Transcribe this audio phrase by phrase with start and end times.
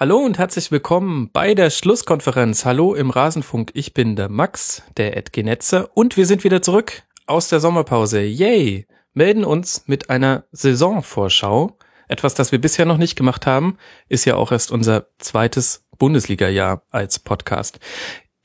[0.00, 2.64] Hallo und herzlich willkommen bei der Schlusskonferenz.
[2.64, 3.72] Hallo im Rasenfunk.
[3.74, 8.20] Ich bin der Max, der Ed Genetze und wir sind wieder zurück aus der Sommerpause.
[8.20, 8.86] Yay!
[9.12, 11.76] Melden uns mit einer Saisonvorschau.
[12.06, 13.76] Etwas, das wir bisher noch nicht gemacht haben,
[14.08, 17.80] ist ja auch erst unser zweites Bundesliga-Jahr als Podcast.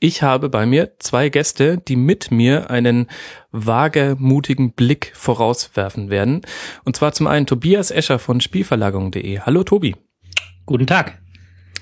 [0.00, 3.06] Ich habe bei mir zwei Gäste, die mit mir einen
[3.52, 6.40] wagemutigen Blick vorauswerfen werden.
[6.84, 9.38] Und zwar zum einen Tobias Escher von Spielverlagerung.de.
[9.38, 9.94] Hallo Tobi.
[10.66, 11.23] Guten Tag.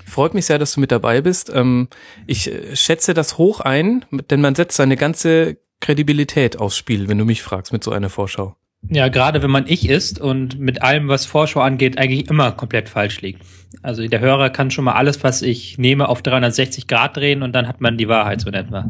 [0.05, 1.51] Freut mich sehr, dass du mit dabei bist.
[1.53, 1.87] Ähm,
[2.27, 7.17] ich äh, schätze das hoch ein, denn man setzt seine ganze Kredibilität aufs Spiel, wenn
[7.17, 8.55] du mich fragst, mit so einer Vorschau.
[8.89, 12.89] Ja, gerade wenn man ich ist und mit allem, was Vorschau angeht, eigentlich immer komplett
[12.89, 13.41] falsch liegt.
[13.81, 17.53] Also der Hörer kann schon mal alles, was ich nehme, auf 360 Grad drehen und
[17.53, 18.85] dann hat man die Wahrheit so in etwa.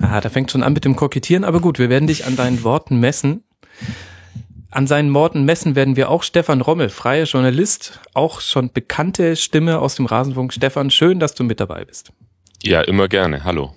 [0.00, 2.62] Aha, da fängt schon an mit dem Kokettieren, aber gut, wir werden dich an deinen
[2.62, 3.42] Worten messen.
[4.74, 9.78] An seinen Worten messen werden wir auch Stefan Rommel, freier Journalist, auch schon bekannte Stimme
[9.78, 10.52] aus dem Rasenfunk.
[10.52, 12.12] Stefan, schön, dass du mit dabei bist.
[12.60, 13.44] Ja, immer gerne.
[13.44, 13.72] Hallo.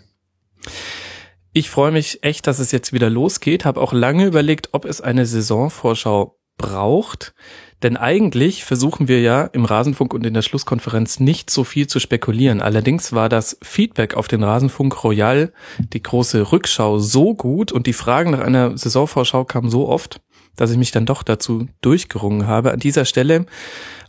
[1.53, 3.63] Ich freue mich echt, dass es jetzt wieder losgeht.
[3.63, 7.35] Habe auch lange überlegt, ob es eine Saisonvorschau braucht.
[7.83, 11.99] Denn eigentlich versuchen wir ja im Rasenfunk und in der Schlusskonferenz nicht so viel zu
[11.99, 12.59] spekulieren.
[12.59, 15.53] Allerdings war das Feedback auf den Rasenfunk Royal,
[15.93, 20.21] die große Rückschau so gut und die Fragen nach einer Saisonvorschau kamen so oft,
[20.57, 22.73] dass ich mich dann doch dazu durchgerungen habe.
[22.73, 23.45] An dieser Stelle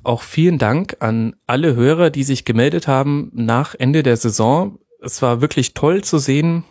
[0.02, 4.78] auch vielen Dank an alle Hörer, die sich gemeldet haben nach Ende der Saison.
[5.00, 6.64] Es war wirklich toll zu sehen,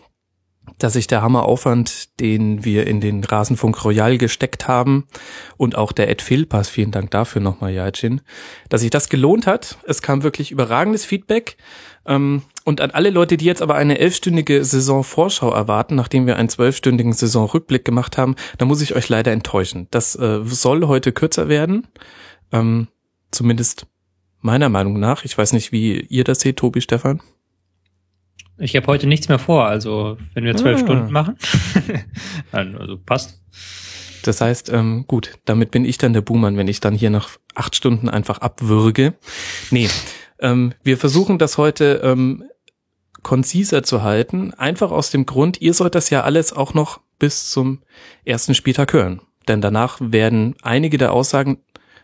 [0.79, 5.07] dass sich der Hammeraufwand, den wir in den Rasenfunk Royal gesteckt haben
[5.55, 8.21] und auch der Ed Philpass, vielen Dank dafür nochmal, Jajin,
[8.69, 9.77] dass sich das gelohnt hat.
[9.87, 11.57] Es kam wirklich überragendes Feedback.
[12.05, 16.49] Ähm, und an alle Leute, die jetzt aber eine elfstündige Saisonvorschau erwarten, nachdem wir einen
[16.49, 19.87] zwölfstündigen Saisonrückblick gemacht haben, da muss ich euch leider enttäuschen.
[19.89, 21.87] Das äh, soll heute kürzer werden.
[22.51, 22.89] Ähm,
[23.31, 23.87] zumindest
[24.41, 25.23] meiner Meinung nach.
[25.23, 27.21] Ich weiß nicht, wie ihr das seht, Tobi, Stefan.
[28.57, 30.83] Ich habe heute nichts mehr vor, also wenn wir zwölf ah.
[30.83, 31.37] Stunden machen,
[32.51, 33.41] also passt.
[34.23, 37.29] Das heißt, ähm, gut, damit bin ich dann der Buhmann, wenn ich dann hier nach
[37.55, 39.13] acht Stunden einfach abwürge.
[39.71, 39.87] Nee,
[40.39, 42.43] ähm, wir versuchen das heute ähm,
[43.27, 47.51] konziser zu halten, einfach aus dem Grund, ihr sollt das ja alles auch noch bis
[47.51, 47.79] zum
[48.23, 49.19] ersten Spieltag hören.
[49.49, 51.57] Denn danach werden einige der Aussagen,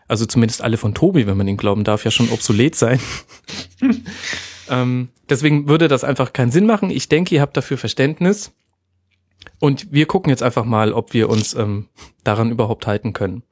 [0.06, 3.00] also zumindest alle von Tobi, wenn man ihn glauben darf, ja schon obsolet sein.
[4.70, 6.88] Ähm, deswegen würde das einfach keinen Sinn machen.
[6.88, 8.54] Ich denke, ihr habt dafür Verständnis.
[9.60, 11.88] Und wir gucken jetzt einfach mal, ob wir uns ähm,
[12.22, 13.42] daran überhaupt halten können.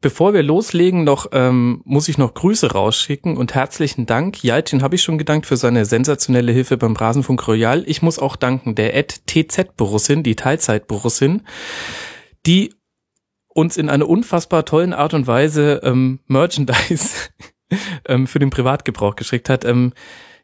[0.00, 4.44] Bevor wir loslegen, noch ähm, muss ich noch Grüße rausschicken und herzlichen Dank.
[4.44, 7.82] Jaltin habe ich schon gedankt für seine sensationelle Hilfe beim Rasenfunk Royal.
[7.86, 11.42] Ich muss auch danken der Ed TZ Borussin, die Teilzeit Borussin,
[12.46, 12.74] die
[13.48, 17.30] uns in einer unfassbar tollen Art und Weise ähm, Merchandise
[18.06, 19.64] ähm, für den Privatgebrauch geschickt hat.
[19.64, 19.92] Ähm,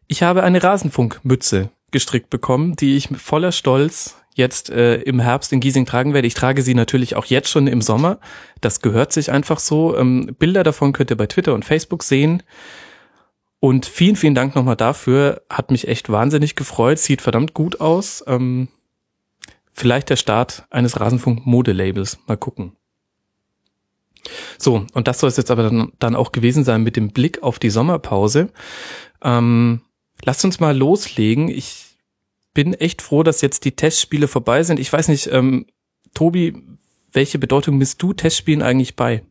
[0.08, 5.60] ich habe eine Rasenfunkmütze gestrickt bekommen, die ich voller Stolz jetzt äh, im Herbst in
[5.60, 6.26] Giesing tragen werde.
[6.26, 8.18] Ich trage sie natürlich auch jetzt schon im Sommer.
[8.60, 9.96] Das gehört sich einfach so.
[9.96, 12.42] Ähm, Bilder davon könnt ihr bei Twitter und Facebook sehen.
[13.60, 15.42] Und vielen, vielen Dank nochmal dafür.
[15.48, 16.98] Hat mich echt wahnsinnig gefreut.
[16.98, 18.22] Sieht verdammt gut aus.
[18.26, 18.68] Ähm,
[19.72, 22.18] vielleicht der Start eines Rasenfunk-Modelabels.
[22.26, 22.72] Mal gucken.
[24.58, 27.42] So, und das soll es jetzt aber dann, dann auch gewesen sein mit dem Blick
[27.42, 28.50] auf die Sommerpause.
[29.22, 29.82] Ähm,
[30.24, 31.48] Lasst uns mal loslegen.
[31.48, 31.93] Ich
[32.54, 34.80] bin echt froh, dass jetzt die Testspiele vorbei sind.
[34.80, 35.66] Ich weiß nicht, ähm,
[36.14, 36.54] Tobi,
[37.12, 39.22] welche Bedeutung misst du Testspielen eigentlich bei?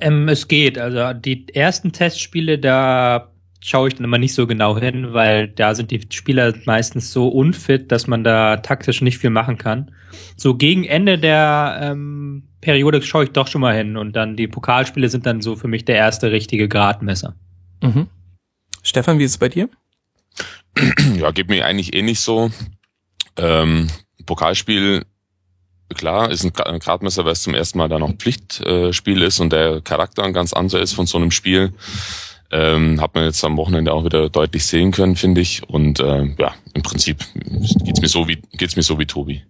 [0.00, 0.78] Ähm, es geht.
[0.78, 5.74] Also die ersten Testspiele, da schaue ich dann immer nicht so genau hin, weil da
[5.74, 9.92] sind die Spieler meistens so unfit, dass man da taktisch nicht viel machen kann.
[10.36, 14.48] So gegen Ende der ähm, Periode schaue ich doch schon mal hin und dann die
[14.48, 17.36] Pokalspiele sind dann so für mich der erste richtige Gradmesser.
[17.82, 18.08] Mhm.
[18.82, 19.68] Stefan, wie ist es bei dir?
[21.16, 22.50] Ja, geht mir eigentlich eh nicht so.
[23.36, 23.88] Ähm,
[24.26, 25.04] Pokalspiel,
[25.94, 29.80] klar, ist ein Gradmesser, weil es zum ersten Mal da noch Pflichtspiel ist und der
[29.80, 31.72] Charakter ein ganz anderer ist von so einem Spiel.
[32.50, 35.66] Ähm, hat man jetzt am Wochenende auch wieder deutlich sehen können, finde ich.
[35.68, 37.24] Und äh, ja, im Prinzip
[37.84, 39.42] geht's mir so wie geht's mir so wie Tobi.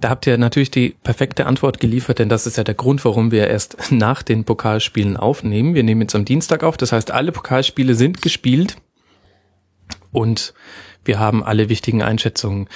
[0.00, 3.30] Da habt ihr natürlich die perfekte Antwort geliefert, denn das ist ja der Grund, warum
[3.30, 5.74] wir erst nach den Pokalspielen aufnehmen.
[5.74, 8.76] Wir nehmen jetzt am Dienstag auf, das heißt, alle Pokalspiele sind gespielt
[10.14, 10.54] und
[11.04, 12.68] wir haben alle wichtigen Einschätzungen.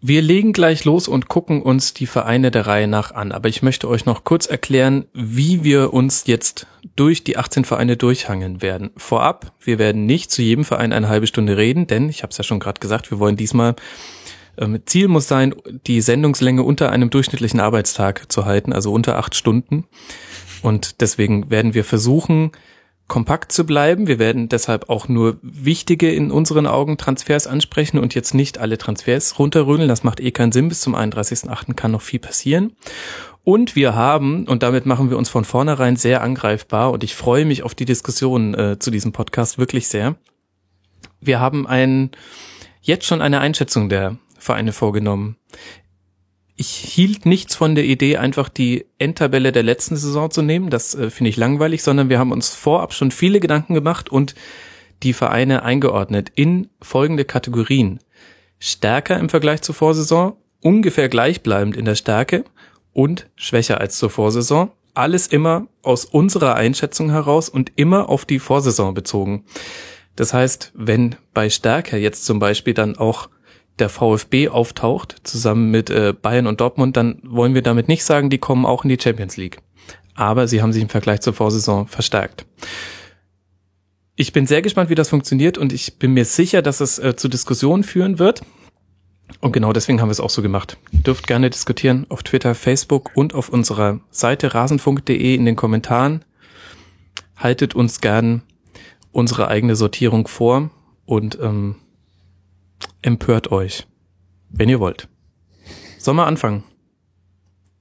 [0.00, 3.32] Wir legen gleich los und gucken uns die Vereine der Reihe nach an.
[3.32, 7.96] Aber ich möchte euch noch kurz erklären, wie wir uns jetzt durch die 18 Vereine
[7.96, 8.90] durchhangeln werden.
[8.96, 12.38] Vorab, wir werden nicht zu jedem Verein eine halbe Stunde reden, denn ich habe es
[12.38, 13.74] ja schon gerade gesagt, wir wollen diesmal
[14.56, 15.54] ähm, Ziel muss sein,
[15.86, 19.84] die Sendungslänge unter einem durchschnittlichen Arbeitstag zu halten, also unter acht Stunden.
[20.62, 22.52] Und deswegen werden wir versuchen,
[23.08, 24.06] kompakt zu bleiben.
[24.06, 28.78] Wir werden deshalb auch nur wichtige in unseren Augen Transfers ansprechen und jetzt nicht alle
[28.78, 29.88] Transfers runterrüdeln.
[29.88, 30.68] Das macht eh keinen Sinn.
[30.68, 31.74] Bis zum 31.8.
[31.74, 32.76] kann noch viel passieren.
[33.44, 37.46] Und wir haben, und damit machen wir uns von vornherein sehr angreifbar, und ich freue
[37.46, 40.16] mich auf die Diskussion äh, zu diesem Podcast wirklich sehr.
[41.20, 42.10] Wir haben ein,
[42.82, 45.36] jetzt schon eine Einschätzung der Vereine vorgenommen
[46.60, 50.70] ich hielt nichts von der Idee, einfach die Endtabelle der letzten Saison zu nehmen.
[50.70, 54.34] Das äh, finde ich langweilig, sondern wir haben uns vorab schon viele Gedanken gemacht und
[55.04, 58.00] die Vereine eingeordnet in folgende Kategorien.
[58.58, 62.44] Stärker im Vergleich zur Vorsaison, ungefähr gleichbleibend in der Stärke
[62.92, 64.72] und schwächer als zur Vorsaison.
[64.94, 69.44] Alles immer aus unserer Einschätzung heraus und immer auf die Vorsaison bezogen.
[70.16, 73.28] Das heißt, wenn bei Stärker jetzt zum Beispiel dann auch
[73.80, 78.30] der VfB auftaucht, zusammen mit äh, Bayern und Dortmund, dann wollen wir damit nicht sagen,
[78.30, 79.58] die kommen auch in die Champions League.
[80.14, 82.44] Aber sie haben sich im Vergleich zur Vorsaison verstärkt.
[84.16, 87.14] Ich bin sehr gespannt, wie das funktioniert und ich bin mir sicher, dass es äh,
[87.14, 88.42] zu Diskussionen führen wird.
[89.40, 90.76] Und genau deswegen haben wir es auch so gemacht.
[90.90, 96.24] Dürft gerne diskutieren auf Twitter, Facebook und auf unserer Seite rasenfunk.de in den Kommentaren.
[97.36, 98.42] Haltet uns gern
[99.12, 100.70] unsere eigene Sortierung vor
[101.06, 101.76] und ähm,
[103.02, 103.86] empört euch,
[104.50, 105.08] wenn ihr wollt.
[105.98, 106.64] Sollen wir anfangen?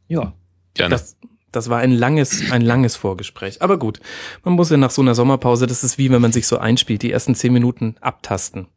[0.07, 0.33] Ja.
[0.73, 0.91] Gerne.
[0.91, 1.17] Das,
[1.51, 3.61] das war ein langes, ein langes Vorgespräch.
[3.61, 3.99] Aber gut,
[4.43, 7.01] man muss ja nach so einer Sommerpause, das ist wie wenn man sich so einspielt,
[7.01, 8.67] die ersten zehn Minuten abtasten.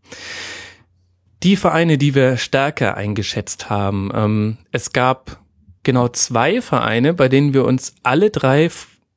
[1.42, 5.40] Die Vereine, die wir stärker eingeschätzt haben, ähm, es gab
[5.82, 8.70] genau zwei Vereine, bei denen wir uns alle drei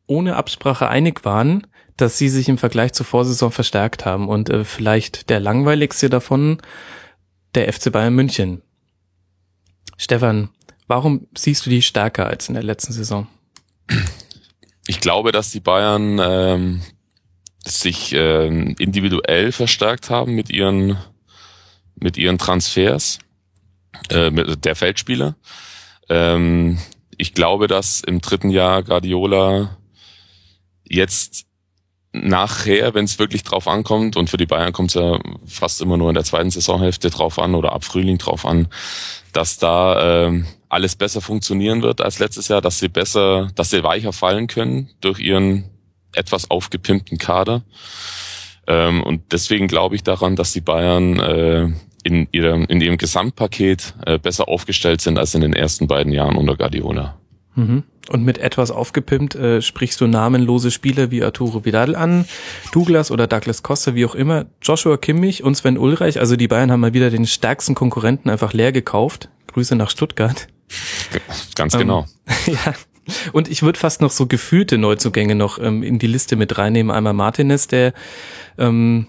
[0.08, 1.68] ohne Absprache einig waren,
[1.98, 4.30] dass sie sich im Vergleich zur Vorsaison verstärkt haben.
[4.30, 6.60] Und äh, vielleicht der langweiligste davon
[7.56, 8.62] der FC Bayern München.
[9.98, 10.50] Stefan,
[10.88, 13.28] warum siehst du die stärker als in der letzten Saison?
[14.88, 16.82] Ich glaube, dass die Bayern ähm,
[17.66, 20.98] sich ähm, individuell verstärkt haben mit ihren
[21.96, 23.20] mit ihren Transfers
[24.10, 25.36] äh, mit der Feldspieler.
[26.10, 26.80] Ähm,
[27.18, 29.78] ich glaube, dass im dritten Jahr Guardiola
[30.84, 31.46] jetzt
[32.14, 35.98] nachher, wenn es wirklich drauf ankommt, und für die Bayern kommt es ja fast immer
[35.98, 38.68] nur in der zweiten Saisonhälfte drauf an oder ab Frühling drauf an,
[39.34, 43.84] dass da äh, alles besser funktionieren wird als letztes Jahr, dass sie besser, dass sie
[43.84, 45.66] weicher fallen können durch ihren
[46.14, 47.64] etwas aufgepimpten Kader.
[48.68, 51.70] Ähm, und deswegen glaube ich daran, dass die Bayern äh,
[52.04, 56.36] in ihrem, in ihrem Gesamtpaket äh, besser aufgestellt sind als in den ersten beiden Jahren
[56.36, 57.18] unter Guardiola.
[57.56, 57.84] Mhm.
[58.10, 62.26] Und mit etwas aufgepimpt äh, sprichst du namenlose Spieler wie Arturo Vidal an,
[62.74, 66.20] Douglas oder Douglas Costa, wie auch immer, Joshua Kimmich und Sven Ulreich.
[66.20, 69.30] Also die Bayern haben mal wieder den stärksten Konkurrenten einfach leer gekauft.
[69.54, 70.48] Grüße nach Stuttgart.
[71.56, 72.06] Ganz genau.
[72.48, 72.74] Ähm, ja.
[73.32, 76.92] Und ich würde fast noch so gefühlte Neuzugänge noch ähm, in die Liste mit reinnehmen.
[76.92, 77.94] Einmal Martinez, der
[78.58, 79.08] ähm,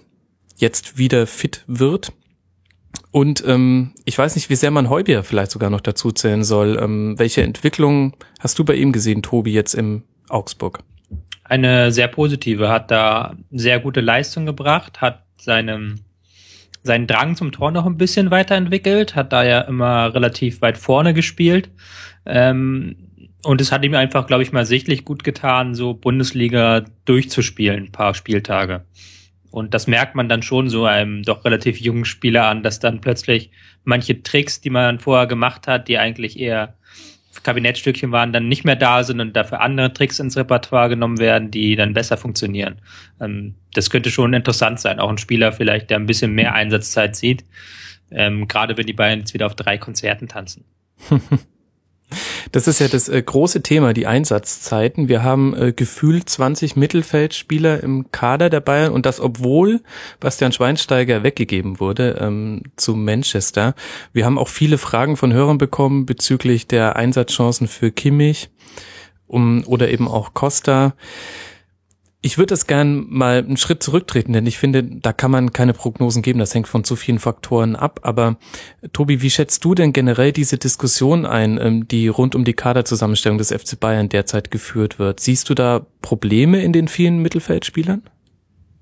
[0.56, 2.12] jetzt wieder fit wird.
[3.10, 6.78] Und ähm, ich weiß nicht, wie sehr man Heubier vielleicht sogar noch dazu zählen soll.
[6.80, 10.80] Ähm, welche Entwicklung hast du bei ihm gesehen, Tobi, jetzt im Augsburg?
[11.44, 16.00] Eine sehr positive, hat da sehr gute Leistung gebracht, hat seinem
[16.84, 21.14] seinen Drang zum Tor noch ein bisschen weiterentwickelt, hat da ja immer relativ weit vorne
[21.14, 21.70] gespielt.
[22.26, 22.96] Ähm,
[23.42, 27.92] und es hat ihm einfach, glaube ich, mal sichtlich gut getan, so Bundesliga durchzuspielen, ein
[27.92, 28.84] paar Spieltage.
[29.54, 33.00] Und das merkt man dann schon so einem doch relativ jungen Spieler an, dass dann
[33.00, 33.52] plötzlich
[33.84, 36.74] manche Tricks, die man vorher gemacht hat, die eigentlich eher
[37.40, 41.52] Kabinettstückchen waren, dann nicht mehr da sind und dafür andere Tricks ins Repertoire genommen werden,
[41.52, 42.80] die dann besser funktionieren.
[43.20, 44.98] Ähm, das könnte schon interessant sein.
[44.98, 47.44] Auch ein Spieler vielleicht, der ein bisschen mehr Einsatzzeit sieht.
[48.10, 50.64] Ähm, gerade wenn die beiden jetzt wieder auf drei Konzerten tanzen.
[52.52, 55.08] Das ist ja das äh, große Thema, die Einsatzzeiten.
[55.08, 59.80] Wir haben äh, gefühlt 20 Mittelfeldspieler im Kader der Bayern und das obwohl
[60.20, 63.74] Bastian Schweinsteiger weggegeben wurde ähm, zu Manchester.
[64.12, 68.50] Wir haben auch viele Fragen von Hörern bekommen bezüglich der Einsatzchancen für Kimmich
[69.26, 70.94] um, oder eben auch Costa.
[72.26, 75.74] Ich würde das gern mal einen Schritt zurücktreten, denn ich finde, da kann man keine
[75.74, 76.38] Prognosen geben.
[76.38, 78.00] Das hängt von zu vielen Faktoren ab.
[78.00, 78.38] Aber
[78.94, 83.36] Tobi, wie schätzt du denn generell diese Diskussion ein, ähm, die rund um die Kaderzusammenstellung
[83.36, 85.20] des FC Bayern derzeit geführt wird?
[85.20, 88.00] Siehst du da Probleme in den vielen Mittelfeldspielern?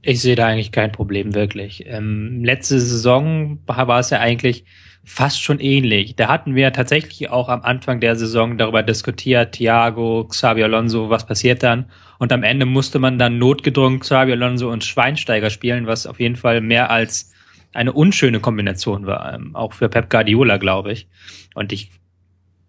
[0.03, 1.83] Ich sehe da eigentlich kein Problem wirklich.
[1.89, 4.65] Ähm, letzte Saison war es ja eigentlich
[5.05, 6.15] fast schon ähnlich.
[6.15, 11.27] Da hatten wir tatsächlich auch am Anfang der Saison darüber diskutiert, Thiago, Xabi Alonso, was
[11.27, 11.87] passiert dann?
[12.23, 16.37] Und am Ende musste man dann notgedrungen Xabi Alonso und Schweinsteiger spielen, was auf jeden
[16.37, 17.33] Fall mehr als
[17.73, 21.09] eine unschöne Kombination war, ähm, auch für Pep Guardiola, glaube ich.
[21.57, 21.91] Und ich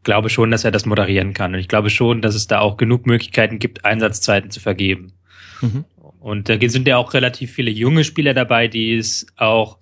[0.02, 1.54] glaube schon, dass er das moderieren kann.
[1.54, 5.14] Und ich glaube schon, dass es da auch genug Möglichkeiten gibt, Einsatzzeiten zu vergeben.
[5.62, 5.86] Mhm.
[6.20, 9.78] Und da sind ja auch relativ viele junge Spieler dabei, die es auch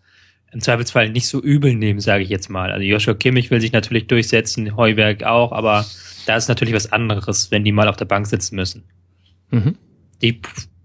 [0.51, 2.73] im Zweifelsfall nicht so übel nehmen, sage ich jetzt mal.
[2.73, 5.85] Also Joshua Kimmich will sich natürlich durchsetzen, Heuberg auch, aber
[6.25, 8.83] da ist natürlich was anderes, wenn die mal auf der Bank sitzen müssen.
[9.51, 9.75] Mhm.
[10.21, 10.41] Die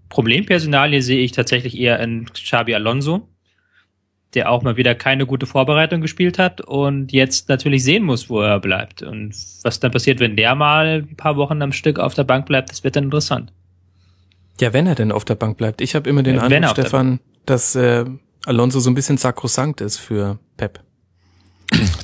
[0.09, 3.27] Problempersonalie sehe ich tatsächlich eher in Xabi Alonso,
[4.33, 8.41] der auch mal wieder keine gute Vorbereitung gespielt hat und jetzt natürlich sehen muss, wo
[8.41, 9.01] er bleibt.
[9.01, 12.45] Und was dann passiert, wenn der mal ein paar Wochen am Stück auf der Bank
[12.45, 13.51] bleibt, das wird dann interessant.
[14.59, 15.81] Ja, wenn er denn auf der Bank bleibt.
[15.81, 18.05] Ich habe immer den ja, Eindruck, Stefan, dass äh,
[18.45, 20.79] Alonso so ein bisschen sakrosankt ist für Pep.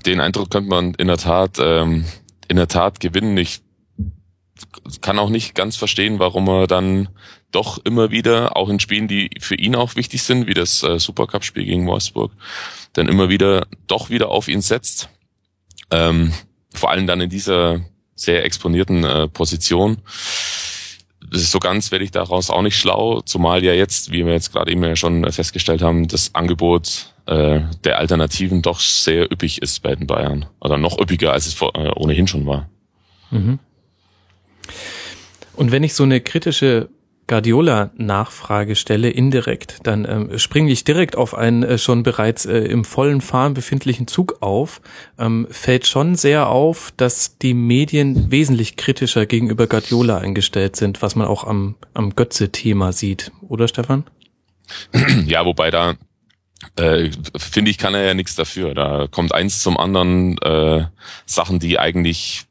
[0.06, 2.06] Den Eindruck könnte man in der Tat, ähm,
[2.48, 3.38] in der Tat gewinnen.
[3.38, 3.62] Ich
[5.02, 7.10] kann auch nicht ganz verstehen, warum er dann
[7.52, 11.00] doch immer wieder, auch in Spielen, die für ihn auch wichtig sind, wie das äh,
[11.00, 12.32] Supercup-Spiel gegen Wolfsburg,
[12.94, 15.10] dann immer wieder doch wieder auf ihn setzt.
[15.92, 16.34] Ähm,
[16.74, 17.82] vor allem dann in dieser
[18.16, 19.98] sehr exponierten äh, Position
[21.34, 24.72] so ganz werde ich daraus auch nicht schlau, zumal ja jetzt, wie wir jetzt gerade
[24.72, 29.96] eben ja schon festgestellt haben, das Angebot äh, der Alternativen doch sehr üppig ist bei
[29.96, 30.46] den Bayern.
[30.60, 32.70] Oder noch üppiger, als es vor, äh, ohnehin schon war.
[33.32, 33.60] Mhm.
[35.56, 36.90] Und wenn ich so eine kritische
[37.28, 42.84] Guardiola-Nachfrage stelle, indirekt, dann ähm, springe ich direkt auf einen äh, schon bereits äh, im
[42.84, 44.82] vollen Fahren befindlichen Zug auf.
[45.18, 51.16] Ähm, fällt schon sehr auf, dass die Medien wesentlich kritischer gegenüber Guardiola eingestellt sind, was
[51.16, 54.04] man auch am, am Götze-Thema sieht, oder Stefan?
[55.26, 55.96] Ja, wobei da
[56.76, 58.74] äh, finde ich, kann er ja nichts dafür.
[58.74, 60.86] Da kommt eins zum anderen äh,
[61.26, 62.46] Sachen, die eigentlich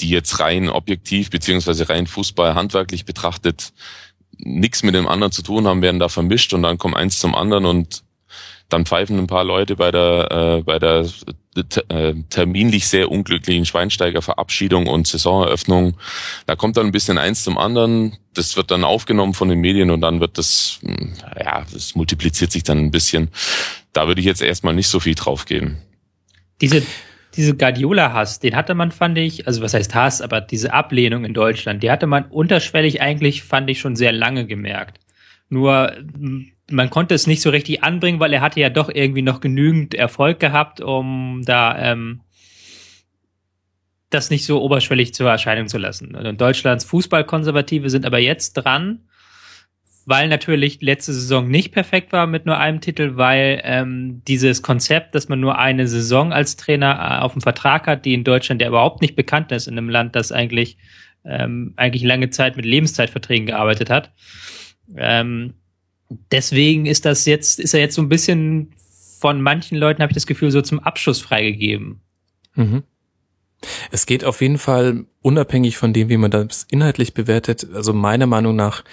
[0.00, 3.72] die jetzt rein objektiv beziehungsweise rein Fußball handwerklich betrachtet
[4.38, 7.34] nichts mit dem anderen zu tun haben, werden da vermischt und dann kommt eins zum
[7.34, 8.02] anderen und
[8.68, 11.06] dann pfeifen ein paar Leute bei der äh, bei der
[11.88, 15.96] äh, terminlich sehr unglücklichen Schweinsteiger Verabschiedung und Saisoneröffnung.
[16.46, 18.16] Da kommt dann ein bisschen eins zum anderen.
[18.34, 22.52] Das wird dann aufgenommen von den Medien und dann wird das hm, ja, das multipliziert
[22.52, 23.28] sich dann ein bisschen.
[23.92, 25.78] Da würde ich jetzt erstmal nicht so viel drauf geben.
[26.60, 26.82] Diese
[27.40, 31.32] diese Guardiola-Hass, den hatte man, fand ich, also was heißt Hass, aber diese Ablehnung in
[31.32, 35.00] Deutschland, die hatte man unterschwellig eigentlich, fand ich, schon sehr lange gemerkt.
[35.48, 35.94] Nur
[36.70, 39.94] man konnte es nicht so richtig anbringen, weil er hatte ja doch irgendwie noch genügend
[39.94, 42.20] Erfolg gehabt, um da ähm,
[44.10, 46.14] das nicht so oberschwellig zur Erscheinung zu lassen.
[46.14, 49.08] Und Deutschlands Fußballkonservative sind aber jetzt dran,
[50.06, 55.14] weil natürlich letzte Saison nicht perfekt war mit nur einem Titel, weil ähm, dieses Konzept,
[55.14, 58.60] dass man nur eine Saison als Trainer äh, auf dem Vertrag hat, die in Deutschland
[58.60, 60.78] ja überhaupt nicht bekannt ist, in einem Land, das eigentlich
[61.24, 64.12] ähm, eigentlich lange Zeit mit Lebenszeitverträgen gearbeitet hat.
[64.96, 65.54] Ähm,
[66.32, 68.72] deswegen ist das jetzt, ist er jetzt so ein bisschen
[69.18, 72.00] von manchen Leuten, habe ich das Gefühl, so zum Abschuss freigegeben.
[72.54, 72.82] Mhm.
[73.90, 78.26] Es geht auf jeden Fall unabhängig von dem, wie man das inhaltlich bewertet, also meiner
[78.26, 78.84] Meinung nach,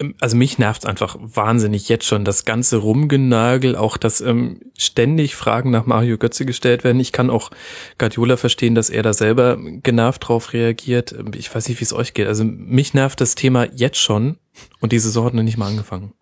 [0.00, 5.36] ähm, also mich nervt einfach wahnsinnig jetzt schon das ganze Rumgenagel, auch dass ähm, ständig
[5.36, 7.00] Fragen nach Mario Götze gestellt werden.
[7.00, 7.50] Ich kann auch
[7.98, 11.14] Guardiola verstehen, dass er da selber genervt drauf reagiert.
[11.36, 12.26] Ich weiß nicht, wie es euch geht.
[12.26, 14.38] Also mich nervt das Thema jetzt schon
[14.80, 16.12] und die Saison hat noch nicht mal angefangen.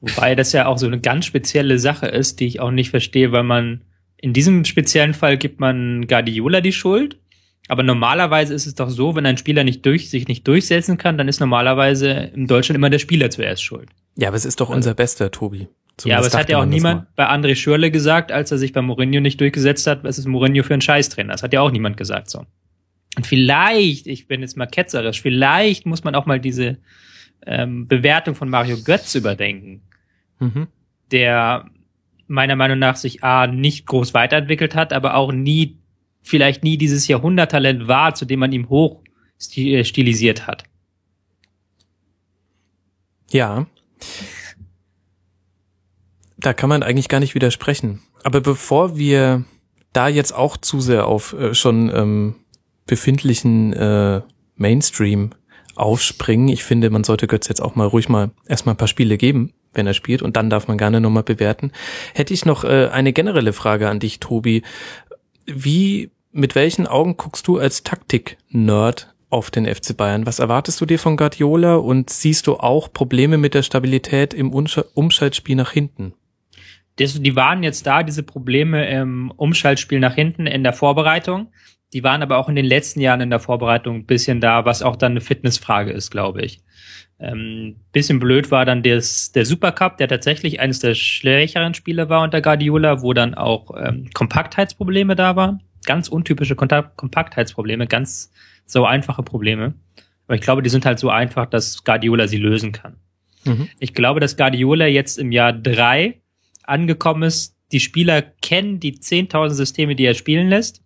[0.00, 3.32] Wobei das ja auch so eine ganz spezielle Sache ist, die ich auch nicht verstehe,
[3.32, 3.82] weil man
[4.20, 7.18] in diesem speziellen Fall gibt man Guardiola die Schuld.
[7.68, 11.16] Aber normalerweise ist es doch so, wenn ein Spieler nicht durch, sich nicht durchsetzen kann,
[11.16, 13.88] dann ist normalerweise in Deutschland immer der Spieler zuerst schuld.
[14.16, 15.68] Ja, aber es ist doch unser bester, Tobi.
[15.96, 18.72] Zumindest ja, aber es hat ja auch niemand bei André Schürle gesagt, als er sich
[18.72, 21.30] bei Mourinho nicht durchgesetzt hat, was ist Mourinho für ein Scheißtrainer?
[21.32, 22.44] Das hat ja auch niemand gesagt so.
[23.16, 26.78] Und vielleicht, ich bin jetzt mal ketzerisch, vielleicht muss man auch mal diese
[27.46, 29.82] ähm, Bewertung von Mario Götz überdenken.
[30.40, 30.66] Mhm.
[31.12, 31.66] Der
[32.30, 35.78] meiner Meinung nach sich A nicht groß weiterentwickelt hat, aber auch nie,
[36.22, 39.02] vielleicht nie dieses Jahrhunderttalent war, zu dem man ihm hoch
[39.56, 40.64] äh, stilisiert hat.
[43.30, 43.66] Ja.
[46.38, 48.00] Da kann man eigentlich gar nicht widersprechen.
[48.22, 49.44] Aber bevor wir
[49.92, 52.36] da jetzt auch zu sehr auf äh, schon ähm,
[52.86, 54.22] befindlichen äh,
[54.56, 55.30] Mainstream
[55.74, 59.16] aufspringen, ich finde, man sollte Götz jetzt auch mal ruhig mal erstmal ein paar Spiele
[59.16, 61.72] geben wenn er spielt und dann darf man gerne nochmal bewerten.
[62.14, 64.62] Hätte ich noch äh, eine generelle Frage an dich, Tobi.
[65.46, 70.26] Wie, mit welchen Augen guckst du als Taktik-Nerd auf den FC Bayern?
[70.26, 74.52] Was erwartest du dir von Guardiola und siehst du auch Probleme mit der Stabilität im
[74.52, 76.14] Umschaltspiel nach hinten?
[76.98, 81.50] Die waren jetzt da, diese Probleme im Umschaltspiel nach hinten in der Vorbereitung.
[81.92, 84.82] Die waren aber auch in den letzten Jahren in der Vorbereitung ein bisschen da, was
[84.82, 86.60] auch dann eine Fitnessfrage ist, glaube ich.
[87.18, 92.22] Ähm, bisschen blöd war dann des, der Supercup, der tatsächlich eines der schwächeren Spiele war
[92.22, 95.62] unter Guardiola, wo dann auch ähm, Kompaktheitsprobleme da waren.
[95.84, 98.32] Ganz untypische Kontakt Kompaktheitsprobleme, ganz
[98.64, 99.74] so einfache Probleme.
[100.26, 102.96] Aber ich glaube, die sind halt so einfach, dass Guardiola sie lösen kann.
[103.44, 103.68] Mhm.
[103.80, 106.20] Ich glaube, dass Guardiola jetzt im Jahr drei
[106.62, 107.56] angekommen ist.
[107.72, 110.82] Die Spieler kennen die 10.000 Systeme, die er spielen lässt.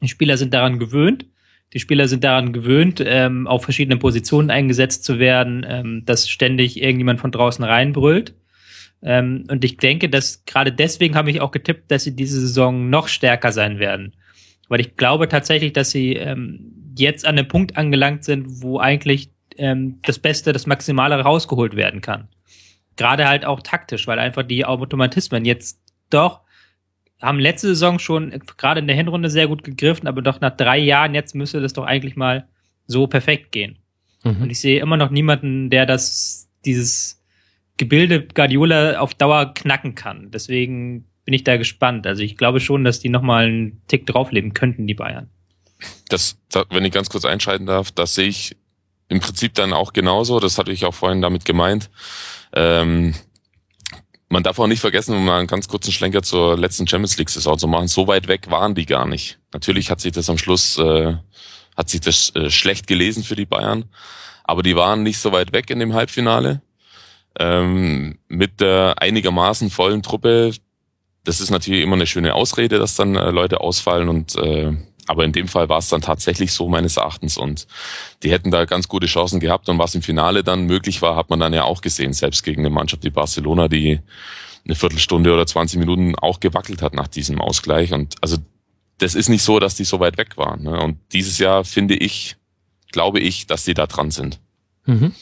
[0.00, 1.26] Die Spieler sind daran gewöhnt.
[1.74, 6.80] Die Spieler sind daran gewöhnt, ähm, auf verschiedenen Positionen eingesetzt zu werden, ähm, dass ständig
[6.80, 8.34] irgendjemand von draußen reinbrüllt.
[9.02, 12.88] Ähm, und ich denke, dass gerade deswegen habe ich auch getippt, dass sie diese Saison
[12.88, 14.14] noch stärker sein werden.
[14.68, 19.30] Weil ich glaube tatsächlich, dass sie ähm, jetzt an dem Punkt angelangt sind, wo eigentlich
[19.56, 22.28] ähm, das Beste, das Maximale rausgeholt werden kann.
[22.96, 26.40] Gerade halt auch taktisch, weil einfach die Automatismen jetzt doch
[27.20, 30.78] haben letzte Saison schon gerade in der Hinrunde sehr gut gegriffen, aber doch nach drei
[30.78, 32.46] Jahren jetzt müsste das doch eigentlich mal
[32.86, 33.78] so perfekt gehen.
[34.24, 34.42] Mhm.
[34.42, 37.22] Und ich sehe immer noch niemanden, der das, dieses
[37.76, 40.30] Gebilde Guardiola auf Dauer knacken kann.
[40.30, 42.06] Deswegen bin ich da gespannt.
[42.06, 45.28] Also ich glaube schon, dass die nochmal einen Tick draufleben könnten, die Bayern.
[46.08, 46.38] Das,
[46.70, 48.56] wenn ich ganz kurz einschalten darf, das sehe ich
[49.08, 50.40] im Prinzip dann auch genauso.
[50.40, 51.90] Das hatte ich auch vorhin damit gemeint.
[52.52, 53.14] Ähm,
[54.28, 57.30] man darf auch nicht vergessen, um mal einen ganz kurzen Schlenker zur letzten Champions League
[57.30, 57.88] Saison zu machen.
[57.88, 59.38] So weit weg waren die gar nicht.
[59.52, 61.16] Natürlich hat sich das am Schluss äh,
[61.76, 63.84] hat sich das äh, schlecht gelesen für die Bayern,
[64.44, 66.60] aber die waren nicht so weit weg in dem Halbfinale
[67.38, 70.52] ähm, mit der einigermaßen vollen Truppe.
[71.24, 74.76] Das ist natürlich immer eine schöne Ausrede, dass dann äh, Leute ausfallen und äh,
[75.08, 77.66] aber in dem Fall war es dann tatsächlich so meines Erachtens und
[78.22, 81.30] die hätten da ganz gute Chancen gehabt und was im Finale dann möglich war, hat
[81.30, 84.00] man dann ja auch gesehen, selbst gegen eine Mannschaft wie Barcelona, die
[84.64, 88.36] eine Viertelstunde oder 20 Minuten auch gewackelt hat nach diesem Ausgleich und also
[88.98, 90.80] das ist nicht so, dass die so weit weg waren ne?
[90.80, 92.36] und dieses Jahr finde ich,
[92.92, 94.40] glaube ich, dass die da dran sind.
[94.84, 95.14] Mhm.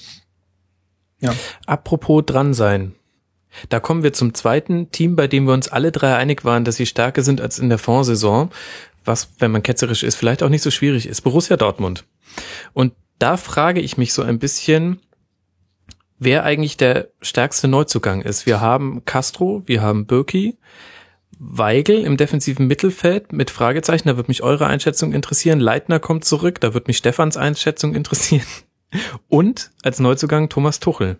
[1.20, 1.34] Ja.
[1.66, 2.94] Apropos dran sein.
[3.68, 6.76] Da kommen wir zum zweiten Team, bei dem wir uns alle drei einig waren, dass
[6.76, 8.50] sie stärker sind als in der Fondsaison
[9.06, 12.04] was, wenn man ketzerisch ist, vielleicht auch nicht so schwierig ist, Borussia Dortmund.
[12.72, 15.00] Und da frage ich mich so ein bisschen,
[16.18, 18.46] wer eigentlich der stärkste Neuzugang ist.
[18.46, 20.58] Wir haben Castro, wir haben Birki,
[21.38, 25.60] Weigel im defensiven Mittelfeld mit Fragezeichen, da wird mich eure Einschätzung interessieren.
[25.60, 28.46] Leitner kommt zurück, da wird mich Stefans Einschätzung interessieren.
[29.28, 31.18] Und als Neuzugang Thomas Tuchel.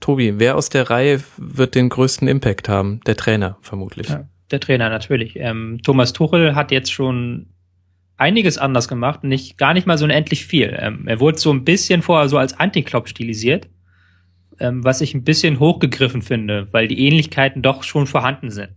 [0.00, 3.00] Tobi, wer aus der Reihe wird den größten Impact haben?
[3.06, 4.10] Der Trainer vermutlich.
[4.10, 5.36] Ja der Trainer natürlich.
[5.36, 7.46] Ähm, Thomas Tuchel hat jetzt schon
[8.16, 10.76] einiges anders gemacht nicht gar nicht mal so unendlich viel.
[10.78, 13.68] Ähm, er wurde so ein bisschen vorher so als Anti-Klopp stilisiert,
[14.60, 18.70] ähm, was ich ein bisschen hochgegriffen finde, weil die Ähnlichkeiten doch schon vorhanden sind.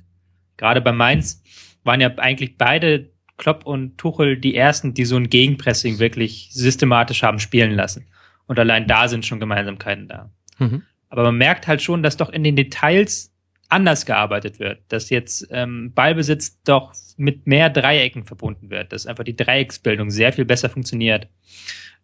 [0.57, 1.43] Gerade bei Mainz
[1.83, 7.21] waren ja eigentlich beide Klopp und Tuchel die ersten, die so ein Gegenpressing wirklich systematisch
[7.21, 8.07] haben spielen lassen.
[8.47, 10.31] Und allein da sind schon Gemeinsamkeiten da.
[10.57, 10.81] Mhm.
[11.09, 13.33] Aber man merkt halt schon, dass doch in den Details
[13.69, 19.23] anders gearbeitet wird, dass jetzt ähm, Ballbesitz doch mit mehr Dreiecken verbunden wird, dass einfach
[19.23, 21.27] die Dreiecksbildung sehr viel besser funktioniert,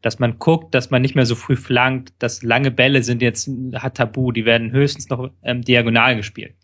[0.02, 3.50] dass man guckt, dass man nicht mehr so früh flankt, dass lange Bälle sind jetzt
[3.76, 6.56] hat Tabu, die werden höchstens noch ähm, diagonal gespielt.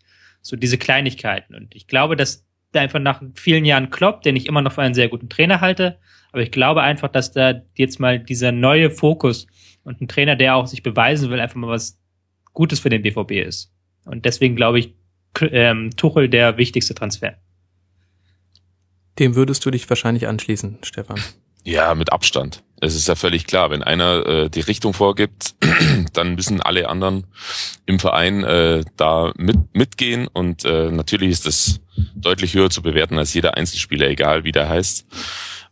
[0.42, 4.46] So diese Kleinigkeiten und ich glaube, dass da einfach nach vielen Jahren Klopp, den ich
[4.46, 5.98] immer noch für einen sehr guten Trainer halte,
[6.32, 9.46] aber ich glaube einfach, dass da jetzt mal dieser neue Fokus
[9.82, 11.98] und ein Trainer, der auch sich beweisen will, einfach mal was
[12.52, 13.72] Gutes für den BVB ist.
[14.04, 14.94] Und deswegen glaube ich,
[15.40, 17.34] ähm, Tuchel der wichtigste Transfer.
[19.18, 21.20] Dem würdest du dich wahrscheinlich anschließen, Stefan.
[21.64, 22.62] Ja, mit Abstand.
[22.80, 25.54] Es ist ja völlig klar, wenn einer äh, die Richtung vorgibt,
[26.14, 27.26] dann müssen alle anderen
[27.84, 31.80] im Verein äh, da mit, mitgehen und äh, natürlich ist das
[32.14, 35.06] deutlich höher zu bewerten als jeder Einzelspieler, egal wie der heißt.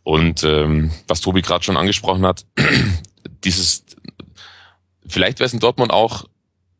[0.03, 2.45] Und ähm, was Tobi gerade schon angesprochen hat,
[3.43, 3.85] dieses
[5.07, 6.25] vielleicht wäre es in Dortmund auch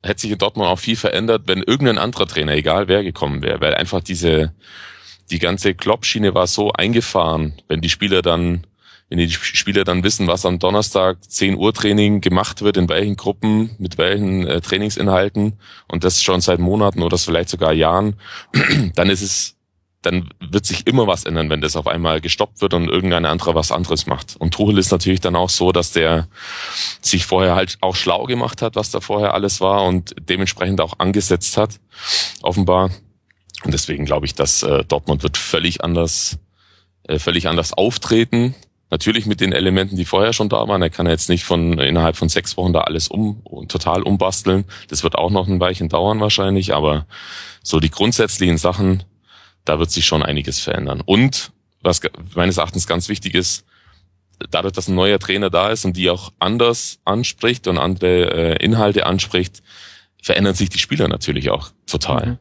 [0.03, 3.61] hätte sich in Dortmund auch viel verändert, wenn irgendein anderer Trainer, egal wer gekommen wäre,
[3.61, 4.53] weil einfach diese,
[5.29, 8.65] die ganze Kloppschiene war so eingefahren, wenn die Spieler dann,
[9.09, 13.15] wenn die Spieler dann wissen, was am Donnerstag 10 Uhr Training gemacht wird, in welchen
[13.15, 15.53] Gruppen, mit welchen äh, Trainingsinhalten
[15.87, 18.15] und das schon seit Monaten oder vielleicht sogar Jahren,
[18.95, 19.58] dann ist es
[20.01, 23.53] dann wird sich immer was ändern, wenn das auf einmal gestoppt wird und irgendein anderer
[23.55, 24.37] was anderes macht.
[24.37, 26.27] Und Tuchel ist natürlich dann auch so, dass der
[27.01, 30.99] sich vorher halt auch schlau gemacht hat, was da vorher alles war und dementsprechend auch
[30.99, 31.79] angesetzt hat,
[32.41, 32.91] offenbar.
[33.65, 36.39] Und deswegen glaube ich, dass äh, Dortmund wird völlig anders,
[37.03, 38.55] äh, völlig anders auftreten.
[38.91, 40.81] Natürlich mit den Elementen, die vorher schon da waren.
[40.81, 44.63] Er kann jetzt nicht von innerhalb von sechs Wochen da alles um total umbasteln.
[44.87, 47.05] Das wird auch noch ein Weilchen dauern wahrscheinlich, aber
[47.61, 49.03] so die grundsätzlichen Sachen
[49.65, 51.01] da wird sich schon einiges verändern.
[51.05, 52.01] Und was
[52.35, 53.65] meines Erachtens ganz wichtig ist,
[54.51, 58.63] dadurch, dass ein neuer Trainer da ist und die auch anders anspricht und andere äh,
[58.63, 59.61] Inhalte anspricht,
[60.21, 62.25] verändern sich die Spieler natürlich auch total.
[62.25, 62.37] Mhm.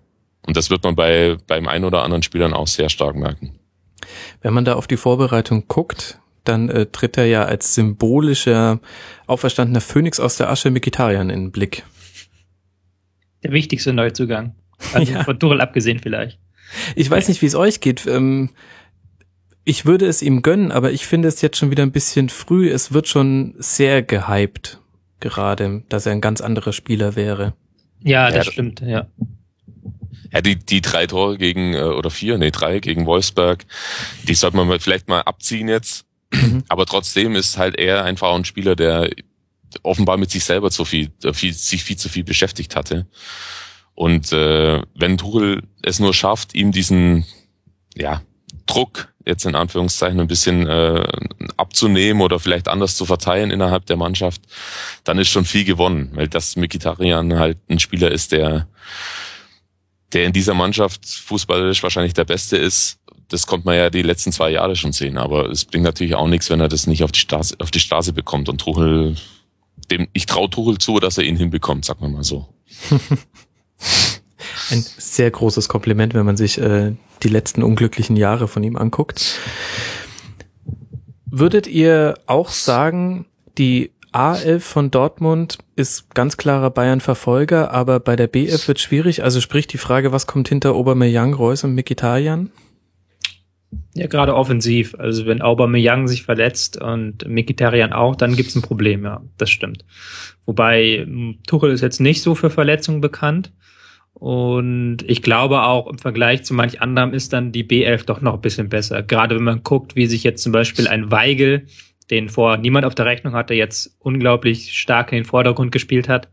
[0.46, 3.58] Und das wird man bei beim einen oder anderen Spielern auch sehr stark merken.
[4.40, 8.80] Wenn man da auf die Vorbereitung guckt, dann äh, tritt er ja als symbolischer
[9.26, 11.84] auferstandener Phönix aus der Asche Mikitarian in den Blick.
[13.42, 14.54] Der wichtigste Neuzugang.
[14.94, 15.24] Also ja.
[15.24, 16.38] von Tuchel abgesehen vielleicht.
[16.94, 18.06] Ich weiß nicht, wie es euch geht.
[18.06, 18.50] Ähm,
[19.64, 22.70] ich würde es ihm gönnen, aber ich finde es jetzt schon wieder ein bisschen früh.
[22.70, 24.80] Es wird schon sehr gehypt,
[25.20, 27.54] gerade, dass er ein ganz anderer Spieler wäre.
[28.02, 29.06] Ja, das ja, stimmt, ja.
[30.32, 33.64] Ja, die, die drei Tore gegen, äh, oder vier, nee, drei gegen Wolfsburg,
[34.24, 36.04] die sollte man vielleicht mal abziehen jetzt.
[36.32, 36.64] Mhm.
[36.68, 39.10] Aber trotzdem ist halt er einfach ein Spieler, der
[39.82, 43.06] offenbar mit sich selber zu viel, äh, viel sich viel zu viel beschäftigt hatte.
[43.98, 47.24] Und äh, wenn Tuchel es nur schafft, ihm diesen
[47.96, 48.22] ja,
[48.64, 51.02] Druck jetzt in Anführungszeichen ein bisschen äh,
[51.56, 54.42] abzunehmen oder vielleicht anders zu verteilen innerhalb der Mannschaft,
[55.02, 58.68] dann ist schon viel gewonnen, weil das Mikitarian halt ein Spieler ist, der
[60.12, 63.00] der in dieser Mannschaft fußballisch wahrscheinlich der Beste ist.
[63.26, 66.28] Das konnte man ja die letzten zwei Jahre schon sehen, aber es bringt natürlich auch
[66.28, 68.48] nichts, wenn er das nicht auf die Straße, auf die Straße bekommt.
[68.48, 69.16] Und Tuchel,
[69.90, 72.46] dem, ich traue Tuchel zu, dass er ihn hinbekommt, sagen wir mal so.
[74.70, 79.38] Ein sehr großes Kompliment, wenn man sich äh, die letzten unglücklichen Jahre von ihm anguckt.
[81.26, 88.30] Würdet ihr auch sagen, die A11 von Dortmund ist ganz klarer Bayern-Verfolger, aber bei der
[88.30, 89.22] B11 wird schwierig.
[89.22, 92.50] Also sprich die Frage, was kommt hinter Aubameyang, Reus und Mkhitaryan?
[93.94, 94.94] Ja, gerade offensiv.
[94.98, 99.84] Also wenn Aubameyang sich verletzt und Mkhitaryan auch, dann gibt's ein Problem, ja, das stimmt.
[100.46, 101.06] Wobei
[101.46, 103.52] Tuchel ist jetzt nicht so für Verletzungen bekannt.
[104.18, 108.34] Und ich glaube auch im Vergleich zu manch anderem ist dann die B11 doch noch
[108.34, 109.02] ein bisschen besser.
[109.02, 111.66] Gerade wenn man guckt, wie sich jetzt zum Beispiel ein Weigel
[112.10, 116.28] den vor niemand auf der Rechnung hatte, jetzt unglaublich stark in den Vordergrund gespielt hat,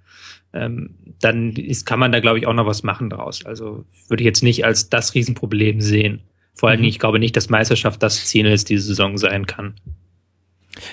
[0.54, 3.46] ähm, dann ist, kann man da, glaube ich, auch noch was machen draus.
[3.46, 6.22] Also würde ich jetzt nicht als das Riesenproblem sehen.
[6.54, 6.88] Vor allem, mhm.
[6.88, 9.76] ich glaube nicht, dass Meisterschaft das Ziel ist, diese Saison sein kann.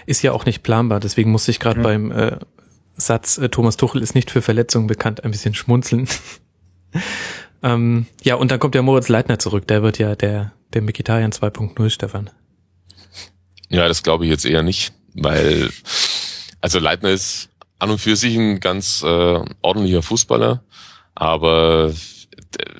[0.06, 1.82] Ist ja auch nicht planbar, deswegen musste ich gerade mhm.
[1.82, 2.36] beim äh,
[2.94, 6.08] Satz, äh, Thomas Tuchel ist nicht für Verletzungen bekannt, ein bisschen schmunzeln.
[7.62, 11.32] ähm, ja, und dann kommt ja Moritz Leitner zurück, der wird ja der, der Mikitarian
[11.32, 12.30] 2.0, Stefan.
[13.68, 15.70] Ja, das glaube ich jetzt eher nicht, weil
[16.60, 20.62] also Leitner ist an und für sich ein ganz äh, ordentlicher Fußballer,
[21.14, 21.92] aber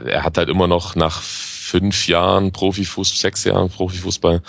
[0.04, 4.42] er hat halt immer noch nach fünf Jahren Profifußball, sechs Jahren Profifußball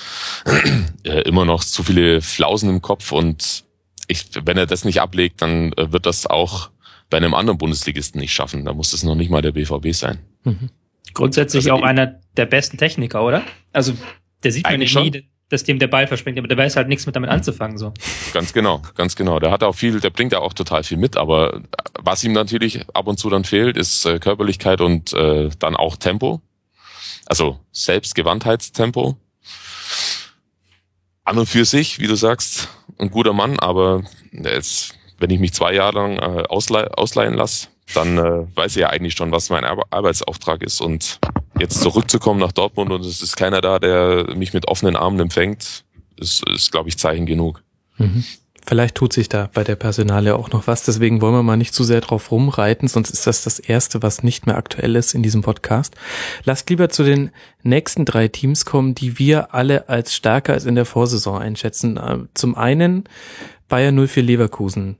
[1.04, 3.64] äh, immer noch zu viele Flausen im Kopf und
[4.08, 6.70] ich, wenn er das nicht ablegt, dann äh, wird das auch
[7.14, 8.66] bei einem anderen Bundesligisten nicht schaffen.
[8.66, 10.18] Da muss es noch nicht mal der BVB sein.
[10.46, 10.72] Mhm.
[11.14, 13.44] Grundsätzlich also auch einer der besten Techniker, oder?
[13.72, 13.94] Also
[14.44, 17.06] der sieht man nicht nie, dass dem der Ball verspringt, aber der weiß halt nichts
[17.06, 17.94] mit damit anzufangen, so.
[18.34, 19.38] Ganz genau, ganz genau.
[19.38, 21.62] Der hat auch viel, der bringt ja auch total viel mit, aber
[22.02, 25.98] was ihm natürlich ab und zu dann fehlt, ist äh, Körperlichkeit und äh, dann auch
[25.98, 26.42] Tempo.
[27.28, 29.18] Also Selbstgewandtheitstempo.
[31.26, 35.54] An und für sich, wie du sagst, ein guter Mann, aber jetzt, wenn ich mich
[35.54, 39.50] zwei Jahre lang äh, ausleih, ausleihen lasse, dann äh, weiß ich ja eigentlich schon, was
[39.50, 41.20] mein Arbeitsauftrag ist und
[41.58, 45.86] jetzt zurückzukommen nach Dortmund und es ist keiner da, der mich mit offenen Armen empfängt,
[46.18, 47.64] ist, ist glaube ich, Zeichen genug.
[47.98, 48.26] Mhm.
[48.66, 51.74] Vielleicht tut sich da bei der Personale auch noch was, deswegen wollen wir mal nicht
[51.74, 55.24] zu sehr drauf rumreiten, sonst ist das das Erste, was nicht mehr aktuell ist in
[55.24, 55.96] diesem Podcast.
[56.44, 57.32] Lasst lieber zu den
[57.62, 61.96] nächsten drei Teams kommen, die wir alle als stärker als in der Vorsaison einschätzen.
[61.96, 63.06] Äh, zum einen
[63.70, 64.98] Bayern 04 Leverkusen.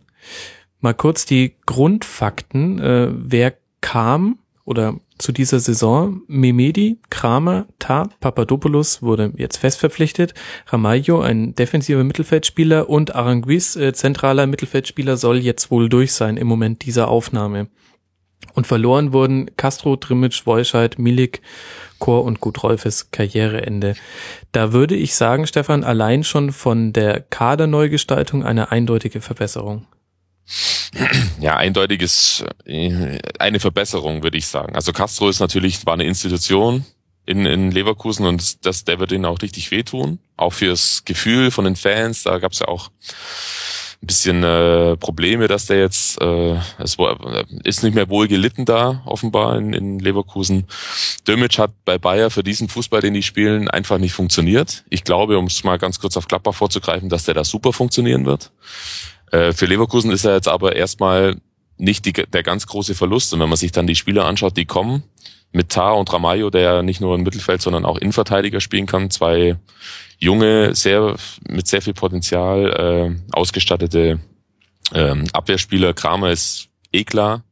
[0.80, 2.80] Mal kurz die Grundfakten.
[2.80, 6.22] Äh, wer kam oder zu dieser Saison.
[6.28, 10.34] Memedi, Kramer, Ta, Papadopoulos wurde jetzt fest verpflichtet.
[10.68, 16.48] Ramayo, ein defensiver Mittelfeldspieler und Aranguiz, äh, zentraler Mittelfeldspieler, soll jetzt wohl durch sein im
[16.48, 17.68] Moment dieser Aufnahme.
[18.54, 21.42] Und verloren wurden Castro, Trimic, Wolscheid, Milik,
[22.00, 23.96] Chor und Gudrolfes Karriereende.
[24.52, 29.88] Da würde ich sagen, Stefan, allein schon von der Kaderneugestaltung eine eindeutige Verbesserung.
[31.40, 34.76] Ja, eindeutig ist äh, eine Verbesserung, würde ich sagen.
[34.76, 36.86] Also Castro ist natürlich, war eine Institution
[37.26, 40.20] in, in Leverkusen und das, der wird ihnen auch richtig wehtun.
[40.38, 42.90] Auch fürs Gefühl von den Fans, da gab es ja auch
[44.02, 48.66] ein bisschen äh, Probleme, dass der jetzt, äh, es war, ist nicht mehr wohl gelitten
[48.66, 50.68] da, offenbar in, in Leverkusen.
[51.26, 54.84] Dömic hat bei Bayer für diesen Fußball, den die spielen, einfach nicht funktioniert.
[54.90, 58.26] Ich glaube, um es mal ganz kurz auf Klapper vorzugreifen, dass der da super funktionieren
[58.26, 58.52] wird.
[59.34, 61.38] Äh, für Leverkusen ist er jetzt aber erstmal
[61.78, 63.34] nicht die, der ganz große Verlust.
[63.34, 65.04] Und wenn man sich dann die Spieler anschaut, die kommen,
[65.52, 69.58] mit Tar und Ramayo, der nicht nur im Mittelfeld, sondern auch Innenverteidiger spielen kann, zwei
[70.20, 71.16] junge, sehr
[71.48, 74.20] mit sehr viel Potenzial äh, ausgestattete
[74.94, 75.94] ähm, Abwehrspieler.
[75.94, 77.44] Kramer ist eh klar.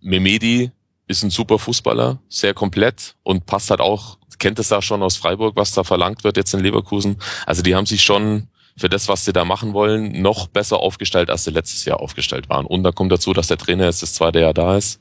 [0.00, 0.70] Memedi
[1.06, 5.16] ist ein super Fußballer, sehr komplett und passt halt auch, kennt es da schon aus
[5.16, 7.16] Freiburg, was da verlangt wird jetzt in Leverkusen.
[7.46, 11.30] Also die haben sich schon für das, was sie da machen wollen, noch besser aufgestellt,
[11.30, 12.66] als sie letztes Jahr aufgestellt waren.
[12.66, 15.00] Und da kommt dazu, dass der Trainer jetzt das zweite Jahr da ist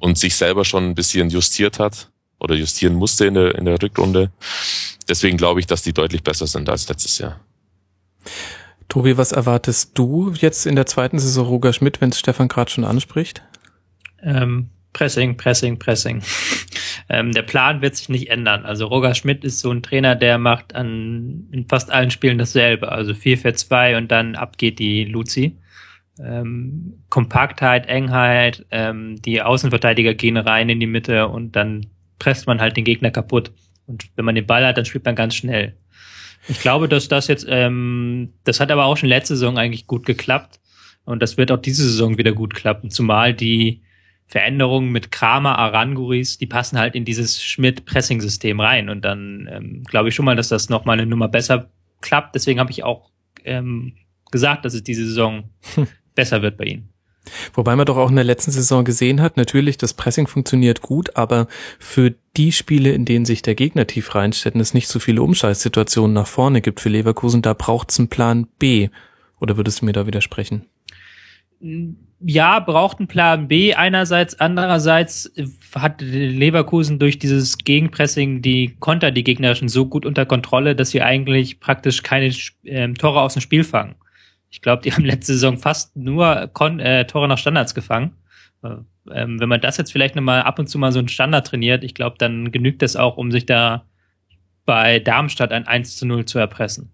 [0.00, 3.80] und sich selber schon ein bisschen justiert hat oder justieren musste in der, in der
[3.80, 4.30] Rückrunde.
[5.08, 7.40] Deswegen glaube ich, dass die deutlich besser sind als letztes Jahr.
[8.88, 12.70] Tobi, was erwartest du jetzt in der zweiten Saison Roger Schmidt, wenn es Stefan gerade
[12.70, 13.42] schon anspricht?
[14.22, 16.22] Ähm, Pressing, Pressing, Pressing.
[17.08, 18.64] ähm, der Plan wird sich nicht ändern.
[18.64, 22.90] Also Roger Schmidt ist so ein Trainer, der macht an in fast allen Spielen dasselbe.
[22.90, 25.58] Also 4-4-2 und dann ab geht die Luzi.
[26.20, 31.86] Ähm, Kompaktheit, Engheit, ähm, die Außenverteidiger gehen rein in die Mitte und dann
[32.18, 33.52] presst man halt den Gegner kaputt.
[33.86, 35.76] Und wenn man den Ball hat, dann spielt man ganz schnell.
[36.48, 40.06] Ich glaube, dass das jetzt, ähm, das hat aber auch schon letzte Saison eigentlich gut
[40.06, 40.60] geklappt.
[41.04, 42.90] Und das wird auch diese Saison wieder gut klappen.
[42.90, 43.82] Zumal die
[44.26, 48.88] Veränderungen mit Kramer, Aranguris, die passen halt in dieses Schmidt-Pressing-System rein.
[48.88, 52.34] Und dann ähm, glaube ich schon mal, dass das nochmal eine Nummer besser klappt.
[52.34, 53.10] Deswegen habe ich auch
[53.44, 53.94] ähm,
[54.30, 55.86] gesagt, dass es diese Saison hm.
[56.14, 56.88] besser wird bei ihnen.
[57.54, 61.16] Wobei man doch auch in der letzten Saison gesehen hat, natürlich, das Pressing funktioniert gut,
[61.16, 61.46] aber
[61.78, 65.22] für die Spiele, in denen sich der Gegner tief reinstellt und es nicht so viele
[65.22, 68.88] Umschaltsituationen nach vorne gibt für Leverkusen, da braucht es einen Plan B.
[69.38, 70.66] Oder würdest du mir da widersprechen?
[72.24, 75.32] Ja, braucht einen Plan B einerseits, andererseits
[75.74, 81.02] hat Leverkusen durch dieses Gegenpressing die Konter, die gegnerischen, so gut unter Kontrolle, dass sie
[81.02, 82.32] eigentlich praktisch keine
[82.64, 83.94] äh, Tore aus dem Spiel fangen.
[84.50, 88.12] Ich glaube, die haben letzte Saison fast nur Kon äh, Tore nach Standards gefangen.
[88.62, 88.76] Äh,
[89.10, 91.82] ähm, wenn man das jetzt vielleicht nochmal ab und zu mal so einen Standard trainiert,
[91.82, 93.84] ich glaube, dann genügt das auch, um sich da
[94.64, 96.92] bei Darmstadt ein 1 zu 0 zu erpressen.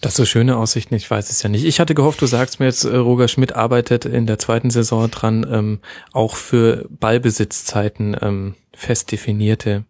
[0.00, 1.64] Das so schöne Aussichten, ich weiß es ja nicht.
[1.64, 5.10] Ich hatte gehofft, du sagst mir jetzt, äh, Roger Schmidt arbeitet in der zweiten Saison
[5.10, 5.80] dran, ähm,
[6.12, 9.84] auch für Ballbesitzzeiten ähm, fest definierte.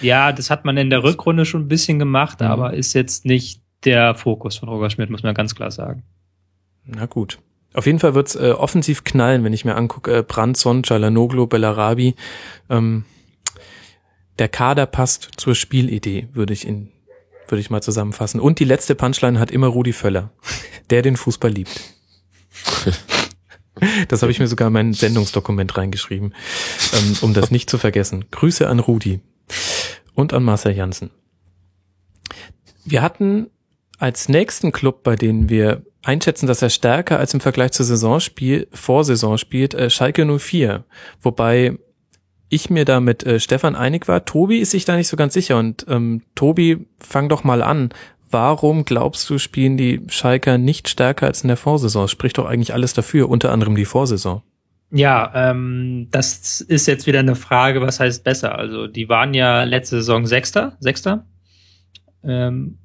[0.00, 2.46] Ja, das hat man in der Rückrunde schon ein bisschen gemacht, mhm.
[2.46, 6.02] aber ist jetzt nicht der Fokus von Roger Schmidt, muss man ganz klar sagen.
[6.84, 7.38] Na gut.
[7.74, 12.14] Auf jeden Fall wird's äh, offensiv knallen, wenn ich mir angucke, äh, Brandson, Chalanoglu, Bellarabi.
[12.68, 13.04] Ähm,
[14.38, 16.91] der Kader passt zur Spielidee, würde ich in
[17.52, 18.40] würde ich mal zusammenfassen.
[18.40, 20.32] Und die letzte Punchline hat immer Rudi Völler,
[20.90, 21.80] der den Fußball liebt.
[24.08, 26.34] Das habe ich mir sogar in mein Sendungsdokument reingeschrieben,
[26.92, 28.26] ähm, um das nicht zu vergessen.
[28.30, 29.20] Grüße an Rudi
[30.14, 31.10] und an Marcel Janssen.
[32.84, 33.48] Wir hatten
[33.98, 38.68] als nächsten Club, bei denen wir einschätzen, dass er stärker als im Vergleich zur Saisonspiel,
[38.72, 40.84] Vorsaison spielt, äh, Schalke 04.
[41.20, 41.78] Wobei
[42.52, 44.24] ich mir da mit äh, Stefan einig war.
[44.24, 45.58] Tobi ist sich da nicht so ganz sicher.
[45.58, 47.90] Und ähm, Tobi, fang doch mal an.
[48.30, 52.08] Warum glaubst du, spielen die Schalker nicht stärker als in der Vorsaison?
[52.08, 54.42] Spricht doch eigentlich alles dafür, unter anderem die Vorsaison.
[54.90, 58.58] Ja, ähm, das ist jetzt wieder eine Frage, was heißt besser?
[58.58, 61.26] Also die waren ja letzte Saison Sechster, Sechster.
[62.22, 62.78] Ähm,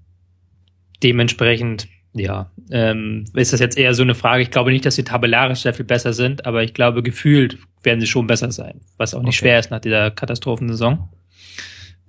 [1.03, 4.43] dementsprechend ja, ähm, ist das jetzt eher so eine Frage.
[4.43, 7.99] Ich glaube nicht, dass sie tabellarisch sehr viel besser sind, aber ich glaube, gefühlt werden
[7.99, 9.49] sie schon besser sein, was auch nicht okay.
[9.49, 11.09] schwer ist nach dieser Katastrophensaison.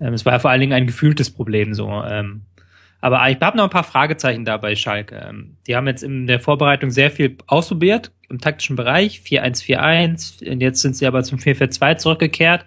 [0.01, 1.89] Ähm, es war ja vor allen Dingen ein gefühltes Problem so.
[2.05, 2.43] Ähm,
[3.01, 5.27] aber ich habe noch ein paar Fragezeichen da bei Schalke.
[5.29, 10.61] Ähm, die haben jetzt in der Vorbereitung sehr viel ausprobiert im taktischen Bereich, 4-1-4-1, und
[10.61, 12.67] jetzt sind sie aber zum 4-4-2 zurückgekehrt.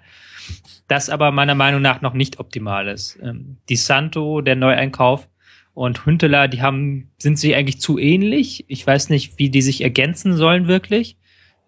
[0.88, 3.20] Das aber meiner Meinung nach noch nicht optimal ist.
[3.22, 5.28] Ähm, die Santo, der Neueinkauf,
[5.74, 8.66] und Hünteler, die haben, sind sie eigentlich zu ähnlich.
[8.68, 11.18] Ich weiß nicht, wie die sich ergänzen sollen wirklich.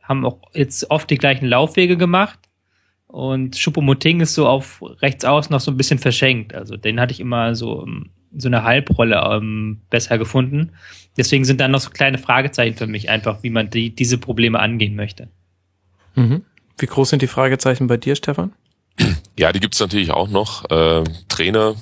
[0.02, 2.40] Haben auch jetzt oft die gleichen Laufwege gemacht.
[3.08, 6.54] Und Schuppomoting ist so auf rechts aus noch so ein bisschen verschenkt.
[6.54, 10.72] Also den hatte ich immer so, ähm, so eine Halbrolle ähm, besser gefunden.
[11.16, 14.60] Deswegen sind da noch so kleine Fragezeichen für mich einfach, wie man die, diese Probleme
[14.60, 15.30] angehen möchte.
[16.16, 16.44] Mhm.
[16.80, 18.54] Wie groß sind die Fragezeichen bei dir, Stefan?
[19.38, 20.70] Ja, die gibt's natürlich auch noch.
[20.70, 21.76] Äh, Trainer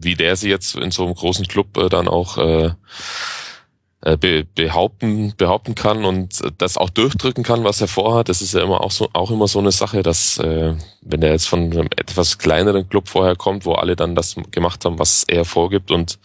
[0.00, 2.70] wie der sie jetzt in so einem großen Club äh, dann auch äh,
[4.02, 8.28] äh, be behaupten behaupten kann und das auch durchdrücken kann, was er vorhat.
[8.28, 11.32] Das ist ja immer auch so auch immer so eine Sache, dass äh, wenn er
[11.32, 15.24] jetzt von einem etwas kleineren Club vorher kommt, wo alle dann das gemacht haben, was
[15.24, 16.18] er vorgibt und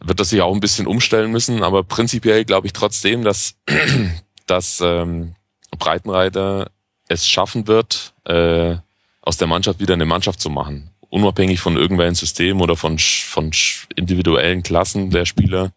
[0.00, 1.62] wird er sich auch ein bisschen umstellen müssen.
[1.62, 3.54] Aber prinzipiell glaube ich trotzdem, dass
[4.46, 5.36] dass ähm,
[5.78, 6.70] Breitenreiter
[7.08, 8.76] es schaffen wird, äh,
[9.22, 13.52] aus der Mannschaft wieder eine Mannschaft zu machen unabhängig von irgendwelchen Systemen oder von, von
[13.94, 15.72] individuellen Klassen der Spieler,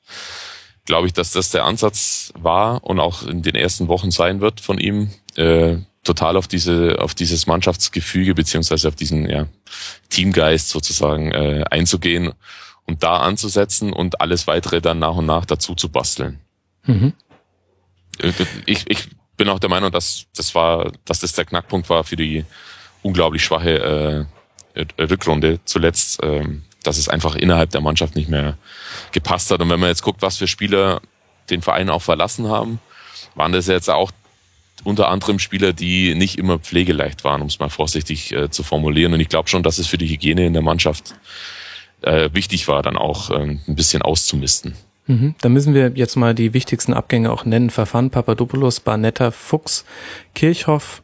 [0.86, 4.60] glaube ich, dass das der Ansatz war und auch in den ersten Wochen sein wird
[4.62, 9.48] von ihm, äh, total auf diese, auf dieses Mannschaftsgefüge beziehungsweise auf diesen ja,
[10.10, 12.34] Teamgeist sozusagen äh, einzugehen
[12.88, 16.40] und da anzusetzen und alles weitere dann nach und nach dazu zu basteln.
[16.86, 17.14] Mhm.
[18.20, 18.32] Äh,
[18.66, 22.16] ich, ich bin auch der Meinung, dass das war, dass das der Knackpunkt war für
[22.16, 22.44] die
[23.04, 24.37] unglaublich schwache äh,
[25.00, 28.58] Rückrunde zuletzt, ähm, dass es einfach innerhalb der Mannschaft nicht mehr
[29.12, 29.62] gepasst hat.
[29.62, 31.02] Und wenn man jetzt guckt, was für Spieler
[31.50, 32.80] den Verein auch verlassen haben,
[33.36, 34.12] waren das jetzt auch
[34.84, 39.14] unter anderem Spieler, die nicht immer pflegeleicht waren, um es mal vorsichtig äh, zu formulieren.
[39.14, 41.16] Und ich glaube schon, dass es für die Hygiene in der Mannschaft
[42.02, 44.76] äh, wichtig war, dann auch äh, ein bisschen auszumisten.
[45.08, 45.36] Mhm.
[45.42, 47.70] Da müssen wir jetzt mal die wichtigsten Abgänge auch nennen.
[47.70, 49.86] Verfahren, Papadopoulos, Barnetta, Fuchs,
[50.36, 51.02] Kirchhoff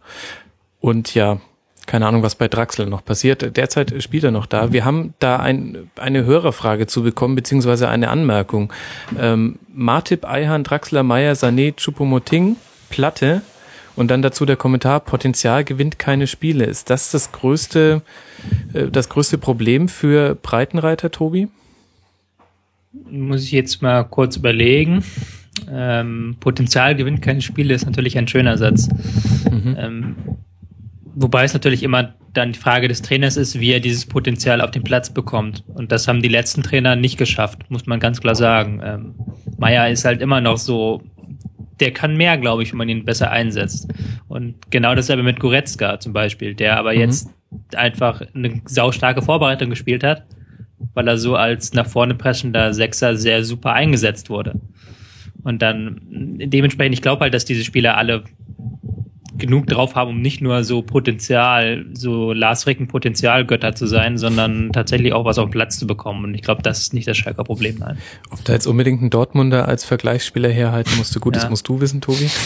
[0.79, 1.39] und ja,
[1.85, 3.57] keine Ahnung, was bei Draxler noch passiert.
[3.57, 4.71] Derzeit spielt er noch da.
[4.71, 8.71] Wir haben da ein, eine Hörerfrage zu bekommen, beziehungsweise eine Anmerkung.
[9.19, 12.55] Ähm, Martip, Eihan, Draxler, Meier, Sané, Chupomoting,
[12.89, 13.41] Platte
[13.95, 16.65] und dann dazu der Kommentar, Potenzial gewinnt keine Spiele.
[16.65, 18.01] Ist das das größte,
[18.73, 21.47] äh, das größte Problem für Breitenreiter, Tobi?
[23.09, 25.03] Muss ich jetzt mal kurz überlegen.
[25.69, 28.89] Ähm, Potenzial gewinnt keine Spiele ist natürlich ein schöner Satz.
[29.49, 29.75] Mhm.
[29.77, 30.15] Ähm,
[31.15, 34.71] wobei es natürlich immer dann die Frage des Trainers ist, wie er dieses Potenzial auf
[34.71, 35.63] den Platz bekommt.
[35.67, 38.81] Und das haben die letzten Trainer nicht geschafft, muss man ganz klar sagen.
[38.83, 39.15] Ähm,
[39.57, 41.03] Meier ist halt immer noch so
[41.79, 43.91] der kann mehr, glaube ich, wenn man ihn besser einsetzt.
[44.27, 46.99] Und genau dasselbe mit Goretzka zum Beispiel, der aber mhm.
[46.99, 47.29] jetzt
[47.75, 50.25] einfach eine saustarke Vorbereitung gespielt hat,
[50.93, 54.59] weil er so als nach vorne pressender Sechser sehr super eingesetzt wurde.
[55.43, 58.23] Und dann dementsprechend, ich glaube halt, dass diese Spieler alle
[59.37, 64.71] genug drauf haben, um nicht nur so Potenzial, so Lars Ricken Potenzialgötter zu sein, sondern
[64.71, 66.23] tatsächlich auch was auf den Platz zu bekommen.
[66.25, 67.77] Und ich glaube, das ist nicht das Schalker Problem.
[67.79, 67.97] Nein.
[68.31, 71.41] Ob da jetzt unbedingt ein Dortmunder als Vergleichsspieler herhalten musste, gut, ja.
[71.41, 72.29] das musst du wissen, Tobi.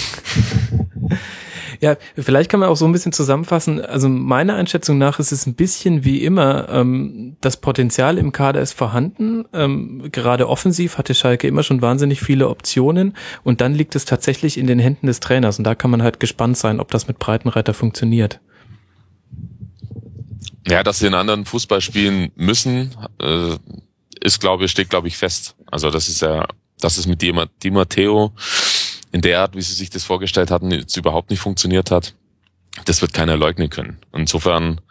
[1.80, 3.84] Ja, vielleicht kann man auch so ein bisschen zusammenfassen.
[3.84, 8.62] Also meiner Einschätzung nach ist es ein bisschen wie immer, ähm, das Potenzial im Kader
[8.62, 9.46] ist vorhanden.
[9.54, 14.58] Ähm, gerade offensiv hatte Schalke immer schon wahnsinnig viele Optionen und dann liegt es tatsächlich
[14.58, 17.20] in den Händen des Trainers und da kann man halt gespannt sein, ob das mit
[17.20, 18.40] Breitenreiter funktioniert.
[20.68, 23.56] Ja, dass sie in anderen Fußball spielen müssen, äh,
[24.22, 25.56] ist, glaube ich, steht, glaube ich, fest.
[25.72, 26.46] Also das ist ja,
[26.80, 27.32] das ist mit Di,
[27.72, 28.34] Matteo
[29.12, 32.14] in der Art, wie sie sich das vorgestellt hatten, jetzt überhaupt nicht funktioniert hat,
[32.86, 34.00] das wird keiner leugnen können.
[34.14, 34.82] Insofern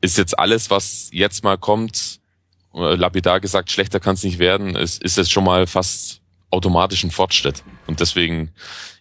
[0.00, 2.20] ist jetzt alles, was jetzt mal kommt,
[2.74, 7.04] äh, lapidar gesagt, schlechter kann es nicht werden, ist, ist jetzt schon mal fast automatisch
[7.04, 7.62] ein Fortschritt.
[7.86, 8.52] Und deswegen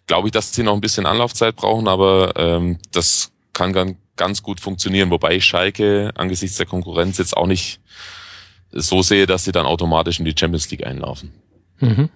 [0.08, 4.44] glaube ich, dass sie noch ein bisschen Anlaufzeit brauchen, aber ähm, das kann ganz, ganz
[4.44, 5.12] gut funktionieren.
[5.12, 7.80] Wobei ich Schalke angesichts der Konkurrenz jetzt auch nicht
[8.72, 11.32] so sehe, dass sie dann automatisch in die Champions League einlaufen.
[11.80, 12.10] Mhm.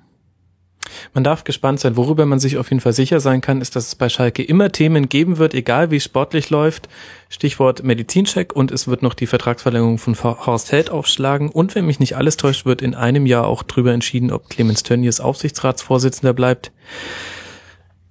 [1.13, 1.95] Man darf gespannt sein.
[1.95, 4.71] Worüber man sich auf jeden Fall sicher sein kann, ist, dass es bei Schalke immer
[4.71, 6.89] Themen geben wird, egal wie sportlich läuft.
[7.29, 11.49] Stichwort Medizincheck und es wird noch die Vertragsverlängerung von Horst Held aufschlagen.
[11.49, 14.84] Und wenn mich nicht alles täuscht, wird in einem Jahr auch drüber entschieden, ob Clemens
[14.84, 16.71] Tönnies Aufsichtsratsvorsitzender bleibt.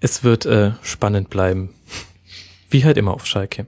[0.00, 1.70] Es wird äh, spannend bleiben.
[2.68, 3.66] Wie halt immer auf Schalke.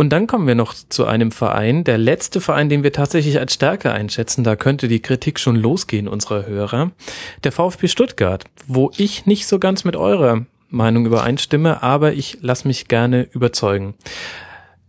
[0.00, 3.52] Und dann kommen wir noch zu einem Verein, der letzte Verein, den wir tatsächlich als
[3.52, 4.44] Stärke einschätzen.
[4.44, 6.92] Da könnte die Kritik schon losgehen unserer Hörer.
[7.44, 12.66] Der VfB Stuttgart, wo ich nicht so ganz mit eurer Meinung übereinstimme, aber ich lasse
[12.66, 13.92] mich gerne überzeugen.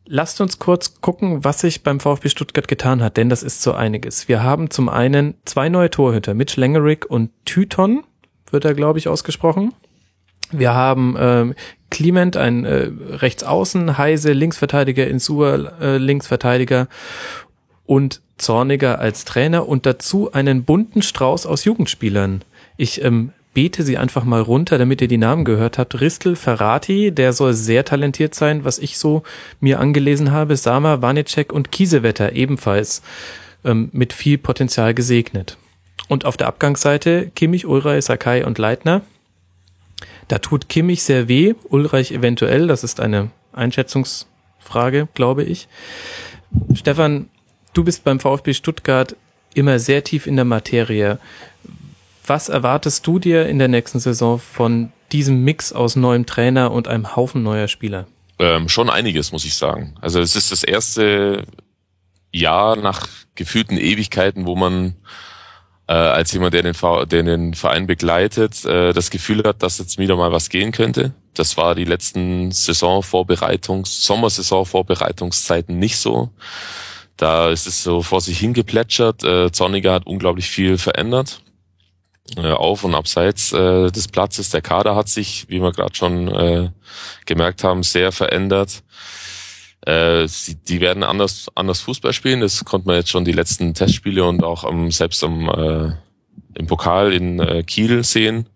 [0.05, 3.73] Lasst uns kurz gucken, was sich beim VfB Stuttgart getan hat, denn das ist so
[3.73, 4.29] einiges.
[4.29, 8.05] Wir haben zum einen zwei neue Torhüter, Mitch Langerick und Tyton,
[8.49, 9.73] wird er, glaube ich, ausgesprochen.
[10.53, 11.53] Wir haben ähm,
[11.91, 16.87] Clement, ein äh, Rechtsaußen, Heise, Linksverteidiger, Insua, äh, Linksverteidiger
[17.85, 22.43] und Zorniger als Trainer und dazu einen bunten Strauß aus Jugendspielern.
[22.77, 25.99] Ich ähm, bete sie einfach mal runter, damit ihr die Namen gehört habt.
[25.99, 29.23] Ristel Ferrati, der soll sehr talentiert sein, was ich so
[29.59, 30.55] mir angelesen habe.
[30.55, 33.01] Sama, Vanicek und Kiesewetter ebenfalls
[33.63, 35.57] ähm, mit viel Potenzial gesegnet.
[36.07, 39.01] Und auf der Abgangsseite Kimmich, Ulreich, Sakai und Leitner.
[40.31, 45.67] Da tut Kimmich sehr weh, Ulreich eventuell, das ist eine Einschätzungsfrage, glaube ich.
[46.73, 47.27] Stefan,
[47.73, 49.17] du bist beim VfB Stuttgart
[49.53, 51.19] immer sehr tief in der Materie.
[52.25, 56.87] Was erwartest du dir in der nächsten Saison von diesem Mix aus neuem Trainer und
[56.87, 58.07] einem Haufen neuer Spieler?
[58.39, 59.95] Ähm, schon einiges, muss ich sagen.
[59.99, 61.45] Also es ist das erste
[62.31, 64.95] Jahr nach gefühlten Ewigkeiten, wo man
[65.91, 66.75] äh, als jemand, der den,
[67.09, 71.13] der den Verein begleitet, äh, das Gefühl hat, dass jetzt wieder mal was gehen könnte.
[71.33, 76.29] Das war die letzten Saisonvorbereitungs-, Sommersaisonvorbereitungszeiten nicht so.
[77.17, 79.25] Da ist es so vor sich hingeplätschert.
[79.25, 81.41] Äh, Zorniger hat unglaublich viel verändert.
[82.37, 84.49] Äh, auf und abseits äh, des Platzes.
[84.49, 86.69] Der Kader hat sich, wie wir gerade schon äh,
[87.25, 88.83] gemerkt haben, sehr verändert.
[89.85, 92.41] Äh, sie, die werden anders, anders Fußball spielen.
[92.41, 95.93] Das konnte man jetzt schon die letzten Testspiele und auch am, selbst am, äh,
[96.53, 98.47] im Pokal in äh, Kiel sehen.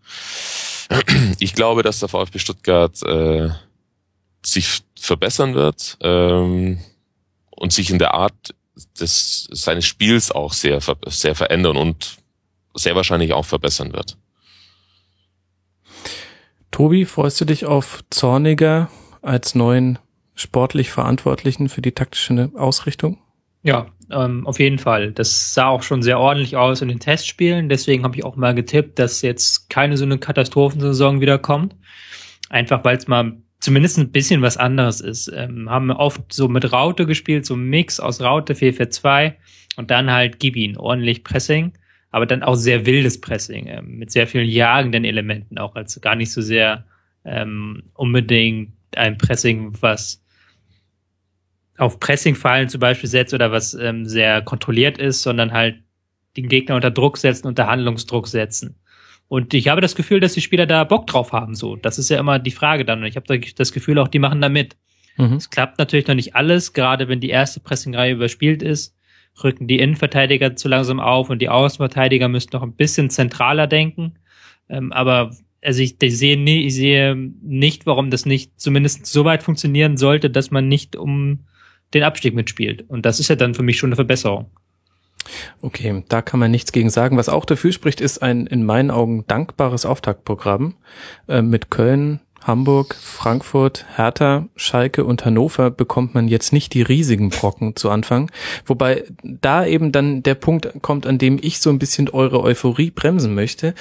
[1.39, 3.49] Ich glaube, dass der VfB Stuttgart äh,
[4.45, 6.79] sich verbessern wird ähm,
[7.49, 8.53] und sich in der Art
[8.99, 12.17] des, seines Spiels auch sehr, sehr verändern und
[12.75, 14.17] sehr wahrscheinlich auch verbessern wird.
[16.71, 18.89] Tobi, freust du dich auf Zorniger
[19.21, 19.97] als neuen
[20.35, 23.17] sportlich Verantwortlichen für die taktische Ausrichtung?
[23.63, 25.11] Ja, ähm, auf jeden Fall.
[25.11, 27.69] Das sah auch schon sehr ordentlich aus in den Testspielen.
[27.69, 31.75] Deswegen habe ich auch mal getippt, dass jetzt keine so eine Katastrophensaison wiederkommt.
[32.49, 35.31] Einfach weil es mal zumindest ein bisschen was anderes ist.
[35.35, 39.33] Ähm, haben oft so mit Raute gespielt, so ein Mix aus Raute 4-4-2
[39.77, 41.73] und dann halt gib ihn ordentlich Pressing,
[42.11, 46.15] aber dann auch sehr wildes Pressing, ähm, mit sehr vielen jagenden Elementen auch, also gar
[46.15, 46.85] nicht so sehr
[47.23, 50.23] ähm, unbedingt ein Pressing, was
[51.77, 55.83] auf Pressing-Fallen zum Beispiel setzt oder was ähm, sehr kontrolliert ist, sondern halt
[56.37, 58.77] den Gegner unter Druck setzen, unter Handlungsdruck setzen.
[59.27, 61.55] Und ich habe das Gefühl, dass die Spieler da Bock drauf haben.
[61.55, 62.99] So, das ist ja immer die Frage dann.
[62.99, 64.75] Und ich habe das Gefühl, auch die machen da mit.
[65.17, 65.33] Mhm.
[65.33, 68.95] Es klappt natürlich noch nicht alles, gerade wenn die erste Pressingreihe überspielt ist,
[69.43, 74.15] rücken die Innenverteidiger zu langsam auf und die Außenverteidiger müssen noch ein bisschen zentraler denken.
[74.69, 79.25] Ähm, aber also ich, ich, sehe nie, ich sehe nicht, warum das nicht zumindest so
[79.25, 81.45] weit funktionieren sollte, dass man nicht um
[81.93, 82.85] den Abstieg mitspielt.
[82.89, 84.49] Und das ist ja dann für mich schon eine Verbesserung.
[85.61, 87.17] Okay, da kann man nichts gegen sagen.
[87.17, 90.75] Was auch dafür spricht, ist ein in meinen Augen dankbares Auftaktprogramm
[91.27, 97.29] äh, mit Köln, Hamburg, Frankfurt, Hertha, Schalke und Hannover bekommt man jetzt nicht die riesigen
[97.29, 98.29] Brocken zu Anfang.
[98.67, 102.91] Wobei da eben dann der Punkt kommt, an dem ich so ein bisschen eure Euphorie
[102.91, 103.73] bremsen möchte.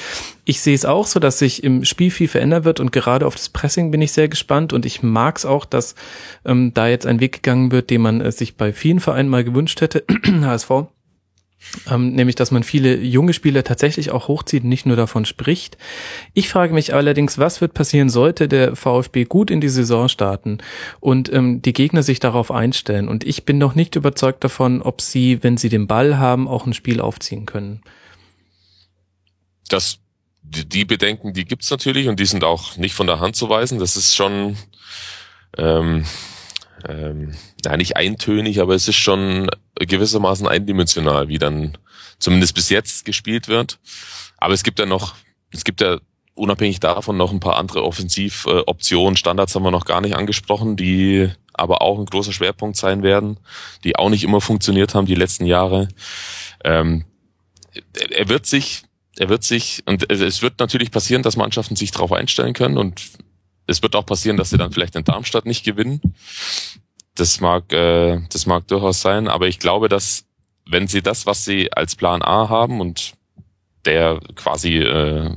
[0.47, 3.35] Ich sehe es auch so, dass sich im Spiel viel verändern wird und gerade auf
[3.35, 5.95] das Pressing bin ich sehr gespannt und ich mag es auch, dass
[6.47, 9.45] ähm, da jetzt ein Weg gegangen wird, den man äh, sich bei vielen Vereinen mal
[9.45, 10.05] gewünscht hätte.
[10.27, 10.71] HSV
[11.91, 15.77] ähm, nämlich dass man viele junge Spieler tatsächlich auch hochzieht, nicht nur davon spricht.
[16.33, 20.59] Ich frage mich allerdings, was wird passieren, sollte der VfB gut in die Saison starten
[21.01, 23.09] und ähm, die Gegner sich darauf einstellen.
[23.09, 26.67] Und ich bin noch nicht überzeugt davon, ob sie, wenn sie den Ball haben, auch
[26.67, 27.83] ein Spiel aufziehen können.
[29.69, 29.99] Das,
[30.43, 33.79] die Bedenken, die gibt's natürlich und die sind auch nicht von der Hand zu weisen.
[33.79, 34.57] Das ist schon
[35.57, 36.05] ähm,
[36.87, 37.35] ähm,
[37.65, 39.49] ja nicht eintönig, aber es ist schon
[39.79, 41.77] gewissermaßen eindimensional, wie dann
[42.19, 43.79] zumindest bis jetzt gespielt wird.
[44.39, 45.15] Aber es gibt ja noch,
[45.51, 45.99] es gibt ja
[46.35, 49.17] unabhängig davon noch ein paar andere Offensivoptionen.
[49.17, 53.39] Standards haben wir noch gar nicht angesprochen, die aber auch ein großer Schwerpunkt sein werden,
[53.85, 55.89] die auch nicht immer funktioniert haben die letzten Jahre.
[56.65, 57.05] Ähm,
[58.11, 58.83] er wird sich,
[59.17, 63.03] er wird sich, und es wird natürlich passieren, dass Mannschaften sich darauf einstellen können und
[63.67, 66.01] es wird auch passieren, dass sie dann vielleicht in Darmstadt nicht gewinnen.
[67.17, 70.25] Das mag, äh, das mag durchaus sein, aber ich glaube, dass
[70.67, 73.15] wenn sie das, was sie als Plan A haben und
[73.85, 75.31] der quasi äh,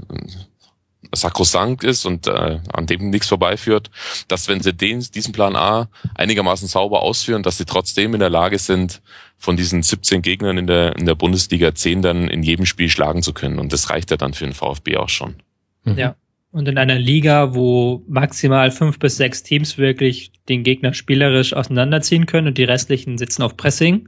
[1.14, 3.90] sakrosankt ist und äh, an dem nichts vorbeiführt,
[4.28, 8.30] dass wenn sie den, diesen Plan A einigermaßen sauber ausführen, dass sie trotzdem in der
[8.30, 9.02] Lage sind,
[9.38, 13.22] von diesen 17 Gegnern in der, in der Bundesliga 10 dann in jedem Spiel schlagen
[13.22, 13.60] zu können.
[13.60, 15.36] Und das reicht ja dann für den VfB auch schon.
[15.84, 15.98] Mhm.
[15.98, 16.16] Ja.
[16.52, 22.26] Und in einer Liga, wo maximal fünf bis sechs Teams wirklich den Gegner spielerisch auseinanderziehen
[22.26, 24.08] können und die restlichen sitzen auf Pressing,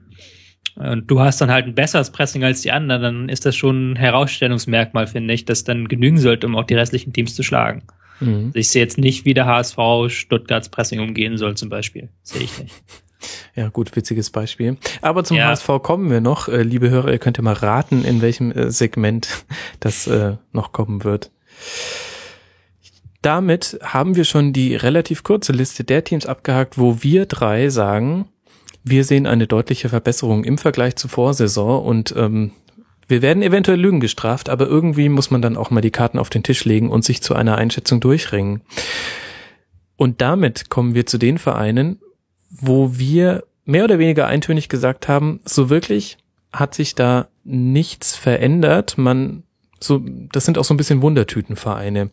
[0.75, 3.91] und du hast dann halt ein besseres Pressing als die anderen, dann ist das schon
[3.91, 7.83] ein Herausstellungsmerkmal, finde ich, das dann genügen sollte, um auch die restlichen Teams zu schlagen.
[8.21, 8.45] Mhm.
[8.47, 9.77] Also ich sehe jetzt nicht, wie der HSV
[10.07, 12.09] Stuttgarts Pressing umgehen soll, zum Beispiel.
[12.23, 12.75] Sehe ich nicht.
[13.53, 14.77] Ja, gut, witziges Beispiel.
[15.01, 15.49] Aber zum ja.
[15.49, 16.47] HSV kommen wir noch.
[16.47, 19.43] Äh, liebe Hörer, ihr könnt ja mal raten, in welchem äh, Segment
[19.81, 21.29] das äh, noch kommen wird.
[23.21, 28.29] Damit haben wir schon die relativ kurze Liste der Teams abgehakt, wo wir drei sagen,
[28.83, 32.51] wir sehen eine deutliche Verbesserung im Vergleich zur Vorsaison und ähm,
[33.09, 36.29] wir werden eventuell Lügen gestraft, aber irgendwie muss man dann auch mal die Karten auf
[36.29, 38.61] den Tisch legen und sich zu einer Einschätzung durchringen.
[39.97, 41.99] Und damit kommen wir zu den Vereinen,
[42.49, 46.17] wo wir mehr oder weniger eintönig gesagt haben, so wirklich
[46.53, 48.97] hat sich da nichts verändert.
[48.97, 49.43] Man,
[49.79, 50.01] so,
[50.31, 52.11] das sind auch so ein bisschen Wundertütenvereine.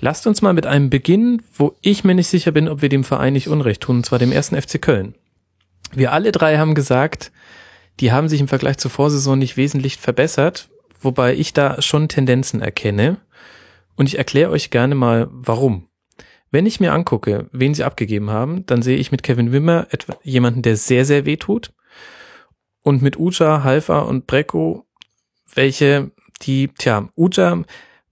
[0.00, 3.04] Lasst uns mal mit einem beginnen, wo ich mir nicht sicher bin, ob wir dem
[3.04, 5.14] Verein nicht Unrecht tun, und zwar dem ersten FC Köln.
[5.92, 7.32] Wir alle drei haben gesagt,
[7.98, 10.68] die haben sich im Vergleich zur Vorsaison nicht wesentlich verbessert,
[11.00, 13.18] wobei ich da schon Tendenzen erkenne.
[13.96, 15.88] Und ich erkläre euch gerne mal, warum.
[16.50, 19.88] Wenn ich mir angucke, wen sie abgegeben haben, dann sehe ich mit Kevin Wimmer
[20.22, 21.72] jemanden, der sehr, sehr weh tut.
[22.82, 24.86] Und mit Uja, Halfa und Brecco,
[25.52, 27.64] welche, die, tja, Uja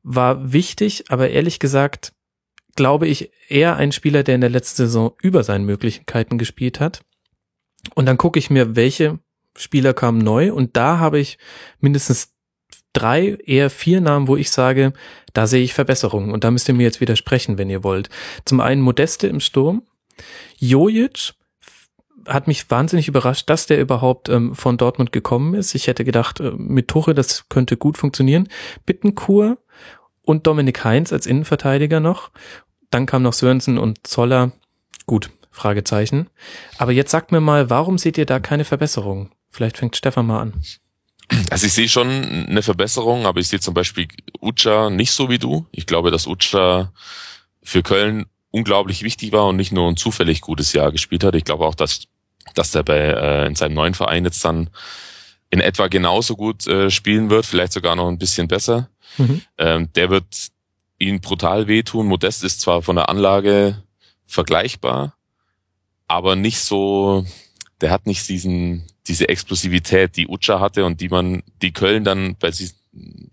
[0.09, 2.13] war wichtig, aber ehrlich gesagt
[2.77, 7.01] glaube ich eher ein Spieler, der in der letzten Saison über seinen Möglichkeiten gespielt hat.
[7.95, 9.19] Und dann gucke ich mir, welche
[9.57, 11.39] Spieler kamen neu und da habe ich
[11.81, 12.35] mindestens
[12.93, 14.93] drei, eher vier Namen, wo ich sage,
[15.33, 18.09] da sehe ich Verbesserungen und da müsst ihr mir jetzt widersprechen, wenn ihr wollt.
[18.45, 19.83] Zum einen Modeste im Sturm,
[20.59, 21.35] Jojic
[22.27, 25.75] hat mich wahnsinnig überrascht, dass der überhaupt ähm, von Dortmund gekommen ist.
[25.75, 28.49] Ich hätte gedacht, äh, mit Tuche, das könnte gut funktionieren.
[28.85, 29.59] Bittenkur
[30.27, 32.31] und Dominik Heinz als Innenverteidiger noch.
[32.91, 34.53] Dann kam noch Sörensen und Zoller.
[35.07, 36.29] Gut, Fragezeichen.
[36.77, 39.31] Aber jetzt sagt mir mal, warum seht ihr da keine Verbesserung?
[39.49, 40.53] Vielleicht fängt Stefan mal an.
[41.51, 42.09] Also ich sehe schon
[42.49, 44.09] eine Verbesserung, aber ich sehe zum Beispiel
[44.41, 45.67] Ucha nicht so wie du.
[45.73, 46.93] Ich glaube, dass Ucha
[47.63, 51.35] für Köln unglaublich wichtig war und nicht nur ein zufällig gutes Jahr gespielt hat.
[51.35, 52.05] Ich glaube auch, dass,
[52.55, 54.71] dass er bei äh, in seinem neuen Verein jetzt dann
[55.51, 58.89] in etwa genauso gut äh, spielen wird, vielleicht sogar noch ein bisschen besser.
[59.19, 59.43] Mhm.
[59.59, 60.49] Ähm, der wird
[60.99, 62.07] ihn brutal wehtun.
[62.07, 63.83] Modest ist zwar von der Anlage
[64.27, 65.15] vergleichbar,
[66.09, 67.25] aber nicht so,
[67.81, 72.37] der hat nicht diesen, diese Explosivität, die Ucha hatte und die man, die Köln dann,
[72.51, 72.71] sie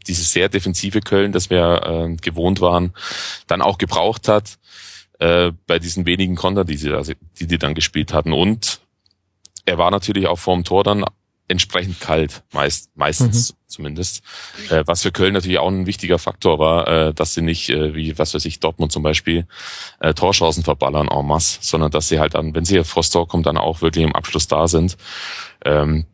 [0.07, 2.93] dieses sehr defensive Köln, das wir äh, gewohnt waren,
[3.47, 4.57] dann auch gebraucht hat
[5.19, 8.33] äh, bei diesen wenigen Konter, die sie da, die die dann gespielt hatten.
[8.33, 8.81] Und
[9.65, 11.05] er war natürlich auch vorm Tor dann
[11.47, 13.57] entsprechend kalt, meist, meistens mhm.
[13.67, 14.23] zumindest.
[14.69, 17.93] Äh, was für Köln natürlich auch ein wichtiger Faktor war, äh, dass sie nicht, äh,
[17.93, 19.45] wie was weiß ich, Dortmund zum Beispiel,
[19.99, 23.43] äh, Torchancen verballern en masse, sondern dass sie halt dann, wenn sie vors Tor kommen,
[23.43, 24.97] dann auch wirklich im Abschluss da sind.
[25.65, 26.05] Ähm,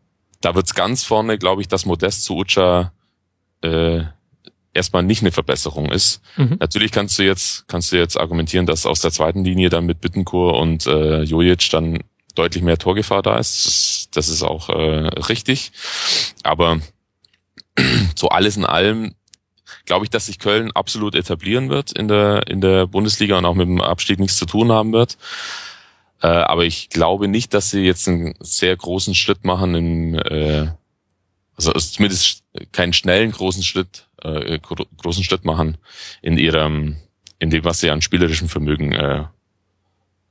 [0.41, 2.91] da wird's ganz vorne, glaube ich, dass Modest zu Ucha
[3.61, 4.01] äh,
[4.73, 6.21] erstmal nicht eine Verbesserung ist.
[6.37, 6.57] Mhm.
[6.59, 10.01] Natürlich kannst du jetzt kannst du jetzt argumentieren, dass aus der zweiten Linie dann mit
[10.01, 11.99] Bittenkur und äh, Jojic dann
[12.35, 13.98] deutlich mehr Torgefahr da ist.
[14.11, 15.71] Das, ist auch äh, richtig.
[16.43, 16.79] Aber
[18.15, 19.15] so alles in allem
[19.85, 23.55] glaube ich, dass sich Köln absolut etablieren wird in der in der Bundesliga und auch
[23.55, 25.17] mit dem Abstieg nichts zu tun haben wird.
[26.21, 30.67] Äh, aber ich glaube nicht, dass sie jetzt einen sehr großen Schritt machen im äh,
[31.55, 35.77] also zumindest keinen schnellen großen Schritt äh, großen Schritt machen
[36.21, 36.97] in ihrem
[37.39, 39.25] in dem was sie an spielerischem Vermögen äh,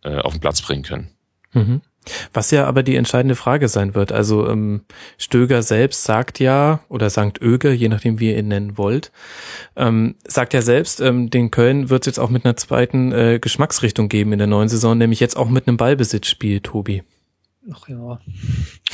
[0.05, 1.11] äh, auf den Platz bringen können.
[1.53, 1.81] Mhm.
[2.33, 4.13] Was ja aber die entscheidende Frage sein wird.
[4.13, 4.83] Also ähm,
[5.17, 9.13] Stöger selbst sagt ja, oder sagt Öger, je nachdem wie ihr ihn nennen wollt,
[9.77, 13.39] ähm, sagt ja selbst, ähm, den Köln wird es jetzt auch mit einer zweiten äh,
[13.41, 17.03] Geschmacksrichtung geben in der neuen Saison, nämlich jetzt auch mit einem Ballbesitzspiel, Tobi.
[17.71, 18.19] Ach ja,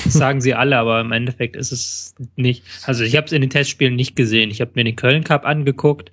[0.03, 2.65] das sagen sie alle, aber im Endeffekt ist es nicht.
[2.85, 4.51] Also ich habe es in den Testspielen nicht gesehen.
[4.51, 6.13] Ich habe mir den Köln Cup angeguckt.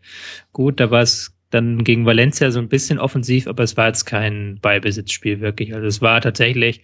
[0.54, 4.06] Gut, da war es dann gegen Valencia so ein bisschen offensiv, aber es war jetzt
[4.06, 5.76] kein Beibesitzspiel wirklich.
[5.76, 6.82] Also es war tatsächlich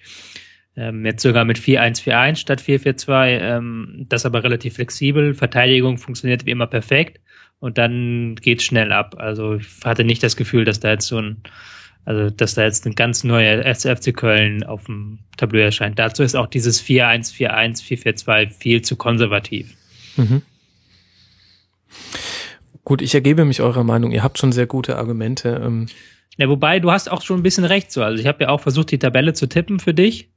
[0.76, 5.34] ähm, jetzt sogar mit 4-1-4-1 statt 4-4-2, ähm, das aber relativ flexibel.
[5.34, 7.20] Verteidigung funktioniert wie immer perfekt
[7.60, 9.16] und dann geht's schnell ab.
[9.18, 11.42] Also ich hatte nicht das Gefühl, dass da jetzt so ein
[12.06, 16.00] also, dass da jetzt ein ganz neuer SFC Köln auf dem Tableau erscheint.
[16.00, 19.76] Dazu ist auch dieses 4-1-4-1, 4-4-2 viel zu konservativ.
[20.16, 20.42] Mhm.
[22.88, 24.14] Gut, ich ergebe mich eurer Meinung.
[24.14, 25.62] Ihr habt schon sehr gute Argumente.
[25.62, 25.88] Ähm.
[26.38, 28.02] Ja, wobei du hast auch schon ein bisschen recht so.
[28.02, 30.30] Also ich habe ja auch versucht, die Tabelle zu tippen für dich.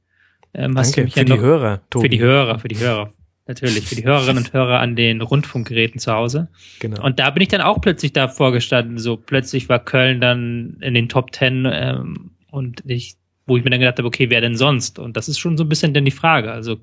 [0.53, 1.79] Ähm, Danke, für ja die Hörer.
[1.89, 2.03] Tobi.
[2.03, 3.13] Für die Hörer, für die Hörer.
[3.47, 6.49] Natürlich, für die Hörerinnen und Hörer an den Rundfunkgeräten zu Hause.
[6.81, 7.01] Genau.
[7.01, 8.97] Und da bin ich dann auch plötzlich davor gestanden.
[8.97, 13.15] So plötzlich war Köln dann in den Top Ten ähm, und ich,
[13.47, 14.99] wo ich mir dann gedacht habe, okay, wer denn sonst?
[14.99, 16.51] Und das ist schon so ein bisschen dann die Frage.
[16.51, 16.79] Also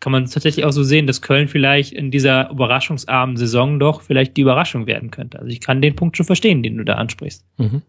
[0.00, 4.36] kann man tatsächlich auch so sehen, dass Köln vielleicht in dieser überraschungsarmen Saison doch vielleicht
[4.36, 5.38] die Überraschung werden könnte.
[5.38, 7.44] Also ich kann den Punkt schon verstehen, den du da ansprichst.
[7.56, 7.82] Mhm.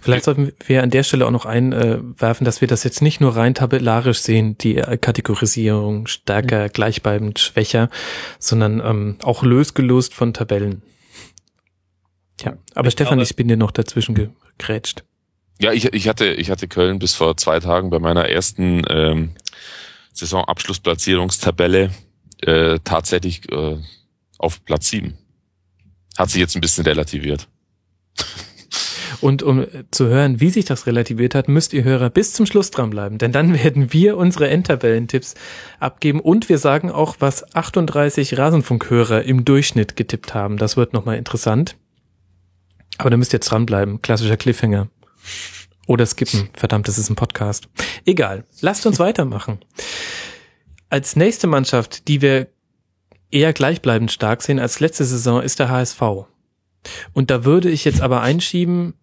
[0.00, 3.36] Vielleicht sollten wir an der Stelle auch noch einwerfen, dass wir das jetzt nicht nur
[3.36, 6.68] rein tabellarisch sehen, die Kategorisierung stärker, ja.
[6.68, 7.90] gleichbleibend, schwächer,
[8.38, 10.82] sondern ähm, auch losgelöst von Tabellen.
[12.42, 15.04] Ja, aber ich Stefan, glaube, ich bin dir noch dazwischen gegrätscht.
[15.60, 19.30] Ja, ich, ich hatte ich hatte Köln bis vor zwei Tagen bei meiner ersten ähm,
[20.16, 21.90] Saisonabschlussplatzierungstabelle
[22.42, 23.76] äh, tatsächlich äh,
[24.38, 25.16] auf Platz sieben.
[26.16, 27.48] Hat sich jetzt ein bisschen relativiert.
[29.20, 32.70] Und um zu hören, wie sich das relativiert hat, müsst ihr Hörer bis zum Schluss
[32.70, 35.34] dranbleiben, denn dann werden wir unsere Endtabellentipps
[35.78, 40.56] abgeben und wir sagen auch, was 38 Rasenfunkhörer im Durchschnitt getippt haben.
[40.56, 41.76] Das wird nochmal interessant.
[42.98, 44.00] Aber da müsst ihr jetzt dranbleiben.
[44.00, 44.88] Klassischer Cliffhanger.
[45.86, 46.48] Oder skippen.
[46.52, 47.68] Verdammt, das ist ein Podcast.
[48.04, 48.44] Egal.
[48.60, 49.60] Lasst uns weitermachen.
[50.90, 52.48] Als nächste Mannschaft, die wir
[53.30, 56.00] eher gleichbleibend stark sehen als letzte Saison, ist der HSV.
[57.12, 58.94] Und da würde ich jetzt aber einschieben,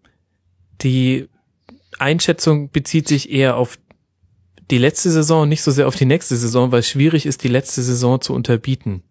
[0.81, 1.29] die
[1.99, 3.77] Einschätzung bezieht sich eher auf
[4.71, 7.49] die letzte Saison nicht so sehr auf die nächste Saison, weil es schwierig ist, die
[7.49, 9.03] letzte Saison zu unterbieten.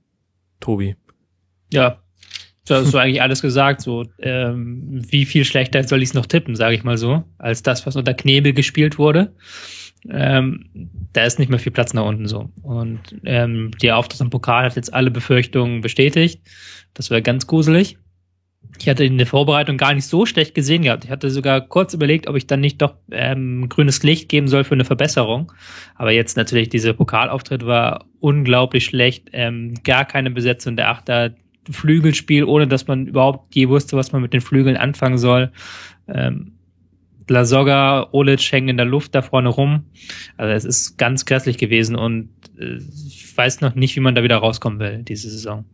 [0.60, 0.96] Tobi.
[1.72, 2.01] Ja,
[2.66, 3.80] du hast so eigentlich alles gesagt.
[3.80, 7.62] So, ähm, wie viel schlechter soll ich es noch tippen, sage ich mal so, als
[7.62, 9.32] das, was unter Knebel gespielt wurde.
[10.08, 10.64] Ähm,
[11.12, 12.50] da ist nicht mehr viel Platz nach unten so.
[12.62, 16.40] Und ähm, der Auftritt im Pokal hat jetzt alle Befürchtungen bestätigt.
[16.94, 17.98] Das wäre ganz gruselig.
[18.78, 21.04] ich hatte in der Vorbereitung gar nicht so schlecht gesehen gehabt.
[21.04, 24.64] Ich hatte sogar kurz überlegt, ob ich dann nicht doch ähm, grünes Licht geben soll
[24.64, 25.52] für eine Verbesserung.
[25.94, 29.28] Aber jetzt natürlich dieser Pokalauftritt war unglaublich schlecht.
[29.32, 31.34] Ähm, gar keine Besetzung der Achter.
[31.70, 35.52] Flügelspiel, ohne dass man überhaupt je wusste, was man mit den Flügeln anfangen soll.
[36.08, 36.52] Ähm,
[37.28, 39.84] Lasogga, Olic hängen in der Luft da vorne rum.
[40.36, 44.22] Also es ist ganz grässlich gewesen und äh, ich weiß noch nicht, wie man da
[44.22, 45.64] wieder rauskommen will, diese Saison.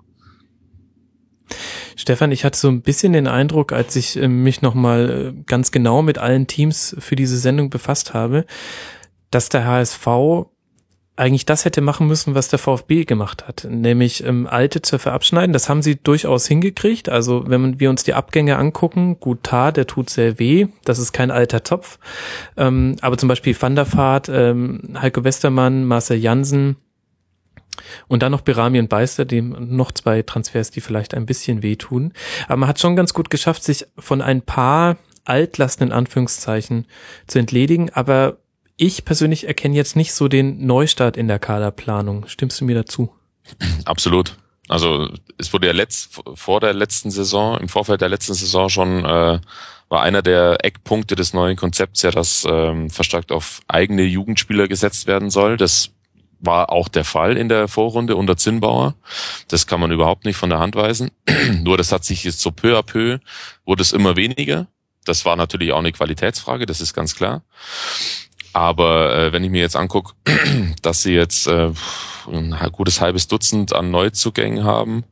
[1.97, 5.73] Stefan, ich hatte so ein bisschen den Eindruck, als ich äh, mich nochmal äh, ganz
[5.73, 8.47] genau mit allen Teams für diese Sendung befasst habe,
[9.31, 10.07] dass der HSV
[11.19, 15.53] eigentlich das hätte machen müssen, was der VfB gemacht hat, nämlich ähm, Alte zu verabschneiden.
[15.53, 17.09] Das haben sie durchaus hingekriegt.
[17.09, 20.69] Also wenn wir uns die Abgänge angucken, gut Tar, der tut sehr weh.
[20.85, 21.99] Das ist kein alter Topf.
[22.57, 26.77] Ähm, aber zum Beispiel Van der Vaart, ähm, Heiko Westermann, Marcel Jansen,
[28.09, 32.13] und dann noch Berami und Beister, die noch zwei Transfers, die vielleicht ein bisschen wehtun.
[32.47, 36.87] Aber man hat schon ganz gut geschafft, sich von ein paar Altlasten in Anführungszeichen
[37.29, 37.91] zu entledigen.
[37.91, 38.39] Aber
[38.79, 42.27] ich persönlich erkenne jetzt nicht so den Neustart in der Kaderplanung.
[42.29, 43.11] Stimmst du mir dazu?
[43.85, 44.37] Absolut.
[44.69, 49.05] Also es wurde ja letzt, vor der letzten Saison, im Vorfeld der letzten Saison schon
[49.05, 49.41] äh,
[49.89, 55.07] war einer der Eckpunkte des neuen Konzepts ja, dass ähm, verstärkt auf eigene Jugendspieler gesetzt
[55.07, 55.57] werden soll.
[55.57, 55.91] Das
[56.41, 58.95] war auch der Fall in der Vorrunde unter Zinnbauer.
[59.49, 61.11] Das kann man überhaupt nicht von der Hand weisen.
[61.63, 63.19] Nur das hat sich jetzt so peu à peu,
[63.65, 64.69] wurde es immer weniger.
[65.05, 67.43] Das war natürlich auch eine Qualitätsfrage, das ist ganz klar.
[68.53, 70.15] Aber äh, wenn ich mir jetzt angucke,
[70.83, 71.73] dass sie jetzt äh,
[72.31, 75.05] ein gutes halbes Dutzend an Neuzugängen haben,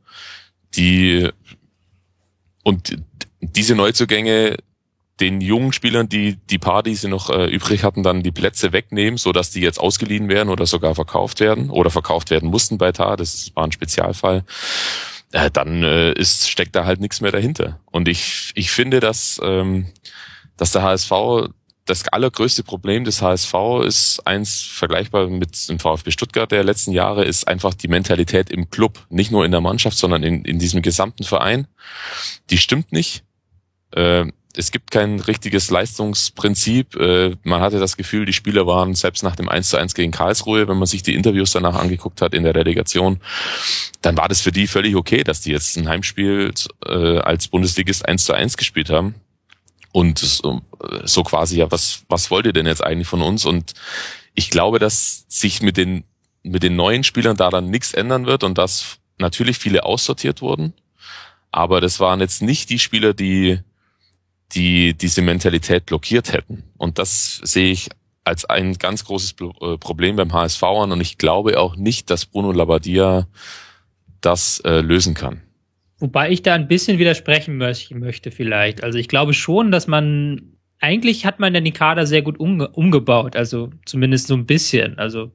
[0.75, 1.29] die
[2.63, 2.97] und
[3.41, 4.57] diese Neuzugänge
[5.19, 8.71] den jungen Spielern, die die paar, die sie noch äh, übrig hatten, dann die Plätze
[8.71, 12.77] wegnehmen, so dass die jetzt ausgeliehen werden oder sogar verkauft werden oder verkauft werden mussten
[12.77, 13.17] bei Tar.
[13.17, 14.43] Das war ein Spezialfall.
[15.31, 17.79] Äh, dann äh, ist, steckt da halt nichts mehr dahinter.
[17.85, 19.87] Und ich, ich finde, dass, ähm,
[20.55, 21.11] dass der HSV
[21.87, 23.53] das allergrößte Problem des HSV
[23.85, 28.69] ist eins vergleichbar mit dem VfB Stuttgart der letzten Jahre, ist einfach die Mentalität im
[28.69, 29.05] Club.
[29.09, 31.67] Nicht nur in der Mannschaft, sondern in, in diesem gesamten Verein.
[32.49, 33.23] Die stimmt nicht.
[33.91, 34.25] Äh,
[34.55, 36.95] es gibt kein richtiges Leistungsprinzip.
[36.95, 40.11] Äh, man hatte das Gefühl, die Spieler waren selbst nach dem 1 zu 1 gegen
[40.11, 43.19] Karlsruhe, wenn man sich die Interviews danach angeguckt hat in der Relegation,
[44.01, 46.51] dann war das für die völlig okay, dass die jetzt ein Heimspiel
[46.85, 49.15] äh, als Bundesligist 1 zu 1 gespielt haben.
[49.91, 50.61] Und so,
[51.03, 53.45] so quasi, ja, was, was wollt ihr denn jetzt eigentlich von uns?
[53.45, 53.73] Und
[54.33, 56.03] ich glaube, dass sich mit den,
[56.43, 60.73] mit den neuen Spielern daran nichts ändern wird und dass natürlich viele aussortiert wurden.
[61.51, 63.59] Aber das waren jetzt nicht die Spieler, die
[64.53, 66.63] die diese Mentalität blockiert hätten.
[66.77, 67.89] Und das sehe ich
[68.23, 72.25] als ein ganz großes äh, Problem beim HSV an und ich glaube auch nicht, dass
[72.25, 73.27] Bruno Labbadia
[74.21, 75.41] das äh, lösen kann.
[75.99, 78.83] Wobei ich da ein bisschen widersprechen möchte vielleicht.
[78.83, 83.35] Also ich glaube schon, dass man eigentlich hat man den Kader sehr gut umge umgebaut,
[83.35, 84.99] also zumindest so ein bisschen.
[84.99, 85.31] Also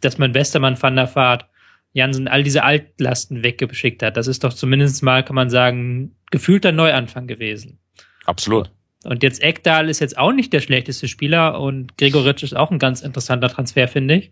[0.00, 1.46] dass man Westermann, Van der Vaart,
[1.94, 6.72] Jansen all diese Altlasten weggeschickt hat, das ist doch zumindest mal, kann man sagen, gefühlter
[6.72, 7.78] Neuanfang gewesen.
[8.26, 8.70] Absolut.
[9.04, 12.78] Und jetzt Ekdal ist jetzt auch nicht der schlechteste Spieler und Gregoritsch ist auch ein
[12.78, 14.30] ganz interessanter Transfer, finde ich.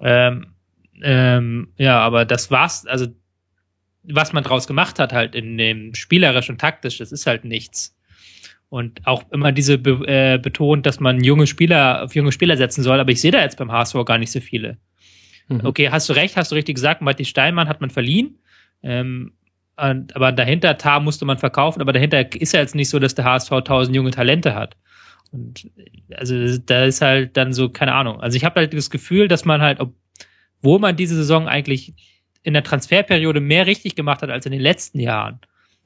[0.00, 0.54] Ähm,
[1.02, 3.06] ähm, ja, aber das war's, also
[4.10, 7.96] was man draus gemacht hat, halt in dem spielerisch und taktisch, das ist halt nichts.
[8.70, 12.82] Und auch immer diese be äh, betont, dass man junge Spieler auf junge Spieler setzen
[12.82, 14.76] soll, aber ich sehe da jetzt beim HSV gar nicht so viele.
[15.48, 15.64] Mhm.
[15.64, 18.38] Okay, hast du recht, hast du richtig gesagt, Matti Steinmann hat man verliehen.
[18.82, 19.32] Ähm,
[19.76, 23.14] und, aber dahinter, Tar musste man verkaufen, aber dahinter ist ja jetzt nicht so, dass
[23.14, 24.76] der HSV tausend junge Talente hat.
[25.30, 25.70] Und
[26.14, 28.20] also da ist halt dann so, keine Ahnung.
[28.20, 31.94] Also ich habe halt das Gefühl, dass man halt, obwohl man diese Saison eigentlich
[32.42, 35.40] in der Transferperiode mehr richtig gemacht hat als in den letzten Jahren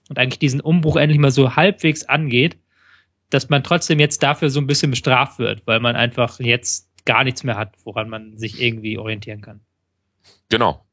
[0.08, 2.58] und eigentlich diesen Umbruch endlich mal so halbwegs angeht,
[3.30, 7.24] dass man trotzdem jetzt dafür so ein bisschen bestraft wird, weil man einfach jetzt gar
[7.24, 9.60] nichts mehr hat, woran man sich irgendwie orientieren kann.
[10.48, 10.84] Genau.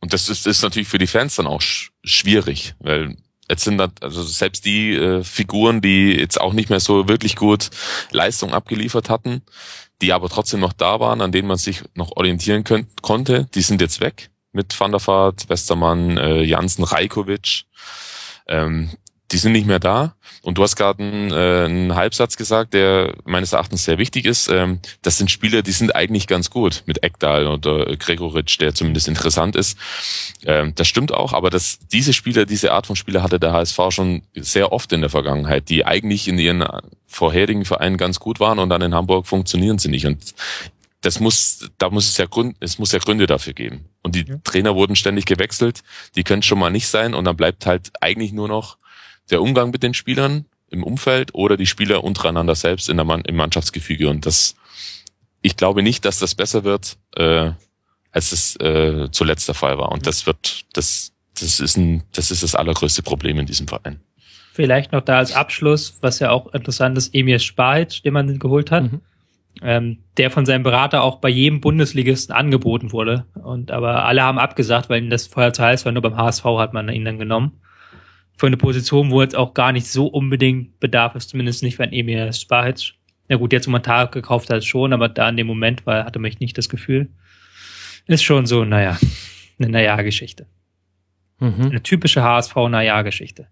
[0.00, 3.16] Und das ist, ist natürlich für die Fans dann auch sch schwierig, weil
[3.48, 7.34] jetzt sind das, also selbst die äh, Figuren, die jetzt auch nicht mehr so wirklich
[7.34, 7.70] gut
[8.10, 9.42] Leistung abgeliefert hatten,
[10.02, 13.62] die aber trotzdem noch da waren, an denen man sich noch orientieren könnt, konnte, die
[13.62, 17.64] sind jetzt weg mit Van der Vaart, Westermann, äh, Jansen, Rajkovic.
[18.48, 18.90] Ähm,
[19.32, 20.14] die sind nicht mehr da.
[20.42, 24.48] Und du hast gerade einen, äh, einen Halbsatz gesagt, der meines Erachtens sehr wichtig ist.
[24.48, 29.08] Ähm, das sind Spieler, die sind eigentlich ganz gut mit Ekdal oder Gregoritsch, der zumindest
[29.08, 29.76] interessant ist.
[30.44, 33.80] Ähm, das stimmt auch, aber das, diese Spieler, diese Art von Spieler hatte der HSV
[33.90, 36.64] schon sehr oft in der Vergangenheit, die eigentlich in ihren
[37.08, 40.06] vorherigen Vereinen ganz gut waren und dann in Hamburg funktionieren sie nicht.
[40.06, 40.34] Und
[41.00, 43.88] das muss, da muss es ja Grund, es muss ja Gründe dafür geben.
[44.02, 44.36] Und die ja.
[44.44, 45.82] Trainer wurden ständig gewechselt,
[46.14, 48.78] die können schon mal nicht sein und dann bleibt halt eigentlich nur noch
[49.30, 53.22] der Umgang mit den Spielern im Umfeld oder die Spieler untereinander selbst in der Mann,
[53.22, 54.08] im Mannschaftsgefüge.
[54.08, 54.56] Und das,
[55.42, 57.52] ich glaube nicht, dass das besser wird, äh,
[58.10, 59.92] als es äh, zuletzt der Fall war.
[59.92, 64.00] Und das wird, das, das ist ein, das ist das allergrößte Problem in diesem Verein.
[64.52, 68.70] Vielleicht noch da als Abschluss, was ja auch interessant ist, Emir Spahit, den man geholt
[68.70, 68.84] hat.
[68.84, 69.02] Mhm.
[69.62, 73.24] Ähm, der von seinem Berater auch bei jedem Bundesligisten angeboten wurde.
[73.42, 75.92] Und aber alle haben abgesagt, weil ihm das vorher zu heiß war.
[75.92, 77.60] Nur beim HSV hat man ihn dann genommen
[78.36, 81.92] für eine Position, wo jetzt auch gar nicht so unbedingt Bedarf ist, zumindest nicht, wenn
[81.92, 82.92] Emir Spahic.
[83.28, 86.04] Na gut, jetzt um einen Tag gekauft hat schon, aber da in dem Moment war,
[86.04, 87.08] hatte mich nicht das Gefühl.
[88.06, 88.98] Ist schon so, naja,
[89.58, 90.46] eine Naja-Geschichte.
[91.40, 91.62] Mhm.
[91.62, 93.48] Eine typische HSV-Naja-Geschichte.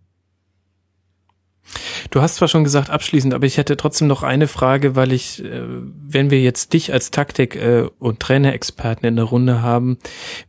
[2.11, 5.45] Du hast zwar schon gesagt abschließend, aber ich hätte trotzdem noch eine Frage, weil ich,
[5.45, 5.63] äh,
[6.07, 9.99] wenn wir jetzt dich als Taktik- äh, und Trainerexperten in der Runde haben,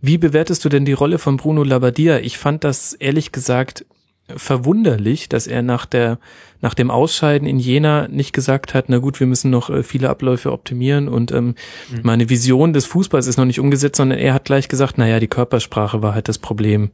[0.02, 2.20] wie bewertest du denn die Rolle von Bruno Labbadia?
[2.20, 3.86] Ich fand das ehrlich gesagt
[4.28, 6.20] verwunderlich, dass er nach der
[6.62, 10.10] nach dem Ausscheiden in Jena nicht gesagt hat, na gut, wir müssen noch äh, viele
[10.10, 11.54] Abläufe optimieren und ähm,
[11.92, 12.00] mhm.
[12.02, 15.20] meine Vision des Fußballs ist noch nicht umgesetzt, sondern er hat gleich gesagt, na ja,
[15.20, 16.90] die Körpersprache war halt das Problem.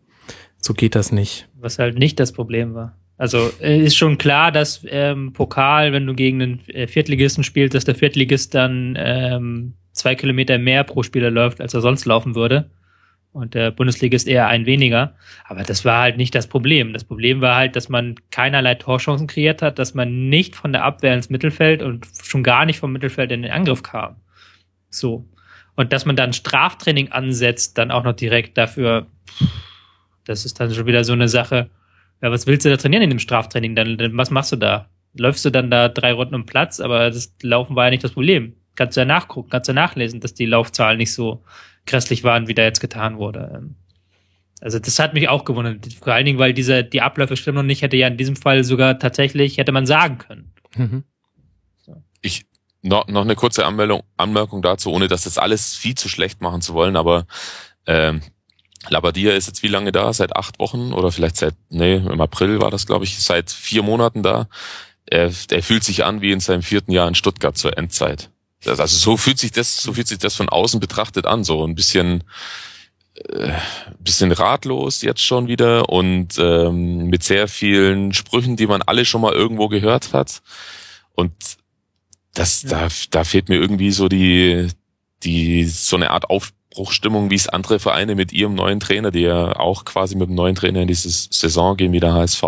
[0.58, 1.48] So geht das nicht.
[1.58, 2.98] Was halt nicht das Problem war.
[3.22, 7.76] Also äh, ist schon klar, dass ähm, Pokal, wenn du gegen einen äh, Viertligisten spielst,
[7.76, 12.34] dass der Viertligist dann ähm, zwei Kilometer mehr pro Spieler läuft, als er sonst laufen
[12.34, 12.72] würde
[13.32, 15.14] und der Bundesligist eher ein weniger.
[15.46, 16.94] Aber das war halt nicht das Problem.
[16.94, 20.84] Das Problem war halt, dass man keinerlei Torchancen kreiert hat, dass man nicht von der
[20.84, 24.16] Abwehr ins Mittelfeld und schon gar nicht vom Mittelfeld in den Angriff kam.
[24.90, 25.28] So.
[25.76, 29.06] Und dass man dann Straftraining ansetzt, dann auch noch direkt dafür,
[30.26, 31.70] das ist dann schon wieder so eine Sache.
[32.22, 33.76] Ja, was willst du da trainieren in dem Straftraining?
[33.76, 34.90] Dann, dann was machst du da?
[35.14, 38.12] Läufst du dann da drei Runden um Platz, aber das Laufen war ja nicht das
[38.12, 38.56] Problem.
[38.76, 41.44] Kannst du ja nachgucken, kannst du ja nachlesen, dass die Laufzahlen nicht so
[41.86, 43.70] grässlich waren, wie da jetzt getan wurde.
[44.62, 45.92] Also das hat mich auch gewundert.
[45.96, 48.64] Vor allen Dingen, weil diese, die Abläufe stimmen noch nicht, hätte ja in diesem Fall
[48.64, 50.54] sogar tatsächlich, hätte man sagen können.
[50.76, 51.04] Mhm.
[51.80, 51.96] So.
[52.22, 52.46] Ich,
[52.84, 56.62] noch, noch eine kurze Anmeldung, Anmerkung dazu, ohne das jetzt alles viel zu schlecht machen
[56.62, 57.26] zu wollen, aber
[57.88, 58.22] ähm,
[58.90, 60.12] Labadia ist jetzt wie lange da?
[60.14, 63.84] Seit acht Wochen oder vielleicht seit, nee, im April war das, glaube ich, seit vier
[63.84, 64.48] Monaten da.
[65.06, 68.30] Er, er fühlt sich an wie in seinem vierten Jahr in Stuttgart zur Endzeit.
[68.66, 71.76] Also so fühlt sich das, so fühlt sich das von außen betrachtet an, so ein
[71.76, 72.24] bisschen,
[73.16, 73.54] äh,
[74.00, 79.22] bisschen ratlos jetzt schon wieder und ähm, mit sehr vielen Sprüchen, die man alle schon
[79.22, 80.42] mal irgendwo gehört hat.
[81.14, 81.34] Und
[82.34, 82.70] das, ja.
[82.70, 84.68] da, da fehlt mir irgendwie so die,
[85.24, 86.30] die, so eine Art
[86.72, 90.36] Aufbruchstimmung, wie es andere Vereine mit ihrem neuen Trainer, die ja auch quasi mit dem
[90.36, 92.44] neuen Trainer in diese Saison gehen, wie der HSV,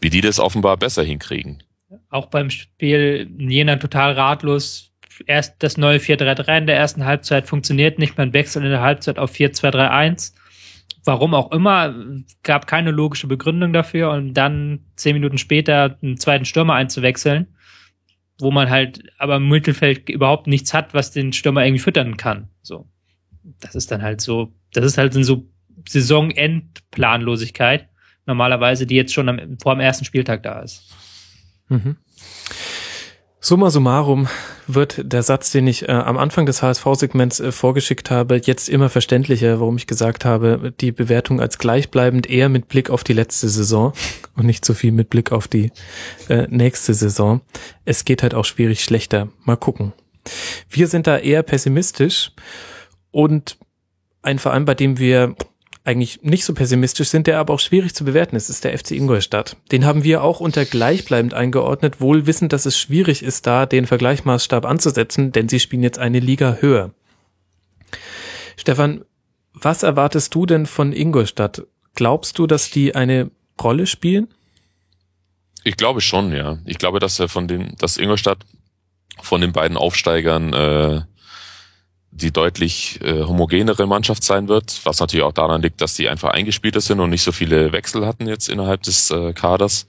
[0.00, 1.62] wie die das offenbar besser hinkriegen.
[2.08, 4.90] Auch beim Spiel Jena total ratlos,
[5.26, 9.18] erst das neue 4-3-3 in der ersten Halbzeit funktioniert nicht, man wechselt in der Halbzeit
[9.18, 10.32] auf 4-2-3-1.
[11.04, 11.94] Warum auch immer,
[12.42, 17.48] gab keine logische Begründung dafür und dann zehn Minuten später einen zweiten Stürmer einzuwechseln,
[18.40, 22.48] wo man halt aber im Mittelfeld überhaupt nichts hat, was den Stürmer irgendwie füttern kann.
[22.62, 22.88] So.
[23.60, 25.46] Das ist dann halt so, das ist halt so
[25.88, 27.88] Saisonendplanlosigkeit,
[28.26, 30.90] normalerweise, die jetzt schon am, vor dem ersten Spieltag da ist.
[31.68, 31.96] Mhm.
[33.44, 34.26] Summa summarum
[34.66, 38.88] wird der Satz, den ich äh, am Anfang des HSV-Segments äh, vorgeschickt habe, jetzt immer
[38.88, 43.50] verständlicher, warum ich gesagt habe, die Bewertung als gleichbleibend eher mit Blick auf die letzte
[43.50, 43.92] Saison
[44.34, 45.72] und nicht so viel mit Blick auf die
[46.30, 47.42] äh, nächste Saison.
[47.84, 49.28] Es geht halt auch schwierig schlechter.
[49.44, 49.92] Mal gucken.
[50.70, 52.32] Wir sind da eher pessimistisch
[53.14, 53.58] und
[54.22, 55.36] ein Verein, bei dem wir
[55.84, 58.92] eigentlich nicht so pessimistisch sind, der aber auch schwierig zu bewerten ist, ist der FC
[58.92, 59.56] Ingolstadt.
[59.70, 63.86] Den haben wir auch unter gleichbleibend eingeordnet, wohl wissend, dass es schwierig ist, da den
[63.86, 66.92] Vergleichsmaßstab anzusetzen, denn sie spielen jetzt eine Liga höher.
[68.56, 69.04] Stefan,
[69.52, 71.62] was erwartest du denn von Ingolstadt?
[71.94, 73.30] Glaubst du, dass die eine
[73.62, 74.26] Rolle spielen?
[75.62, 76.58] Ich glaube schon, ja.
[76.64, 78.38] Ich glaube, dass er von den, dass Ingolstadt
[79.22, 81.02] von den beiden Aufsteigern äh,
[82.14, 86.30] die deutlich äh, homogenere Mannschaft sein wird, was natürlich auch daran liegt, dass die einfach
[86.30, 89.88] eingespielter sind und nicht so viele Wechsel hatten jetzt innerhalb des äh, Kaders,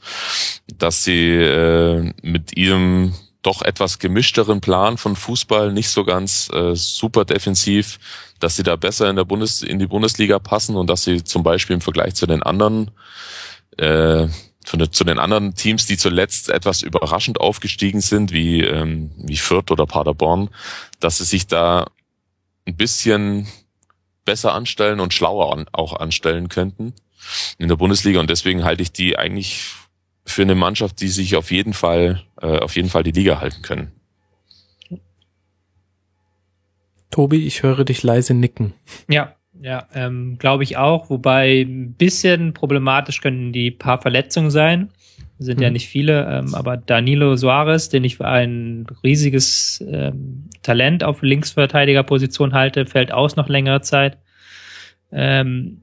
[0.77, 3.13] dass sie äh, mit ihrem
[3.43, 7.99] doch etwas gemischteren Plan von Fußball, nicht so ganz äh, super defensiv,
[8.39, 11.43] dass sie da besser in der Bundes in die Bundesliga passen und dass sie zum
[11.43, 12.89] Beispiel im Vergleich zu den anderen
[13.77, 14.27] äh,
[14.65, 19.85] zu den anderen Teams, die zuletzt etwas überraschend aufgestiegen sind, wie, ähm, wie Fürth oder
[19.85, 20.49] Paderborn,
[20.99, 21.85] dass sie sich da
[22.65, 23.47] ein bisschen
[24.25, 26.93] besser anstellen und schlauer an, auch anstellen könnten
[27.57, 28.19] in der Bundesliga.
[28.19, 29.73] Und deswegen halte ich die eigentlich
[30.25, 33.61] für eine Mannschaft, die sich auf jeden Fall, äh, auf jeden Fall die Liga halten
[33.61, 33.91] können.
[37.11, 38.73] Tobi, ich höre dich leise nicken.
[39.07, 41.09] Ja, ja, ähm, glaube ich auch.
[41.09, 44.91] Wobei ein bisschen problematisch können die paar Verletzungen sein.
[45.37, 45.63] Sind mhm.
[45.63, 51.21] ja nicht viele, ähm, aber Danilo Suarez, den ich für ein riesiges ähm, Talent auf
[51.21, 54.17] Linksverteidigerposition halte, fällt aus nach längerer Zeit.
[55.11, 55.81] Ähm,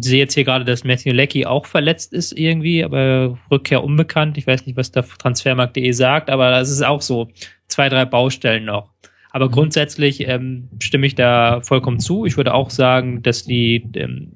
[0.00, 4.38] sehe jetzt hier gerade, dass Matthew Leckie auch verletzt ist irgendwie, aber Rückkehr unbekannt.
[4.38, 7.28] Ich weiß nicht, was der Transfermarkt.de sagt, aber das ist auch so
[7.68, 8.90] zwei, drei Baustellen noch.
[9.30, 9.52] Aber mhm.
[9.52, 12.24] grundsätzlich ähm, stimme ich da vollkommen zu.
[12.24, 14.32] Ich würde auch sagen, dass die ähm,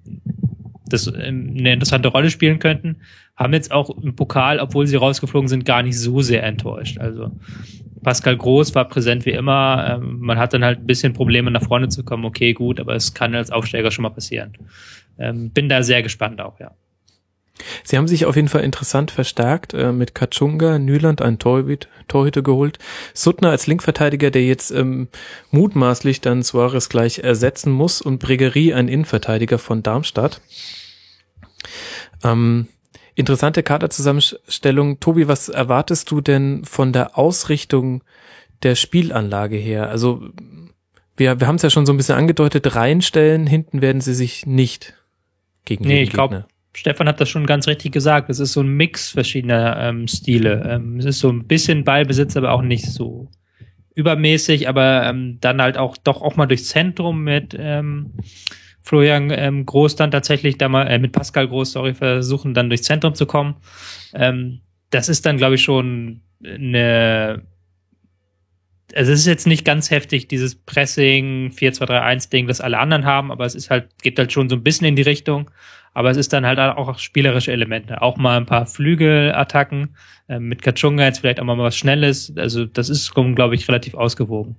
[0.87, 2.97] das ähm, eine interessante Rolle spielen könnten.
[3.39, 6.99] Haben jetzt auch im Pokal, obwohl sie rausgeflogen sind, gar nicht so sehr enttäuscht.
[6.99, 7.31] Also
[8.03, 9.99] Pascal Groß war präsent wie immer.
[10.03, 12.25] Ähm, man hat dann halt ein bisschen Probleme nach vorne zu kommen.
[12.25, 14.55] Okay, gut, aber es kann als Aufsteiger schon mal passieren.
[15.19, 16.73] Ähm, bin da sehr gespannt auch, ja.
[17.85, 22.43] Sie haben sich auf jeden Fall interessant verstärkt äh, mit Kachunga, Nyland ein Torhüt, Torhüter
[22.43, 22.79] geholt,
[23.15, 25.09] Suttner als Linkverteidiger, der jetzt ähm,
[25.51, 30.41] mutmaßlich dann Suarez gleich ersetzen muss und Bregerie ein Innenverteidiger von Darmstadt.
[32.25, 32.69] Ähm,
[33.19, 35.01] interessante Kaderzusammenstellung.
[35.01, 38.05] Tobi, was erwartest du denn von der Ausrichtung
[38.63, 39.91] der Spielanlage her?
[39.91, 40.23] Also
[41.17, 44.47] wir, wir haben es ja schon so ein bisschen angedeutet, reinstellen, hinten werden sie sich
[44.47, 44.95] nicht
[45.65, 48.31] gegen nee, ich glaube, Stefan hat das schon ganz richtig gesagt.
[48.31, 50.63] Es ist so ein Mix verschiedener ähm, Stile.
[50.71, 53.29] Ähm, es ist so ein bisschen Ballbesitz, aber auch nicht so
[53.97, 58.13] übermäßig, aber ähm, dann halt auch doch auch mal durchs Zentrum mit ähm,
[58.81, 62.85] Florian ähm, Groß dann tatsächlich da mal äh, mit Pascal Groß, sorry, versuchen dann durchs
[62.85, 63.57] Zentrum zu kommen.
[64.15, 64.61] Ähm,
[64.91, 67.43] das ist dann, glaube ich, schon eine
[68.95, 73.45] also es ist jetzt nicht ganz heftig, dieses Pressing 4-2-3-1-Ding, das alle anderen haben, aber
[73.45, 75.51] es ist halt, geht halt schon so ein bisschen in die Richtung.
[75.95, 78.03] Aber es ist dann halt auch spielerische Elemente.
[78.03, 79.97] Auch mal ein paar Flügelattacken,
[80.29, 82.33] äh, mit Kachunga jetzt vielleicht auch mal was Schnelles.
[82.37, 84.57] Also das ist, glaube ich, relativ ausgewogen.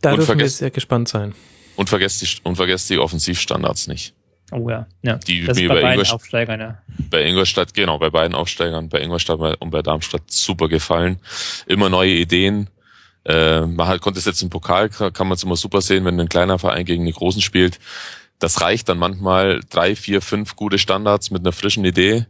[0.00, 1.34] Da und dürfen wir sehr gespannt sein.
[1.76, 4.14] Und vergesst die, und vergesst die Offensivstandards nicht.
[4.50, 5.16] Oh ja, ja.
[5.16, 6.78] Die das mir bei, beiden Ingolstadt, Aufsteigern, ja.
[7.10, 11.18] Bei Ingolstadt, genau, bei beiden Aufsteigern, bei Ingolstadt und bei Darmstadt super gefallen.
[11.66, 12.70] Immer neue Ideen.
[13.24, 16.18] Äh, man halt, konnte es jetzt im Pokal, kann man es immer super sehen, wenn
[16.18, 17.78] ein kleiner Verein gegen einen großen spielt.
[18.38, 22.26] Das reicht dann manchmal drei, vier, fünf gute Standards mit einer frischen Idee.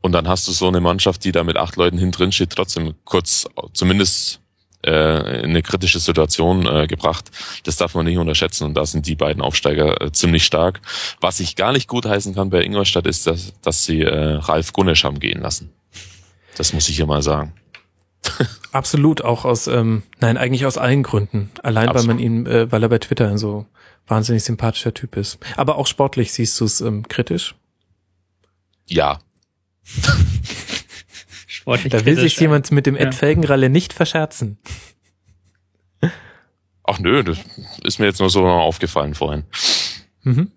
[0.00, 2.50] Und dann hast du so eine Mannschaft, die da mit acht Leuten hinten drin steht,
[2.50, 4.40] trotzdem kurz, zumindest
[4.84, 7.30] äh, in eine kritische Situation äh, gebracht.
[7.64, 10.80] Das darf man nicht unterschätzen und da sind die beiden Aufsteiger äh, ziemlich stark.
[11.20, 14.72] Was ich gar nicht gut heißen kann bei Ingolstadt ist, dass, dass sie äh, Ralf
[14.72, 15.72] Gunnisch haben gehen lassen.
[16.56, 17.52] Das muss ich hier mal sagen.
[18.72, 21.50] Absolut, auch aus, ähm, nein, eigentlich aus allen Gründen.
[21.62, 22.08] Allein Absolut.
[22.08, 23.66] weil man ihn, äh, weil er bei Twitter ein so
[24.06, 25.38] wahnsinnig sympathischer Typ ist.
[25.56, 27.54] Aber auch sportlich siehst du es ähm, kritisch?
[28.86, 29.18] Ja.
[31.68, 33.02] Sportlich da will sich jemand mit dem ja.
[33.02, 34.56] Ed Felgenralle nicht verscherzen.
[36.82, 37.36] Ach nö, das
[37.84, 39.44] ist mir jetzt nur so aufgefallen vorhin.
[40.22, 40.50] Mhm.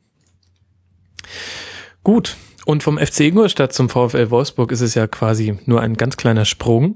[2.02, 2.38] Gut.
[2.64, 6.46] Und vom FC Ingolstadt zum VfL Wolfsburg ist es ja quasi nur ein ganz kleiner
[6.46, 6.96] Sprung.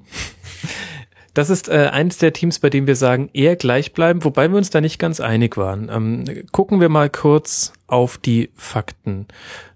[1.35, 4.57] Das ist äh, eins der Teams, bei dem wir sagen, eher gleich bleiben, wobei wir
[4.57, 5.89] uns da nicht ganz einig waren.
[5.91, 6.23] Ähm,
[6.53, 9.27] gucken wir mal kurz auf die Fakten.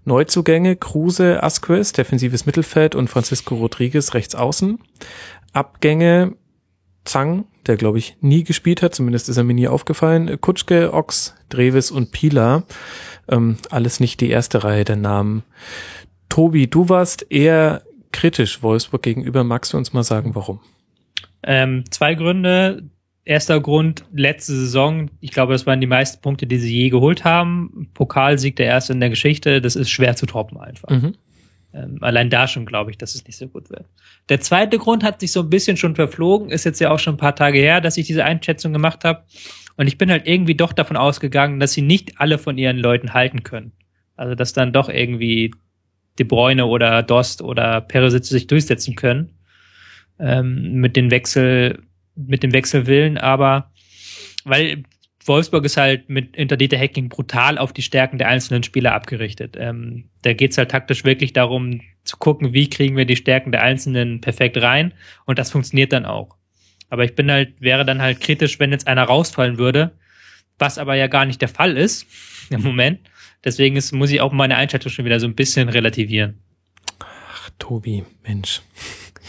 [0.06, 4.80] Neuzugänge, Kruse, Asquez, defensives Mittelfeld und Francisco Rodriguez rechts außen.
[5.52, 6.32] Abgänge,
[7.04, 10.40] Zang, der glaube ich nie gespielt hat, zumindest ist er mir nie aufgefallen.
[10.40, 12.62] Kutschke, Ox, Dreves und Pila.
[13.28, 15.42] Ähm, alles nicht die erste Reihe der Namen.
[16.30, 17.82] Tobi, du warst eher
[18.12, 19.44] kritisch Wolfsburg gegenüber.
[19.44, 20.60] Magst du uns mal sagen, warum?
[21.42, 22.84] Ähm, zwei Gründe.
[23.24, 27.22] Erster Grund, letzte Saison, ich glaube, das waren die meisten Punkte, die sie je geholt
[27.22, 27.88] haben.
[27.92, 30.88] Pokalsieg der erste in der Geschichte, das ist schwer zu toppen einfach.
[30.88, 31.14] Mhm.
[31.72, 33.84] Ähm, allein da schon glaube ich, dass es nicht so gut wird.
[34.30, 37.14] Der zweite Grund hat sich so ein bisschen schon verflogen, ist jetzt ja auch schon
[37.14, 39.22] ein paar Tage her, dass ich diese Einschätzung gemacht habe.
[39.76, 43.14] Und ich bin halt irgendwie doch davon ausgegangen, dass sie nicht alle von ihren Leuten
[43.14, 43.72] halten können.
[44.16, 45.52] Also dass dann doch irgendwie
[46.18, 49.34] De Bruyne oder Dost oder Perisic sich durchsetzen können
[50.20, 51.82] ähm, mit den Wechsel,
[52.14, 53.70] mit dem Wechselwillen, aber
[54.44, 54.84] weil
[55.24, 59.56] Wolfsburg ist halt mit hinter Dieter Hacking brutal auf die Stärken der einzelnen Spieler abgerichtet.
[59.58, 63.62] Ähm, da geht's halt taktisch wirklich darum zu gucken, wie kriegen wir die Stärken der
[63.62, 64.94] Einzelnen perfekt rein
[65.26, 66.36] und das funktioniert dann auch.
[66.88, 69.92] Aber ich bin halt, wäre dann halt kritisch, wenn jetzt einer rausfallen würde,
[70.58, 72.06] was aber ja gar nicht der Fall ist
[72.50, 73.00] im Moment.
[73.44, 76.40] Deswegen ist, muss ich auch meine Einschätzung schon wieder so ein bisschen relativieren.
[76.98, 78.60] Ach, Tobi, Mensch.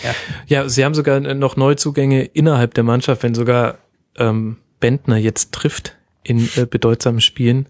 [0.03, 0.15] Ja.
[0.47, 3.77] ja, sie haben sogar noch Neuzugänge innerhalb der Mannschaft, wenn sogar
[4.17, 7.67] ähm, Bentner jetzt trifft in äh, bedeutsamen Spielen,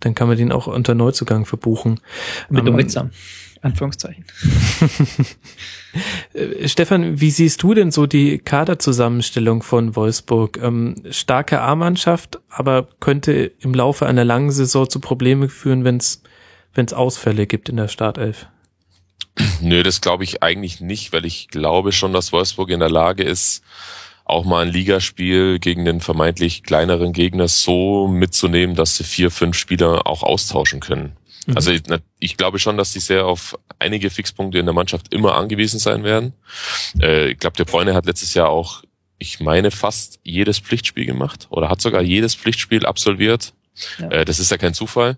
[0.00, 2.00] dann kann man den auch unter Neuzugang verbuchen.
[2.48, 3.06] Bedeutsam.
[3.06, 3.12] Ähm,
[3.62, 4.24] Anführungszeichen.
[6.32, 10.58] Äh, Stefan, wie siehst du denn so die Kaderzusammenstellung von Wolfsburg?
[10.62, 16.22] Ähm, starke A-Mannschaft, aber könnte im Laufe einer langen Saison zu Problemen führen, wenn es
[16.94, 18.46] Ausfälle gibt in der Startelf?
[19.60, 23.22] Nö, das glaube ich eigentlich nicht, weil ich glaube schon, dass Wolfsburg in der Lage
[23.22, 23.62] ist,
[24.24, 29.56] auch mal ein Ligaspiel gegen den vermeintlich kleineren Gegner so mitzunehmen, dass sie vier, fünf
[29.56, 31.16] Spieler auch austauschen können.
[31.46, 31.56] Mhm.
[31.56, 31.82] Also ich,
[32.18, 36.04] ich, glaube schon, dass sie sehr auf einige Fixpunkte in der Mannschaft immer angewiesen sein
[36.04, 36.32] werden.
[37.00, 38.82] Äh, ich glaube, der Bräune hat letztes Jahr auch,
[39.18, 43.52] ich meine, fast jedes Pflichtspiel gemacht oder hat sogar jedes Pflichtspiel absolviert.
[43.98, 44.10] Ja.
[44.10, 45.16] Äh, das ist ja kein Zufall,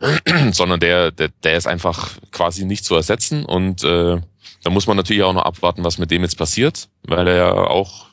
[0.52, 4.20] sondern der, der, der ist einfach quasi nicht zu ersetzen und äh,
[4.64, 7.52] da muss man natürlich auch noch abwarten, was mit dem jetzt passiert, weil er ja
[7.52, 8.08] auch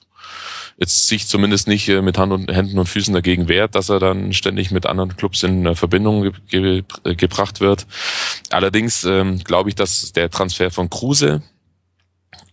[0.78, 4.00] jetzt sich zumindest nicht äh, mit Hand und, Händen und Füßen dagegen wehrt, dass er
[4.00, 7.88] dann ständig mit anderen Clubs in Verbindung ge ge äh, gebracht wird.
[8.50, 11.42] Allerdings ähm, glaube ich, dass der Transfer von Kruse,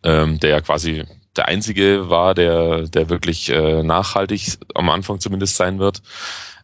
[0.04, 1.04] ähm, der ja quasi
[1.36, 6.02] der einzige war, der, der wirklich äh, nachhaltig am Anfang zumindest sein wird,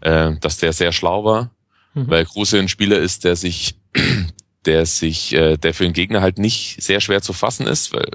[0.01, 1.51] äh, dass der sehr schlau war,
[1.95, 2.09] mhm.
[2.09, 3.77] weil Kruse ein Spieler ist, der sich,
[4.67, 8.11] der sich, äh, der für den Gegner halt nicht sehr schwer zu fassen ist, weil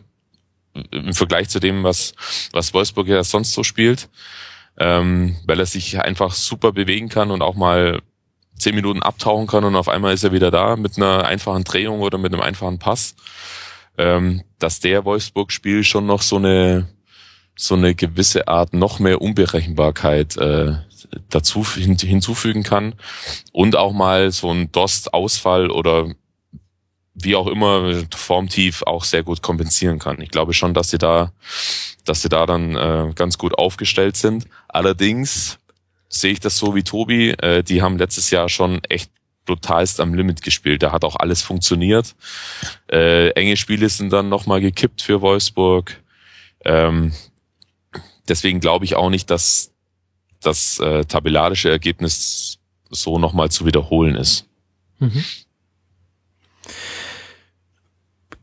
[0.92, 2.14] im Vergleich zu dem, was,
[2.52, 4.10] was Wolfsburg ja sonst so spielt,
[4.78, 8.02] ähm, weil er sich einfach super bewegen kann und auch mal
[8.58, 12.02] zehn Minuten abtauchen kann und auf einmal ist er wieder da mit einer einfachen Drehung
[12.02, 13.16] oder mit einem einfachen Pass,
[13.98, 16.88] ähm, dass der Wolfsburg-Spiel schon noch so eine
[17.56, 20.74] so eine gewisse Art noch mehr Unberechenbarkeit äh,
[21.30, 22.96] dazu hin, hinzufügen kann
[23.52, 26.10] und auch mal so ein Dost-Ausfall oder
[27.14, 30.20] wie auch immer formtief auch sehr gut kompensieren kann.
[30.22, 31.32] Ich glaube schon, dass sie da,
[32.06, 34.48] dass sie da dann äh, ganz gut aufgestellt sind.
[34.68, 35.60] Allerdings
[36.10, 37.32] sehe ich das so wie Tobi.
[37.32, 39.12] Äh, die haben letztes Jahr schon echt
[39.46, 40.84] brutalst am Limit gespielt.
[40.84, 42.16] Da hat auch alles funktioniert.
[42.90, 46.02] Äh, enge Spiele sind dann nochmal gekippt für Wolfsburg.
[46.66, 47.14] Ähm,
[48.28, 49.73] deswegen glaube ich auch nicht, dass
[50.44, 54.46] das äh, tabellarische Ergebnis so nochmal zu wiederholen ist.
[55.00, 55.24] Mhm.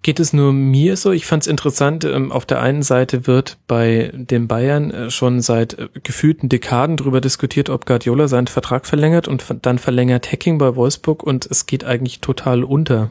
[0.02, 1.12] Geht es nur mir so?
[1.12, 5.42] Ich fand es interessant, ähm, auf der einen Seite wird bei den Bayern äh, schon
[5.42, 10.56] seit äh, gefühlten Dekaden darüber diskutiert, ob Guardiola seinen Vertrag verlängert und dann verlängert Hacking
[10.56, 13.10] bei Wolfsburg und es geht eigentlich total unter.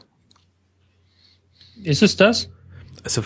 [1.84, 2.50] Ist es das?
[3.04, 3.24] Also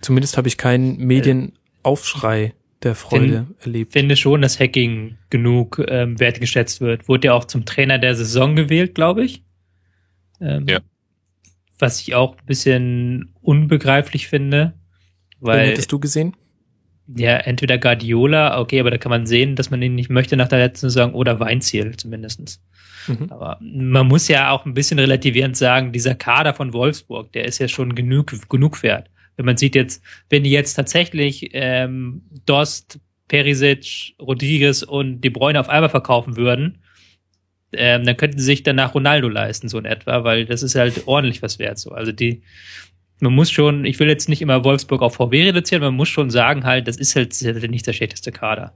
[0.00, 3.92] zumindest habe ich keinen Medienaufschrei der Freude Find, erlebt.
[3.92, 7.08] Finde schon, dass Hacking genug ähm, wertgeschätzt wird.
[7.08, 9.44] Wurde ja auch zum Trainer der Saison gewählt, glaube ich.
[10.40, 10.80] Ähm, ja
[11.80, 14.74] was ich auch ein bisschen unbegreiflich finde.
[15.40, 16.36] Weil, Wen hättest du gesehen?
[17.16, 20.48] Ja, entweder Guardiola, okay, aber da kann man sehen, dass man ihn nicht möchte nach
[20.48, 22.62] der letzten Saison oder Weinziel zumindestens.
[23.08, 23.26] Mhm.
[23.30, 27.58] Aber man muss ja auch ein bisschen relativierend sagen, dieser Kader von Wolfsburg, der ist
[27.58, 29.10] ja schon genug, genug wert.
[29.40, 35.58] Wenn man sieht jetzt, wenn die jetzt tatsächlich ähm, Dost, Perisic, Rodriguez und De Bruyne
[35.58, 36.82] auf einmal verkaufen würden,
[37.72, 41.06] ähm, dann könnten sie sich danach Ronaldo leisten, so in etwa, weil das ist halt
[41.06, 41.78] ordentlich was wert.
[41.78, 41.92] So.
[41.92, 42.42] Also die,
[43.20, 46.28] man muss schon, ich will jetzt nicht immer Wolfsburg auf VW reduzieren, man muss schon
[46.28, 48.74] sagen halt, das ist halt, das ist halt nicht der schlechteste Kader.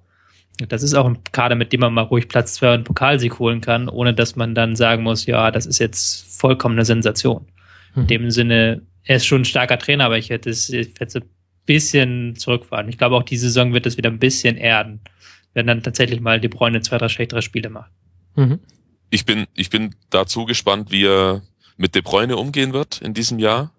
[0.68, 3.60] Das ist auch ein Kader, mit dem man mal ruhig Platz für einen Pokalsieg holen
[3.60, 7.44] kann, ohne dass man dann sagen muss, ja, das ist jetzt vollkommen eine Sensation.
[7.96, 11.20] In dem Sinne, er ist schon ein starker Trainer, aber ich hätte es, ich hätte
[11.20, 11.30] ein
[11.66, 12.88] bisschen zurückfahren.
[12.88, 15.00] Ich glaube auch die Saison wird es wieder ein bisschen erden,
[15.52, 17.90] wenn dann tatsächlich mal die Bräune zwei, drei schlechtere Spiele macht.
[18.34, 18.60] Mhm
[19.14, 21.42] ich bin, ich bin dazu gespannt, wie er
[21.76, 23.72] mit De Bruyne umgehen wird in diesem Jahr.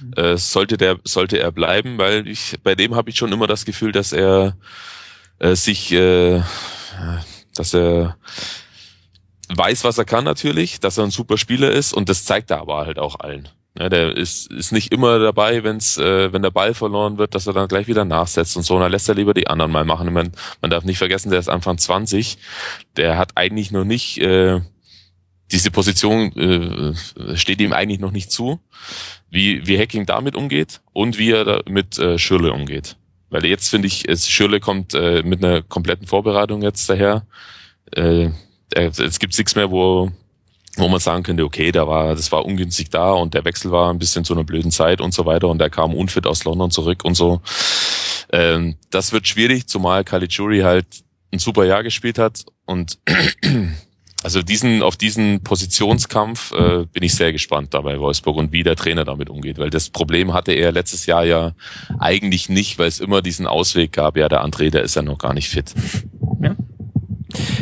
[0.00, 0.12] Mhm.
[0.16, 3.64] Äh, sollte der, sollte er bleiben, weil ich, bei dem habe ich schon immer das
[3.64, 4.56] Gefühl, dass er
[5.38, 6.42] äh, sich, äh,
[7.54, 8.16] dass er
[9.48, 12.60] weiß, was er kann natürlich, dass er ein super Spieler ist und das zeigt er
[12.60, 13.48] aber halt auch allen.
[13.78, 17.46] Ja, der ist, ist nicht immer dabei, wenn's, äh, wenn der Ball verloren wird, dass
[17.46, 18.74] er dann gleich wieder nachsetzt und so.
[18.74, 20.12] Und dann lässt er lieber die anderen mal machen.
[20.12, 22.36] Man, man darf nicht vergessen, der ist Anfang 20.
[22.96, 24.60] Der hat eigentlich noch nicht äh,
[25.52, 28.58] diese Position äh, steht ihm eigentlich noch nicht zu,
[29.30, 32.96] wie, wie Hacking damit umgeht und wie er da mit äh, Schürle umgeht.
[33.28, 37.26] Weil jetzt finde ich, es, Schürle kommt äh, mit einer kompletten Vorbereitung jetzt daher.
[37.92, 38.30] Äh,
[38.74, 40.10] es gibt nichts mehr, wo,
[40.76, 43.90] wo man sagen könnte, okay, da war, das war ungünstig da und der Wechsel war
[43.90, 46.70] ein bisschen zu einer blöden Zeit und so weiter und er kam unfit aus London
[46.70, 47.42] zurück und so.
[48.32, 50.86] Ähm, das wird schwierig, zumal Caligiuri halt
[51.32, 52.98] ein super Jahr gespielt hat und
[54.22, 58.76] also diesen, auf diesen Positionskampf äh, bin ich sehr gespannt dabei Wolfsburg und wie der
[58.76, 61.52] Trainer damit umgeht, weil das Problem hatte er letztes Jahr ja
[61.98, 65.18] eigentlich nicht, weil es immer diesen Ausweg gab, ja, der André, der ist ja noch
[65.18, 65.74] gar nicht fit.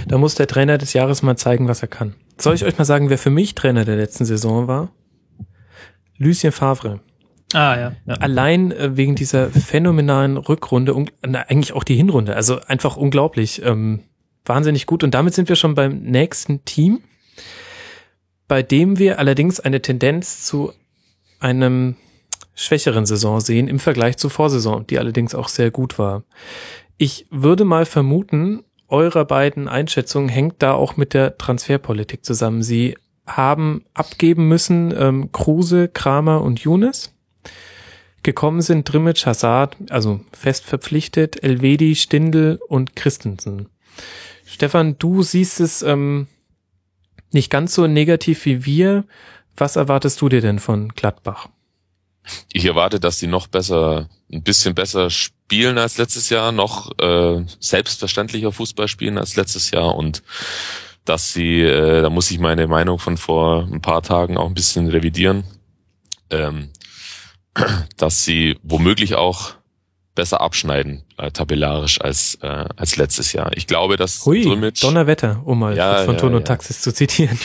[0.08, 2.14] Da muss der Trainer des Jahres mal zeigen, was er kann.
[2.38, 4.90] Soll ich euch mal sagen, wer für mich Trainer der letzten Saison war?
[6.16, 7.00] Lucien Favre.
[7.52, 7.92] Ah, ja.
[8.06, 8.14] ja.
[8.14, 12.36] Allein äh, wegen dieser phänomenalen Rückrunde und eigentlich auch die Hinrunde.
[12.36, 13.62] Also einfach unglaublich.
[13.64, 14.00] Ähm,
[14.44, 15.02] wahnsinnig gut.
[15.02, 17.00] Und damit sind wir schon beim nächsten Team,
[18.48, 20.72] bei dem wir allerdings eine Tendenz zu
[21.40, 21.96] einem
[22.54, 26.24] schwächeren Saison sehen im Vergleich zur Vorsaison, die allerdings auch sehr gut war.
[26.98, 32.62] Ich würde mal vermuten, eurer beiden Einschätzungen hängt da auch mit der Transferpolitik zusammen.
[32.62, 37.14] Sie haben abgeben müssen ähm, Kruse, Kramer und Younes.
[38.22, 43.68] Gekommen sind Drimmitsch, Hazard, also fest verpflichtet, Elvedi, Stindl und Christensen.
[44.44, 46.26] Stefan, du siehst es ähm,
[47.32, 49.04] nicht ganz so negativ wie wir.
[49.56, 51.48] Was erwartest du dir denn von Gladbach?
[52.52, 57.44] Ich erwarte, dass die noch besser, ein bisschen besser spielen als letztes Jahr, noch äh,
[57.58, 60.22] selbstverständlicher Fußball spielen als letztes Jahr und
[61.04, 64.54] dass sie, äh, da muss ich meine Meinung von vor ein paar Tagen auch ein
[64.54, 65.44] bisschen revidieren,
[66.30, 66.70] ähm,
[67.96, 69.54] dass sie womöglich auch
[70.14, 73.50] besser abschneiden äh, tabellarisch als äh, als letztes Jahr.
[73.56, 76.46] Ich glaube, dass Hui, Drimic, Donnerwetter, um mal ja, von ja, Ton und ja.
[76.46, 77.38] Taxis zu zitieren.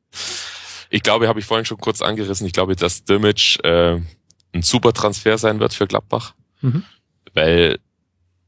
[0.90, 2.46] ich glaube, habe ich vorhin schon kurz angerissen.
[2.46, 4.00] Ich glaube, dass Dirmic äh,
[4.52, 6.84] ein super Transfer sein wird für Gladbach, mhm.
[7.34, 7.78] weil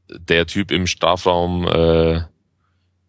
[0.09, 2.21] der Typ im Strafraum äh,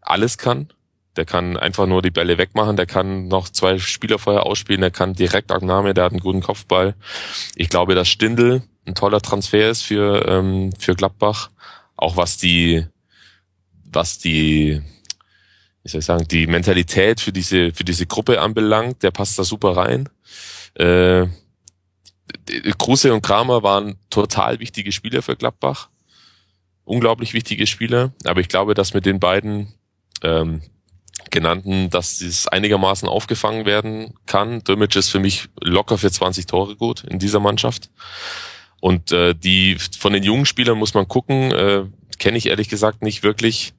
[0.00, 0.68] alles kann.
[1.16, 4.90] Der kann einfach nur die Bälle wegmachen, der kann noch zwei Spieler vorher ausspielen, der
[4.90, 6.96] kann direkt Agname, der hat einen guten Kopfball.
[7.54, 11.50] Ich glaube, dass Stindel ein toller Transfer ist für, ähm, für Gladbach.
[11.96, 12.84] Auch was die,
[13.84, 14.82] was die,
[15.84, 19.44] wie soll ich sagen, die Mentalität für diese, für diese Gruppe anbelangt, der passt da
[19.44, 20.08] super rein.
[20.74, 21.28] Äh,
[22.78, 25.88] Kruse und Kramer waren total wichtige Spieler für Gladbach.
[26.84, 28.12] Unglaublich wichtige Spieler.
[28.24, 29.74] Aber ich glaube, dass mit den beiden
[30.22, 30.62] ähm,
[31.30, 34.62] genannten, dass dies einigermaßen aufgefangen werden kann.
[34.64, 37.90] Dümmitsch ist für mich locker für 20 Tore gut in dieser Mannschaft.
[38.80, 41.84] Und äh, die von den jungen Spielern muss man gucken, äh,
[42.18, 43.74] kenne ich ehrlich gesagt nicht wirklich.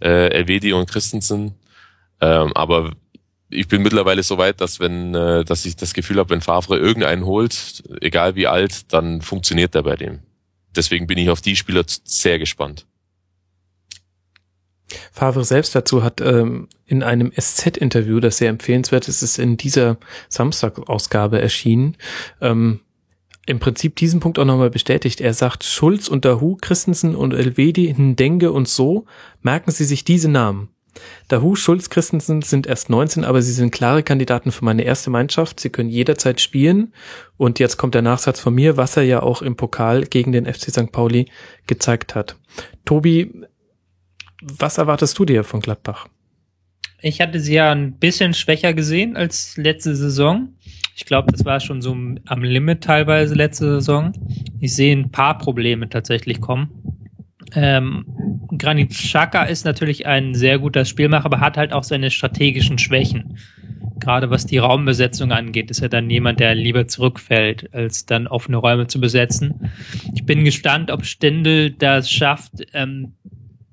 [0.00, 1.54] Äh, Elvedi und Christensen.
[2.20, 2.92] Ähm, aber
[3.48, 6.78] ich bin mittlerweile so weit, dass wenn, äh, dass ich das Gefühl habe, wenn Favre
[6.78, 10.20] irgendeinen holt, egal wie alt, dann funktioniert der bei dem.
[10.74, 12.86] Deswegen bin ich auf die Spieler sehr gespannt.
[15.12, 19.98] Favre selbst dazu hat ähm, in einem SZ-Interview, das sehr empfehlenswert ist, ist in dieser
[20.28, 21.96] Samstag-Ausgabe erschienen,
[22.40, 22.80] ähm,
[23.46, 25.20] im Prinzip diesen Punkt auch nochmal bestätigt.
[25.20, 29.06] Er sagt, Schulz und Dahu, Christensen und Elvedi, Ndenge und so,
[29.40, 30.68] merken Sie sich diese Namen.
[31.28, 35.60] Dahu, Schulz, Christensen sind erst 19, aber sie sind klare Kandidaten für meine erste Mannschaft.
[35.60, 36.92] Sie können jederzeit spielen.
[37.36, 40.46] Und jetzt kommt der Nachsatz von mir, was er ja auch im Pokal gegen den
[40.46, 40.92] FC St.
[40.92, 41.26] Pauli
[41.66, 42.36] gezeigt hat.
[42.84, 43.32] Tobi,
[44.42, 46.08] was erwartest du dir von Gladbach?
[47.02, 50.54] Ich hatte sie ja ein bisschen schwächer gesehen als letzte Saison.
[50.94, 54.12] Ich glaube, das war schon so am Limit teilweise letzte Saison.
[54.60, 56.70] Ich sehe ein paar Probleme tatsächlich kommen.
[57.54, 58.06] Ähm,
[58.58, 63.38] Granit Xhaka ist natürlich ein sehr guter Spielmacher, aber hat halt auch seine strategischen Schwächen.
[63.98, 68.58] Gerade was die Raumbesetzung angeht, ist er dann jemand, der lieber zurückfällt, als dann offene
[68.58, 69.70] Räume zu besetzen.
[70.14, 73.14] Ich bin gespannt, ob Stindl das schafft, ähm,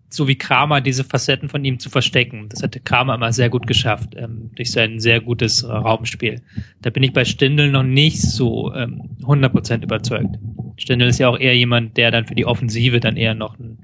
[0.10, 2.48] so wie Kramer diese Facetten von ihm zu verstecken.
[2.50, 6.42] Das hatte Kramer immer sehr gut geschafft, ähm, durch sein sehr gutes Raumspiel.
[6.82, 10.38] Da bin ich bei Stindl noch nicht so ähm, 100% überzeugt.
[10.78, 13.78] Stindl ist ja auch eher jemand, der dann für die Offensive dann eher noch eine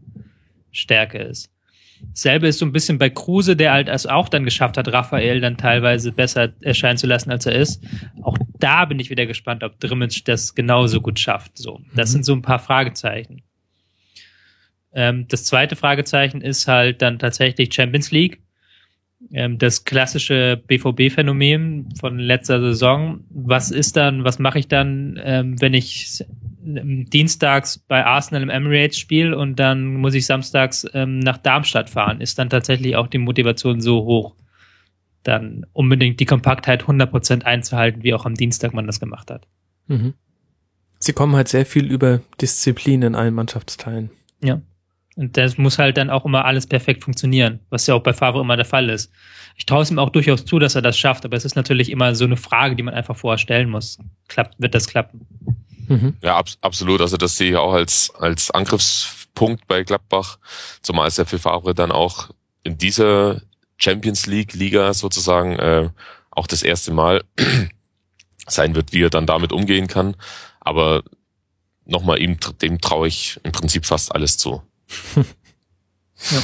[0.72, 1.52] Stärke ist.
[2.14, 5.42] Selbe ist so ein bisschen bei Kruse, der halt es auch dann geschafft hat, Raphael
[5.42, 7.84] dann teilweise besser erscheinen zu lassen, als er ist.
[8.22, 11.58] Auch da bin ich wieder gespannt, ob Drimmitsch das genauso gut schafft.
[11.58, 12.14] So, das mhm.
[12.14, 13.42] sind so ein paar Fragezeichen.
[14.94, 18.42] Ähm, das zweite Fragezeichen ist halt dann tatsächlich Champions League.
[19.32, 23.26] Ähm, das klassische BVB-Phänomen von letzter Saison.
[23.30, 26.24] Was ist dann, was mache ich dann, ähm, wenn ich
[26.62, 32.22] dienstags bei Arsenal im Emirates spiele und dann muss ich samstags ähm, nach Darmstadt fahren?
[32.22, 34.36] Ist dann tatsächlich auch die Motivation so hoch,
[35.24, 39.48] dann unbedingt die Kompaktheit 100% einzuhalten, wie auch am Dienstag man das gemacht hat?
[39.88, 40.14] Mhm.
[41.00, 44.10] Sie kommen halt sehr viel über Disziplin in allen Mannschaftsteilen.
[44.44, 44.62] Ja.
[45.16, 48.42] Und das muss halt dann auch immer alles perfekt funktionieren, was ja auch bei Favre
[48.42, 49.12] immer der Fall ist.
[49.58, 51.92] Ich traue es ihm auch durchaus zu, dass er das schafft, aber es ist natürlich
[51.92, 54.00] immer so eine Frage, die man einfach vorher stellen muss.
[54.28, 55.26] Klappt, wird das klappen?
[55.90, 56.16] Mhm.
[56.22, 57.02] Ja, ab, absolut.
[57.02, 60.38] Also das sehe ich auch als, als Angriffspunkt bei Gladbach,
[60.82, 62.30] zumal es ja für Favre dann auch
[62.64, 63.42] in dieser
[63.78, 65.90] Champions League Liga sozusagen äh,
[66.32, 67.24] auch das erste Mal
[68.48, 70.16] sein wird, wie er dann damit umgehen kann.
[70.60, 71.04] Aber
[71.86, 74.62] nochmal, ihm, dem traue ich im Prinzip fast alles zu
[75.16, 76.44] ja.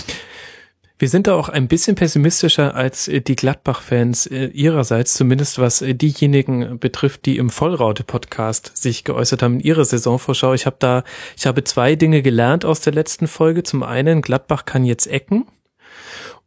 [0.97, 5.81] Wir sind da auch ein bisschen pessimistischer als äh, die Gladbach-Fans äh, ihrerseits, zumindest was
[5.81, 10.53] äh, diejenigen betrifft, die im Vollraute-Podcast sich geäußert haben in ihrer Saisonvorschau.
[10.53, 11.03] Ich habe da,
[11.35, 13.63] ich habe zwei Dinge gelernt aus der letzten Folge.
[13.63, 15.47] Zum einen, Gladbach kann jetzt ecken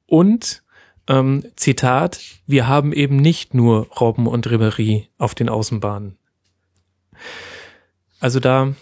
[0.07, 0.63] und
[1.09, 6.17] ähm, Zitat, wir haben eben nicht nur Robben und Ribéry auf den Außenbahnen.
[8.19, 8.75] Also da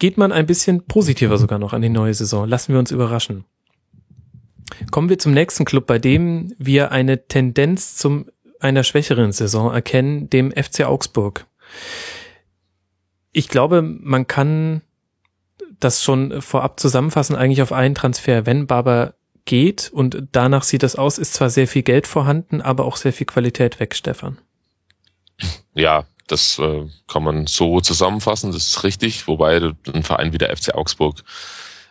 [0.00, 2.48] geht man ein bisschen positiver sogar noch an die neue Saison.
[2.48, 3.44] Lassen wir uns überraschen.
[4.90, 8.26] Kommen wir zum nächsten Club, bei dem wir eine Tendenz zum
[8.60, 11.46] einer schwächeren Saison erkennen, dem FC Augsburg.
[13.32, 14.82] Ich glaube, man kann
[15.78, 18.44] das schon vorab zusammenfassen, eigentlich auf einen Transfer.
[18.44, 19.14] Wenn Barber
[19.46, 23.12] geht und danach sieht das aus, ist zwar sehr viel Geld vorhanden, aber auch sehr
[23.12, 24.38] viel Qualität weg, Stefan.
[25.74, 29.56] Ja, das äh, kann man so zusammenfassen, das ist richtig, wobei
[29.92, 31.24] ein Verein wie der FC Augsburg,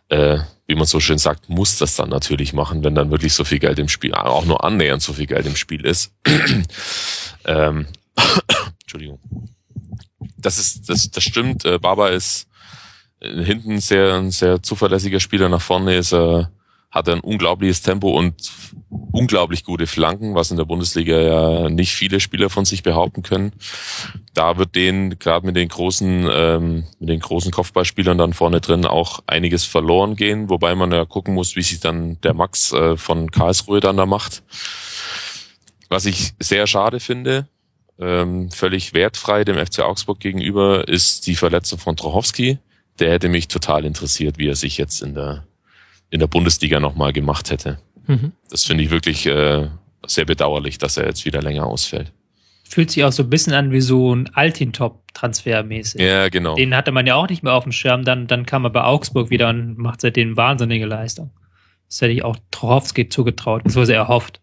[0.09, 0.39] äh,
[0.69, 3.57] wie man so schön sagt, muss das dann natürlich machen, wenn dann wirklich so viel
[3.57, 6.13] Geld im Spiel, auch nur annähernd so viel Geld im Spiel ist.
[7.45, 7.87] ähm,
[8.83, 9.19] Entschuldigung.
[10.37, 11.65] Das ist, das, das stimmt.
[11.65, 12.47] Äh, Baba ist
[13.19, 15.49] äh, hinten sehr, ein sehr zuverlässiger Spieler.
[15.49, 16.51] Nach vorne ist er
[16.91, 18.51] hat er ein unglaubliches Tempo und
[19.11, 23.53] unglaublich gute Flanken, was in der Bundesliga ja nicht viele Spieler von sich behaupten können.
[24.33, 28.85] Da wird denen gerade mit den großen, ähm, mit den großen Kopfballspielern dann vorne drin
[28.85, 32.97] auch einiges verloren gehen, wobei man ja gucken muss, wie sich dann der Max äh,
[32.97, 34.41] von Karlsruhe dann da macht.
[35.89, 37.47] Was ich sehr schade finde,
[37.99, 42.57] ähm, völlig wertfrei dem FC Augsburg gegenüber, ist die Verletzung von Trochowski.
[42.97, 45.45] Der hätte mich total interessiert, wie er sich jetzt in der
[46.09, 47.79] in der Bundesliga nochmal gemacht hätte.
[48.07, 48.33] Mhm.
[48.49, 49.67] Das finde ich wirklich äh,
[50.05, 52.11] sehr bedauerlich, dass er jetzt wieder länger ausfällt.
[52.67, 56.01] Fühlt sich auch so ein bisschen an wie so ein Altintop-Transfer mäßig.
[56.01, 56.55] Ja, genau.
[56.55, 58.03] Den hatte man ja auch nicht mehr auf dem Schirm.
[58.03, 61.31] Dann, dann kam er bei Augsburg wieder und macht seitdem wahnsinnige Leistung.
[61.87, 64.39] Das hätte ich auch Trochowski zugetraut, beziehungsweise er hofft.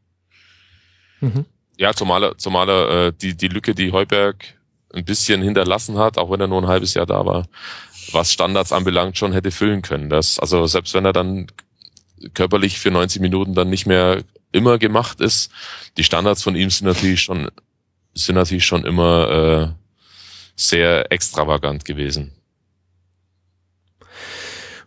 [1.20, 1.44] Mhm.
[1.76, 4.44] Ja, zumal er, zumal er äh, die, die Lücke, die Heuberg
[4.92, 7.46] ein bisschen hinterlassen hat, auch wenn er nur ein halbes Jahr da war,
[8.12, 10.10] was Standards anbelangt, schon hätte füllen können.
[10.10, 11.46] Das, also selbst wenn er dann
[12.34, 14.22] körperlich für 90 Minuten dann nicht mehr
[14.52, 15.50] immer gemacht ist,
[15.96, 17.50] die Standards von ihm sind natürlich schon
[18.14, 19.68] sind natürlich schon immer äh,
[20.56, 22.32] sehr extravagant gewesen.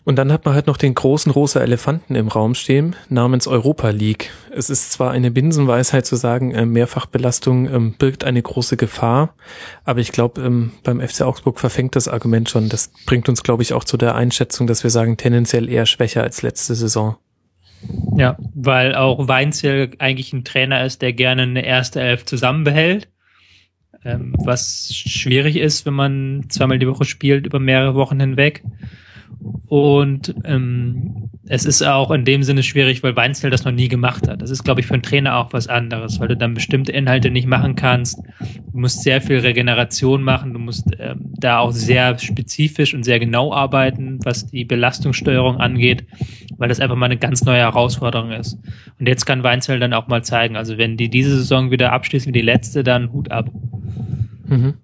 [0.09, 3.91] Und dann hat man halt noch den großen rosa Elefanten im Raum stehen, namens Europa
[3.91, 4.31] League.
[4.51, 9.35] Es ist zwar eine Binsenweisheit zu sagen, äh, Mehrfachbelastung ähm, birgt eine große Gefahr,
[9.85, 12.69] aber ich glaube, ähm, beim FC Augsburg verfängt das Argument schon.
[12.69, 16.23] Das bringt uns, glaube ich, auch zu der Einschätzung, dass wir sagen, tendenziell eher schwächer
[16.23, 17.15] als letzte Saison.
[18.17, 23.09] Ja, weil auch Weinzel eigentlich ein Trainer ist, der gerne eine erste Elf zusammenbehält.
[24.03, 28.63] Ähm, was schwierig ist, wenn man zweimal die Woche spielt über mehrere Wochen hinweg.
[29.67, 34.27] Und ähm, es ist auch in dem Sinne schwierig, weil Weinzel das noch nie gemacht
[34.27, 34.41] hat.
[34.41, 37.31] Das ist, glaube ich, für einen Trainer auch was anderes, weil du dann bestimmte Inhalte
[37.31, 38.19] nicht machen kannst.
[38.71, 40.53] Du musst sehr viel Regeneration machen.
[40.53, 46.05] Du musst ähm, da auch sehr spezifisch und sehr genau arbeiten, was die Belastungssteuerung angeht,
[46.57, 48.59] weil das einfach mal eine ganz neue Herausforderung ist.
[48.99, 52.29] Und jetzt kann Weinzel dann auch mal zeigen, also wenn die diese Saison wieder abschließen
[52.29, 53.49] wie die letzte, dann Hut ab.
[54.47, 54.75] Mhm.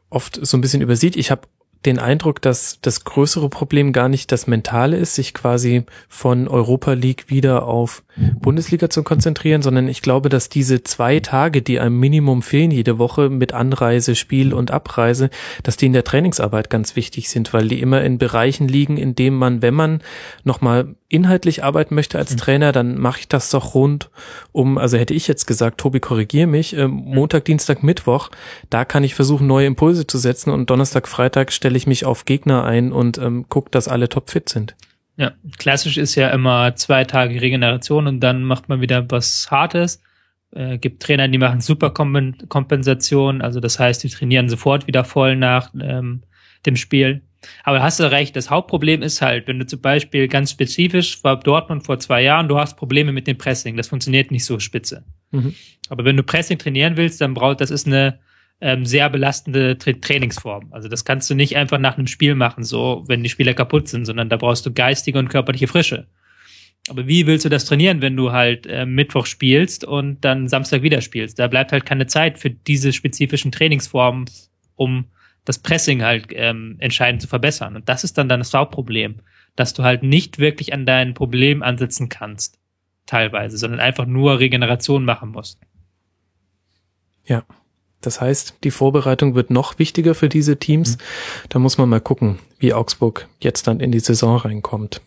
[0.09, 1.15] oft so ein bisschen übersieht.
[1.15, 1.47] Ich habe
[1.85, 6.93] den Eindruck, dass das größere Problem gar nicht das Mentale ist, sich quasi von Europa
[6.93, 11.99] League wieder auf Bundesliga zu konzentrieren, sondern ich glaube, dass diese zwei Tage, die einem
[11.99, 15.29] Minimum fehlen jede Woche mit Anreise, Spiel und Abreise,
[15.63, 19.15] dass die in der Trainingsarbeit ganz wichtig sind, weil die immer in Bereichen liegen, in
[19.15, 20.01] dem man, wenn man
[20.43, 22.37] nochmal inhaltlich arbeiten möchte als mhm.
[22.37, 24.09] Trainer, dann mache ich das doch rund
[24.51, 28.29] um, also hätte ich jetzt gesagt, Tobi, korrigier mich, äh, Montag, Dienstag, Mittwoch,
[28.69, 32.25] da kann ich versuchen, neue Impulse zu setzen und Donnerstag, Freitag stelle ich mich auf
[32.25, 34.75] Gegner ein und ähm, gucke, dass alle topfit sind.
[35.15, 40.01] Ja, klassisch ist ja immer zwei Tage Regeneration und dann macht man wieder was Hartes.
[40.51, 45.35] Äh, gibt Trainer, die machen super Kompensation, also das heißt, die trainieren sofort wieder voll
[45.35, 46.23] nach ähm,
[46.65, 47.21] dem Spiel.
[47.63, 51.39] Aber hast du recht, das Hauptproblem ist halt, wenn du zum Beispiel ganz spezifisch war
[51.39, 55.03] Dortmund vor zwei Jahren, du hast Probleme mit dem Pressing, das funktioniert nicht so spitze.
[55.31, 55.53] Mhm.
[55.89, 58.19] Aber wenn du Pressing trainieren willst, dann braucht das ist eine
[58.63, 60.69] ähm, sehr belastende Tra Trainingsform.
[60.71, 63.89] Also das kannst du nicht einfach nach einem Spiel machen, so wenn die Spieler kaputt
[63.89, 66.07] sind, sondern da brauchst du geistige und körperliche Frische.
[66.87, 70.81] Aber wie willst du das trainieren, wenn du halt äh, Mittwoch spielst und dann Samstag
[70.81, 71.39] wieder spielst?
[71.39, 74.29] Da bleibt halt keine Zeit für diese spezifischen Trainingsformen,
[74.75, 75.05] um
[75.43, 77.75] das Pressing halt ähm, entscheidend zu verbessern.
[77.75, 79.19] Und das ist dann, dann das Hauptproblem,
[79.57, 82.59] dass du halt nicht wirklich an dein Problem ansetzen kannst,
[83.07, 85.59] teilweise, sondern einfach nur Regeneration machen musst.
[87.25, 87.43] Ja.
[88.05, 90.97] Das heißt, die Vorbereitung wird noch wichtiger für diese Teams.
[90.97, 91.01] Mhm.
[91.49, 95.01] Da muss man mal gucken, wie Augsburg jetzt dann in die Saison reinkommt.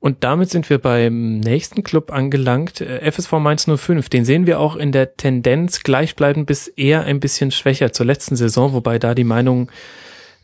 [0.00, 4.08] Und damit sind wir beim nächsten Club angelangt, äh, FSV Mainz 05.
[4.08, 8.34] Den sehen wir auch in der Tendenz gleichbleibend bis eher ein bisschen schwächer zur letzten
[8.34, 9.70] Saison, wobei da die Meinungen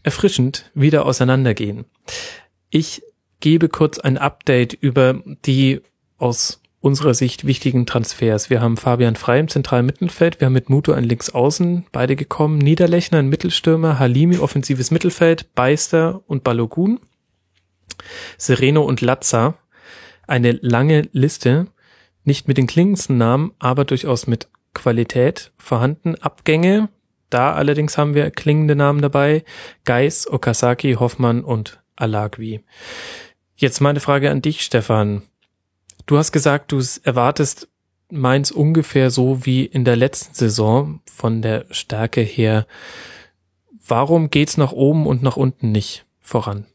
[0.03, 1.87] erfrischend wieder auseinandergehen.
[2.69, 3.03] Ich
[3.41, 5.81] gebe kurz ein Update über die
[6.19, 8.49] aus unserer Sicht wichtigen Transfers.
[8.49, 12.59] Wir haben Fabian Frei im zentralen Mittelfeld, wir haben mit Muto ein Linksaußen, beide gekommen,
[12.59, 17.01] Niederlechner ein Mittelstürmer, Halimi offensives Mittelfeld, Beister und Balogun,
[18.39, 19.55] Sereno und Latza.
[20.29, 21.67] Eine lange Liste,
[22.23, 26.15] nicht mit den klingendsten Namen, aber durchaus mit Qualität vorhanden.
[26.15, 26.89] Abgänge,
[27.31, 29.43] da allerdings haben wir klingende Namen dabei,
[29.85, 32.61] Geis, Okazaki, Hoffmann und Alagwi.
[33.57, 35.23] Jetzt meine Frage an dich, Stefan.
[36.07, 37.69] Du hast gesagt, du erwartest
[38.11, 42.67] Mainz ungefähr so wie in der letzten Saison von der Stärke her.
[43.85, 46.67] Warum geht's nach oben und nach unten nicht voran?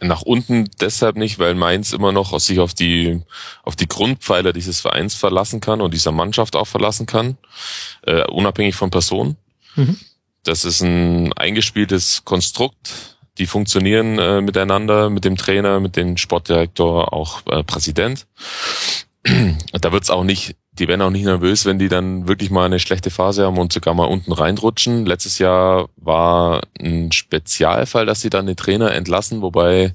[0.00, 3.22] Nach unten deshalb nicht, weil Mainz immer noch sich auf die,
[3.62, 7.38] auf die Grundpfeiler dieses Vereins verlassen kann und dieser Mannschaft auch verlassen kann,
[8.02, 9.36] äh, unabhängig von Personen.
[9.76, 9.96] Mhm.
[10.42, 17.12] Das ist ein eingespieltes Konstrukt, die funktionieren äh, miteinander, mit dem Trainer, mit dem Sportdirektor,
[17.12, 18.26] auch äh, Präsident.
[19.72, 22.78] da wird's auch nicht, die werden auch nicht nervös, wenn die dann wirklich mal eine
[22.80, 25.06] schlechte Phase haben und sogar mal unten reinrutschen.
[25.06, 29.94] Letztes Jahr war ein Spezialfall, dass sie dann den Trainer entlassen, wobei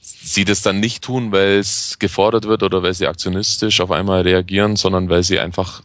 [0.00, 4.22] sie das dann nicht tun, weil es gefordert wird oder weil sie aktionistisch auf einmal
[4.22, 5.82] reagieren, sondern weil sie einfach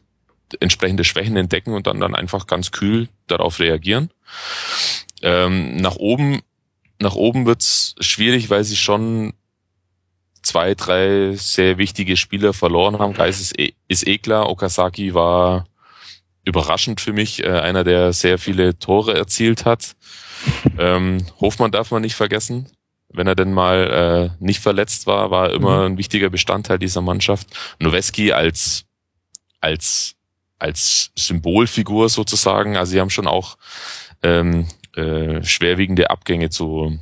[0.60, 4.10] entsprechende Schwächen entdecken und dann, dann einfach ganz kühl darauf reagieren.
[5.22, 6.42] Ähm, nach oben
[7.00, 9.34] nach oben wird's schwierig, weil sie schon
[10.44, 13.14] zwei, drei sehr wichtige Spieler verloren haben.
[13.14, 14.50] Geis ist, eh, ist eh klar.
[14.50, 15.66] Okazaki war
[16.46, 19.96] überraschend für mich, äh, einer, der sehr viele Tore erzielt hat.
[20.78, 22.68] Ähm, Hofmann darf man nicht vergessen.
[23.08, 25.94] Wenn er denn mal äh, nicht verletzt war, war er immer mhm.
[25.94, 27.48] ein wichtiger Bestandteil dieser Mannschaft.
[27.80, 28.84] Noweski als,
[29.62, 30.16] als,
[30.60, 32.76] als Symbolfigur sozusagen.
[32.76, 33.58] Also sie haben schon auch
[34.22, 37.00] ähm, äh, schwerwiegende Abgänge zu,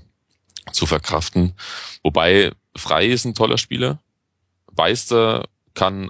[0.72, 1.54] zu verkraften.
[2.04, 4.00] Wobei Frei ist ein toller Spieler.
[4.74, 6.10] Beister kann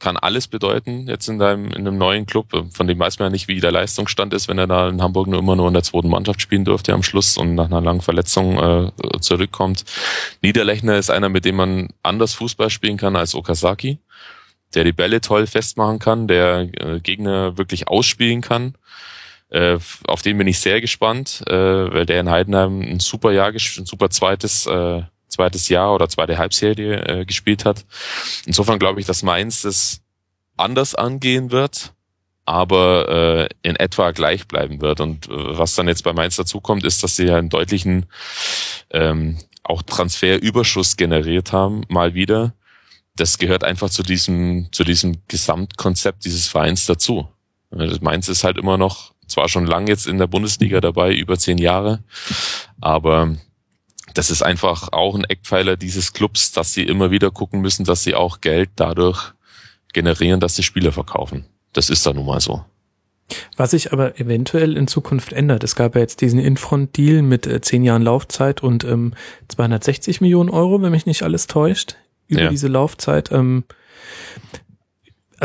[0.00, 2.48] kann alles bedeuten jetzt in deinem in einem neuen Club.
[2.72, 5.28] Von dem weiß man ja nicht, wie der Leistungsstand ist, wenn er da in Hamburg
[5.28, 8.02] nur immer nur in der zweiten Mannschaft spielen durfte am Schluss und nach einer langen
[8.02, 9.84] Verletzung äh, zurückkommt.
[10.42, 13.98] Niederlechner ist einer, mit dem man anders Fußball spielen kann als Okazaki,
[14.74, 18.74] der die Bälle toll festmachen kann, der äh, Gegner wirklich ausspielen kann.
[19.54, 19.78] Äh,
[20.08, 23.86] auf den bin ich sehr gespannt, äh, weil der in Heidenheim ein super Jahr, ein
[23.86, 27.86] super zweites, äh, zweites Jahr oder zweite Halbserie äh, gespielt hat.
[28.46, 30.00] Insofern glaube ich, dass Mainz das
[30.56, 31.92] anders angehen wird,
[32.44, 35.00] aber äh, in etwa gleich bleiben wird.
[35.00, 38.06] Und äh, was dann jetzt bei Mainz dazukommt, ist, dass sie einen deutlichen
[38.90, 42.54] ähm, auch Transferüberschuss generiert haben, mal wieder.
[43.14, 47.28] Das gehört einfach zu diesem, zu diesem Gesamtkonzept dieses Vereins dazu.
[48.00, 51.58] Mainz ist halt immer noch zwar schon lang jetzt in der Bundesliga dabei, über zehn
[51.58, 52.04] Jahre,
[52.80, 53.36] aber
[54.14, 58.04] das ist einfach auch ein Eckpfeiler dieses Clubs, dass sie immer wieder gucken müssen, dass
[58.04, 59.32] sie auch Geld dadurch
[59.92, 61.46] generieren, dass sie Spieler verkaufen.
[61.72, 62.64] Das ist da nun mal so.
[63.56, 65.64] Was sich aber eventuell in Zukunft ändert.
[65.64, 69.14] Es gab ja jetzt diesen Infront-Deal mit äh, zehn Jahren Laufzeit und ähm,
[69.48, 71.96] 260 Millionen Euro, wenn mich nicht alles täuscht,
[72.28, 72.50] über ja.
[72.50, 73.32] diese Laufzeit.
[73.32, 73.64] Ähm,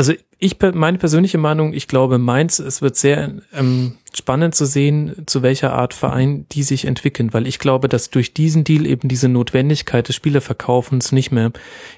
[0.00, 5.24] also ich meine persönliche Meinung, ich glaube Mainz, es wird sehr ähm, spannend zu sehen,
[5.26, 9.08] zu welcher Art Verein die sich entwickeln, weil ich glaube, dass durch diesen Deal eben
[9.08, 11.52] diese Notwendigkeit des Spielerverkaufens nicht mehr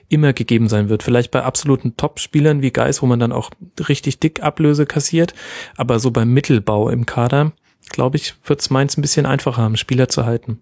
[0.09, 1.05] immer gegeben sein wird.
[1.05, 3.51] Vielleicht bei absoluten Top-Spielern wie Geis, wo man dann auch
[3.89, 5.33] richtig dick Ablöse kassiert,
[5.77, 7.53] aber so beim Mittelbau im Kader,
[7.89, 10.61] glaube ich, wird es Mainz ein bisschen einfacher haben, Spieler zu halten.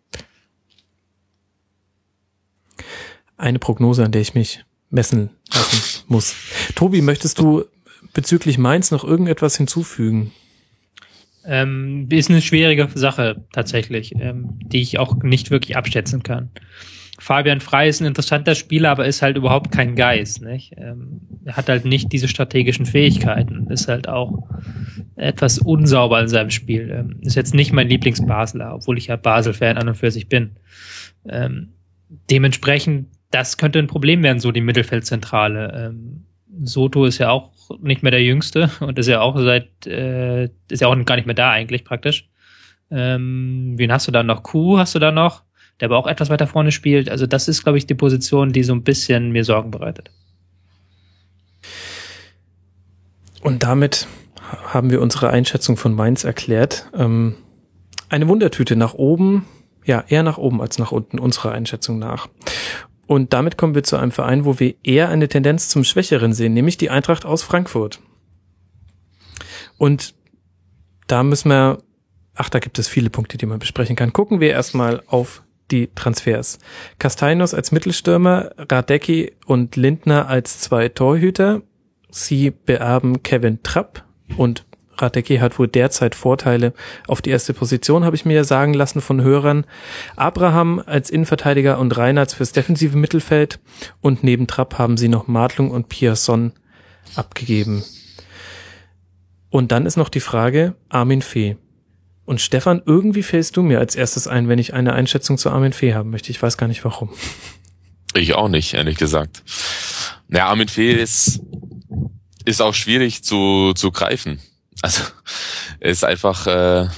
[3.39, 6.35] Eine Prognose, an der ich mich messen lassen muss.
[6.75, 7.65] Tobi, möchtest du
[8.13, 10.33] bezüglich Mainz noch irgendetwas hinzufügen?
[11.45, 16.51] Ähm, ist eine schwierige Sache tatsächlich, ähm, die ich auch nicht wirklich abschätzen kann.
[17.19, 20.43] Fabian Frei ist ein interessanter Spieler, aber ist halt überhaupt kein Geist.
[20.43, 20.75] Nicht?
[20.77, 24.49] Ähm, er hat halt nicht diese strategischen Fähigkeiten, ist halt auch
[25.17, 26.91] etwas unsauber in seinem Spiel.
[26.91, 30.53] Ähm, ist jetzt nicht mein Lieblingsbasler, obwohl ich ja Basel-Fan an und für sich bin.
[31.29, 31.75] Ähm,
[32.31, 35.91] dementsprechend das könnte ein Problem werden, so die Mittelfeldzentrale.
[35.91, 36.25] Ähm,
[36.63, 40.81] Soto ist ja auch nicht mehr der Jüngste und ist ja auch seit, äh, ist
[40.81, 42.29] ja auch gar nicht mehr da eigentlich praktisch.
[42.91, 44.43] Ähm, wen hast du da noch?
[44.43, 45.45] Kuh hast du da noch,
[45.79, 47.09] der aber auch etwas weiter vorne spielt.
[47.09, 50.11] Also das ist, glaube ich, die Position, die so ein bisschen mir Sorgen bereitet.
[53.43, 54.09] Und damit
[54.67, 56.91] haben wir unsere Einschätzung von Mainz erklärt.
[56.95, 57.37] Ähm,
[58.09, 59.47] eine Wundertüte nach oben,
[59.85, 62.29] ja, eher nach oben als nach unten, unserer Einschätzung nach.
[63.11, 66.55] Und damit kommen wir zu einem Verein, wo wir eher eine Tendenz zum Schwächeren sehen,
[66.55, 67.99] nämlich die Eintracht aus Frankfurt.
[69.79, 70.15] Und
[71.09, 71.79] da müssen wir,
[72.37, 74.13] ach, da gibt es viele Punkte, die man besprechen kann.
[74.13, 75.43] Gucken wir erstmal auf
[75.73, 76.61] die Transfers.
[77.01, 81.63] Castellanos als Mittelstürmer, Radecki und Lindner als zwei Torhüter.
[82.11, 84.05] Sie beerben Kevin Trapp
[84.37, 86.73] und Radecki hat wohl derzeit Vorteile
[87.07, 89.65] auf die erste Position, habe ich mir ja sagen lassen von Hörern.
[90.17, 93.59] Abraham als Innenverteidiger und Reinhardt fürs defensive Mittelfeld
[94.01, 96.53] und neben Trapp haben sie noch Martlung und Pierson
[97.15, 97.85] abgegeben.
[99.51, 101.57] Und dann ist noch die Frage Armin Fee.
[102.25, 105.73] Und Stefan, irgendwie fällst du mir als erstes ein, wenn ich eine Einschätzung zu Armin
[105.73, 106.31] Fee haben möchte.
[106.31, 107.11] Ich weiß gar nicht warum.
[108.15, 109.43] Ich auch nicht, ehrlich gesagt.
[110.29, 111.41] Naja, Armin Fee ist,
[112.45, 114.41] ist auch schwierig zu, zu greifen.
[114.83, 115.03] Also,
[115.81, 116.89] ist einfach, äh,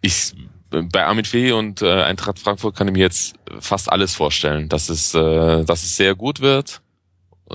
[0.00, 0.32] ich,
[0.70, 4.88] bei Armin Fee und äh, Eintracht Frankfurt kann ich mir jetzt fast alles vorstellen, dass
[4.88, 6.80] es, äh, dass es sehr gut wird,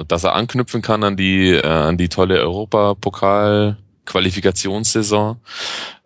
[0.08, 3.78] dass er anknüpfen kann an die, äh, an die tolle Europapokal
[4.08, 5.40] Qualifikationssaison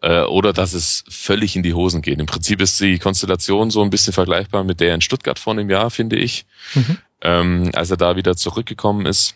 [0.01, 2.19] äh, oder dass es völlig in die Hosen geht.
[2.19, 5.69] Im Prinzip ist die Konstellation so ein bisschen vergleichbar mit der in Stuttgart vor einem
[5.69, 6.97] Jahr, finde ich, mhm.
[7.21, 9.35] ähm, als er da wieder zurückgekommen ist.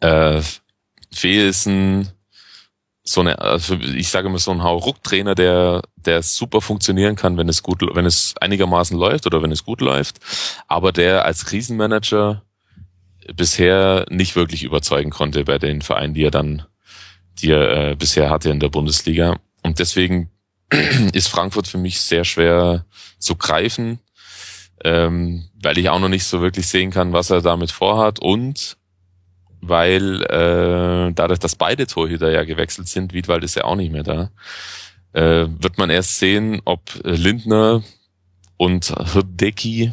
[0.00, 0.42] Äh,
[1.12, 2.08] Fee ist ein
[3.10, 7.48] so eine, also ich sage mal so ein Hauruck-Trainer, der, der super funktionieren kann, wenn
[7.48, 10.18] es gut, wenn es einigermaßen läuft oder wenn es gut läuft,
[10.68, 12.42] aber der als Krisenmanager
[13.34, 16.66] bisher nicht wirklich überzeugen konnte bei den Vereinen, die er dann
[17.38, 19.38] die er äh, bisher hatte in der Bundesliga.
[19.62, 20.30] Und deswegen
[21.12, 22.84] ist Frankfurt für mich sehr schwer
[23.18, 24.00] zu greifen,
[24.84, 28.76] ähm, weil ich auch noch nicht so wirklich sehen kann, was er damit vorhat und
[29.60, 34.02] weil äh, dadurch, dass beide Torhüter ja gewechselt sind, Wiedwald ist ja auch nicht mehr
[34.02, 34.30] da,
[35.12, 37.82] äh, wird man erst sehen, ob Lindner
[38.56, 39.92] und Hrdecki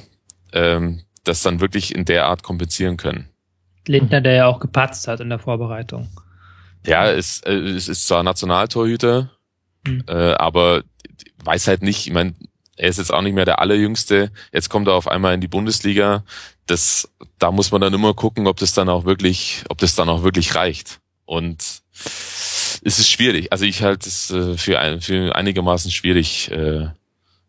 [0.53, 3.30] ähm, das dann wirklich in der Art kompensieren können.
[3.88, 6.10] Lindner, der ja auch gepatzt hat in der Vorbereitung.
[6.85, 9.31] Ja, es, äh, es ist zwar Nationaltorhüter,
[9.85, 10.03] mhm.
[10.07, 10.84] äh, aber
[11.44, 12.34] weiß halt nicht, ich meine,
[12.76, 14.31] er ist jetzt auch nicht mehr der allerjüngste.
[14.53, 16.23] Jetzt kommt er auf einmal in die Bundesliga.
[16.68, 20.10] Das, da muss man dann immer gucken, ob das dann auch wirklich, ob das dann
[20.10, 20.99] auch wirklich reicht.
[21.26, 21.81] Und
[22.84, 23.52] es ist schwierig.
[23.52, 26.88] Also ich halte es äh, für, ein, für einigermaßen schwierig, äh,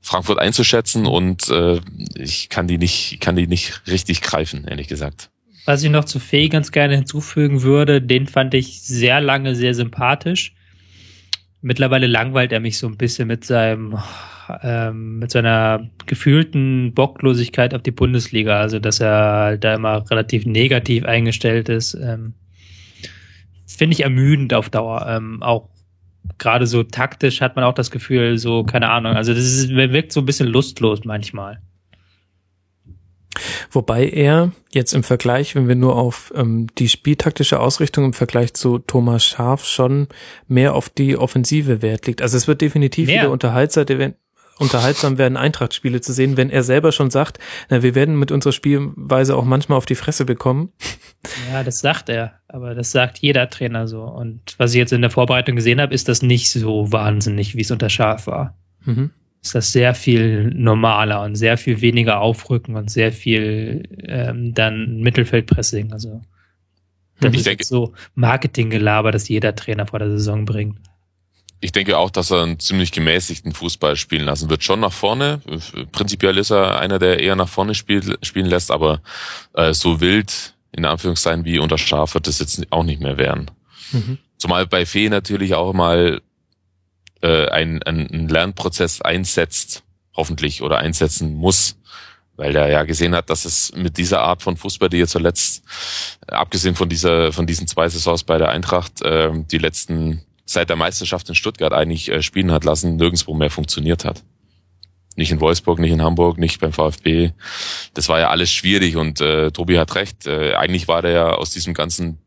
[0.01, 1.81] Frankfurt einzuschätzen und äh,
[2.15, 5.31] ich kann die nicht, kann die nicht richtig greifen, ehrlich gesagt.
[5.67, 9.75] Was ich noch zu Fee ganz gerne hinzufügen würde, den fand ich sehr lange sehr
[9.75, 10.55] sympathisch.
[11.61, 13.99] Mittlerweile langweilt er mich so ein bisschen mit seinem,
[14.63, 18.61] ähm, mit seiner gefühlten Bocklosigkeit auf die Bundesliga.
[18.61, 21.95] Also, dass er halt da immer relativ negativ eingestellt ist.
[21.95, 22.35] Ähm,
[23.67, 25.07] Finde ich ermüdend auf Dauer.
[25.09, 25.69] Ähm, auch
[26.39, 29.15] gerade so taktisch hat man auch das Gefühl, so, keine Ahnung.
[29.15, 31.61] Also, das ist, wirkt so ein bisschen lustlos manchmal.
[33.71, 38.55] Wobei er jetzt im Vergleich, wenn wir nur auf ähm, die spieltaktische Ausrichtung im Vergleich
[38.55, 40.09] zu Thomas Scharf schon
[40.47, 42.23] mehr auf die Offensive Wert legt.
[42.23, 43.23] Also es wird definitiv mehr.
[43.23, 43.87] wieder unterhaltsam,
[44.59, 48.53] unterhaltsam werden, Eintrachtspiele zu sehen, wenn er selber schon sagt, na, wir werden mit unserer
[48.53, 50.73] Spielweise auch manchmal auf die Fresse bekommen.
[51.53, 54.03] Ja, das sagt er, aber das sagt jeder Trainer so.
[54.03, 57.63] Und was ich jetzt in der Vorbereitung gesehen habe, ist das nicht so wahnsinnig, wie
[57.63, 58.57] es unter Scharf war.
[58.85, 59.11] Mhm
[59.43, 64.99] ist das sehr viel normaler und sehr viel weniger Aufrücken und sehr viel ähm, dann
[64.99, 65.93] Mittelfeldpressing.
[65.93, 66.23] Also
[67.21, 70.79] das ich ist denke, so Marketinggelaber, das jeder Trainer vor der Saison bringt.
[71.61, 74.63] Ich denke auch, dass er einen ziemlich gemäßigten Fußball spielen lassen wird.
[74.63, 75.41] Schon nach vorne.
[75.91, 79.01] Prinzipiell ist er einer, der eher nach vorne spielt, spielen lässt, aber
[79.55, 83.51] äh, so wild, in Anführungszeichen, wie unter Schaf wird das jetzt auch nicht mehr werden.
[83.91, 84.19] Mhm.
[84.37, 86.21] Zumal bei Fee natürlich auch mal
[87.23, 89.83] äh, ein, ein Lernprozess einsetzt,
[90.15, 91.77] hoffentlich, oder einsetzen muss,
[92.37, 95.65] weil er ja gesehen hat, dass es mit dieser Art von Fußball, die er zuletzt,
[96.29, 100.77] abgesehen von dieser, von diesen zwei Saisons bei der Eintracht, äh, die letzten seit der
[100.77, 104.25] Meisterschaft in Stuttgart eigentlich äh, spielen hat lassen, nirgendwo mehr funktioniert hat.
[105.15, 107.33] Nicht in Wolfsburg, nicht in Hamburg, nicht beim VfB.
[107.93, 110.27] Das war ja alles schwierig und äh, Tobi hat recht.
[110.27, 112.19] Äh, eigentlich war der ja aus diesem ganzen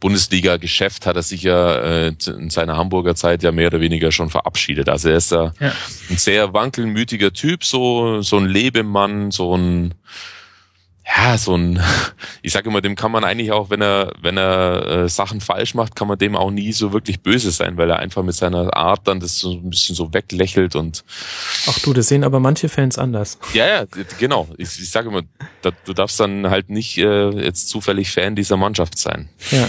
[0.00, 4.30] Bundesliga-Geschäft hat er sich ja äh, in seiner Hamburger Zeit ja mehr oder weniger schon
[4.30, 4.88] verabschiedet.
[4.88, 5.72] Also er ist ja, ja.
[6.10, 9.94] ein sehr wankelmütiger Typ, so, so ein Lebemann, so ein,
[11.04, 11.82] ja, so ein,
[12.42, 15.74] ich sage immer, dem kann man eigentlich auch, wenn er, wenn er äh, Sachen falsch
[15.74, 18.76] macht, kann man dem auch nie so wirklich böse sein, weil er einfach mit seiner
[18.76, 21.04] Art dann das so ein bisschen so weglächelt und.
[21.66, 23.38] Ach du, das sehen aber manche Fans anders.
[23.52, 23.84] Ja, ja,
[24.18, 24.48] genau.
[24.58, 25.22] Ich, ich sage immer,
[25.62, 29.28] da, du darfst dann halt nicht äh, jetzt zufällig Fan dieser Mannschaft sein.
[29.50, 29.68] Ja.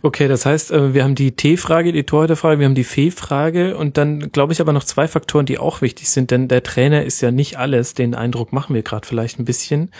[0.00, 3.98] Okay, das heißt, äh, wir haben die T-Frage, die Torhüterfrage, wir haben die Fee-Frage und
[3.98, 7.20] dann glaube ich aber noch zwei Faktoren, die auch wichtig sind, denn der Trainer ist
[7.20, 7.94] ja nicht alles.
[7.94, 9.90] Den Eindruck machen wir gerade vielleicht ein bisschen.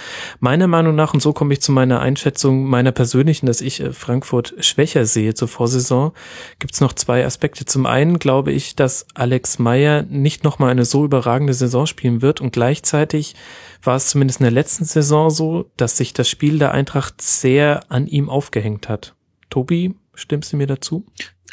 [0.41, 3.93] Meiner Meinung nach, und so komme ich zu meiner Einschätzung meiner persönlichen, dass ich äh,
[3.93, 6.13] Frankfurt schwächer sehe zur Vorsaison,
[6.59, 7.65] gibt es noch zwei Aspekte.
[7.65, 12.41] Zum einen glaube ich, dass Alex Meyer nicht nochmal eine so überragende Saison spielen wird
[12.41, 13.35] und gleichzeitig
[13.83, 17.81] war es zumindest in der letzten Saison so, dass sich das Spiel der Eintracht sehr
[17.89, 19.15] an ihm aufgehängt hat.
[19.53, 21.05] Tobi, stimmst du mir dazu?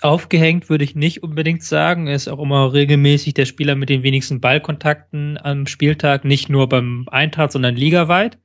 [0.02, 2.08] Aufgehängt würde ich nicht unbedingt sagen.
[2.08, 6.70] Er ist auch immer regelmäßig der Spieler mit den wenigsten Ballkontakten am Spieltag, nicht nur
[6.70, 8.38] beim Eintracht, sondern ligaweit.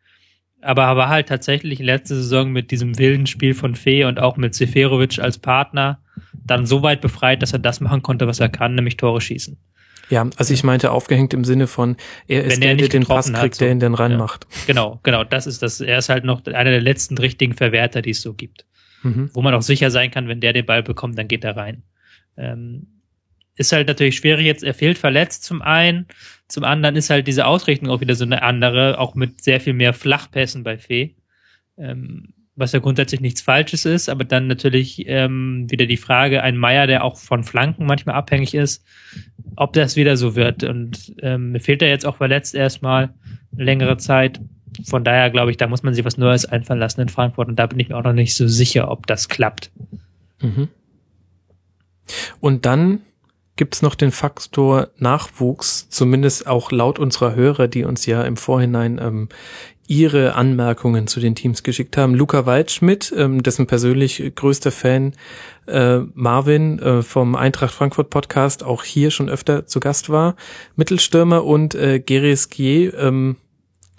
[0.60, 4.36] Aber er war halt tatsächlich letzte Saison mit diesem wilden Spiel von Fee und auch
[4.36, 6.00] mit Seferovic als Partner
[6.32, 9.56] dann so weit befreit, dass er das machen konnte, was er kann, nämlich Tore schießen.
[10.10, 13.54] Ja, also ich meinte aufgehängt im Sinne von, er ist der, der den Pass kriegt,
[13.54, 13.64] so.
[13.64, 14.46] der ihn dann ranmacht.
[14.50, 14.58] Ja.
[14.66, 15.80] Genau, genau, das ist das.
[15.80, 18.66] Er ist halt noch einer der letzten richtigen Verwerter, die es so gibt
[19.04, 19.30] mhm.
[19.32, 21.82] wo man auch sicher sein kann, wenn der den Ball bekommt, dann geht er rein.
[22.36, 22.88] Ähm,
[23.56, 26.06] ist halt natürlich schwierig jetzt, er fehlt verletzt zum einen,
[26.48, 29.74] zum anderen ist halt diese Ausrichtung auch wieder so eine andere, auch mit sehr viel
[29.74, 31.14] mehr Flachpässen bei Fee.
[31.78, 36.56] Ähm, was ja grundsätzlich nichts Falsches ist, aber dann natürlich ähm, wieder die Frage, ein
[36.56, 38.84] Meier, der auch von Flanken manchmal abhängig ist,
[39.56, 40.62] ob das wieder so wird.
[40.62, 43.12] Und ähm, mir fehlt er jetzt auch verletzt erstmal
[43.56, 44.40] längere Zeit
[44.84, 47.56] von daher glaube ich, da muss man sich was Neues einfallen lassen in Frankfurt und
[47.56, 49.70] da bin ich mir auch noch nicht so sicher, ob das klappt.
[50.40, 50.68] Mhm.
[52.40, 53.00] Und dann
[53.56, 58.98] gibt's noch den Faktor Nachwuchs, zumindest auch laut unserer Hörer, die uns ja im Vorhinein
[59.00, 59.28] ähm,
[59.86, 62.14] ihre Anmerkungen zu den Teams geschickt haben.
[62.14, 65.12] Luca Waldschmidt, ähm, dessen persönlich größter Fan
[65.66, 70.36] äh, Marvin äh, vom Eintracht Frankfurt Podcast auch hier schon öfter zu Gast war,
[70.76, 73.36] Mittelstürmer und äh, Geres Gie, ähm,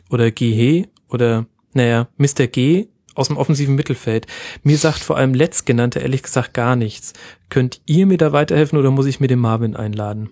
[0.10, 2.48] oder Gehe oder naja, Mr.
[2.48, 4.28] G aus dem offensiven Mittelfeld.
[4.64, 7.14] Mir sagt vor allem letztgenannte ehrlich gesagt gar nichts.
[7.50, 10.30] Könnt ihr mir da weiterhelfen oder muss ich mir den Marvin einladen?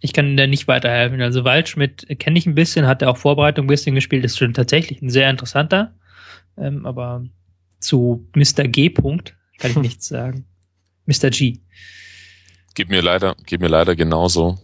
[0.00, 1.20] Ich kann da nicht weiterhelfen.
[1.20, 4.54] Also Waldschmidt kenne ich ein bisschen, hat er auch Vorbereitung ein bisschen gespielt, ist schon
[4.54, 5.94] tatsächlich ein sehr interessanter.
[6.56, 7.24] Ähm, aber
[7.80, 8.68] zu Mr.
[8.68, 8.90] G.
[8.90, 10.46] Punkt kann ich nichts sagen.
[11.06, 11.30] Mr.
[11.30, 11.58] G.
[12.74, 14.58] Gib mir leider, gib mir leider genauso.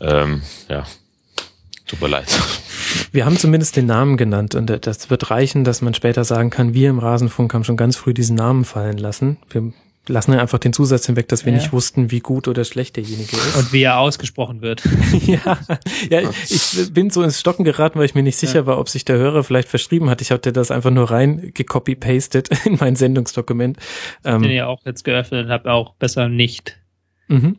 [0.00, 0.86] Ähm, ja,
[1.92, 2.40] Tut mir leid.
[3.12, 6.72] Wir haben zumindest den Namen genannt und das wird reichen, dass man später sagen kann,
[6.72, 9.36] wir im Rasenfunk haben schon ganz früh diesen Namen fallen lassen.
[9.50, 9.74] Wir
[10.08, 11.58] lassen einfach den Zusatz hinweg, dass wir ja.
[11.58, 13.56] nicht wussten, wie gut oder schlecht derjenige ist.
[13.56, 14.82] Und wie er ausgesprochen wird.
[15.26, 15.58] ja,
[16.08, 18.66] ja, ich bin so ins Stocken geraten, weil ich mir nicht sicher ja.
[18.66, 20.22] war, ob sich der Hörer vielleicht verschrieben hat.
[20.22, 23.76] Ich hatte das einfach nur rein gecopy-pasted in mein Sendungsdokument.
[23.76, 26.78] Ich ähm, den ja auch jetzt geöffnet und habe auch besser nicht.
[27.28, 27.58] Mhm.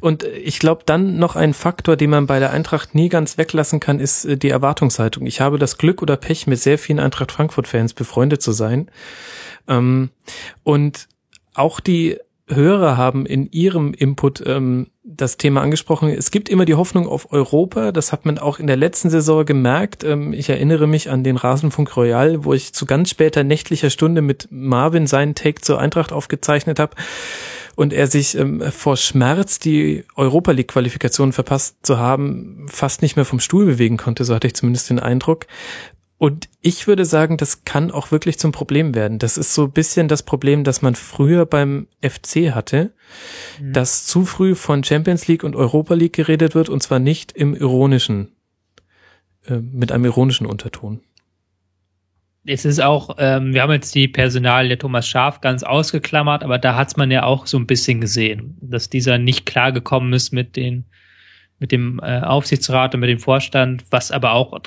[0.00, 3.80] Und ich glaube, dann noch ein Faktor, den man bei der Eintracht nie ganz weglassen
[3.80, 5.26] kann, ist äh, die Erwartungshaltung.
[5.26, 8.90] Ich habe das Glück oder Pech, mit sehr vielen Eintracht Frankfurt-Fans befreundet zu sein.
[9.68, 10.10] Ähm,
[10.62, 11.08] und
[11.54, 12.18] auch die
[12.48, 16.08] Hörer haben in ihrem Input ähm, das Thema angesprochen.
[16.10, 17.92] Es gibt immer die Hoffnung auf Europa.
[17.92, 20.04] Das hat man auch in der letzten Saison gemerkt.
[20.04, 24.22] Ähm, ich erinnere mich an den Rasenfunk Royal, wo ich zu ganz später nächtlicher Stunde
[24.22, 26.94] mit Marvin seinen Take zur Eintracht aufgezeichnet habe
[27.76, 33.16] und er sich ähm, vor Schmerz, die Europa League Qualifikation verpasst zu haben, fast nicht
[33.16, 34.24] mehr vom Stuhl bewegen konnte.
[34.24, 35.46] So hatte ich zumindest den Eindruck.
[36.18, 39.18] Und ich würde sagen, das kann auch wirklich zum Problem werden.
[39.18, 42.92] Das ist so ein bisschen das Problem, das man früher beim FC hatte,
[43.60, 43.72] mhm.
[43.72, 47.56] dass zu früh von Champions League und Europa League geredet wird und zwar nicht im
[47.56, 48.36] ironischen,
[49.46, 51.00] äh, mit einem ironischen Unterton
[52.44, 56.58] es ist auch, ähm, wir haben jetzt die Personal der Thomas Schaf ganz ausgeklammert, aber
[56.58, 60.56] da hat's man ja auch so ein bisschen gesehen, dass dieser nicht klargekommen ist mit
[60.56, 60.84] den,
[61.60, 64.58] mit dem äh, Aufsichtsrat und mit dem Vorstand, was aber auch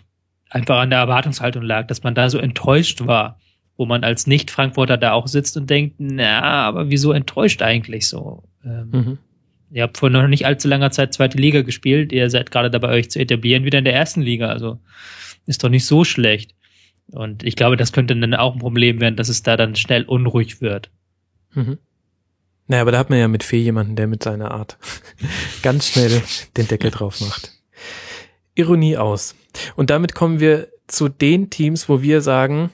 [0.49, 3.39] einfach an der Erwartungshaltung lag, dass man da so enttäuscht war,
[3.75, 8.43] wo man als Nicht-Frankfurter da auch sitzt und denkt, na, aber wieso enttäuscht eigentlich so?
[8.63, 9.17] Ähm, mhm.
[9.71, 12.89] Ihr habt vor noch nicht allzu langer Zeit zweite Liga gespielt, ihr seid gerade dabei,
[12.89, 14.79] euch zu etablieren, wieder in der ersten Liga, also
[15.45, 16.54] ist doch nicht so schlecht.
[17.11, 20.03] Und ich glaube, das könnte dann auch ein Problem werden, dass es da dann schnell
[20.03, 20.89] unruhig wird.
[21.53, 21.77] Mhm.
[22.67, 24.77] Naja, aber da hat man ja mit Fee jemanden, der mit seiner Art
[25.61, 26.23] ganz schnell
[26.57, 27.51] den Deckel drauf macht.
[28.55, 29.35] Ironie aus.
[29.75, 32.71] Und damit kommen wir zu den Teams, wo wir sagen,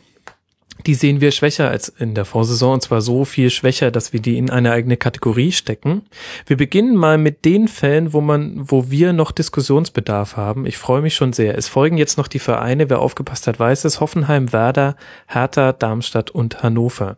[0.86, 4.20] die sehen wir schwächer als in der Vorsaison und zwar so viel schwächer, dass wir
[4.20, 6.04] die in eine eigene Kategorie stecken.
[6.46, 10.66] Wir beginnen mal mit den Fällen, wo man, wo wir noch Diskussionsbedarf haben.
[10.66, 11.58] Ich freue mich schon sehr.
[11.58, 14.96] Es folgen jetzt noch die Vereine, wer aufgepasst hat, weiß es, Hoffenheim, Werder,
[15.28, 17.18] Hertha, Darmstadt und Hannover.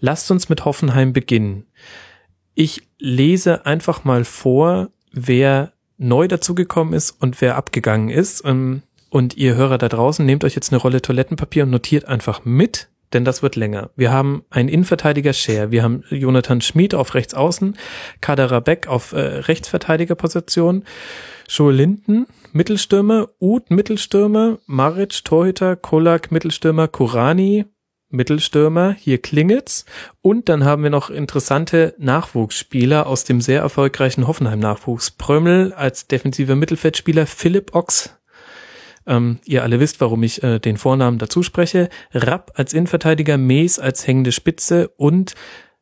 [0.00, 1.66] Lasst uns mit Hoffenheim beginnen.
[2.54, 8.42] Ich lese einfach mal vor, wer neu dazugekommen ist und wer abgegangen ist.
[8.44, 12.44] Ähm, und ihr Hörer da draußen, nehmt euch jetzt eine Rolle Toilettenpapier und notiert einfach
[12.44, 13.90] mit, denn das wird länger.
[13.96, 17.76] Wir haben einen Innenverteidiger Scher, wir haben Jonathan Schmid auf rechts außen,
[18.20, 20.84] Kader Beck auf äh, Rechtsverteidigerposition,
[21.48, 27.66] Joel Linden, Mittelstürmer, Uth Mittelstürmer, Maric Torhüter, Kolak Mittelstürmer, Kurani
[28.10, 29.84] Mittelstürmer, hier Klingetz
[30.20, 35.12] und dann haben wir noch interessante Nachwuchsspieler aus dem sehr erfolgreichen Hoffenheim-Nachwuchs.
[35.12, 38.19] Prömmel als defensiver Mittelfeldspieler, Philipp Ochs
[39.06, 41.88] ähm, ihr alle wisst, warum ich äh, den Vornamen dazu spreche.
[42.12, 45.34] Rapp als Innenverteidiger, Mees als hängende Spitze und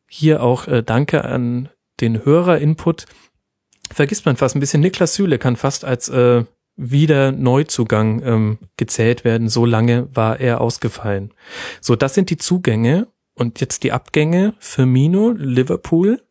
[0.07, 1.69] hier auch äh, Danke an
[2.01, 3.05] den Hörer-Input.
[3.91, 4.81] Vergisst man fast ein bisschen.
[4.81, 6.43] Niklas Süle kann fast als äh,
[6.75, 9.49] wieder Neuzugang ähm, gezählt werden.
[9.49, 11.33] So lange war er ausgefallen.
[11.81, 14.53] So, das sind die Zugänge und jetzt die Abgänge.
[14.59, 16.21] Firmino, Liverpool,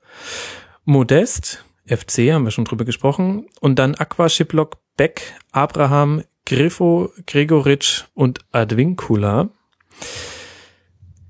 [0.84, 3.46] Modest, FC, haben wir schon drüber gesprochen.
[3.60, 9.50] Und dann Aqua, Shiplock, Beck, Abraham, Griffo, Gregoritsch und Advincula.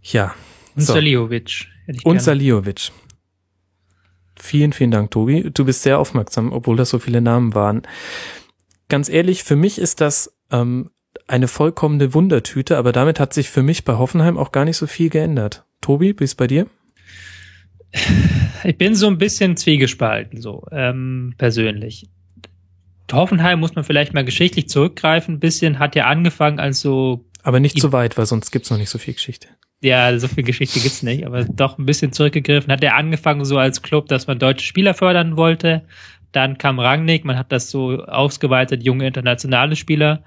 [0.01, 0.37] Ja.
[0.77, 0.93] Und so.
[0.93, 1.67] Saliovic.
[2.05, 2.93] Und Saliovic.
[4.39, 5.51] Vielen, vielen Dank, Tobi.
[5.53, 7.83] Du bist sehr aufmerksam, obwohl das so viele Namen waren.
[8.89, 10.91] Ganz ehrlich, für mich ist das ähm,
[11.27, 14.87] eine vollkommene Wundertüte, aber damit hat sich für mich bei Hoffenheim auch gar nicht so
[14.87, 15.67] viel geändert.
[15.81, 16.69] Tobi, wie ist bei dir?
[18.63, 22.09] Ich bin so ein bisschen zwiegespalten, so ähm, persönlich.
[23.13, 25.37] Hoffenheim muss man vielleicht mal geschichtlich zurückgreifen.
[25.37, 27.25] Ein bisschen hat ja angefangen als so.
[27.43, 29.49] Aber nicht so weit, weil sonst gibt's noch nicht so viel Geschichte.
[29.81, 32.73] Ja, so viel Geschichte gibt's nicht, aber doch ein bisschen zurückgegriffen.
[32.73, 35.85] Hat er angefangen so als Club, dass man deutsche Spieler fördern wollte.
[36.33, 40.25] Dann kam Rangnick, man hat das so ausgeweitet, junge internationale Spieler.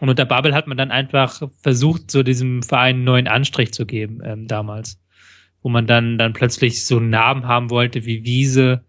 [0.00, 3.84] Und unter Babel hat man dann einfach versucht, so diesem Verein einen neuen Anstrich zu
[3.84, 5.00] geben, ähm, damals.
[5.62, 8.84] Wo man dann, dann plötzlich so einen Namen haben wollte wie Wiese,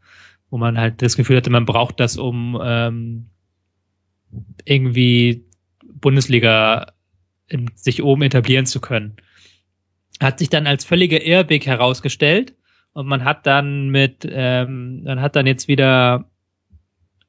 [0.50, 3.30] wo man halt das Gefühl hatte, man braucht das, um ähm,
[4.64, 5.46] irgendwie
[5.84, 6.94] Bundesliga
[7.48, 9.18] in, sich oben etablieren zu können.
[10.20, 12.56] Hat sich dann als völliger Irrweg herausgestellt
[12.94, 16.30] und man hat dann mit, ähm, man hat dann jetzt wieder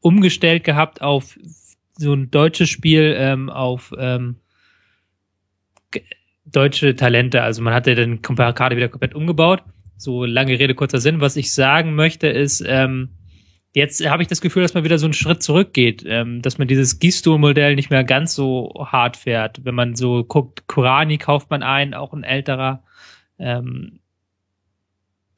[0.00, 1.38] umgestellt gehabt auf
[1.98, 4.36] so ein deutsches Spiel, ähm, auf ähm,
[6.44, 7.42] deutsche Talente.
[7.42, 9.64] Also man hatte den Kader wieder komplett umgebaut
[9.96, 11.20] so lange Rede, kurzer Sinn.
[11.20, 13.10] Was ich sagen möchte ist, ähm,
[13.72, 16.68] jetzt habe ich das Gefühl, dass man wieder so einen Schritt zurückgeht, ähm, dass man
[16.68, 19.64] dieses Gisto-Modell nicht mehr ganz so hart fährt.
[19.64, 22.82] Wenn man so guckt, Kurani kauft man ein, auch ein älterer
[23.38, 24.00] ähm,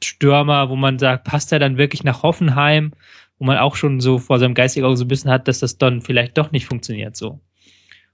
[0.02, 2.92] Stürmer, wo man sagt, passt er dann wirklich nach Hoffenheim,
[3.38, 5.78] wo man auch schon so vor seinem geistigen Auge so ein bisschen hat, dass das
[5.78, 7.40] dann vielleicht doch nicht funktioniert so.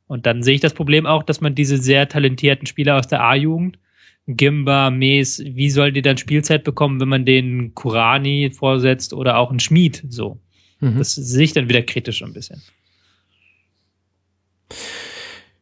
[0.06, 3.22] Und dann sehe ich das Problem auch, dass man diese sehr talentierten Spieler aus der
[3.22, 3.78] A-Jugend
[4.26, 9.51] Gimba, Mees, wie soll die dann Spielzeit bekommen, wenn man den Kurani vorsetzt oder auch
[9.51, 10.38] einen Schmied so?
[10.80, 10.98] Mhm.
[10.98, 12.62] Das sehe ich dann wieder kritisch ein bisschen.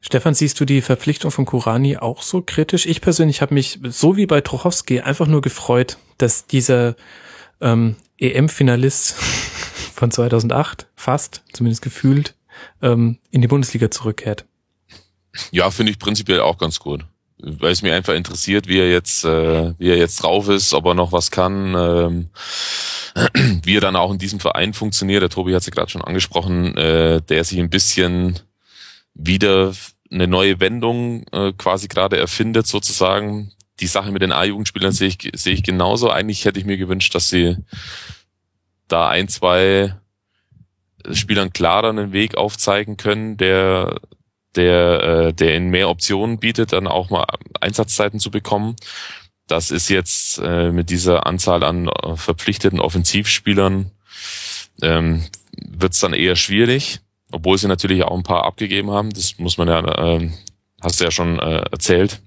[0.01, 2.87] Stefan, siehst du die Verpflichtung von Kurani auch so kritisch?
[2.87, 6.97] Ich persönlich habe mich, so wie bei Trochowski, einfach nur gefreut, dass dieser
[7.61, 9.15] ähm, EM-Finalist
[9.95, 12.37] von 2008 fast, zumindest gefühlt,
[12.81, 14.45] ähm, in die Bundesliga zurückkehrt.
[15.51, 17.07] Ja, finde ich prinzipiell auch ganz gut
[17.43, 20.87] weil es mir einfach interessiert, wie er jetzt, äh, wie er jetzt drauf ist, ob
[20.87, 22.29] er noch was kann, ähm,
[23.65, 25.23] wie er dann auch in diesem Verein funktioniert.
[25.23, 28.39] Der Tobi hat es ja gerade schon angesprochen, äh, der sich ein bisschen
[29.15, 29.73] wieder
[30.11, 33.53] eine neue Wendung äh, quasi gerade erfindet sozusagen.
[33.81, 36.11] Die Sache mit den A-Jugendspielern sehe ich, sehe ich genauso.
[36.11, 37.57] Eigentlich hätte ich mir gewünscht, dass sie
[38.87, 39.97] da ein, zwei
[41.11, 44.01] Spielern klarer einen Weg aufzeigen können, der
[44.57, 47.27] der, äh, der in mehr Optionen bietet, dann auch mal
[47.61, 48.77] Einsatzzeiten zu bekommen.
[49.47, 53.91] Das ist jetzt äh, mit dieser Anzahl an äh, verpflichteten Offensivspielern
[54.81, 57.01] ähm, wird es dann eher schwierig,
[57.31, 59.11] obwohl sie natürlich auch ein paar abgegeben haben.
[59.11, 60.31] Das muss man ja, äh,
[60.81, 62.21] hast du ja schon äh, erzählt.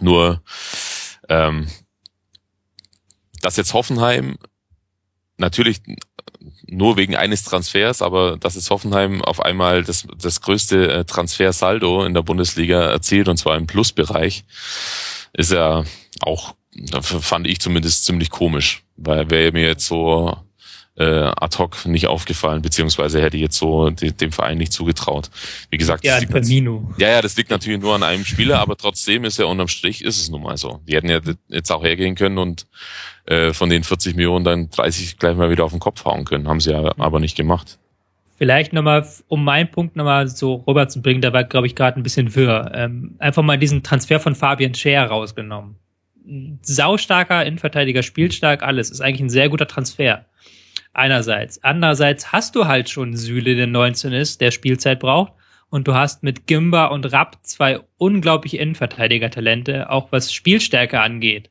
[0.00, 0.42] Nur,
[1.28, 1.68] ähm,
[3.40, 4.38] dass jetzt Hoffenheim
[5.38, 5.80] natürlich
[6.66, 12.04] nur wegen eines Transfers, aber dass es Hoffenheim auf einmal das, das größte äh, Transfersaldo
[12.04, 14.44] in der Bundesliga erzielt und zwar im Plusbereich,
[15.32, 15.84] ist ja
[16.20, 16.54] auch,
[17.00, 20.36] fand ich zumindest ziemlich komisch, weil wäre mir jetzt so
[20.96, 25.30] äh, ad hoc nicht aufgefallen, beziehungsweise hätte ich jetzt so de, dem Verein nicht zugetraut.
[25.70, 28.76] Wie gesagt, ja, das liegt, ja, ja, das liegt natürlich nur an einem Spieler, aber
[28.76, 30.80] trotzdem ist ja unterm Strich ist es nun mal so.
[30.88, 32.66] Die hätten ja jetzt auch hergehen können und
[33.26, 36.48] äh, von den 40 Millionen dann 30 gleich mal wieder auf den Kopf hauen können.
[36.48, 37.78] Haben sie ja aber nicht gemacht.
[38.38, 41.98] Vielleicht nochmal, um meinen Punkt nochmal so rüber zu bringen, da war, glaube ich, gerade
[41.98, 42.70] ein bisschen wirr.
[42.74, 45.76] Ähm, einfach mal diesen Transfer von Fabian Scher rausgenommen.
[46.60, 48.90] Saustarker Innenverteidiger, spielstark, alles.
[48.90, 50.26] Ist eigentlich ein sehr guter Transfer.
[50.96, 51.62] Einerseits.
[51.62, 55.34] Andererseits hast du halt schon Süle, der 19 ist, der Spielzeit braucht.
[55.68, 61.50] und du hast mit Gimba und Rapp zwei unglaubliche Innenverteidiger-Talente, auch was Spielstärke angeht.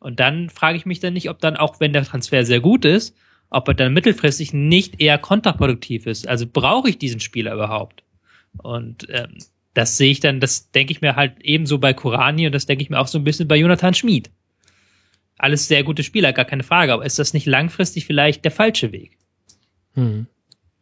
[0.00, 2.84] Und dann frage ich mich dann nicht, ob dann auch, wenn der Transfer sehr gut
[2.84, 3.14] ist,
[3.50, 6.26] ob er dann mittelfristig nicht eher kontraproduktiv ist.
[6.26, 8.02] Also brauche ich diesen Spieler überhaupt?
[8.62, 9.36] Und ähm,
[9.74, 12.82] das sehe ich dann, das denke ich mir halt ebenso bei Kurani und das denke
[12.82, 14.30] ich mir auch so ein bisschen bei Jonathan Schmid.
[15.42, 18.92] Alles sehr gute Spieler, gar keine Frage, aber ist das nicht langfristig vielleicht der falsche
[18.92, 19.18] Weg?
[19.94, 20.28] Hm.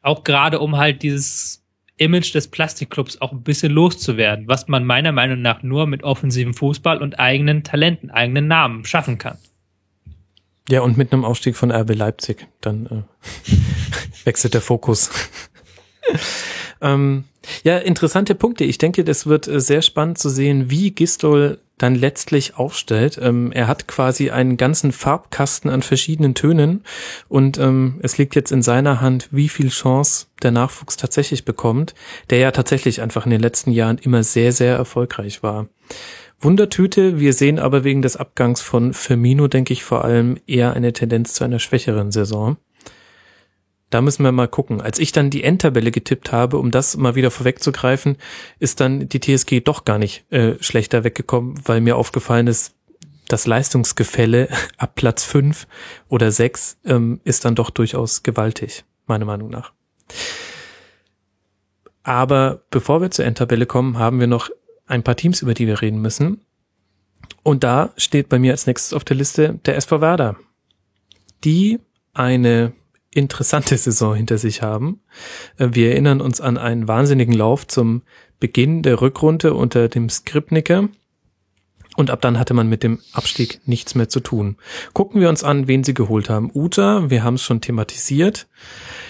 [0.03, 1.65] Auch gerade um halt dieses
[1.97, 6.53] Image des Plastikclubs auch ein bisschen loszuwerden, was man meiner Meinung nach nur mit offensivem
[6.53, 9.39] Fußball und eigenen Talenten, eigenen Namen schaffen kann.
[10.69, 13.55] Ja, und mit einem Aufstieg von RB Leipzig, dann äh,
[14.25, 15.11] wechselt der Fokus.
[16.83, 17.25] ähm,
[17.65, 18.65] ja, interessante Punkte.
[18.65, 23.19] Ich denke, das wird äh, sehr spannend zu sehen, wie Gistol dann letztlich aufstellt.
[23.21, 26.85] Ähm, er hat quasi einen ganzen Farbkasten an verschiedenen Tönen
[27.29, 31.95] und ähm, es liegt jetzt in seiner Hand, wie viel Chance der Nachwuchs tatsächlich bekommt,
[32.29, 35.69] der ja tatsächlich einfach in den letzten Jahren immer sehr, sehr erfolgreich war.
[36.41, 40.93] Wundertüte, wir sehen aber wegen des Abgangs von Firmino, denke ich, vor allem eher eine
[40.93, 42.57] Tendenz zu einer schwächeren Saison.
[43.91, 44.81] Da müssen wir mal gucken.
[44.81, 48.17] Als ich dann die Endtabelle getippt habe, um das mal wieder vorwegzugreifen,
[48.61, 52.75] ist dann die TSG doch gar nicht äh, schlechter weggekommen, weil mir aufgefallen ist,
[53.27, 54.49] das Leistungsgefälle
[54.79, 55.67] ab Platz fünf
[56.09, 59.73] oder sechs ähm, ist dann doch durchaus gewaltig, meiner Meinung nach.
[62.03, 64.51] Aber bevor wir zur Endtabelle kommen, haben wir noch
[64.87, 66.41] ein paar Teams, über die wir reden müssen.
[67.43, 70.37] Und da steht bei mir als nächstes auf der Liste der SV Werder,
[71.45, 71.81] die
[72.13, 72.73] eine
[73.15, 75.01] interessante Saison hinter sich haben.
[75.59, 78.03] Äh, wir erinnern uns an einen wahnsinnigen Lauf zum
[78.39, 80.89] Beginn der Rückrunde unter dem Skripniker.
[81.97, 84.57] Und ab dann hatte man mit dem Abstieg nichts mehr zu tun.
[84.95, 86.51] Gucken wir uns an, wen sie geholt haben.
[86.55, 88.49] Uta, wir haben es schon thematisiert.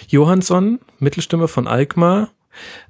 [0.08, 2.32] Johansson, Mittelstimme von Alkmaar.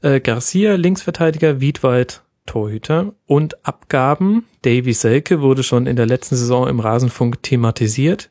[0.01, 1.61] Äh, Garcia, Linksverteidiger.
[1.61, 3.13] Wiedwald, Torhüter.
[3.27, 4.47] Und Abgaben.
[4.63, 8.31] Davy Selke wurde schon in der letzten Saison im Rasenfunk thematisiert.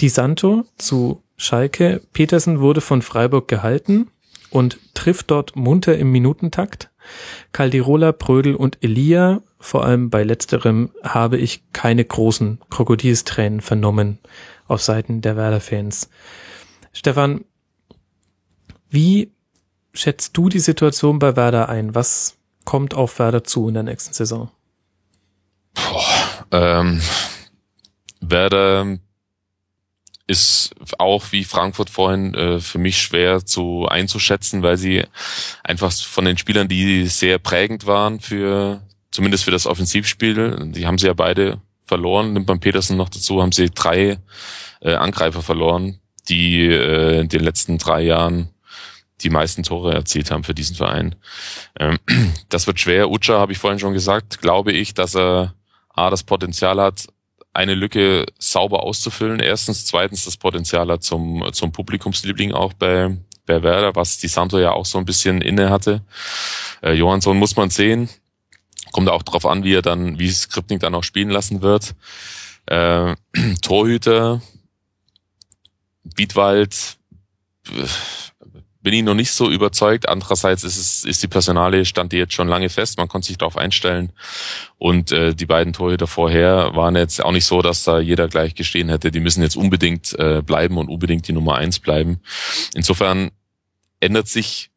[0.00, 2.02] Di Santo zu Schalke.
[2.12, 4.10] Petersen wurde von Freiburg gehalten
[4.50, 6.90] und trifft dort munter im Minutentakt.
[7.52, 14.18] Caldirola, Prödel und Elia, vor allem bei letzterem, habe ich keine großen Krokodilstränen vernommen
[14.68, 16.10] auf Seiten der Werder-Fans.
[16.92, 17.44] Stefan,
[18.90, 19.32] wie
[19.94, 21.94] schätzt du die Situation bei Werder ein?
[21.94, 22.36] Was
[22.66, 24.50] kommt auf Werder zu in der nächsten Saison?
[25.72, 27.00] Boah, ähm,
[28.20, 28.98] Werder
[30.30, 35.04] ist auch wie Frankfurt vorhin äh, für mich schwer zu einzuschätzen, weil sie
[35.64, 38.80] einfach von den Spielern, die sehr prägend waren für
[39.10, 42.32] zumindest für das Offensivspiel, die haben sie ja beide verloren.
[42.32, 44.18] Nimmt man Petersen noch dazu, haben sie drei
[44.80, 45.98] äh, Angreifer verloren,
[46.28, 48.50] die äh, in den letzten drei Jahren
[49.22, 51.16] die meisten Tore erzielt haben für diesen Verein.
[51.78, 51.98] Ähm,
[52.48, 53.10] das wird schwer.
[53.10, 55.54] Ucha habe ich vorhin schon gesagt, glaube ich, dass er
[55.88, 57.08] A, das Potenzial hat,
[57.60, 59.38] eine Lücke sauber auszufüllen.
[59.38, 64.58] Erstens, zweitens das Potenzial hat zum, zum Publikumsliebling auch bei, bei Werder, was die Santo
[64.58, 66.02] ja auch so ein bisschen inne hatte.
[66.82, 68.08] Äh, Johansson muss man sehen.
[68.92, 71.94] Kommt auch drauf an, wie er dann, wie Skripnik dann auch spielen lassen wird.
[72.66, 73.14] Äh,
[73.62, 74.40] Torhüter,
[76.02, 76.96] Bietwald,
[78.82, 80.08] bin ich noch nicht so überzeugt.
[80.08, 82.98] Andererseits ist es ist die Personale stand die jetzt schon lange fest.
[82.98, 84.12] Man konnte sich darauf einstellen.
[84.78, 88.54] Und äh, die beiden Torhüter vorher waren jetzt auch nicht so, dass da jeder gleich
[88.54, 89.10] gestehen hätte.
[89.10, 92.20] Die müssen jetzt unbedingt äh, bleiben und unbedingt die Nummer eins bleiben.
[92.74, 93.30] Insofern
[94.00, 94.70] ändert sich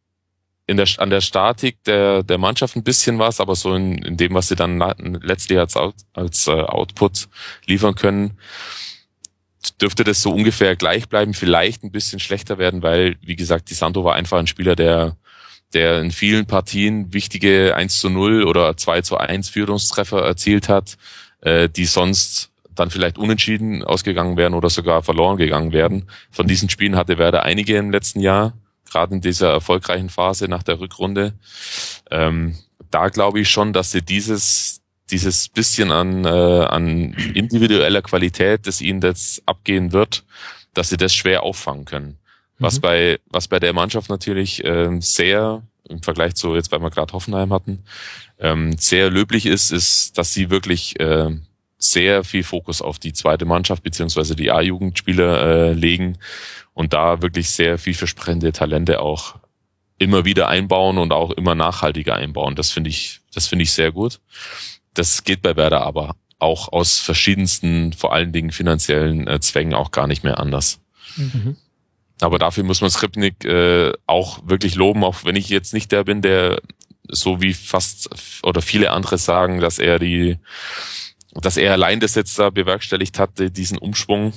[0.67, 4.17] in der, an der Statik der, der Mannschaft ein bisschen was, aber so in, in
[4.17, 4.79] dem, was sie dann
[5.21, 5.75] letztlich als,
[6.13, 7.27] als äh, Output
[7.65, 8.37] liefern können,
[9.81, 13.75] dürfte das so ungefähr gleich bleiben, vielleicht ein bisschen schlechter werden, weil, wie gesagt, die
[13.75, 15.17] Santo war einfach ein Spieler, der,
[15.73, 20.97] der in vielen Partien wichtige 1 zu 0 oder 2 zu 1 Führungstreffer erzielt hat,
[21.41, 26.09] äh, die sonst dann vielleicht unentschieden ausgegangen wären oder sogar verloren gegangen wären.
[26.31, 28.53] Von diesen Spielen hatte Werder einige im letzten Jahr,
[28.89, 31.33] gerade in dieser erfolgreichen Phase nach der Rückrunde.
[32.09, 32.57] Ähm,
[32.89, 34.81] da glaube ich schon, dass sie dieses,
[35.13, 40.25] dieses bisschen an, äh, an individueller Qualität, das ihnen jetzt abgehen wird,
[40.73, 42.17] dass sie das schwer auffangen können.
[42.59, 42.81] Was mhm.
[42.81, 47.13] bei was bei der Mannschaft natürlich ähm, sehr im Vergleich zu jetzt, weil wir gerade
[47.13, 47.83] Hoffenheim hatten,
[48.39, 51.29] ähm, sehr löblich ist, ist, dass sie wirklich äh,
[51.77, 56.17] sehr viel Fokus auf die zweite Mannschaft beziehungsweise die A-Jugendspieler äh, legen
[56.73, 59.35] und da wirklich sehr vielversprechende Talente auch
[59.99, 62.55] immer wieder einbauen und auch immer nachhaltiger einbauen.
[62.55, 64.19] Das finde ich, das finde ich sehr gut.
[64.93, 69.91] Das geht bei Werder aber auch aus verschiedensten, vor allen Dingen finanziellen äh, Zwängen auch
[69.91, 70.79] gar nicht mehr anders.
[71.15, 71.55] Mhm.
[72.21, 76.03] Aber dafür muss man Skripnik äh, auch wirklich loben, auch wenn ich jetzt nicht der
[76.03, 76.61] bin, der
[77.09, 78.09] so wie fast
[78.43, 80.37] oder viele andere sagen, dass er die,
[81.33, 84.33] dass er allein das jetzt da bewerkstelligt hatte, diesen Umschwung.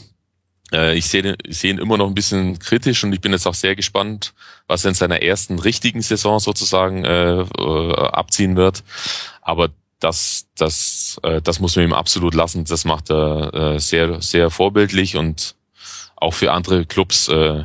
[0.73, 3.47] Äh, ich sehe ich sehe ihn immer noch ein bisschen kritisch und ich bin jetzt
[3.47, 4.35] auch sehr gespannt,
[4.67, 8.83] was er in seiner ersten richtigen Saison sozusagen äh, äh, abziehen wird.
[9.43, 9.71] Aber
[10.01, 12.65] das, das, äh, das muss man ihm absolut lassen.
[12.65, 15.57] Das macht er äh, sehr, sehr vorbildlich und
[16.17, 17.65] auch für andere Clubs äh,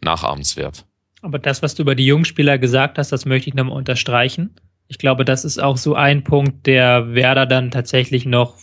[0.00, 0.84] nachahmenswert.
[1.22, 4.54] Aber das, was du über die Jungspieler gesagt hast, das möchte ich nochmal unterstreichen.
[4.88, 8.58] Ich glaube, das ist auch so ein Punkt, der Werder dann tatsächlich noch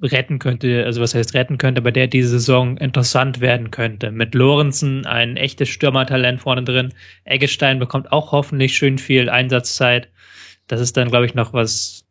[0.00, 4.10] retten könnte, also was heißt retten könnte, aber der diese Saison interessant werden könnte.
[4.10, 6.92] Mit Lorenzen ein echtes Stürmertalent vorne drin.
[7.24, 10.08] Eggestein bekommt auch hoffentlich schön viel Einsatzzeit.
[10.66, 12.04] Das ist dann, glaube ich, noch was,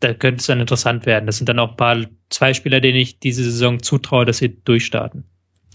[0.00, 1.26] da könnte es dann interessant werden.
[1.26, 1.96] Das sind dann auch ein paar,
[2.30, 5.24] zwei Spieler, denen ich diese Saison zutraue, dass sie durchstarten.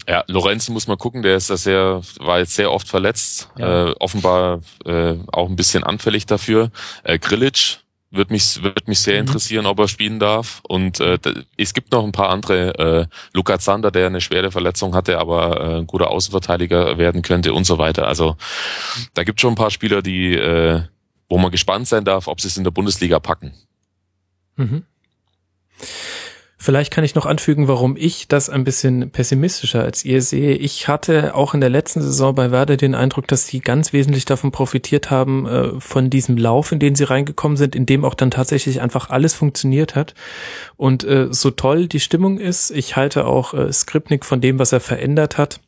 [0.08, 3.88] Ja, Lorenzen muss man gucken, der ist da sehr, war jetzt sehr oft verletzt, ja.
[3.88, 6.70] äh, offenbar äh, auch ein bisschen anfällig dafür.
[7.02, 7.80] Äh, Grilic
[8.10, 9.28] wird mich, wird mich sehr mhm.
[9.28, 10.60] interessieren, ob er spielen darf.
[10.68, 11.18] Und äh,
[11.56, 15.60] es gibt noch ein paar andere, äh, Luca Zander, der eine schwere Verletzung hatte, aber
[15.60, 18.06] äh, ein guter Außenverteidiger werden könnte und so weiter.
[18.06, 18.36] Also
[19.14, 20.82] da gibt schon ein paar Spieler, die, äh,
[21.28, 23.52] wo man gespannt sein darf, ob sie es in der Bundesliga packen.
[24.56, 24.84] Mhm.
[26.66, 30.56] Vielleicht kann ich noch anfügen, warum ich das ein bisschen pessimistischer als ihr sehe.
[30.56, 34.24] Ich hatte auch in der letzten Saison bei Werder den Eindruck, dass sie ganz wesentlich
[34.24, 38.14] davon profitiert haben, äh, von diesem Lauf, in den sie reingekommen sind, in dem auch
[38.14, 40.14] dann tatsächlich einfach alles funktioniert hat.
[40.76, 44.72] Und äh, so toll die Stimmung ist, ich halte auch äh, Skripnik von dem, was
[44.72, 45.60] er verändert hat,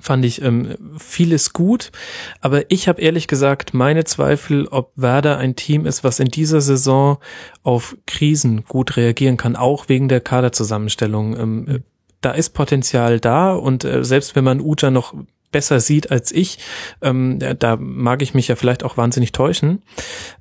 [0.00, 1.92] fand ich ähm, vieles gut,
[2.40, 6.60] aber ich habe ehrlich gesagt meine Zweifel, ob Werder ein Team ist, was in dieser
[6.60, 7.18] Saison
[7.62, 11.36] auf Krisen gut reagieren kann, auch wegen der Kaderzusammenstellung.
[11.36, 11.82] Ähm, mhm.
[12.20, 15.14] Da ist Potenzial da und äh, selbst wenn man Uta noch
[15.52, 16.58] besser sieht als ich,
[17.02, 19.82] ähm, da mag ich mich ja vielleicht auch wahnsinnig täuschen.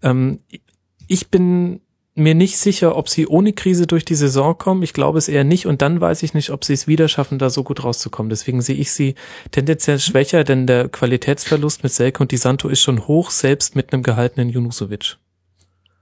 [0.03, 0.39] Ähm,
[1.07, 1.81] ich bin
[2.19, 4.83] mir nicht sicher, ob sie ohne Krise durch die Saison kommen.
[4.83, 5.65] Ich glaube es eher nicht.
[5.65, 8.29] Und dann weiß ich nicht, ob sie es wieder schaffen, da so gut rauszukommen.
[8.29, 9.15] Deswegen sehe ich sie
[9.51, 13.93] tendenziell schwächer, denn der Qualitätsverlust mit Selke und Di Santo ist schon hoch, selbst mit
[13.93, 15.17] einem gehaltenen Junusovic.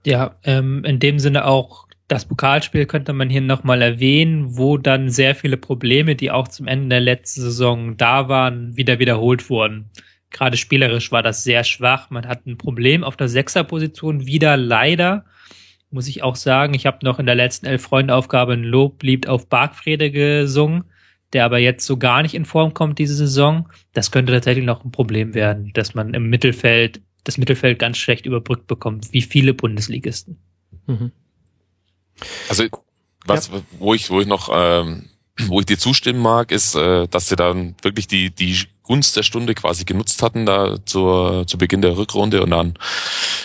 [0.04, 5.10] Ja, ähm, in dem Sinne auch das Pokalspiel könnte man hier nochmal erwähnen, wo dann
[5.10, 9.90] sehr viele Probleme, die auch zum Ende der letzten Saison da waren, wieder wiederholt wurden.
[10.30, 12.10] Gerade spielerisch war das sehr schwach.
[12.10, 15.24] Man hat ein Problem auf der Sechserposition wieder leider
[15.90, 16.74] muss ich auch sagen.
[16.74, 20.84] Ich habe noch in der letzten Elf-Freunde-Aufgabe ein Loblied auf Bargfrede gesungen,
[21.32, 23.68] der aber jetzt so gar nicht in Form kommt diese Saison.
[23.92, 28.26] Das könnte tatsächlich noch ein Problem werden, dass man im Mittelfeld, das Mittelfeld ganz schlecht
[28.26, 30.38] überbrückt bekommt, wie viele Bundesligisten.
[30.86, 31.12] Mhm.
[32.48, 32.64] Also
[33.26, 33.60] was, ja.
[33.78, 35.08] wo ich, wo ich noch, ähm,
[35.46, 38.56] wo ich dir zustimmen mag, ist, äh, dass sie dann wirklich die, die
[38.88, 42.72] Gunst der Stunde quasi genutzt hatten da zur, zu Beginn der Rückrunde und dann,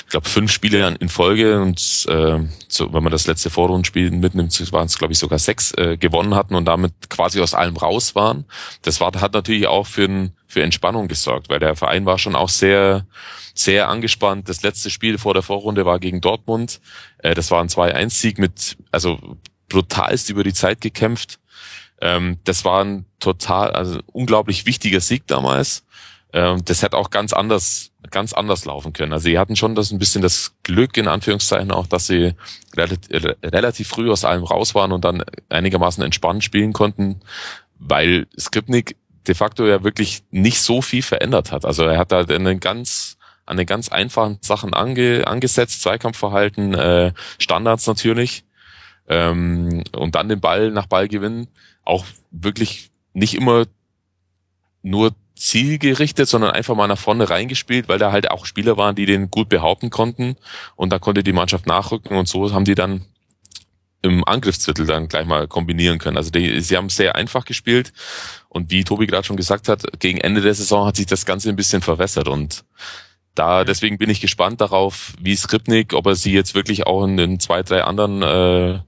[0.06, 2.40] ich glaube, fünf Spiele in Folge und äh,
[2.70, 6.34] so, wenn man das letzte Vorrundenspiel mitnimmt, waren es, glaube ich, sogar sechs äh, gewonnen
[6.34, 8.46] hatten und damit quasi aus allem raus waren.
[8.84, 12.50] Das war, hat natürlich auch für, für Entspannung gesorgt, weil der Verein war schon auch
[12.50, 13.06] sehr,
[13.54, 14.48] sehr angespannt.
[14.48, 16.80] Das letzte Spiel vor der Vorrunde war gegen Dortmund.
[17.18, 19.20] Äh, das war ein 2-1-Sieg mit, also
[19.68, 21.40] brutalst über die Zeit gekämpft.
[22.04, 25.86] Ähm, das war ein total, also unglaublich wichtiger Sieg damals.
[26.34, 29.14] Ähm, das hätte auch ganz anders, ganz anders laufen können.
[29.14, 32.34] Also sie hatten schon das ein bisschen das Glück in Anführungszeichen auch, dass sie
[32.76, 37.22] relativ, relativ früh aus allem raus waren und dann einigermaßen entspannt spielen konnten,
[37.80, 41.64] weil Skripnik de facto ja wirklich nicht so viel verändert hat.
[41.64, 47.14] Also er hat da einen ganz an den ganz einfachen Sachen ange, angesetzt, Zweikampfverhalten, äh,
[47.40, 48.46] Standards natürlich,
[49.08, 51.48] ähm, und dann den Ball nach Ball gewinnen
[51.84, 53.66] auch wirklich nicht immer
[54.82, 59.06] nur zielgerichtet, sondern einfach mal nach vorne reingespielt, weil da halt auch Spieler waren, die
[59.06, 60.36] den gut behaupten konnten.
[60.76, 63.06] Und da konnte die Mannschaft nachrücken und so haben die dann
[64.02, 66.18] im Angriffsviertel dann gleich mal kombinieren können.
[66.18, 67.94] Also die, sie haben sehr einfach gespielt.
[68.50, 71.50] Und wie Tobi gerade schon gesagt hat, gegen Ende der Saison hat sich das Ganze
[71.50, 72.28] ein bisschen verwässert.
[72.28, 72.66] Und
[73.34, 77.18] da deswegen bin ich gespannt darauf, wie Skripnik, ob er sie jetzt wirklich auch in
[77.18, 78.80] den zwei, drei anderen äh,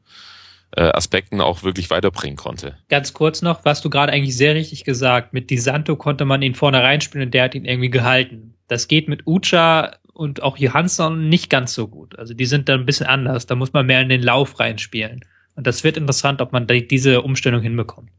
[0.76, 2.78] Aspekten auch wirklich weiterbringen konnte.
[2.90, 6.42] Ganz kurz noch, was du gerade eigentlich sehr richtig gesagt, mit Di Santo konnte man
[6.42, 8.56] ihn vorne reinspielen und der hat ihn irgendwie gehalten.
[8.68, 12.18] Das geht mit Ucha und auch Johansson nicht ganz so gut.
[12.18, 13.46] Also die sind dann ein bisschen anders.
[13.46, 15.24] Da muss man mehr in den Lauf reinspielen.
[15.56, 18.10] Und das wird interessant, ob man diese Umstellung hinbekommt.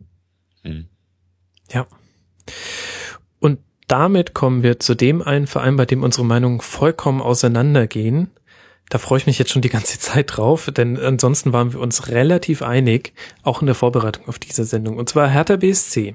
[0.62, 0.86] Hm.
[1.72, 1.86] Ja.
[3.40, 3.58] Und
[3.88, 8.30] damit kommen wir zu dem einen Verein, bei dem unsere Meinungen vollkommen auseinandergehen.
[8.88, 12.08] Da freue ich mich jetzt schon die ganze Zeit drauf, denn ansonsten waren wir uns
[12.08, 14.96] relativ einig, auch in der Vorbereitung auf diese Sendung.
[14.96, 16.14] Und zwar Hertha BSC.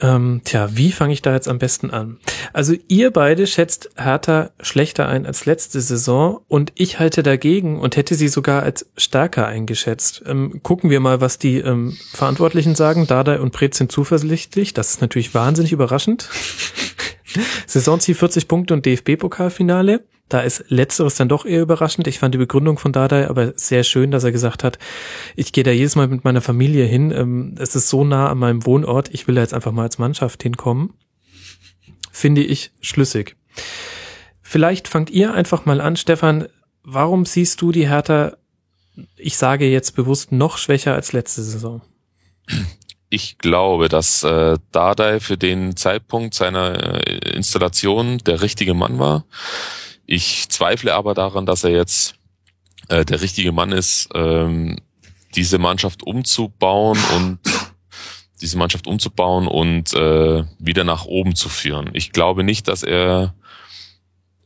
[0.00, 2.18] Ähm, tja, wie fange ich da jetzt am besten an?
[2.52, 7.96] Also ihr beide schätzt Hertha schlechter ein als letzte Saison und ich halte dagegen und
[7.96, 10.22] hätte sie sogar als stärker eingeschätzt.
[10.26, 13.06] Ähm, gucken wir mal, was die ähm, Verantwortlichen sagen.
[13.06, 14.74] Dada und Pretz sind zuversichtlich.
[14.74, 16.28] Das ist natürlich wahnsinnig überraschend.
[17.66, 20.04] Saisonziel 40 Punkte und DFB-Pokalfinale.
[20.28, 22.06] Da ist letzteres dann doch eher überraschend.
[22.06, 24.78] Ich fand die Begründung von Dada aber sehr schön, dass er gesagt hat,
[25.36, 27.10] ich gehe da jedes Mal mit meiner Familie hin.
[27.10, 29.98] Ähm, es ist so nah an meinem Wohnort, ich will da jetzt einfach mal als
[29.98, 30.94] Mannschaft hinkommen.
[32.10, 33.36] Finde ich schlüssig.
[34.40, 36.48] Vielleicht fangt ihr einfach mal an, Stefan.
[36.82, 38.36] Warum siehst du die Hertha,
[39.16, 41.82] ich sage jetzt bewusst, noch schwächer als letzte Saison?
[43.14, 49.24] Ich glaube, dass äh, Dardai für den Zeitpunkt seiner äh, Installation der richtige Mann war.
[50.04, 52.16] Ich zweifle aber daran, dass er jetzt
[52.88, 54.80] äh, der richtige Mann ist, ähm,
[55.36, 57.38] diese Mannschaft umzubauen und
[58.40, 61.90] diese Mannschaft umzubauen und äh, wieder nach oben zu führen.
[61.92, 63.32] Ich glaube nicht, dass er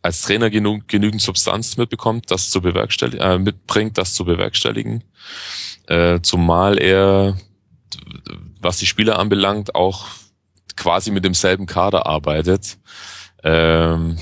[0.02, 5.04] als Trainer genug, genügend Substanz mitbekommt, das zu bewerkstelligen, äh, mitbringt, das zu bewerkstelligen.
[5.86, 7.38] Äh, zumal er,
[8.60, 10.06] was die Spieler anbelangt, auch
[10.76, 12.78] quasi mit demselben Kader arbeitet.
[13.42, 14.18] Ähm,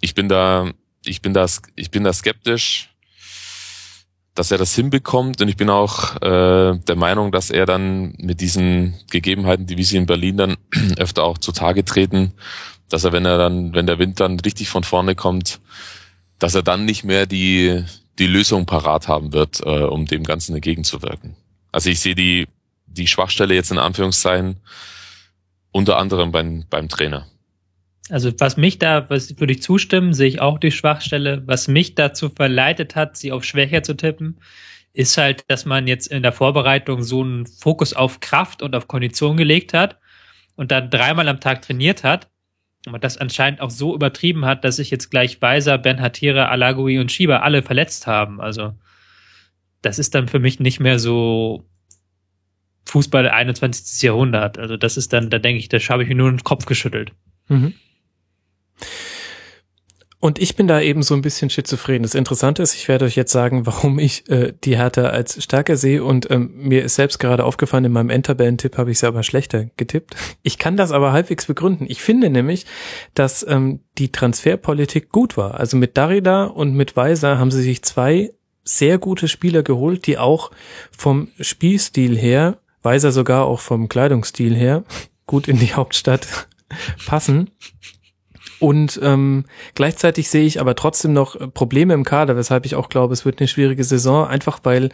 [0.00, 0.70] ich bin da,
[1.04, 1.46] ich bin da,
[1.76, 2.90] ich bin da skeptisch,
[4.34, 8.40] dass er das hinbekommt und ich bin auch äh, der Meinung, dass er dann mit
[8.40, 10.56] diesen Gegebenheiten, die wie sie in Berlin dann
[10.96, 12.32] öfter auch zutage treten,
[12.88, 15.60] dass er, wenn er dann, wenn der Wind dann richtig von vorne kommt,
[16.38, 17.84] dass er dann nicht mehr die
[18.18, 21.36] die Lösung parat haben wird, äh, um dem Ganzen entgegenzuwirken.
[21.72, 22.46] Also ich sehe die
[22.94, 24.60] die Schwachstelle jetzt in Anführungszeichen
[25.72, 27.26] unter anderem beim beim Trainer.
[28.10, 31.42] Also was mich da, was würde ich zustimmen, sehe ich auch die Schwachstelle.
[31.46, 34.38] Was mich dazu verleitet hat, sie auf Schwächer zu tippen,
[34.92, 38.88] ist halt, dass man jetzt in der Vorbereitung so einen Fokus auf Kraft und auf
[38.88, 39.98] Kondition gelegt hat
[40.54, 42.28] und dann dreimal am Tag trainiert hat
[42.86, 46.98] und das anscheinend auch so übertrieben hat, dass sich jetzt gleich Weiser, Ben Hatira, Alagui
[46.98, 48.40] und Schieber alle verletzt haben.
[48.40, 48.74] Also
[49.82, 51.64] das ist dann für mich nicht mehr so
[52.86, 54.02] Fußball 21.
[54.02, 54.58] Jahrhundert.
[54.58, 57.12] Also das ist dann, da denke ich, da habe ich mir nur den Kopf geschüttelt.
[57.48, 57.74] Mhm.
[60.24, 62.02] Und ich bin da eben so ein bisschen schizophren.
[62.02, 65.76] Das Interessante ist, ich werde euch jetzt sagen, warum ich äh, die Hertha als stärker
[65.76, 66.02] sehe.
[66.02, 69.66] Und ähm, mir ist selbst gerade aufgefallen, in meinem Enterband-Tipp habe ich es aber schlechter
[69.76, 70.16] getippt.
[70.42, 71.84] Ich kann das aber halbwegs begründen.
[71.90, 72.64] Ich finde nämlich,
[73.12, 75.60] dass ähm, die Transferpolitik gut war.
[75.60, 78.30] Also mit Darida und mit Weiser haben sie sich zwei
[78.62, 80.50] sehr gute Spieler geholt, die auch
[80.90, 84.84] vom Spielstil her, Weiser sogar auch vom Kleidungsstil her,
[85.26, 86.48] gut in die Hauptstadt
[87.06, 87.50] passen.
[88.60, 89.44] Und ähm,
[89.74, 93.24] gleichzeitig sehe ich aber trotzdem noch äh, Probleme im Kader, weshalb ich auch glaube, es
[93.24, 94.90] wird eine schwierige Saison, einfach weil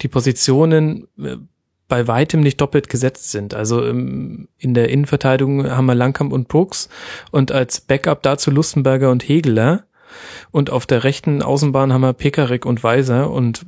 [0.00, 1.36] die Positionen äh,
[1.88, 3.52] bei weitem nicht doppelt gesetzt sind.
[3.52, 6.88] Also ähm, in der Innenverteidigung haben wir Langkamp und Brooks
[7.30, 9.84] und als Backup dazu Lustenberger und Hegeler.
[10.50, 13.66] Und auf der rechten Außenbahn haben wir Pekarik und Weiser und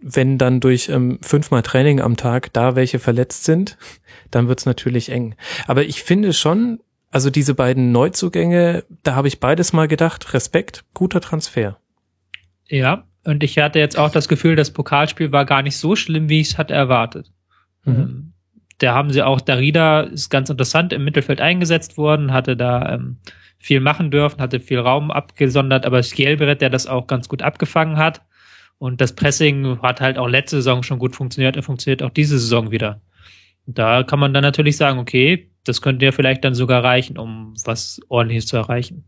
[0.00, 3.76] wenn dann durch ähm, fünfmal Training am Tag da welche verletzt sind,
[4.30, 5.34] dann wird's natürlich eng.
[5.66, 6.80] Aber ich finde schon,
[7.10, 11.78] also diese beiden Neuzugänge, da habe ich beides mal gedacht, Respekt, guter Transfer.
[12.68, 16.28] Ja, und ich hatte jetzt auch das Gefühl, das Pokalspiel war gar nicht so schlimm,
[16.28, 17.32] wie ich es hatte erwartet.
[17.84, 17.94] Mhm.
[17.94, 18.32] Ähm,
[18.78, 23.18] da haben sie auch, Darida ist ganz interessant im Mittelfeld eingesetzt worden, hatte da ähm,
[23.58, 27.96] viel machen dürfen, hatte viel Raum abgesondert, aber Schielbrett, der das auch ganz gut abgefangen
[27.96, 28.22] hat.
[28.78, 32.38] Und das Pressing hat halt auch letzte Saison schon gut funktioniert, er funktioniert auch diese
[32.38, 33.00] Saison wieder.
[33.66, 37.54] Da kann man dann natürlich sagen, okay, das könnte ja vielleicht dann sogar reichen, um
[37.64, 39.04] was ordentliches zu erreichen.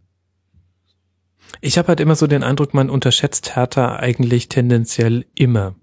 [1.60, 5.74] Ich habe halt immer so den Eindruck, man unterschätzt Hertha eigentlich tendenziell immer.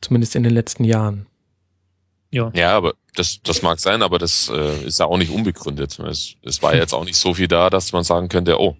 [0.00, 1.26] Zumindest in den letzten Jahren.
[2.30, 5.98] Ja, ja aber das, das mag sein, aber das äh, ist ja auch nicht unbegründet.
[6.00, 8.76] Es, es war jetzt auch nicht so viel da, dass man sagen könnte, oh,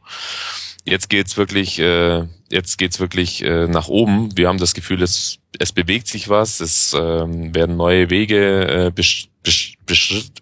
[0.84, 4.36] jetzt geht's wirklich, äh, jetzt geht's wirklich äh, nach oben.
[4.36, 8.90] Wir haben das Gefühl, es, es bewegt sich was, es ähm, werden neue Wege äh,
[8.90, 9.76] besch, besch,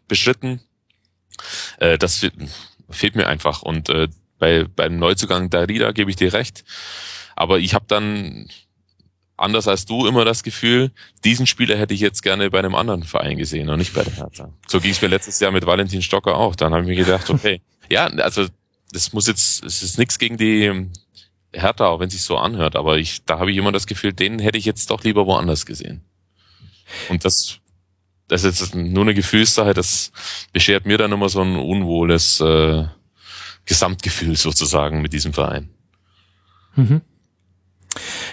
[0.09, 0.61] beschritten.
[1.79, 2.27] Äh, das
[2.91, 3.63] fehlt mir einfach.
[3.63, 4.09] Und äh,
[4.39, 6.65] bei beim Neuzugang Darida gebe ich dir recht.
[7.37, 8.49] Aber ich habe dann
[9.37, 10.93] anders als du immer das Gefühl,
[11.25, 14.15] diesen Spieler hätte ich jetzt gerne bei einem anderen Verein gesehen und nicht bei der
[14.15, 14.53] Hertha.
[14.69, 16.55] So ging es mir letztes Jahr mit Valentin Stocker auch.
[16.55, 18.47] Dann habe ich mir gedacht, okay, ja, also
[18.93, 20.89] das muss jetzt, es ist nichts gegen die
[21.53, 24.13] Hertha, auch wenn es sich so anhört, aber ich, da habe ich immer das Gefühl,
[24.13, 26.03] den hätte ich jetzt doch lieber woanders gesehen.
[27.09, 27.59] Und das,
[28.29, 30.13] das ist jetzt nur eine Gefühlssache, das
[30.53, 32.85] beschert mir dann immer so ein unwohles äh,
[33.65, 35.71] Gesamtgefühl sozusagen mit diesem Verein.
[36.77, 37.01] Mhm.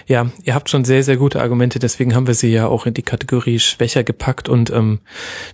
[0.06, 2.94] Ja, ihr habt schon sehr, sehr gute Argumente, deswegen haben wir sie ja auch in
[2.94, 5.00] die Kategorie schwächer gepackt und ähm,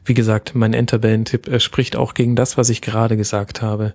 [0.05, 3.95] wie gesagt, mein Enterbellen-Tipp äh, spricht auch gegen das, was ich gerade gesagt habe.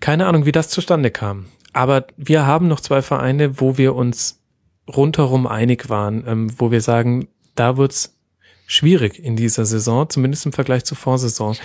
[0.00, 1.46] Keine Ahnung, wie das zustande kam.
[1.72, 4.40] Aber wir haben noch zwei Vereine, wo wir uns
[4.88, 8.18] rundherum einig waren, ähm, wo wir sagen, da wird's
[8.66, 11.56] schwierig in dieser Saison, zumindest im Vergleich zur Vorsaison.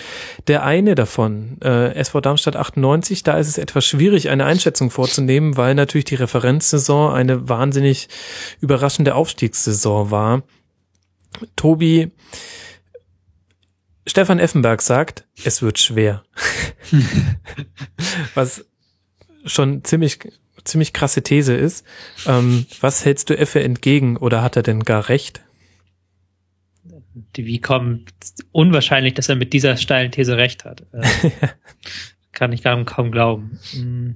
[0.46, 5.56] Der eine davon, äh, SV Darmstadt 98, da ist es etwas schwierig, eine Einschätzung vorzunehmen,
[5.58, 8.08] weil natürlich die Referenzsaison eine wahnsinnig
[8.60, 10.42] überraschende Aufstiegssaison war.
[11.56, 12.10] Tobi,
[14.06, 16.24] Stefan Effenberg sagt, es wird schwer.
[18.34, 18.64] Was
[19.46, 20.18] schon ziemlich
[20.64, 21.86] ziemlich krasse These ist.
[22.26, 25.42] Ähm, was hältst du Effe entgegen oder hat er denn gar recht?
[27.36, 28.06] wie kommen,
[28.50, 30.84] unwahrscheinlich, dass er mit dieser steilen These recht hat.
[30.92, 31.30] Äh,
[32.32, 33.60] kann ich kaum, kaum glauben.
[33.72, 34.10] Mm.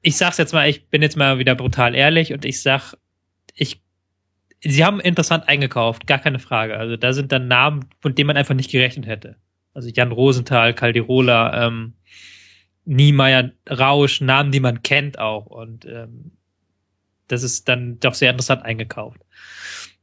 [0.00, 2.94] Ich sag's jetzt mal, ich bin jetzt mal wieder brutal ehrlich und ich sag,
[3.54, 3.81] ich,
[4.62, 6.76] sie haben interessant eingekauft, gar keine Frage.
[6.76, 9.36] Also da sind dann Namen, von denen man einfach nicht gerechnet hätte.
[9.74, 11.94] Also Jan Rosenthal, Caldirola, ähm,
[12.84, 15.46] Niemeyer, Rausch, Namen, die man kennt auch.
[15.46, 16.32] Und ähm,
[17.28, 19.20] das ist dann doch sehr interessant eingekauft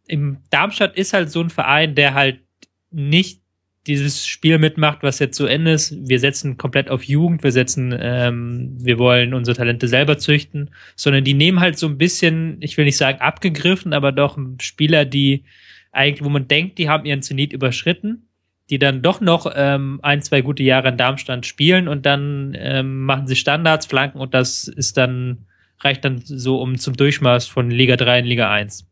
[0.10, 2.42] im Darmstadt ist halt so ein Verein, der halt
[2.90, 3.42] nicht
[3.88, 5.96] dieses Spiel mitmacht, was jetzt zu Ende ist.
[6.08, 11.24] Wir setzen komplett auf Jugend, wir setzen, ähm, wir wollen unsere Talente selber züchten, sondern
[11.24, 15.44] die nehmen halt so ein bisschen, ich will nicht sagen abgegriffen, aber doch Spieler, die
[15.92, 18.28] eigentlich, wo man denkt, die haben ihren Zenit überschritten,
[18.70, 23.06] die dann doch noch ähm, ein, zwei gute Jahre in Darmstadt spielen und dann ähm,
[23.06, 25.46] machen sie Standards, Flanken und das ist dann,
[25.80, 28.86] reicht dann so um zum Durchmaß von Liga 3 in Liga 1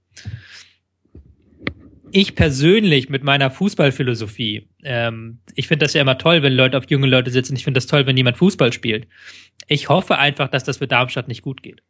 [2.12, 6.90] ich persönlich mit meiner Fußballphilosophie, ähm, ich finde das ja immer toll, wenn Leute auf
[6.90, 7.56] junge Leute sitzen.
[7.56, 9.08] Ich finde das toll, wenn jemand Fußball spielt.
[9.68, 11.82] Ich hoffe einfach, dass das für Darmstadt nicht gut geht.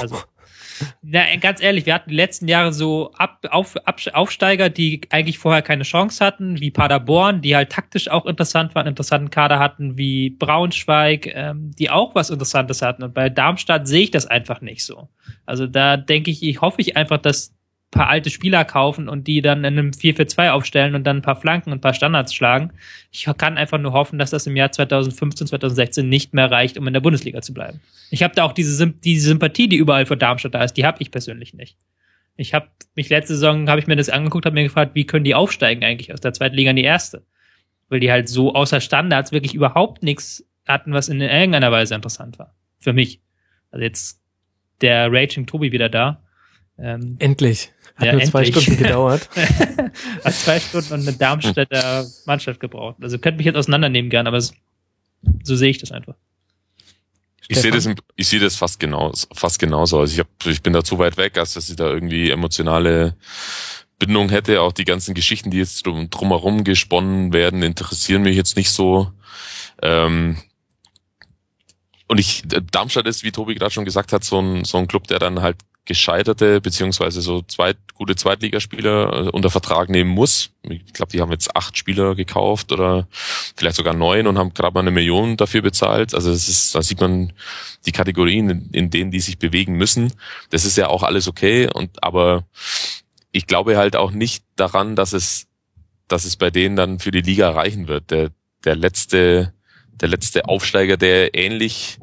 [0.00, 0.16] Also,
[1.02, 5.38] na, ganz ehrlich, wir hatten die letzten Jahre so Ab, auf, Ab, Aufsteiger, die eigentlich
[5.38, 9.96] vorher keine Chance hatten, wie Paderborn, die halt taktisch auch interessant waren, interessanten Kader hatten,
[9.96, 13.02] wie Braunschweig, ähm, die auch was Interessantes hatten.
[13.02, 15.08] Und bei Darmstadt sehe ich das einfach nicht so.
[15.44, 17.55] Also da denke ich, ich hoffe ich einfach, dass
[17.90, 21.40] paar alte Spieler kaufen und die dann in einem 4-4-2 aufstellen und dann ein paar
[21.40, 22.72] Flanken und ein paar Standards schlagen.
[23.10, 26.86] Ich kann einfach nur hoffen, dass das im Jahr 2015, 2016 nicht mehr reicht, um
[26.86, 27.80] in der Bundesliga zu bleiben.
[28.10, 31.00] Ich habe da auch diese, diese Sympathie, die überall für Darmstadt da ist, die habe
[31.00, 31.76] ich persönlich nicht.
[32.36, 35.24] Ich habe mich letzte Saison, habe ich mir das angeguckt, habe mir gefragt, wie können
[35.24, 37.24] die aufsteigen eigentlich aus der zweiten Liga in die erste?
[37.88, 42.38] Weil die halt so außer Standards wirklich überhaupt nichts hatten, was in irgendeiner Weise interessant
[42.38, 42.54] war.
[42.78, 43.20] Für mich.
[43.70, 44.20] Also jetzt
[44.80, 46.22] der Raging Tobi wieder da.
[46.78, 47.72] Ähm, Endlich.
[47.96, 49.28] Hat ja, nur zwei Stunden gedauert.
[50.24, 52.96] Hat zwei Stunden und eine Darmstädter Mannschaft gebraucht.
[53.00, 54.52] Also könnte mich jetzt auseinandernehmen gern, aber es,
[55.42, 56.14] so sehe ich das einfach.
[57.48, 60.00] Ich sehe das, ich sehe das fast genau, fast genauso.
[60.00, 63.16] Also ich hab, ich bin da zu weit weg, als dass ich da irgendwie emotionale
[63.98, 64.60] Bindung hätte.
[64.60, 69.12] Auch die ganzen Geschichten, die jetzt drum, drumherum gesponnen werden, interessieren mich jetzt nicht so.
[69.80, 70.36] Ähm,
[72.08, 75.06] und ich, Darmstadt ist, wie Tobi gerade schon gesagt hat, so ein, so ein Club,
[75.06, 75.56] der dann halt
[75.86, 80.50] gescheiterte beziehungsweise so zweit, gute Zweitligaspieler äh, unter Vertrag nehmen muss.
[80.62, 83.06] Ich glaube, die haben jetzt acht Spieler gekauft oder
[83.56, 86.14] vielleicht sogar neun und haben gerade mal eine Million dafür bezahlt.
[86.14, 87.32] Also das ist, da sieht man
[87.86, 90.12] die Kategorien, in denen die sich bewegen müssen.
[90.50, 91.70] Das ist ja auch alles okay.
[91.72, 92.44] Und aber
[93.30, 95.46] ich glaube halt auch nicht daran, dass es,
[96.08, 98.10] dass es bei denen dann für die Liga reichen wird.
[98.10, 98.30] Der,
[98.64, 99.52] der letzte,
[99.92, 101.98] der letzte Aufsteiger, der ähnlich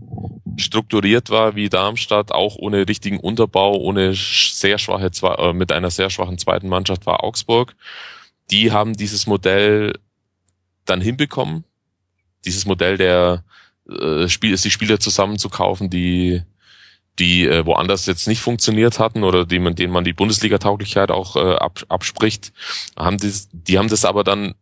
[0.57, 6.09] strukturiert war wie Darmstadt, auch ohne richtigen Unterbau, ohne sehr schwache, äh, mit einer sehr
[6.09, 7.75] schwachen zweiten Mannschaft war Augsburg.
[8.51, 9.93] Die haben dieses Modell
[10.85, 11.63] dann hinbekommen.
[12.45, 13.43] Dieses Modell der
[13.89, 16.41] äh, Spiel, die Spieler zusammenzukaufen, die
[17.19, 21.55] die äh, woanders jetzt nicht funktioniert hatten oder die denen man die Bundesliga-Tauglichkeit auch äh,
[21.87, 22.53] abspricht,
[22.97, 24.55] haben die, die haben das aber dann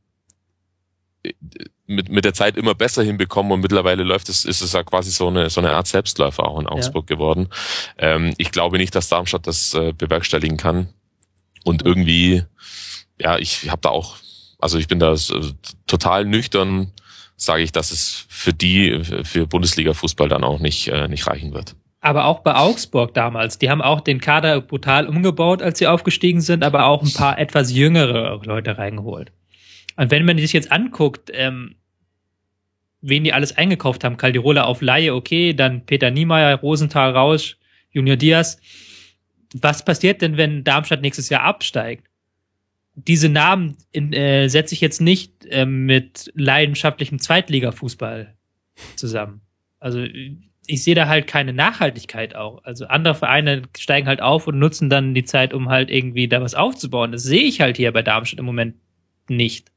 [1.91, 5.11] mit, mit der Zeit immer besser hinbekommen und mittlerweile läuft es, ist es ja quasi
[5.11, 7.15] so eine, so eine Art Selbstläufer auch in Augsburg ja.
[7.15, 7.47] geworden.
[7.97, 10.89] Ähm, ich glaube nicht, dass Darmstadt das äh, bewerkstelligen kann.
[11.63, 12.43] Und irgendwie,
[13.19, 14.15] ja, ich habe da auch,
[14.59, 15.17] also ich bin da äh,
[15.87, 16.91] total nüchtern,
[17.35, 21.75] sage ich, dass es für die, für Bundesliga-Fußball dann auch nicht, äh, nicht reichen wird.
[21.99, 26.41] Aber auch bei Augsburg damals, die haben auch den Kader brutal umgebaut, als sie aufgestiegen
[26.41, 29.31] sind, aber auch ein paar etwas jüngere Leute reingeholt.
[29.97, 31.75] Und wenn man sich jetzt anguckt, ähm,
[33.01, 34.17] wen die alles eingekauft haben.
[34.17, 37.57] Caldirola auf Laie, okay, dann Peter Niemeyer, Rosenthal, Rausch,
[37.91, 38.59] Junior Diaz.
[39.53, 42.07] Was passiert denn, wenn Darmstadt nächstes Jahr absteigt?
[42.95, 48.35] Diese Namen äh, setze ich jetzt nicht äh, mit leidenschaftlichem Zweitligafußball
[48.95, 49.41] zusammen.
[49.79, 50.05] Also
[50.67, 52.63] ich sehe da halt keine Nachhaltigkeit auch.
[52.63, 56.41] Also andere Vereine steigen halt auf und nutzen dann die Zeit, um halt irgendwie da
[56.41, 57.11] was aufzubauen.
[57.11, 58.75] Das sehe ich halt hier bei Darmstadt im Moment
[59.27, 59.71] nicht.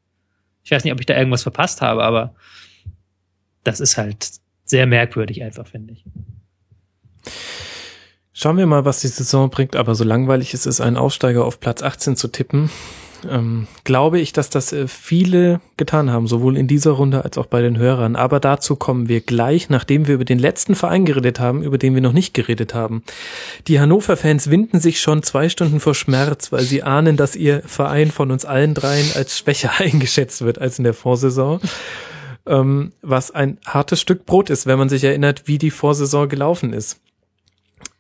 [0.63, 2.35] Ich weiß nicht, ob ich da irgendwas verpasst habe, aber
[3.65, 4.31] das ist halt
[4.65, 6.05] sehr merkwürdig einfach, finde ich.
[8.33, 11.61] Schauen wir mal, was die Saison bringt, aber so langweilig es ist, einen Aufsteiger auf
[11.61, 12.69] Platz 18 zu tippen,
[13.31, 17.47] ähm, glaube ich, dass das äh, viele getan haben, sowohl in dieser Runde als auch
[17.47, 18.17] bei den Hörern.
[18.17, 21.95] Aber dazu kommen wir gleich, nachdem wir über den letzten Verein geredet haben, über den
[21.95, 23.03] wir noch nicht geredet haben.
[23.69, 28.11] Die Hannover-Fans winden sich schon zwei Stunden vor Schmerz, weil sie ahnen, dass ihr Verein
[28.11, 31.61] von uns allen dreien als schwächer eingeschätzt wird als in der Vorsaison.
[32.47, 36.73] Ähm, was ein hartes Stück Brot ist, wenn man sich erinnert, wie die Vorsaison gelaufen
[36.73, 37.01] ist.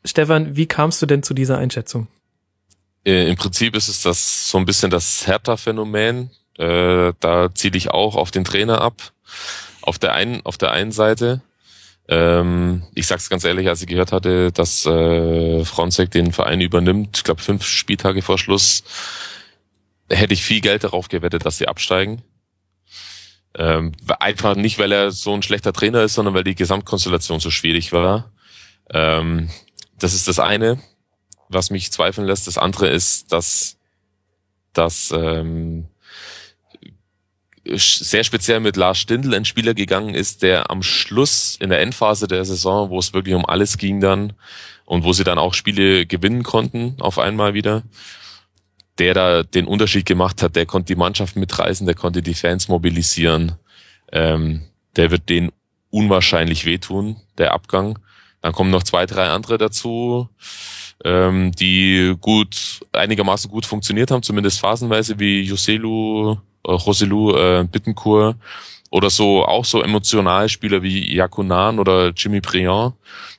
[0.05, 2.09] Stefan, wie kamst du denn zu dieser Einschätzung?
[3.05, 6.31] Äh, Im Prinzip ist es das so ein bisschen das Hertha-Phänomen.
[6.59, 9.13] Äh, da ziele ich auch auf den Trainer ab.
[9.83, 11.43] Auf der einen, auf der einen Seite.
[12.09, 17.17] Ähm, ich sag's ganz ehrlich, als ich gehört hatte, dass äh, Fronzek den Verein übernimmt,
[17.17, 18.85] ich glaube fünf Spieltage vor Schluss,
[20.11, 22.23] hätte ich viel Geld darauf gewettet, dass sie absteigen.
[23.57, 27.51] Ähm, einfach nicht, weil er so ein schlechter Trainer ist, sondern weil die Gesamtkonstellation so
[27.51, 28.33] schwierig war.
[28.91, 29.49] Ähm,
[29.99, 30.79] das ist das eine
[31.49, 32.47] was mich zweifeln lässt.
[32.47, 33.79] Das andere ist, dass
[34.73, 35.87] dass ähm,
[37.65, 42.27] sehr speziell mit Lars Stindl ein Spieler gegangen ist, der am Schluss in der Endphase
[42.27, 44.33] der Saison, wo es wirklich um alles ging dann
[44.85, 47.85] und wo sie dann auch Spiele gewinnen konnten auf einmal wieder,
[48.99, 52.69] der da den Unterschied gemacht hat, der konnte die Mannschaft mitreißen, der konnte die Fans
[52.69, 53.53] mobilisieren,
[54.13, 54.63] ähm,
[54.97, 55.51] der wird den
[55.91, 57.99] unwahrscheinlich wehtun, der Abgang.
[58.41, 60.29] Dann kommen noch zwei, drei andere dazu
[61.05, 68.37] ähm, die gut, einigermaßen gut funktioniert haben, zumindest phasenweise, wie Joselu, äh, Joselu äh, Bittencourt
[68.95, 72.95] oder so, auch so emotional Spieler wie Yakunan oder Jimmy Briand,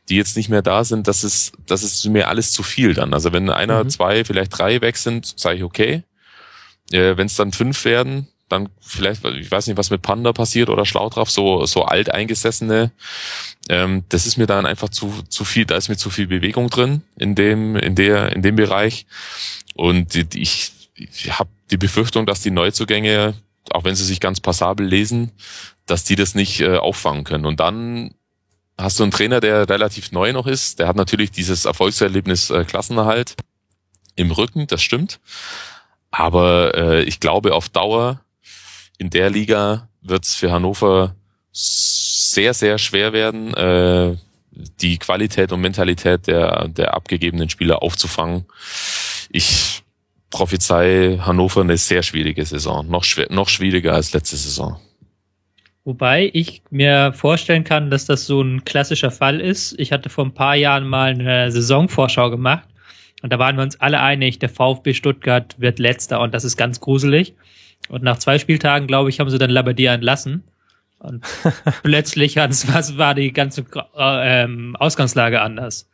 [0.10, 3.14] die jetzt nicht mehr da sind, das ist, das ist mir alles zu viel dann.
[3.14, 3.90] Also wenn einer, mhm.
[3.90, 6.03] zwei, vielleicht drei weg sind, sage ich okay.
[6.91, 10.68] Äh, wenn es dann fünf werden, dann vielleicht, ich weiß nicht, was mit Panda passiert
[10.68, 12.91] oder Schlautraff, so, so alteingesessene,
[13.69, 16.69] ähm, das ist mir dann einfach zu, zu viel, da ist mir zu viel Bewegung
[16.69, 19.06] drin in dem, in der, in dem Bereich.
[19.73, 23.36] Und ich, ich habe die Befürchtung, dass die Neuzugänge,
[23.73, 25.31] auch wenn sie sich ganz passabel lesen,
[25.85, 27.45] dass die das nicht äh, auffangen können.
[27.45, 28.15] Und dann
[28.77, 32.65] hast du einen Trainer, der relativ neu noch ist, der hat natürlich dieses Erfolgserlebnis äh,
[32.65, 33.35] Klassenerhalt
[34.15, 35.19] im Rücken, das stimmt.
[36.11, 38.21] Aber äh, ich glaube, auf Dauer
[38.97, 41.15] in der Liga wird es für Hannover
[41.51, 44.17] sehr, sehr schwer werden, äh,
[44.51, 48.45] die Qualität und Mentalität der, der abgegebenen Spieler aufzufangen.
[49.29, 49.74] Ich
[50.35, 54.77] prophezei Hannover eine sehr schwierige Saison, noch, schwer, noch schwieriger als letzte Saison.
[55.85, 59.79] Wobei ich mir vorstellen kann, dass das so ein klassischer Fall ist.
[59.79, 62.67] Ich hatte vor ein paar Jahren mal eine Saisonvorschau gemacht
[63.21, 66.57] und da waren wir uns alle einig, der VfB Stuttgart wird letzter und das ist
[66.57, 67.33] ganz gruselig.
[67.87, 70.43] Und nach zwei Spieltagen, glaube ich, haben sie dann Labadia entlassen.
[70.99, 71.23] Und
[71.83, 73.61] plötzlich was war die ganze
[73.95, 75.89] äh, ähm, Ausgangslage anders.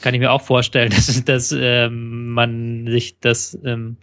[0.00, 3.96] Kann ich mir auch vorstellen, dass, dass ähm, man sich das, ähm,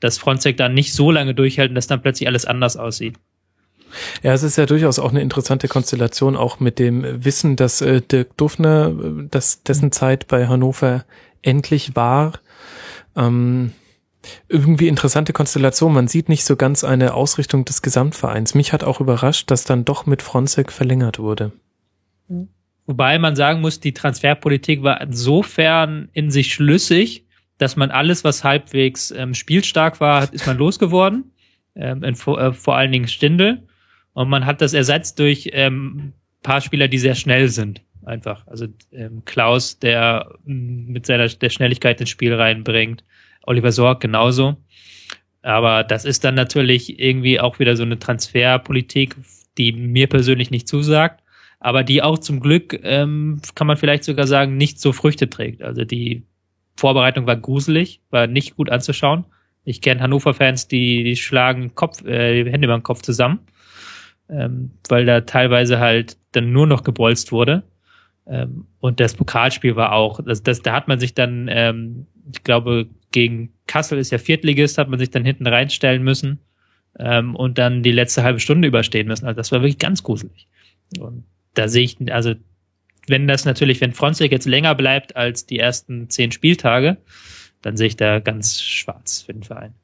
[0.00, 3.16] das Frontsec dann nicht so lange durchhält und dass dann plötzlich alles anders aussieht.
[4.22, 8.00] Ja, es ist ja durchaus auch eine interessante Konstellation, auch mit dem Wissen, dass äh,
[8.00, 11.04] Dirk Dufner, äh, dass dessen Zeit bei Hannover
[11.42, 12.34] endlich war.
[13.16, 13.72] Ähm,
[14.48, 15.92] irgendwie interessante Konstellation.
[15.92, 18.54] Man sieht nicht so ganz eine Ausrichtung des Gesamtvereins.
[18.54, 21.52] Mich hat auch überrascht, dass dann doch mit Fronzek verlängert wurde.
[22.90, 27.24] Wobei man sagen muss, die Transferpolitik war insofern in sich schlüssig,
[27.56, 31.30] dass man alles, was halbwegs ähm, spielstark war, ist man losgeworden.
[31.76, 33.62] Ähm, in, äh, vor allen Dingen Stindel.
[34.12, 37.80] Und man hat das ersetzt durch ähm, paar Spieler, die sehr schnell sind.
[38.04, 38.44] Einfach.
[38.48, 43.04] Also ähm, Klaus, der mm, mit seiner der Schnelligkeit ins Spiel reinbringt.
[43.44, 44.56] Oliver Sorg genauso.
[45.42, 49.14] Aber das ist dann natürlich irgendwie auch wieder so eine Transferpolitik,
[49.58, 51.22] die mir persönlich nicht zusagt,
[51.60, 55.62] aber die auch zum Glück, ähm, kann man vielleicht sogar sagen, nicht so Früchte trägt.
[55.62, 56.24] Also die
[56.76, 59.26] Vorbereitung war gruselig, war nicht gut anzuschauen.
[59.64, 63.40] Ich kenne Hannover-Fans, die, die schlagen Kopf, äh, die Hände über den Kopf zusammen,
[64.30, 67.62] ähm, weil da teilweise halt dann nur noch gebolzt wurde.
[68.26, 72.42] Ähm, und das Pokalspiel war auch, das, das, da hat man sich dann, ähm, ich
[72.42, 76.38] glaube, gegen Kassel ist ja Viertligist, hat man sich dann hinten reinstellen müssen
[76.98, 79.26] ähm, und dann die letzte halbe Stunde überstehen müssen.
[79.26, 80.48] Also das war wirklich ganz gruselig.
[80.98, 81.24] Und
[81.54, 82.34] da sehe ich, also
[83.06, 86.98] wenn das natürlich, wenn Fronzek jetzt länger bleibt als die ersten zehn Spieltage,
[87.62, 89.74] dann sehe ich da ganz schwarz für den Verein.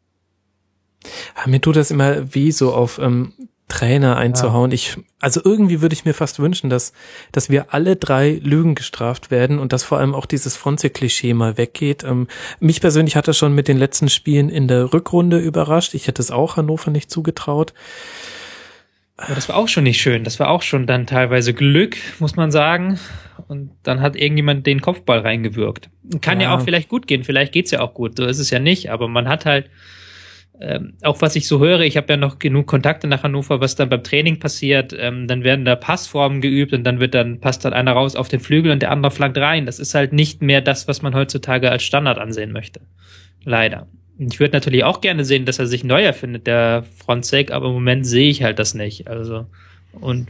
[1.36, 3.32] Ja, mir tut das immer wie so auf ähm,
[3.68, 4.70] Trainer einzuhauen.
[4.70, 4.74] Ja.
[4.74, 6.92] Ich, also irgendwie würde ich mir fast wünschen, dass,
[7.32, 11.58] dass wir alle drei Lügen gestraft werden und dass vor allem auch dieses Fronze-Klischee mal
[11.58, 12.04] weggeht.
[12.04, 12.28] Ähm,
[12.60, 15.94] mich persönlich hat das schon mit den letzten Spielen in der Rückrunde überrascht.
[15.94, 17.74] Ich hätte es auch Hannover nicht zugetraut.
[19.16, 20.24] Aber das war auch schon nicht schön.
[20.24, 22.98] Das war auch schon dann teilweise Glück, muss man sagen.
[23.48, 25.88] Und dann hat irgendjemand den Kopfball reingewirkt.
[26.20, 27.24] Kann ja, ja auch vielleicht gut gehen.
[27.24, 28.16] Vielleicht geht's ja auch gut.
[28.18, 28.90] So ist es ja nicht.
[28.90, 29.70] Aber man hat halt,
[30.60, 33.74] ähm, auch was ich so höre, ich habe ja noch genug Kontakte nach Hannover, was
[33.74, 37.64] dann beim Training passiert, ähm, dann werden da Passformen geübt und dann wird dann, passt
[37.64, 39.64] dann einer raus auf den Flügel und der andere flankt rein.
[39.64, 42.80] Das ist halt nicht mehr das, was man heutzutage als Standard ansehen möchte.
[43.44, 43.86] Leider.
[44.18, 47.74] Ich würde natürlich auch gerne sehen, dass er sich neu erfindet, der Frontsec, aber im
[47.74, 49.08] Moment sehe ich halt das nicht.
[49.08, 49.46] Also,
[49.92, 50.28] und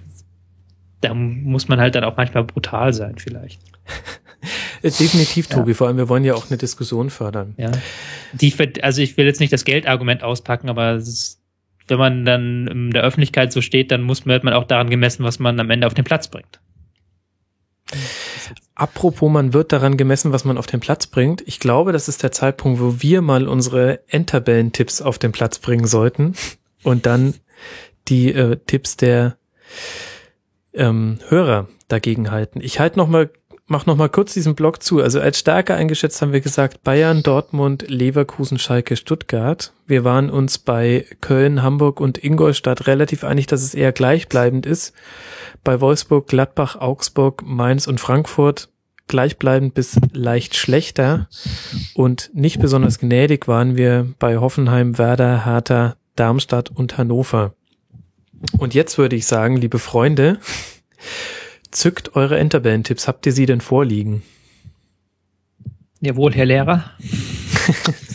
[1.01, 3.61] da muss man halt dann auch manchmal brutal sein, vielleicht.
[4.83, 5.71] Definitiv, Tobi.
[5.71, 5.77] Ja.
[5.77, 7.55] Vor allem, wir wollen ja auch eine Diskussion fördern.
[7.57, 7.71] Ja.
[8.33, 8.53] Die,
[8.83, 11.41] also ich will jetzt nicht das Geldargument auspacken, aber ist,
[11.89, 15.39] wenn man dann in der Öffentlichkeit so steht, dann muss man auch daran gemessen, was
[15.39, 16.61] man am Ende auf den Platz bringt.
[18.75, 21.43] Apropos, man wird daran gemessen, was man auf den Platz bringt.
[21.47, 25.87] Ich glaube, das ist der Zeitpunkt, wo wir mal unsere Endtabellentipps auf den Platz bringen
[25.87, 26.35] sollten
[26.83, 27.35] und dann
[28.09, 29.39] die äh, Tipps der
[30.75, 32.61] ähm, Hörer dagegen halten.
[32.61, 33.31] Ich halte noch mal
[33.67, 35.01] mach noch mal kurz diesen Block zu.
[35.01, 39.73] Also als Stärke eingeschätzt haben wir gesagt Bayern, Dortmund, Leverkusen, Schalke, Stuttgart.
[39.87, 44.93] Wir waren uns bei Köln, Hamburg und Ingolstadt relativ einig, dass es eher gleichbleibend ist.
[45.65, 48.69] Bei Wolfsburg, Gladbach, Augsburg, Mainz und Frankfurt
[49.09, 51.29] gleichbleibend bis leicht schlechter.
[51.95, 57.55] Und nicht besonders gnädig waren wir bei Hoffenheim, Werder, Hertha, Darmstadt und Hannover.
[58.59, 60.39] Und jetzt würde ich sagen, liebe Freunde,
[61.77, 63.07] Zückt eure Enterband-Tipps.
[63.07, 64.23] Habt ihr sie denn vorliegen?
[66.01, 66.91] Jawohl, Herr Lehrer.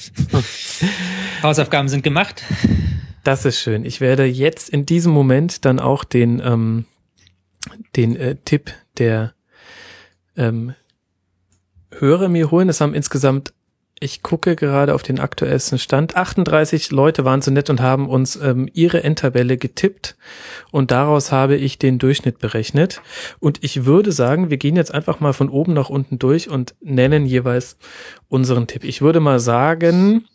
[1.43, 2.43] Hausaufgaben sind gemacht.
[3.23, 3.85] Das ist schön.
[3.85, 6.85] Ich werde jetzt in diesem Moment dann auch den, ähm,
[7.95, 9.35] den äh, Tipp der
[10.35, 10.73] ähm,
[11.91, 12.67] Hörer mir holen.
[12.67, 13.53] Es haben insgesamt
[14.01, 16.17] ich gucke gerade auf den aktuellsten Stand.
[16.17, 20.17] 38 Leute waren so nett und haben uns ähm, ihre Endtabelle getippt
[20.71, 23.01] und daraus habe ich den Durchschnitt berechnet.
[23.39, 26.73] Und ich würde sagen, wir gehen jetzt einfach mal von oben nach unten durch und
[26.81, 27.77] nennen jeweils
[28.27, 28.83] unseren Tipp.
[28.83, 30.25] Ich würde mal sagen,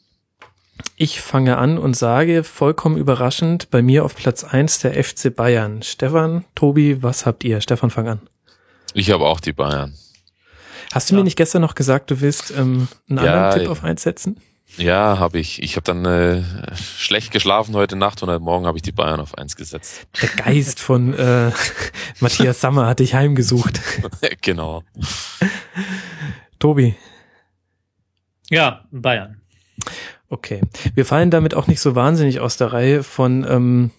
[0.96, 5.82] ich fange an und sage vollkommen überraschend bei mir auf Platz eins der FC Bayern.
[5.82, 7.60] Stefan, Tobi, was habt ihr?
[7.60, 8.20] Stefan, fang an.
[8.94, 9.94] Ich habe auch die Bayern.
[10.92, 11.18] Hast du ja.
[11.18, 14.40] mir nicht gestern noch gesagt, du willst ähm, einen ja, anderen Tipp auf eins setzen?
[14.76, 15.62] Ja, habe ich.
[15.62, 16.42] Ich habe dann äh,
[16.74, 20.06] schlecht geschlafen heute Nacht und heute Morgen habe ich die Bayern auf eins gesetzt.
[20.20, 21.52] Der Geist von äh,
[22.20, 23.80] Matthias Sammer hat dich heimgesucht.
[24.42, 24.82] genau.
[26.58, 26.96] Tobi.
[28.50, 29.40] Ja, Bayern.
[30.28, 30.60] Okay.
[30.94, 33.90] Wir fallen damit auch nicht so wahnsinnig aus der Reihe von ähm,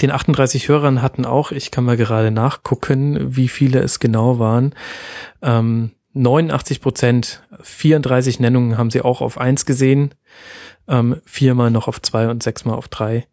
[0.00, 4.74] den 38 Hörern hatten auch, ich kann mal gerade nachgucken, wie viele es genau waren.
[5.42, 10.14] Ähm, 89 Prozent, 34 Nennungen haben sie auch auf eins gesehen,
[10.88, 13.26] ähm, viermal noch auf zwei und sechsmal auf drei.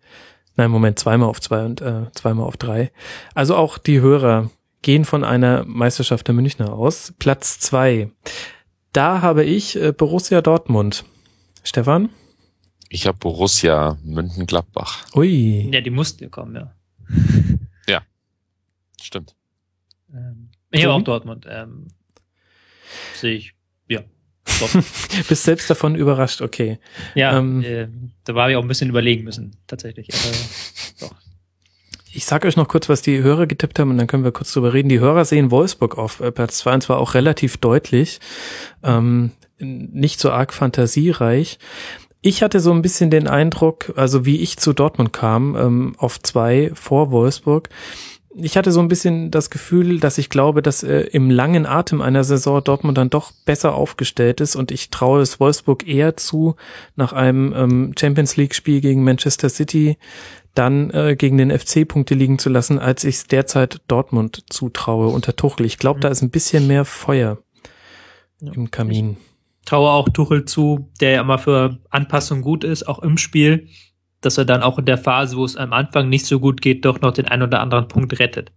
[0.55, 2.91] Nein, Moment, zweimal auf zwei und äh, zweimal auf drei.
[3.35, 4.49] Also auch die Hörer
[4.81, 7.13] gehen von einer Meisterschaft der Münchner aus.
[7.19, 8.11] Platz zwei.
[8.93, 11.05] Da habe ich äh, Borussia Dortmund.
[11.63, 12.09] Stefan?
[12.93, 15.05] Ich habe Borussia München-Gladbach.
[15.15, 15.69] Ui.
[15.71, 16.75] Ja, die mussten ja kommen, ja.
[17.87, 18.01] Ja,
[19.01, 19.33] stimmt.
[20.13, 21.47] Ähm, ich habe auch Dortmund.
[21.49, 21.87] Ähm,
[23.15, 23.53] Sehe ich,
[23.87, 24.01] ja.
[25.29, 26.79] Bist selbst davon überrascht, okay.
[27.15, 27.87] Ja, ähm, äh,
[28.25, 30.09] da war ich auch ein bisschen überlegen müssen, tatsächlich.
[30.13, 30.35] Aber
[30.99, 31.15] doch.
[32.11, 34.51] Ich sage euch noch kurz, was die Hörer getippt haben und dann können wir kurz
[34.51, 34.89] drüber reden.
[34.89, 38.19] Die Hörer sehen Wolfsburg auf äh, Platz 2 und zwar auch relativ deutlich.
[38.83, 41.57] Ähm, nicht so arg fantasiereich.
[42.21, 46.21] Ich hatte so ein bisschen den Eindruck, also wie ich zu Dortmund kam, ähm, auf
[46.21, 47.69] zwei vor Wolfsburg.
[48.35, 51.99] Ich hatte so ein bisschen das Gefühl, dass ich glaube, dass äh, im langen Atem
[51.99, 56.55] einer Saison Dortmund dann doch besser aufgestellt ist und ich traue es Wolfsburg eher zu,
[56.95, 59.97] nach einem ähm, Champions League Spiel gegen Manchester City
[60.53, 65.07] dann äh, gegen den FC Punkte liegen zu lassen, als ich es derzeit Dortmund zutraue
[65.07, 65.65] unter Tuchel.
[65.65, 67.39] Ich glaube, da ist ein bisschen mehr Feuer
[68.41, 69.17] ja, im Kamin.
[69.71, 73.69] Ich traue auch Tuchel zu, der ja immer für Anpassung gut ist, auch im Spiel,
[74.19, 76.83] dass er dann auch in der Phase, wo es am Anfang nicht so gut geht,
[76.83, 78.51] doch noch den einen oder anderen Punkt rettet.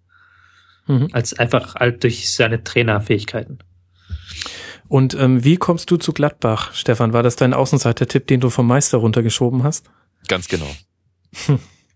[0.89, 1.11] Mhm.
[1.13, 3.61] Als einfach halt durch seine Trainerfähigkeiten.
[4.89, 7.13] Und ähm, wie kommst du zu Gladbach, Stefan?
[7.13, 9.89] War das dein Außenseiter-Tipp, den du vom Meister runtergeschoben hast?
[10.27, 10.75] Ganz genau.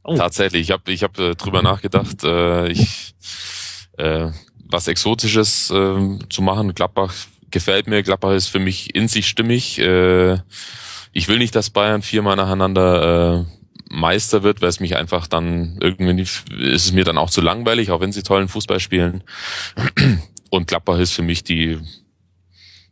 [0.05, 0.15] oh.
[0.15, 3.17] Tatsächlich, ich habe ich hab, äh, drüber nachgedacht, äh, ich
[3.97, 4.31] äh,
[4.71, 6.73] was Exotisches äh, zu machen.
[6.73, 7.13] Gladbach
[7.51, 8.03] gefällt mir.
[8.03, 9.79] Gladbach ist für mich in sich stimmig.
[9.79, 10.39] Äh,
[11.13, 13.59] ich will nicht, dass Bayern viermal nacheinander äh,
[13.91, 17.91] Meister wird, weil es mich einfach dann irgendwie ist es mir dann auch zu langweilig,
[17.91, 19.25] auch wenn sie tollen Fußball spielen.
[20.51, 21.79] Und Gladbach ist für mich die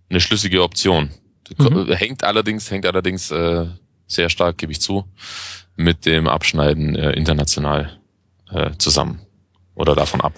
[0.08, 1.10] eine schlüssige Option.
[1.58, 1.92] Mhm.
[1.92, 3.66] Hängt allerdings, hängt allerdings äh,
[4.06, 5.04] sehr stark, gebe ich zu,
[5.76, 7.98] mit dem Abschneiden äh, international
[8.50, 9.20] äh, zusammen
[9.74, 10.32] oder davon ab.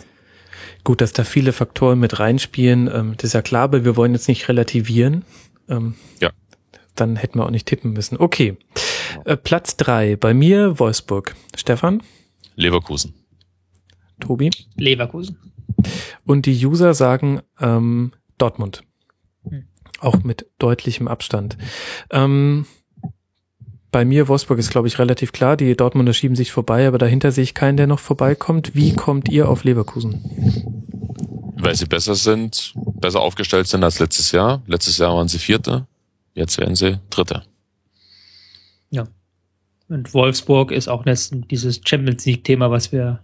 [0.89, 4.15] Gut, dass da viele Faktoren mit reinspielen, ähm, das ist ja klar, aber wir wollen
[4.15, 5.23] jetzt nicht relativieren.
[5.69, 6.31] Ähm, ja.
[6.95, 8.17] Dann hätten wir auch nicht tippen müssen.
[8.17, 8.57] Okay.
[9.27, 11.37] Äh, Platz drei bei mir Wolfsburg.
[11.55, 12.03] Stefan?
[12.57, 13.13] Leverkusen.
[14.19, 14.49] Tobi?
[14.77, 15.37] Leverkusen.
[16.25, 18.83] Und die User sagen ähm, Dortmund.
[19.47, 19.69] Hm.
[20.01, 21.59] Auch mit deutlichem Abstand.
[22.09, 22.65] Ähm,
[23.91, 25.57] bei mir, Wolfsburg ist, glaube ich, relativ klar.
[25.57, 28.75] Die Dortmunder schieben sich vorbei, aber dahinter sehe ich keinen, der noch vorbeikommt.
[28.75, 30.23] Wie kommt ihr auf Leverkusen?
[31.57, 34.63] Weil sie besser sind, besser aufgestellt sind als letztes Jahr.
[34.67, 35.87] Letztes Jahr waren sie Vierte,
[36.35, 37.43] jetzt werden sie Dritte.
[38.91, 39.09] Ja.
[39.89, 41.05] Und Wolfsburg ist auch
[41.51, 43.21] dieses Champions League-Thema, was wir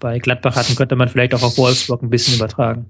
[0.00, 2.86] bei Gladbach hatten, könnte man vielleicht auch auf Wolfsburg ein bisschen übertragen.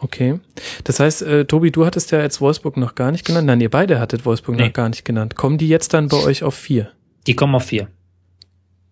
[0.00, 0.40] Okay.
[0.84, 3.46] Das heißt, äh, Tobi, du hattest ja jetzt Wolfsburg noch gar nicht genannt.
[3.46, 4.66] Nein, ihr beide hattet Wolfsburg nee.
[4.66, 5.36] noch gar nicht genannt.
[5.36, 6.92] Kommen die jetzt dann bei euch auf vier?
[7.26, 7.88] Die kommen auf vier.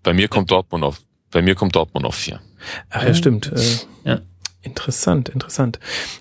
[0.02, 2.40] Bei mir kommt Dortmund auf, bei mir kommt Dortmund auf vier.
[2.90, 3.52] Ach ja, stimmt.
[3.52, 4.20] Äh, ja.
[4.60, 5.78] Interessant, interessant.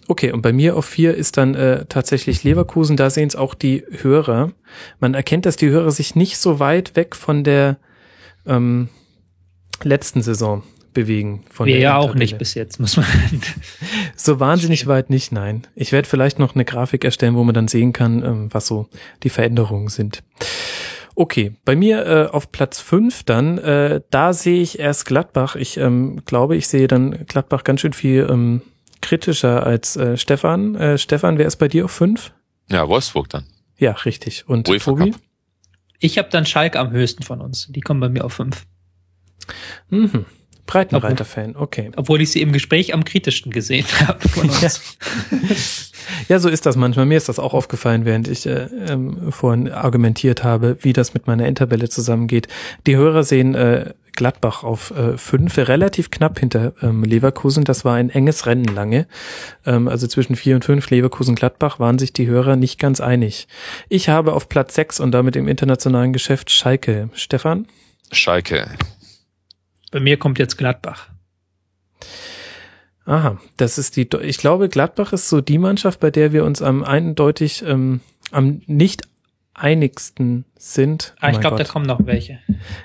[0.08, 2.96] Okay, und bei mir auf vier ist dann äh, tatsächlich Leverkusen.
[2.96, 4.52] Da sehen es auch die Hörer.
[5.00, 7.78] Man erkennt, dass die Hörer sich nicht so weit weg von der
[8.46, 8.90] ähm,
[9.84, 10.64] letzten Saison
[10.98, 11.44] bewegen.
[11.52, 13.06] Von Wir ja auch nicht bis jetzt, muss man.
[14.16, 15.68] so wahnsinnig weit nicht, nein.
[15.76, 18.90] Ich werde vielleicht noch eine Grafik erstellen, wo man dann sehen kann, ähm, was so
[19.22, 20.24] die Veränderungen sind.
[21.14, 25.56] Okay, bei mir äh, auf Platz fünf dann, äh, da sehe ich erst Gladbach.
[25.56, 28.64] Ich ähm, glaube, ich sehe dann Gladbach ganz schön viel ähm,
[29.02, 30.74] kritischer als äh, Stefan.
[30.74, 32.34] Äh, Stefan, wer ist bei dir auf fünf?
[32.72, 33.46] Ja, Wolfsburg dann.
[33.78, 34.50] Ja, richtig.
[34.50, 35.12] Und UEFA Tobi?
[35.12, 35.22] Cup.
[36.00, 37.68] Ich habe dann Schalke am höchsten von uns.
[37.70, 38.66] Die kommen bei mir auf fünf.
[39.90, 40.26] Mhm.
[40.68, 41.92] Breitenreiter-Fan, okay.
[41.96, 44.20] Obwohl ich sie im Gespräch am kritischsten gesehen habe.
[44.62, 44.70] Ja.
[46.30, 47.06] ja, so ist das manchmal.
[47.06, 51.28] Mir ist das auch aufgefallen, während ich äh, ähm, vorhin argumentiert habe, wie das mit
[51.28, 52.48] meiner Endtabelle zusammengeht.
[52.86, 57.64] Die Hörer sehen äh, Gladbach auf äh, fünf, relativ knapp hinter ähm, Leverkusen.
[57.64, 59.08] Das war ein enges Rennen lange.
[59.66, 63.48] Ähm, also zwischen vier und fünf Leverkusen-Gladbach waren sich die Hörer nicht ganz einig.
[63.88, 67.10] Ich habe auf Platz sechs und damit im internationalen Geschäft Schalke.
[67.14, 67.68] Stefan?
[68.12, 68.68] Schalke.
[69.98, 71.10] Bei mir kommt jetzt Gladbach.
[73.08, 74.08] Aha, das ist die.
[74.22, 78.62] Ich glaube, Gladbach ist so die Mannschaft, bei der wir uns am eindeutig ähm, am
[78.68, 79.08] nicht
[79.56, 81.16] einigsten sind.
[81.20, 82.38] Ah, oh ich glaube, da kommen noch welche.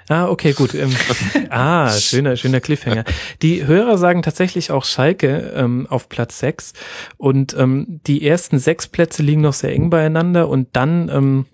[0.08, 0.72] Ah, okay, gut.
[0.74, 0.96] Ähm,
[1.50, 3.04] ah, schöner, schöner Cliffhanger.
[3.42, 6.72] Die Hörer sagen tatsächlich auch Schalke ähm, auf Platz sechs
[7.18, 11.46] und ähm, die ersten sechs Plätze liegen noch sehr eng beieinander und dann ähm,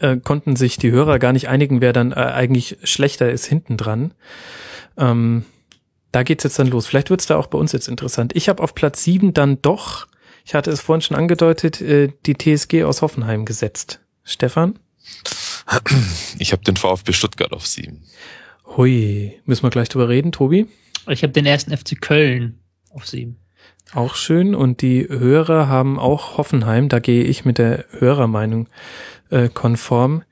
[0.00, 3.76] äh, konnten sich die Hörer gar nicht einigen, wer dann äh, eigentlich schlechter ist hinten
[3.76, 4.14] dran.
[4.96, 5.44] Ähm,
[6.12, 6.86] da geht's jetzt dann los.
[6.86, 8.34] Vielleicht wird's da auch bei uns jetzt interessant.
[8.36, 10.06] Ich habe auf Platz sieben dann doch,
[10.44, 14.00] ich hatte es vorhin schon angedeutet, äh, die TSG aus Hoffenheim gesetzt.
[14.22, 14.78] Stefan?
[16.38, 18.02] Ich habe den VfB Stuttgart auf sieben.
[18.76, 20.66] Hui, müssen wir gleich drüber reden, Tobi?
[21.08, 22.58] Ich habe den ersten FC Köln
[22.90, 23.38] auf sieben.
[23.92, 24.54] Auch schön.
[24.54, 26.88] Und die Hörer haben auch Hoffenheim.
[26.88, 28.68] Da gehe ich mit der Hörermeinung
[29.30, 30.22] äh, konform.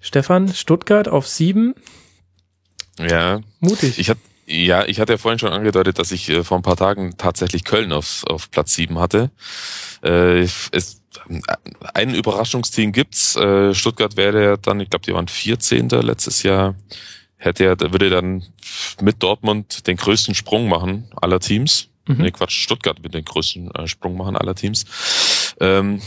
[0.00, 1.74] Stefan, Stuttgart auf sieben.
[2.98, 3.40] Ja.
[3.60, 3.98] Mutig.
[3.98, 6.76] Ich hatte ja, ich hatte ja vorhin schon angedeutet, dass ich äh, vor ein paar
[6.76, 9.30] Tagen tatsächlich Köln auf, auf Platz sieben hatte.
[10.02, 11.02] Äh, es,
[11.94, 13.36] ein Überraschungsteam gibt's.
[13.36, 15.88] Äh, Stuttgart wäre dann, ich glaube, die waren 14.
[15.88, 16.74] letztes Jahr.
[17.36, 18.44] Hätte er, würde dann
[19.00, 21.88] mit Dortmund den größten Sprung machen aller Teams.
[22.06, 22.16] Mhm.
[22.18, 24.84] Nee, Quatsch, Stuttgart wird den größten äh, Sprung machen aller Teams.
[25.60, 26.00] Ähm,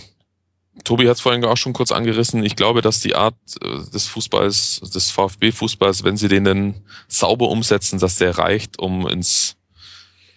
[0.84, 2.44] Tobi hat es vorhin auch schon kurz angerissen.
[2.44, 6.76] Ich glaube, dass die Art äh, des Fußballs, des VfB-Fußballs, wenn sie den dann
[7.08, 9.56] sauber umsetzen, dass der reicht, um ins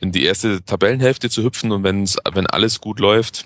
[0.00, 3.44] in die erste Tabellenhälfte zu hüpfen und wenn's, wenn alles gut läuft,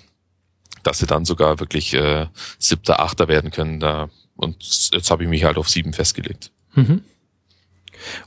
[0.83, 2.27] dass sie dann sogar wirklich äh,
[2.59, 3.81] siebter, achter werden können.
[3.81, 6.51] Da und jetzt habe ich mich halt auf sieben festgelegt.
[6.73, 7.01] Mhm.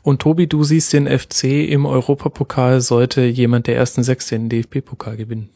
[0.02, 5.16] Und Tobi, du siehst den FC im Europapokal, sollte jemand der ersten sechs den DFB-Pokal
[5.16, 5.50] gewinnen.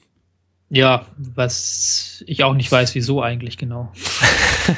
[0.74, 3.92] Ja, was ich auch nicht weiß, wieso eigentlich genau.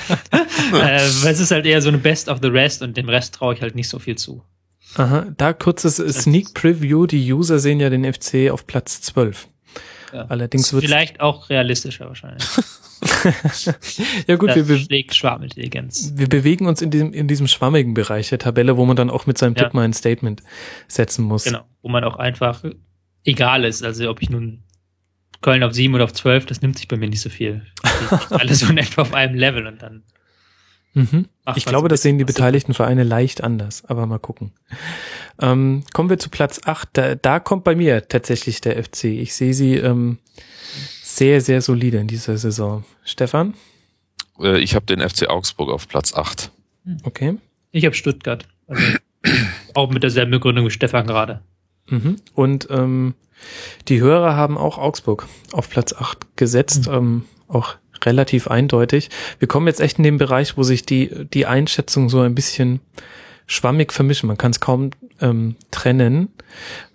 [0.74, 3.54] äh, es ist halt eher so eine Best of the Rest und dem Rest traue
[3.54, 4.42] ich halt nicht so viel zu.
[4.96, 7.06] Aha, da kurzes Sneak Preview.
[7.06, 9.46] Die User sehen ja den FC auf Platz 12.
[10.12, 10.24] Ja.
[10.24, 12.44] Allerdings wird vielleicht auch realistischer wahrscheinlich.
[14.26, 18.76] ja gut, das wir, wir bewegen uns in diesem, in diesem schwammigen Bereich der Tabelle,
[18.76, 19.62] wo man dann auch mit seinem ja.
[19.62, 20.42] Tipp mal ein Statement
[20.88, 21.44] setzen muss.
[21.44, 22.64] Genau, wo man auch einfach
[23.22, 24.63] egal ist, also ob ich nun
[25.44, 27.62] Köln auf sieben oder auf zwölf, das nimmt sich bei mir nicht so viel.
[28.30, 30.02] Alle so in etwa auf einem Level und dann
[30.94, 31.26] Mhm.
[31.56, 34.52] Ich glaube, das sehen die beteiligten Vereine leicht anders, aber mal gucken.
[35.40, 36.88] Ähm, kommen wir zu Platz 8.
[36.92, 39.04] Da, da kommt bei mir tatsächlich der FC.
[39.04, 40.18] Ich sehe sie ähm,
[41.02, 42.84] sehr, sehr solide in dieser Saison.
[43.04, 43.54] Stefan?
[44.38, 46.52] Äh, ich habe den FC Augsburg auf Platz 8.
[47.02, 47.38] Okay.
[47.72, 48.46] Ich habe Stuttgart.
[48.68, 48.82] Also,
[49.74, 51.42] auch mit derselben Begründung wie Stefan gerade.
[51.88, 52.16] Mhm.
[52.34, 53.14] Und ähm,
[53.88, 59.10] die Hörer haben auch Augsburg auf Platz 8 gesetzt, ähm, auch relativ eindeutig.
[59.38, 62.80] Wir kommen jetzt echt in den Bereich, wo sich die, die Einschätzung so ein bisschen
[63.46, 64.26] schwammig vermischen.
[64.26, 64.90] Man kann es kaum
[65.20, 66.28] ähm, trennen.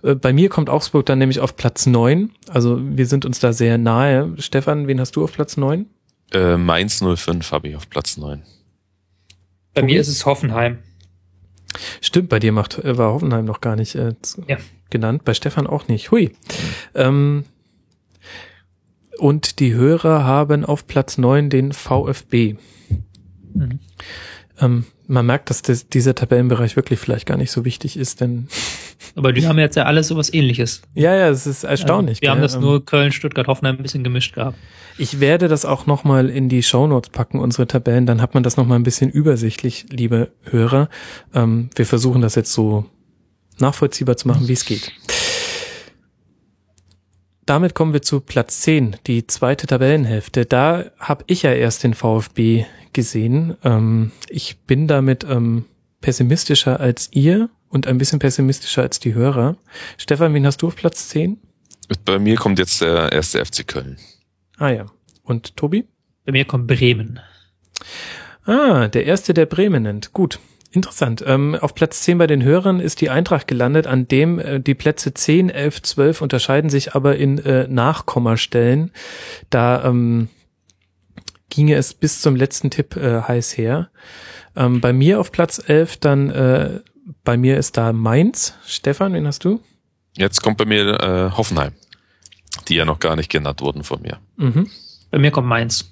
[0.04, 2.32] Äh, bei mir kommt Augsburg dann nämlich auf Platz 9.
[2.50, 4.34] Also wir sind uns da sehr nahe.
[4.40, 5.86] Stefan, wen hast du auf Platz 9?
[6.32, 8.44] Äh, Mainz 05 habe ich auf Platz 9.
[9.74, 9.94] Bei Tobi?
[9.94, 10.80] mir ist es Hoffenheim.
[12.02, 14.58] Stimmt, bei dir macht, äh, war Hoffenheim noch gar nicht äh, zu- Ja.
[14.90, 16.12] Genannt, bei Stefan auch nicht.
[16.12, 16.32] Hui.
[16.96, 17.46] Ähm,
[19.18, 22.56] und die Hörer haben auf Platz 9 den VfB.
[23.54, 23.80] Mhm.
[24.60, 28.48] Ähm, man merkt, dass das, dieser Tabellenbereich wirklich vielleicht gar nicht so wichtig ist, denn
[29.16, 30.82] Aber die haben jetzt ja alles sowas ähnliches.
[30.94, 32.18] ja, ja, es ist erstaunlich.
[32.18, 32.44] Also, wir haben gell?
[32.44, 34.58] das Ähm, nur Köln, Stuttgart, Hoffenheim ein bisschen gemischt gehabt.
[34.98, 38.58] Ich werde das auch nochmal in die Shownotes packen, unsere Tabellen, dann hat man das
[38.58, 40.90] nochmal ein bisschen übersichtlich, liebe Hörer.
[41.34, 42.86] Ähm, wir versuchen das jetzt so
[43.62, 44.92] nachvollziehbar zu machen, wie es geht.
[47.46, 50.46] Damit kommen wir zu Platz 10, die zweite Tabellenhälfte.
[50.46, 53.58] Da habe ich ja erst den VfB gesehen.
[53.64, 55.66] Ähm, ich bin damit ähm,
[56.00, 59.58] pessimistischer als ihr und ein bisschen pessimistischer als die Hörer.
[59.98, 61.40] Stefan, wen hast du auf Platz 10?
[62.06, 63.98] Bei mir kommt jetzt der erste FC Köln.
[64.58, 64.86] Ah ja.
[65.24, 65.86] Und Tobi?
[66.26, 67.20] Bei mir kommt Bremen.
[68.46, 70.14] Ah, der erste, der Bremen nennt.
[70.14, 70.40] Gut.
[70.72, 71.24] Interessant.
[71.26, 74.76] Ähm, auf Platz 10 bei den Hörern ist die Eintracht gelandet, an dem äh, die
[74.76, 78.92] Plätze 10, 11, 12 unterscheiden sich aber in äh, Nachkommastellen.
[79.50, 80.30] Da ähm,
[81.50, 83.90] ginge es bis zum letzten Tipp äh, heiß her.
[84.56, 86.82] Ähm, bei mir auf Platz 11 dann, äh,
[87.24, 88.54] bei mir ist da Mainz.
[88.66, 89.62] Stefan, wen hast du?
[90.16, 91.74] Jetzt kommt bei mir äh, Hoffenheim,
[92.68, 94.20] die ja noch gar nicht genannt wurden von mir.
[94.38, 94.70] Mhm.
[95.10, 95.92] Bei mir kommt Mainz.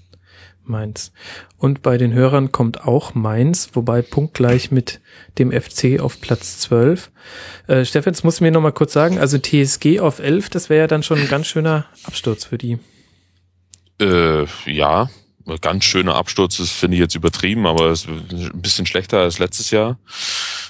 [0.70, 1.12] Mainz.
[1.58, 5.00] Und bei den Hörern kommt auch Mainz, wobei punktgleich mit
[5.38, 7.12] dem FC auf Platz 12.
[7.68, 10.82] Äh, Stefan, musst du mir noch mal kurz sagen, also TSG auf 11, das wäre
[10.82, 12.80] ja dann schon ein ganz schöner Absturz für die.
[14.00, 15.10] Äh, ja,
[15.62, 18.10] ganz schöner Absturz, das finde ich jetzt übertrieben, aber es ist
[18.54, 19.98] ein bisschen schlechter als letztes Jahr.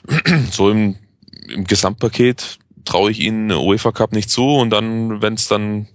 [0.51, 0.95] so im,
[1.49, 5.87] im Gesamtpaket traue ich ihnen UEFA Cup nicht zu und dann, wenn es dann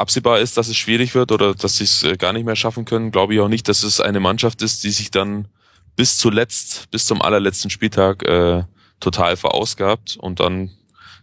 [0.00, 2.84] absehbar ist, dass es schwierig wird oder dass sie es äh, gar nicht mehr schaffen
[2.84, 5.48] können, glaube ich auch nicht, dass es eine Mannschaft ist, die sich dann
[5.96, 8.64] bis zuletzt, bis zum allerletzten Spieltag äh,
[9.00, 10.70] total verausgabt und dann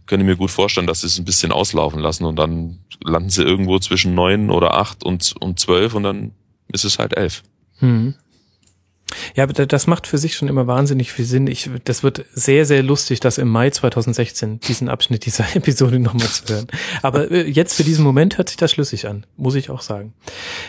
[0.06, 3.30] kann ich mir gut vorstellen, dass sie es ein bisschen auslaufen lassen und dann landen
[3.30, 6.32] sie irgendwo zwischen neun oder acht und, und zwölf und dann
[6.72, 7.44] ist es halt elf.
[7.80, 8.16] Hm.
[9.36, 11.48] Ja, das macht für sich schon immer wahnsinnig viel Sinn.
[11.48, 16.28] Ich, das wird sehr, sehr lustig, das im Mai 2016, diesen Abschnitt dieser Episode nochmal
[16.28, 16.68] zu hören.
[17.02, 20.14] Aber äh, jetzt für diesen Moment hört sich das schlüssig an, muss ich auch sagen.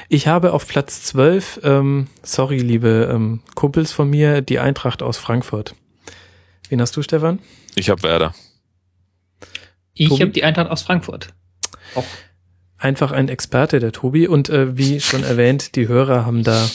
[0.09, 5.19] Ich habe auf Platz 12, ähm, sorry, liebe ähm, Kumpels von mir, die Eintracht aus
[5.19, 5.75] Frankfurt.
[6.69, 7.41] Wen hast du, Stefan?
[7.75, 8.35] Ich habe Werder.
[9.95, 11.29] Ich habe die Eintracht aus Frankfurt.
[11.95, 12.05] Auch
[12.81, 14.29] Einfach ein Experte, der Tobi.
[14.29, 16.71] Und äh, wie schon erwähnt, die Hörer haben da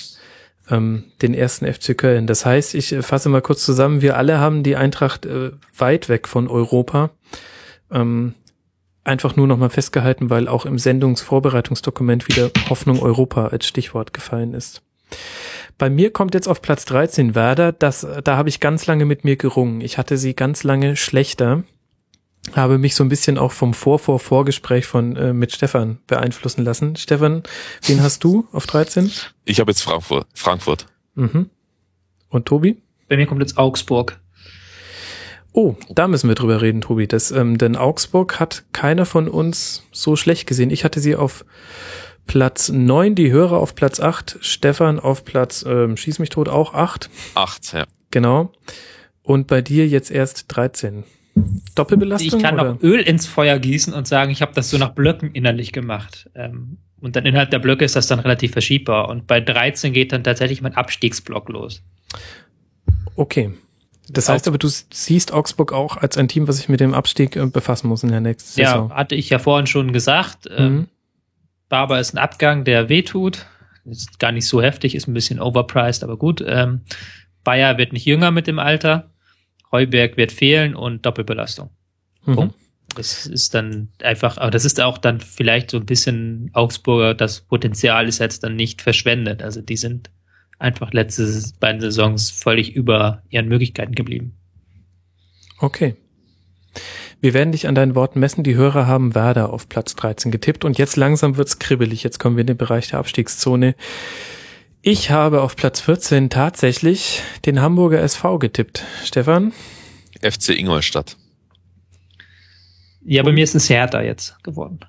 [0.70, 2.28] ähm, den ersten FC Köln.
[2.28, 6.10] Das heißt, ich äh, fasse mal kurz zusammen, wir alle haben die Eintracht äh, weit
[6.10, 7.12] weg von Europa.
[7.92, 8.34] Ähm,
[9.04, 14.82] einfach nur nochmal festgehalten, weil auch im Sendungsvorbereitungsdokument wieder Hoffnung Europa als Stichwort gefallen ist.
[15.78, 17.72] Bei mir kommt jetzt auf Platz 13 Werder.
[17.72, 19.82] Das, da habe ich ganz lange mit mir gerungen.
[19.82, 21.64] Ich hatte sie ganz lange schlechter
[22.56, 26.96] habe mich so ein bisschen auch vom Vor-Vor-Vorgespräch von äh, mit Stefan beeinflussen lassen.
[26.96, 27.44] Stefan,
[27.86, 29.12] wen hast du auf 13?
[29.46, 30.28] Ich habe jetzt Frankfurt.
[30.34, 30.88] Frankfurt.
[31.16, 31.50] Mhm.
[32.30, 32.82] Und Tobi?
[33.14, 34.20] bei mir kommt jetzt Augsburg.
[35.52, 37.06] Oh, da müssen wir drüber reden, Tobi.
[37.06, 40.72] Das, ähm, denn Augsburg hat keiner von uns so schlecht gesehen.
[40.72, 41.46] Ich hatte sie auf
[42.26, 46.74] Platz 9, die Hörer auf Platz 8, Stefan auf Platz, ähm, schieß mich tot, auch
[46.74, 47.12] 8.
[47.36, 47.86] Acht, ja.
[48.10, 48.52] Genau.
[49.22, 51.04] Und bei dir jetzt erst 13.
[51.76, 52.38] Doppelbelastung?
[52.40, 52.74] Ich kann oder?
[52.74, 56.30] noch Öl ins Feuer gießen und sagen, ich habe das so nach Blöcken innerlich gemacht.
[56.36, 59.10] Ähm, und dann innerhalb der Blöcke ist das dann relativ verschiebbar.
[59.10, 61.82] Und bei 13 geht dann tatsächlich mein Abstiegsblock los.
[63.16, 63.52] Okay.
[64.10, 67.36] Das heißt aber, du siehst Augsburg auch als ein Team, was sich mit dem Abstieg
[67.36, 68.94] äh, befassen muss in der nächsten Ja, Saison.
[68.94, 70.48] hatte ich ja vorhin schon gesagt.
[70.56, 70.88] Ähm, Mhm.
[71.70, 73.48] Barber ist ein Abgang, der wehtut.
[73.86, 76.44] Ist gar nicht so heftig, ist ein bisschen overpriced, aber gut.
[76.46, 76.82] Ähm,
[77.44, 79.10] Bayer wird nicht jünger mit dem Alter.
[79.74, 81.70] Heuberg wird fehlen und Doppelbelastung.
[82.26, 82.36] Mhm.
[82.36, 82.56] Punkt.
[82.96, 87.42] Das ist dann einfach, aber das ist auch dann vielleicht so ein bisschen Augsburger, das
[87.42, 89.42] Potenzial ist jetzt dann nicht verschwendet.
[89.42, 90.12] Also die sind
[90.60, 94.38] einfach letzte beiden Saisons völlig über ihren Möglichkeiten geblieben.
[95.60, 95.96] Okay.
[97.20, 98.44] Wir werden dich an deinen Worten messen.
[98.44, 102.04] Die Hörer haben Werder auf Platz 13 getippt und jetzt langsam wird's kribbelig.
[102.04, 103.76] Jetzt kommen wir in den Bereich der Abstiegszone.
[104.86, 108.84] Ich habe auf Platz 14 tatsächlich den Hamburger SV getippt.
[109.06, 109.54] Stefan?
[110.22, 111.16] FC Ingolstadt.
[113.06, 114.82] Ja, bei mir ist es Hertha jetzt geworden.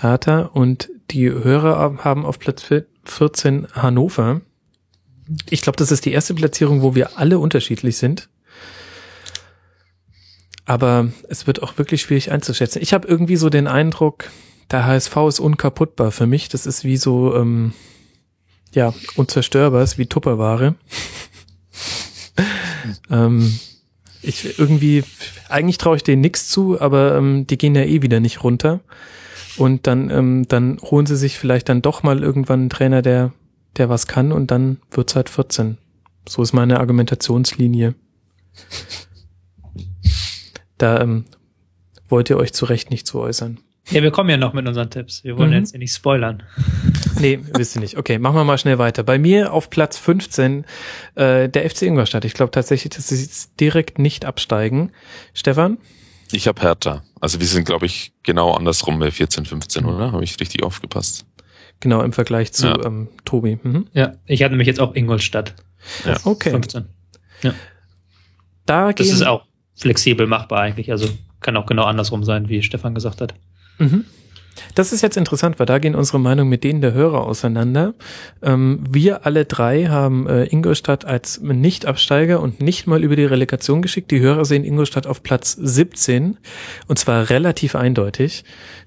[0.00, 2.64] Hertha und die Hörer haben auf Platz
[3.04, 4.40] 14 Hannover.
[5.50, 8.30] Ich glaube, das ist die erste Platzierung, wo wir alle unterschiedlich sind.
[10.64, 12.80] Aber es wird auch wirklich schwierig einzuschätzen.
[12.80, 14.30] Ich habe irgendwie so den Eindruck,
[14.70, 16.48] der HSV ist unkaputtbar für mich.
[16.48, 17.74] Das ist wie so, ähm,
[18.72, 20.74] ja, unzerstörbar, ist wie Tupperware.
[23.10, 23.58] ähm,
[24.22, 25.04] ich irgendwie,
[25.48, 28.80] eigentlich traue ich denen nichts zu, aber ähm, die gehen ja eh wieder nicht runter.
[29.56, 33.32] Und dann, ähm, dann holen sie sich vielleicht dann doch mal irgendwann einen Trainer, der,
[33.76, 35.76] der was kann und dann wird's halt 14.
[36.28, 37.94] So ist meine Argumentationslinie.
[40.78, 41.24] Da ähm,
[42.08, 43.58] wollt ihr euch zu Recht nicht zu äußern.
[43.90, 45.24] Ja, wir kommen ja noch mit unseren Tipps.
[45.24, 45.56] Wir wollen mhm.
[45.56, 46.42] jetzt nicht spoilern.
[47.22, 47.96] Nee, wisst ihr nicht.
[47.96, 49.02] Okay, machen wir mal schnell weiter.
[49.02, 50.64] Bei mir auf Platz 15
[51.14, 52.24] äh, der FC Ingolstadt.
[52.24, 54.92] Ich glaube tatsächlich, dass sie jetzt direkt nicht absteigen.
[55.32, 55.78] Stefan?
[56.32, 57.04] Ich habe Hertha.
[57.20, 60.12] Also wir sind, glaube ich, genau andersrum bei 14, 15, oder?
[60.12, 61.24] Habe ich richtig aufgepasst?
[61.80, 62.84] Genau, im Vergleich zu ja.
[62.84, 63.58] ähm, Tobi.
[63.62, 63.86] Mhm.
[63.92, 65.54] Ja, ich hatte nämlich jetzt auch Ingolstadt.
[66.04, 66.18] Ja.
[66.24, 66.50] Okay.
[66.50, 66.86] 15.
[67.42, 67.54] Ja.
[68.66, 69.44] Da das ist auch
[69.74, 70.90] flexibel machbar eigentlich.
[70.90, 71.08] Also
[71.40, 73.34] kann auch genau andersrum sein, wie Stefan gesagt hat.
[73.78, 74.04] Mhm.
[74.74, 77.94] Das ist jetzt interessant, weil da gehen unsere Meinungen mit denen der Hörer auseinander.
[78.42, 83.82] Ähm, wir alle drei haben äh, Ingolstadt als Nicht-Absteiger und nicht mal über die Relegation
[83.82, 84.10] geschickt.
[84.10, 86.38] Die Hörer sehen Ingolstadt auf Platz 17
[86.86, 88.44] und zwar relativ eindeutig.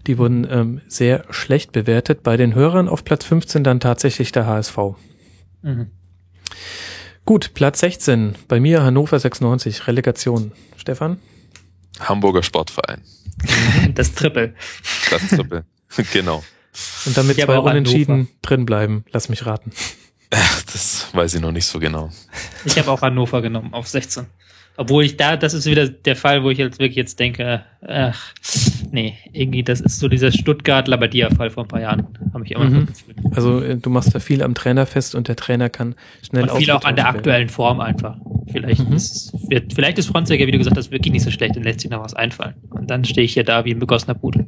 [0.07, 2.23] Die wurden ähm, sehr schlecht bewertet.
[2.23, 4.77] Bei den Hörern auf Platz 15 dann tatsächlich der HSV.
[5.61, 5.87] Mhm.
[7.25, 8.35] Gut, Platz 16.
[8.47, 10.51] Bei mir Hannover 96, Relegation.
[10.77, 11.17] Stefan?
[11.99, 13.01] Hamburger Sportverein.
[13.95, 14.53] Das Triple.
[15.09, 15.65] Das Triple,
[16.13, 16.43] genau.
[17.05, 19.71] Und damit zwei Unentschieden drin bleiben, lass mich raten.
[20.29, 22.09] Das weiß ich noch nicht so genau.
[22.65, 24.25] Ich habe auch Hannover genommen auf 16.
[24.77, 28.33] Obwohl ich da, das ist wieder der Fall, wo ich jetzt wirklich jetzt denke, ach,
[28.91, 32.07] nee, irgendwie, das ist so dieser Stuttgart-Labadia-Fall vor ein paar Jahren.
[32.33, 32.87] Habe ich immer mhm.
[32.87, 33.17] gefühlt.
[33.31, 35.95] Also äh, du machst da viel am Trainer fest und der Trainer kann
[36.27, 37.17] schnell und viel auch an der werden.
[37.17, 38.17] aktuellen Form einfach.
[38.51, 38.95] Vielleicht mhm.
[38.95, 41.79] ist, wird, vielleicht ist Fronzegger, wie du gesagt hast, wirklich nicht so schlecht und lässt
[41.79, 42.55] sich noch was einfallen.
[42.69, 44.45] Und dann stehe ich hier da wie ein begossener Pudel.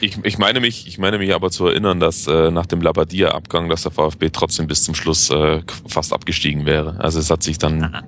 [0.00, 3.68] Ich, ich meine mich, ich meine mich aber zu erinnern, dass äh, nach dem Labadia-Abgang,
[3.68, 6.98] dass der VfB trotzdem bis zum Schluss äh, fast abgestiegen wäre.
[7.00, 8.02] Also es hat sich dann Aha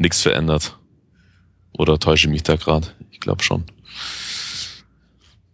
[0.00, 0.78] nichts verändert.
[1.72, 2.88] Oder täusche ich mich da gerade?
[3.10, 3.64] Ich glaube schon.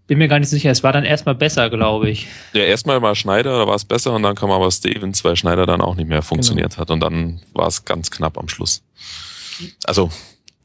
[0.07, 0.71] Bin mir gar nicht sicher.
[0.71, 2.29] Es war dann erstmal besser, glaube ich.
[2.53, 5.67] Ja, erstmal war Schneider, da war es besser und dann kam aber Stevens, weil Schneider
[5.67, 6.81] dann auch nicht mehr funktioniert genau.
[6.81, 8.85] hat und dann war es ganz knapp am Schluss.
[9.85, 10.11] Also.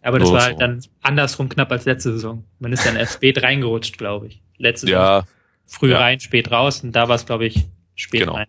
[0.04, 0.60] Aber das war halt so.
[0.60, 2.44] dann andersrum knapp als letzte Saison.
[2.60, 4.42] Man ist dann erst spät reingerutscht, glaube ich.
[4.58, 5.22] Letzte ja.
[5.22, 5.28] Saison.
[5.66, 6.00] Früh ja.
[6.00, 8.36] rein, spät raus und da war es, glaube ich, spät genau.
[8.36, 8.48] rein.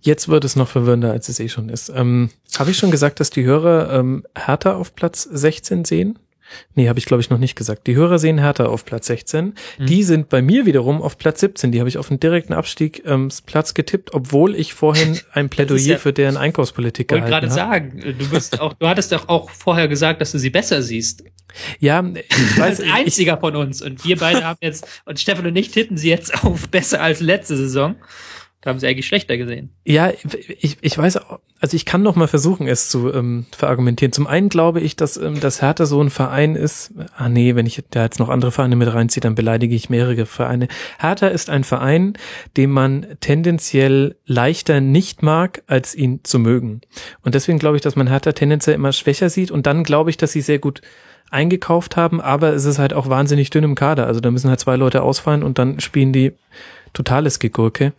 [0.00, 1.90] Jetzt wird es noch verwirrender, als es eh schon ist.
[1.94, 6.18] Ähm, habe ich schon gesagt, dass die Hörer ähm, Hertha auf Platz 16 sehen?
[6.74, 7.86] Nee, habe ich glaube ich noch nicht gesagt.
[7.86, 9.54] Die Hörer sehen Hertha auf Platz 16.
[9.78, 9.86] Mhm.
[9.86, 11.72] Die sind bei mir wiederum auf Platz 17.
[11.72, 15.78] Die habe ich auf einen direkten Abstieg ähm, Platz getippt, obwohl ich vorhin ein Plädoyer
[15.78, 17.46] ja, für deren Einkaufspolitik gehalten habe.
[17.46, 20.38] Ich wollte gerade sagen, du bist auch, du hattest doch auch vorher gesagt, dass du
[20.38, 21.24] sie besser siehst.
[21.78, 22.80] Ja, ich weiß.
[22.80, 23.82] Als einziger ich, von uns.
[23.82, 27.20] Und wir beide haben jetzt, und Stefan und ich tippen sie jetzt auf besser als
[27.20, 27.96] letzte Saison.
[28.60, 29.70] Da haben sie eigentlich schlechter gesehen.
[29.86, 30.12] Ja,
[30.58, 31.18] ich, ich weiß,
[31.60, 34.12] also ich kann noch mal versuchen, es zu ähm, verargumentieren.
[34.12, 36.92] Zum einen glaube ich, dass ähm, das Hertha so ein Verein ist.
[37.16, 40.26] Ah nee, wenn ich da jetzt noch andere Vereine mit reinziehe, dann beleidige ich mehrere
[40.26, 40.68] Vereine.
[40.98, 42.14] Hertha ist ein Verein,
[42.58, 46.82] den man tendenziell leichter nicht mag, als ihn zu mögen.
[47.22, 49.50] Und deswegen glaube ich, dass man Hertha tendenziell immer schwächer sieht.
[49.50, 50.82] Und dann glaube ich, dass sie sehr gut
[51.30, 54.06] eingekauft haben, aber es ist halt auch wahnsinnig dünn im Kader.
[54.06, 56.32] Also da müssen halt zwei Leute ausfallen und dann spielen die
[56.92, 57.92] totales Gegurke.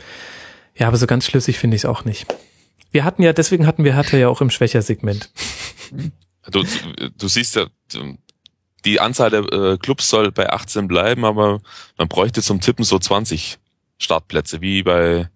[0.75, 2.25] Ja, aber so ganz schlüssig finde ich es auch nicht.
[2.91, 5.32] Wir hatten ja, deswegen hatten wir Hertha ja auch im Schwächersegment.
[6.50, 6.64] Du,
[7.17, 7.67] du siehst ja,
[8.85, 11.61] die Anzahl der äh, Clubs soll bei 18 bleiben, aber
[11.98, 13.59] man bräuchte zum Tippen so 20
[13.98, 15.30] Startplätze, wie bei,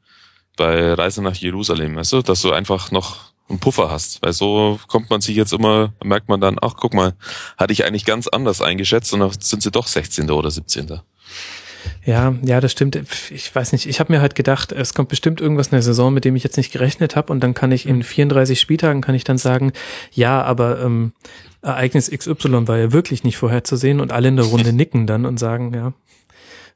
[0.57, 4.79] bei Reise nach Jerusalem, weißt du, dass du einfach noch einen Puffer hast, weil so
[4.87, 7.13] kommt man sich jetzt immer, merkt man dann, ach guck mal,
[7.57, 10.31] hatte ich eigentlich ganz anders eingeschätzt und dann sind sie doch 16.
[10.31, 10.99] oder 17.
[12.05, 12.95] Ja, ja, das stimmt.
[13.31, 13.87] Ich weiß nicht.
[13.87, 16.43] Ich habe mir halt gedacht, es kommt bestimmt irgendwas in der Saison, mit dem ich
[16.43, 17.31] jetzt nicht gerechnet habe.
[17.31, 19.73] Und dann kann ich in 34 Spieltagen kann ich dann sagen,
[20.11, 21.13] ja, aber ähm,
[21.61, 25.39] Ereignis XY war ja wirklich nicht vorherzusehen und alle in der Runde nicken dann und
[25.39, 25.93] sagen, ja,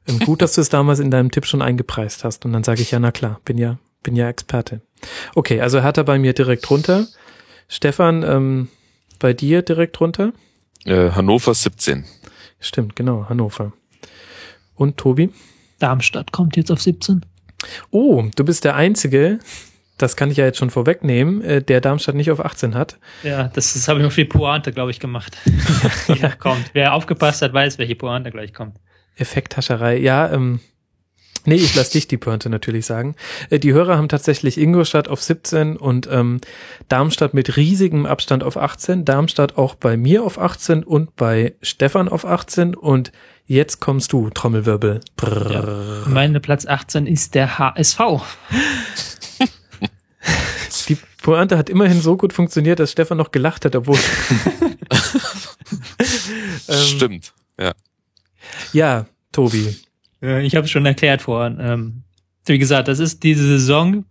[0.08, 2.44] ähm, gut, dass du es damals in deinem Tipp schon eingepreist hast.
[2.44, 4.80] Und dann sage ich, ja, na klar, bin ja, bin ja Experte.
[5.34, 7.06] Okay, also Hertha bei mir direkt runter.
[7.68, 8.68] Stefan, ähm,
[9.18, 10.32] bei dir direkt runter?
[10.84, 12.04] Äh, Hannover 17.
[12.58, 13.72] Stimmt, genau, Hannover.
[14.80, 15.28] Und Tobi?
[15.78, 17.20] Darmstadt kommt jetzt auf 17.
[17.90, 19.38] Oh, du bist der Einzige,
[19.98, 22.98] das kann ich ja jetzt schon vorwegnehmen, äh, der Darmstadt nicht auf 18 hat.
[23.22, 25.36] Ja, das, das habe ich noch viel Pointe, glaube ich, gemacht.
[26.08, 26.70] ja, kommt.
[26.72, 28.78] Wer aufgepasst hat, weiß, welche Pointe gleich kommt.
[29.16, 29.98] Effekthascherei.
[29.98, 30.60] Ja, ähm,
[31.44, 33.16] nee, ich lass dich die Pointe natürlich sagen.
[33.50, 36.40] Äh, die Hörer haben tatsächlich Ingolstadt auf 17 und ähm,
[36.88, 39.04] Darmstadt mit riesigem Abstand auf 18.
[39.04, 43.12] Darmstadt auch bei mir auf 18 und bei Stefan auf 18 und
[43.50, 45.00] jetzt kommst du, Trommelwirbel.
[45.22, 47.98] Ja, meine Platz 18 ist der HSV.
[50.88, 53.98] Die Pointe hat immerhin so gut funktioniert, dass Stefan noch gelacht hat, obwohl.
[56.68, 57.72] ähm, Stimmt, ja.
[58.72, 59.76] Ja, Tobi.
[60.20, 61.58] Ich habe es schon erklärt vorhin.
[61.60, 62.02] Ähm,
[62.46, 64.04] wie gesagt, das ist diese Saison,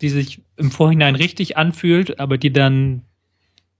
[0.00, 3.02] die sich im Vorhinein richtig anfühlt, aber die dann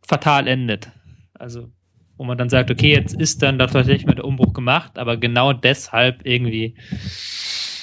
[0.03, 0.91] fatal endet.
[1.35, 1.71] Also,
[2.19, 5.53] wo man dann sagt, okay, jetzt ist dann tatsächlich mal der Umbruch gemacht, aber genau
[5.55, 6.75] deshalb irgendwie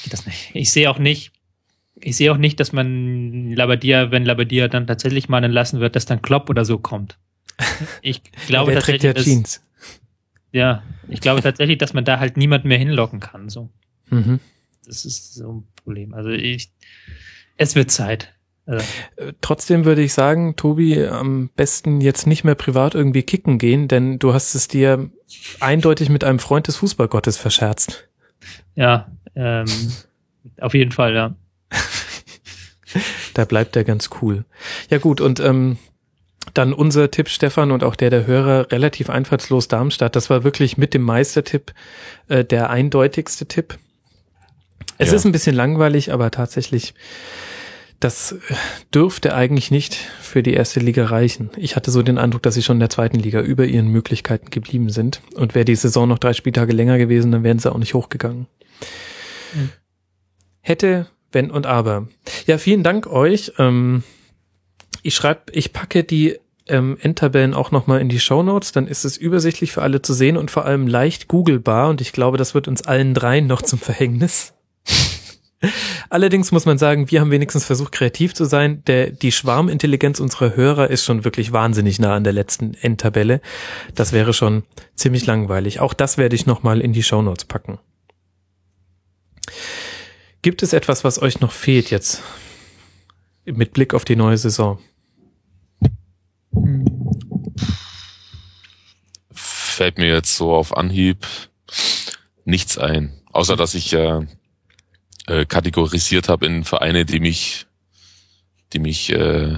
[0.04, 0.52] geht das nicht.
[0.54, 1.32] Ich sehe auch nicht,
[1.96, 6.06] ich sehe auch nicht, dass man Labadia, wenn Labadia dann tatsächlich mal entlassen wird, dass
[6.06, 7.18] dann Klopp oder so kommt.
[8.02, 9.64] Ich glaube ja, tatsächlich, trägt ja dass, Jeans.
[10.52, 13.50] ja, ich glaube tatsächlich, dass man da halt niemanden mehr hinlocken kann.
[13.50, 13.70] So,
[14.10, 14.40] Mhm.
[14.86, 16.14] das ist so ein Problem.
[16.14, 16.70] Also ich,
[17.58, 18.34] es wird Zeit.
[18.66, 18.82] Äh,
[19.42, 24.18] Trotzdem würde ich sagen, Tobi, am besten jetzt nicht mehr privat irgendwie kicken gehen, denn
[24.20, 25.10] du hast es dir
[25.60, 28.08] eindeutig mit einem Freund des Fußballgottes verscherzt.
[28.76, 29.66] ja, ähm,
[30.62, 31.36] auf jeden Fall, ja.
[33.34, 34.46] Da bleibt er ganz cool.
[34.90, 35.78] Ja gut, und ähm,
[36.54, 40.16] dann unser Tipp, Stefan, und auch der der Hörer, relativ einfallslos Darmstadt.
[40.16, 41.74] Das war wirklich mit dem Meistertipp
[42.30, 43.78] äh, der eindeutigste Tipp.
[44.98, 45.16] Es Ja.
[45.16, 46.94] ist ein bisschen langweilig, aber tatsächlich,
[48.00, 48.38] das äh,
[48.94, 51.50] dürfte eigentlich nicht für die erste Liga reichen.
[51.58, 54.50] Ich hatte so den Eindruck, dass sie schon in der zweiten Liga über ihren Möglichkeiten
[54.50, 55.22] geblieben sind.
[55.36, 58.48] Und wäre die Saison noch drei Spieltage länger gewesen, dann wären sie auch nicht hochgegangen.
[59.54, 59.70] Mhm.
[60.62, 62.08] Hätte, wenn und aber.
[62.48, 63.54] Ja, vielen Dank euch.
[63.58, 64.04] Ähm,
[65.04, 69.18] ich schreibe, ich packe die ähm, Endtabellen auch nochmal in die Shownotes, dann ist es
[69.18, 72.68] übersichtlich für alle zu sehen und vor allem leicht googlebar und ich glaube, das wird
[72.68, 74.55] uns allen dreien noch zum Verhängnis.
[76.10, 78.84] Allerdings muss man sagen, wir haben wenigstens versucht, kreativ zu sein.
[78.86, 83.42] Der, die Schwarmintelligenz unserer Hörer ist schon wirklich wahnsinnig nah an der letzten Endtabelle.
[83.94, 84.64] Das wäre schon
[84.96, 85.80] ziemlich langweilig.
[85.80, 87.80] Auch das werde ich nochmal in die Shownotes packen.
[90.42, 92.22] Gibt es etwas, was euch noch fehlt jetzt
[93.46, 94.80] mit Blick auf die neue Saison?
[99.32, 101.26] Fällt mir jetzt so auf Anhieb
[102.46, 103.12] nichts ein.
[103.32, 104.22] Außer dass ich äh,
[105.28, 107.66] äh, kategorisiert habe in Vereine, die mich,
[108.74, 109.56] die mich, äh,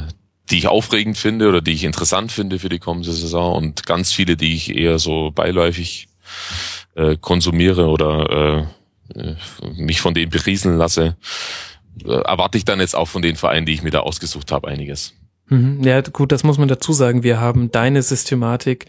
[0.49, 4.13] die ich aufregend finde oder die ich interessant finde für die kommende Saison und ganz
[4.13, 6.07] viele, die ich eher so beiläufig
[6.95, 8.67] äh, konsumiere oder
[9.15, 9.35] äh,
[9.75, 11.17] mich von denen berieseln lasse.
[12.05, 14.67] Äh, erwarte ich dann jetzt auch von den Vereinen, die ich mir da ausgesucht habe,
[14.67, 15.16] einiges.
[15.49, 15.81] Mhm.
[15.83, 17.23] Ja, gut, das muss man dazu sagen.
[17.23, 18.85] Wir haben deine Systematik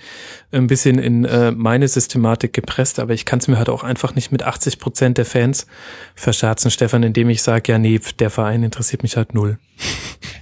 [0.51, 4.15] ein bisschen in äh, meine Systematik gepresst, aber ich kann es mir halt auch einfach
[4.15, 5.67] nicht mit 80 Prozent der Fans
[6.17, 9.59] verscherzen, Stefan, indem ich sage, ja, nee, der Verein interessiert mich halt null.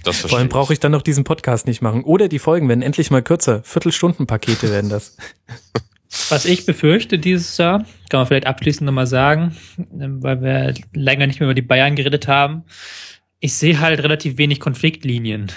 [0.03, 2.03] Das Vor allem brauche ich dann noch diesen Podcast nicht machen.
[2.03, 3.61] Oder die Folgen werden endlich mal kürzer.
[3.63, 5.17] Viertelstunden-Pakete werden das.
[6.29, 9.55] Was ich befürchte dieses Jahr, kann man vielleicht abschließend nochmal sagen,
[9.99, 12.63] ähm, weil wir länger nicht mehr über die Bayern geredet haben.
[13.39, 15.51] Ich sehe halt relativ wenig Konfliktlinien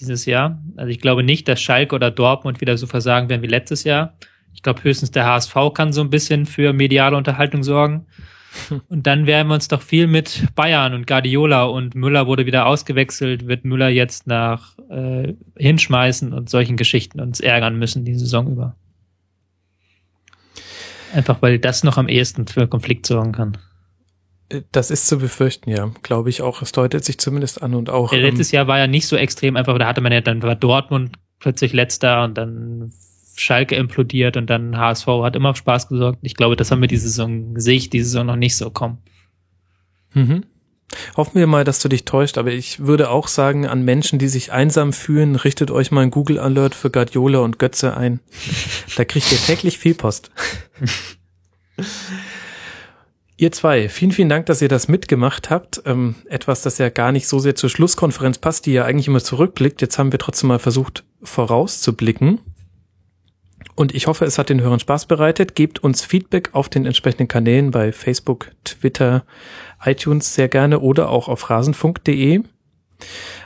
[0.00, 0.62] dieses Jahr.
[0.76, 4.14] Also ich glaube nicht, dass Schalke oder Dortmund wieder so versagen werden wie letztes Jahr.
[4.54, 8.06] Ich glaube höchstens der HSV kann so ein bisschen für mediale Unterhaltung sorgen.
[8.88, 12.66] Und dann werden wir uns doch viel mit Bayern und Guardiola und Müller wurde wieder
[12.66, 18.50] ausgewechselt, wird Müller jetzt nach äh, hinschmeißen und solchen Geschichten uns ärgern müssen die Saison
[18.50, 18.74] über.
[21.14, 23.58] Einfach weil das noch am ehesten für Konflikt sorgen kann.
[24.72, 25.90] Das ist zu befürchten, ja.
[26.02, 26.62] Glaube ich auch.
[26.62, 28.12] Es deutet sich zumindest an und auch.
[28.12, 30.54] Ähm, letztes Jahr war ja nicht so extrem, einfach da hatte man ja, dann war
[30.54, 32.92] Dortmund plötzlich letzter und dann
[33.36, 36.18] Schalke implodiert und dann HSV hat immer auf Spaß gesorgt.
[36.22, 38.98] Ich glaube, das haben wir diese Saison, sehe ich diese Saison noch nicht so kommen.
[40.14, 40.44] Mhm.
[41.16, 44.28] Hoffen wir mal, dass du dich täuscht, aber ich würde auch sagen, an Menschen, die
[44.28, 48.20] sich einsam fühlen, richtet euch mal ein Google Alert für Guardiola und Götze ein.
[48.96, 50.30] Da kriegt ihr täglich viel Post.
[53.40, 55.80] Ihr zwei, vielen, vielen Dank, dass ihr das mitgemacht habt.
[55.86, 59.22] Ähm, etwas, das ja gar nicht so sehr zur Schlusskonferenz passt, die ja eigentlich immer
[59.22, 59.80] zurückblickt.
[59.80, 62.40] Jetzt haben wir trotzdem mal versucht, vorauszublicken.
[63.76, 65.54] Und ich hoffe, es hat den Hörern Spaß bereitet.
[65.54, 69.24] Gebt uns Feedback auf den entsprechenden Kanälen bei Facebook, Twitter,
[69.84, 72.42] iTunes sehr gerne oder auch auf rasenfunk.de.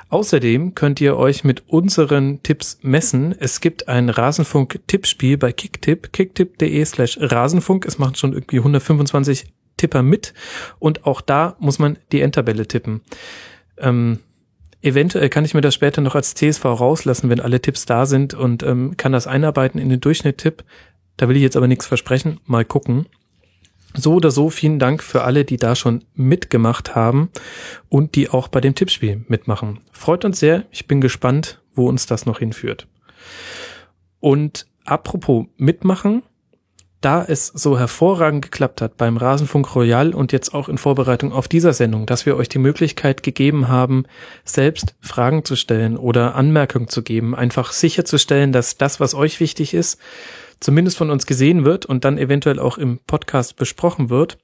[0.09, 3.35] Außerdem könnt ihr euch mit unseren Tipps messen.
[3.39, 7.85] Es gibt ein Rasenfunk-Tippspiel bei Kicktip, kicktip.de slash Rasenfunk.
[7.85, 9.53] Es machen schon irgendwie 125
[9.83, 10.33] Tipper mit
[10.79, 13.01] und auch da muss man die Endtabelle tippen.
[13.79, 14.21] Ähm,
[14.81, 18.33] eventuell kann ich mir das später noch als CSV rauslassen, wenn alle Tipps da sind
[18.33, 20.63] und ähm, kann das einarbeiten in den Durchschnitt-Tipp.
[21.17, 22.39] Da will ich jetzt aber nichts versprechen.
[22.47, 23.07] Mal gucken.
[23.93, 27.31] So oder so, vielen Dank für alle, die da schon mitgemacht haben
[27.89, 29.81] und die auch bei dem Tippspiel mitmachen.
[29.91, 30.65] Freut uns sehr.
[30.71, 32.87] Ich bin gespannt, wo uns das noch hinführt.
[34.21, 36.23] Und apropos mitmachen,
[37.05, 41.49] da es so hervorragend geklappt hat beim Rasenfunk Royal und jetzt auch in Vorbereitung auf
[41.49, 44.05] dieser Sendung, dass wir euch die Möglichkeit gegeben haben,
[44.45, 49.75] selbst Fragen zu stellen oder Anmerkungen zu geben, einfach sicherzustellen, dass das, was euch wichtig
[49.75, 50.01] ist,
[50.61, 54.39] zumindest von uns gesehen wird und dann eventuell auch im Podcast besprochen wird,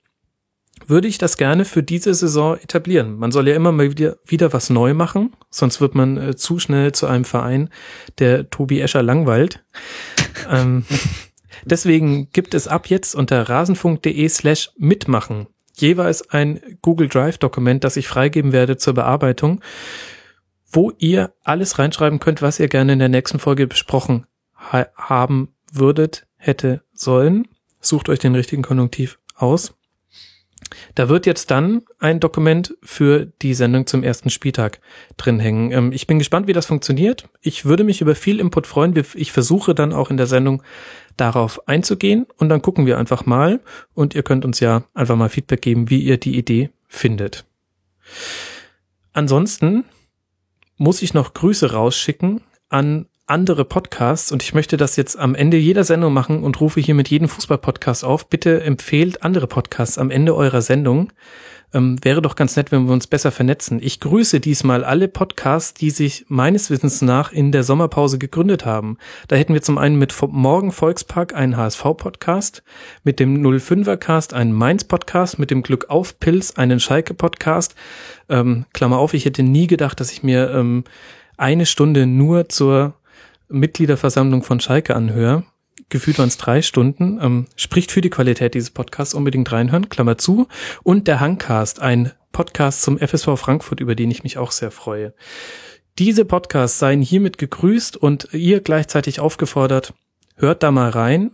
[0.87, 3.17] würde ich das gerne für diese Saison etablieren.
[3.17, 6.59] Man soll ja immer mal wieder, wieder was neu machen, sonst wird man äh, zu
[6.59, 7.71] schnell zu einem Verein,
[8.19, 9.65] der Tobi Escher langweilt.
[10.51, 10.85] ähm,
[11.71, 15.47] deswegen gibt es ab jetzt unter rasenfunk.de slash mitmachen
[15.81, 19.61] jeweils ein Google Drive Dokument, das ich freigeben werde zur Bearbeitung,
[20.71, 25.55] wo ihr alles reinschreiben könnt, was ihr gerne in der nächsten Folge besprochen ha haben
[25.73, 27.49] würdet, hätte, sollen.
[27.81, 29.75] Sucht euch den richtigen Konjunktiv aus.
[30.95, 34.81] Da wird jetzt dann ein Dokument für die Sendung zum ersten Spieltag
[35.17, 35.71] drin hängen.
[35.71, 37.29] Ähm, ich bin gespannt, wie das funktioniert.
[37.41, 38.95] Ich würde mich über viel Input freuen.
[39.15, 40.63] Ich versuche dann auch in der Sendung
[41.21, 43.61] darauf einzugehen und dann gucken wir einfach mal
[43.95, 47.45] und ihr könnt uns ja einfach mal Feedback geben, wie ihr die Idee findet.
[49.13, 49.85] Ansonsten
[50.77, 55.59] muss ich noch Grüße rausschicken an andere Podcasts und ich möchte das jetzt am Ende
[55.59, 58.29] jeder Sendung machen und rufe hier mit jedem Fußball-Podcast auf.
[58.29, 61.13] Bitte empfehlt andere Podcasts am Ende eurer Sendung.
[61.75, 63.79] Ähm, wäre doch ganz nett, wenn wir uns besser vernetzen.
[63.83, 68.97] Ich grüße diesmal alle Podcasts, die sich meines Wissens nach in der Sommerpause gegründet haben.
[69.29, 72.63] Da hätten wir zum einen mit Morgen Volkspark einen HSV-Podcast,
[73.05, 77.75] mit dem 05er Cast einen Mainz-Podcast, mit dem Glück auf Pilz einen Schalke-Podcast.
[78.31, 80.85] Ähm, Klammer auf, ich hätte nie gedacht, dass ich mir ähm,
[81.37, 82.95] eine Stunde nur zur
[83.49, 85.45] Mitgliederversammlung von Schalke anhöre,
[85.89, 90.19] gefühlt waren es drei Stunden, ähm, spricht für die Qualität dieses Podcasts, unbedingt reinhören, Klammer
[90.19, 90.49] zu.
[90.83, 95.15] Und der Hangcast, ein Podcast zum FSV Frankfurt, über den ich mich auch sehr freue.
[95.99, 99.95] Diese Podcasts seien hiermit gegrüßt und ihr gleichzeitig aufgefordert,
[100.37, 101.33] hört da mal rein.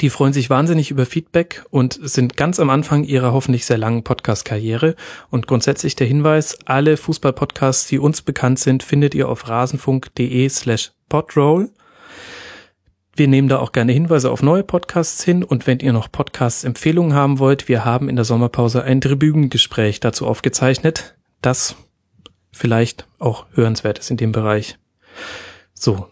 [0.00, 4.04] Die freuen sich wahnsinnig über Feedback und sind ganz am Anfang ihrer hoffentlich sehr langen
[4.04, 4.96] Podcast-Karriere.
[5.30, 10.92] Und grundsätzlich der Hinweis, alle Fußball-Podcasts, die uns bekannt sind, findet ihr auf rasenfunk.de slash
[11.08, 11.70] podroll.
[13.18, 17.14] Wir nehmen da auch gerne Hinweise auf neue Podcasts hin und wenn ihr noch Podcasts-Empfehlungen
[17.14, 21.74] haben wollt, wir haben in der Sommerpause ein Tribünengespräch dazu aufgezeichnet, das
[22.52, 24.78] vielleicht auch hörenswert ist in dem Bereich.
[25.74, 26.06] So,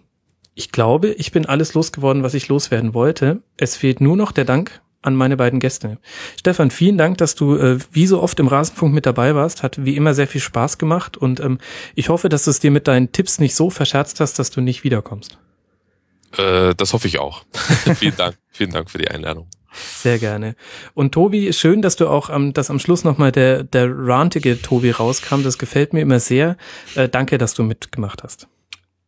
[0.57, 3.41] ich glaube, ich bin alles losgeworden, was ich loswerden wollte.
[3.57, 5.99] Es fehlt nur noch der Dank an meine beiden Gäste.
[6.37, 9.63] Stefan, vielen Dank, dass du äh, wie so oft im Rasenfunk mit dabei warst.
[9.63, 11.59] Hat wie immer sehr viel Spaß gemacht und ähm,
[11.95, 14.61] ich hoffe, dass du es dir mit deinen Tipps nicht so verscherzt hast, dass du
[14.61, 15.39] nicht wiederkommst.
[16.37, 17.45] Äh, das hoffe ich auch.
[17.97, 18.37] vielen Dank.
[18.51, 19.49] Vielen Dank für die Einladung.
[19.73, 20.57] Sehr gerne.
[20.95, 24.91] Und Tobi, schön, dass du auch, ähm, dass am Schluss nochmal der, der rantige Tobi
[24.91, 25.43] rauskam.
[25.43, 26.57] Das gefällt mir immer sehr.
[26.95, 28.49] Äh, danke, dass du mitgemacht hast.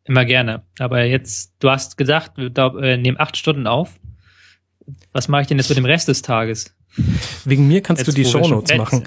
[0.05, 0.63] Immer gerne.
[0.79, 2.51] Aber jetzt, du hast gesagt, wir
[2.83, 3.99] äh, nehmen acht Stunden auf.
[5.13, 6.75] Was mache ich denn jetzt mit dem Rest des Tages?
[7.45, 9.05] Wegen mir kannst jetzt, du die Shownotes machen.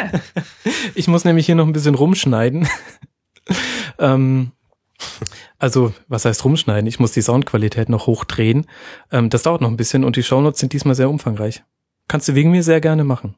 [0.94, 2.68] ich muss nämlich hier noch ein bisschen rumschneiden.
[3.98, 4.52] ähm,
[5.64, 6.86] also, was heißt rumschneiden?
[6.86, 8.66] Ich muss die Soundqualität noch hochdrehen.
[9.10, 11.62] Ähm, das dauert noch ein bisschen und die Shownotes sind diesmal sehr umfangreich.
[12.06, 13.34] Kannst du wegen mir sehr gerne machen.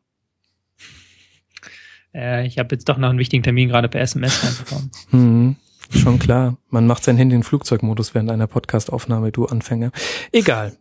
[2.12, 4.90] Äh, ich habe jetzt doch noch einen wichtigen Termin gerade per SMS reinbekommen.
[5.10, 5.56] Hm.
[5.90, 6.56] Schon klar.
[6.68, 9.92] Man macht sein Handy in Flugzeugmodus während einer Podcastaufnahme, du Anfänger.
[10.32, 10.76] Egal.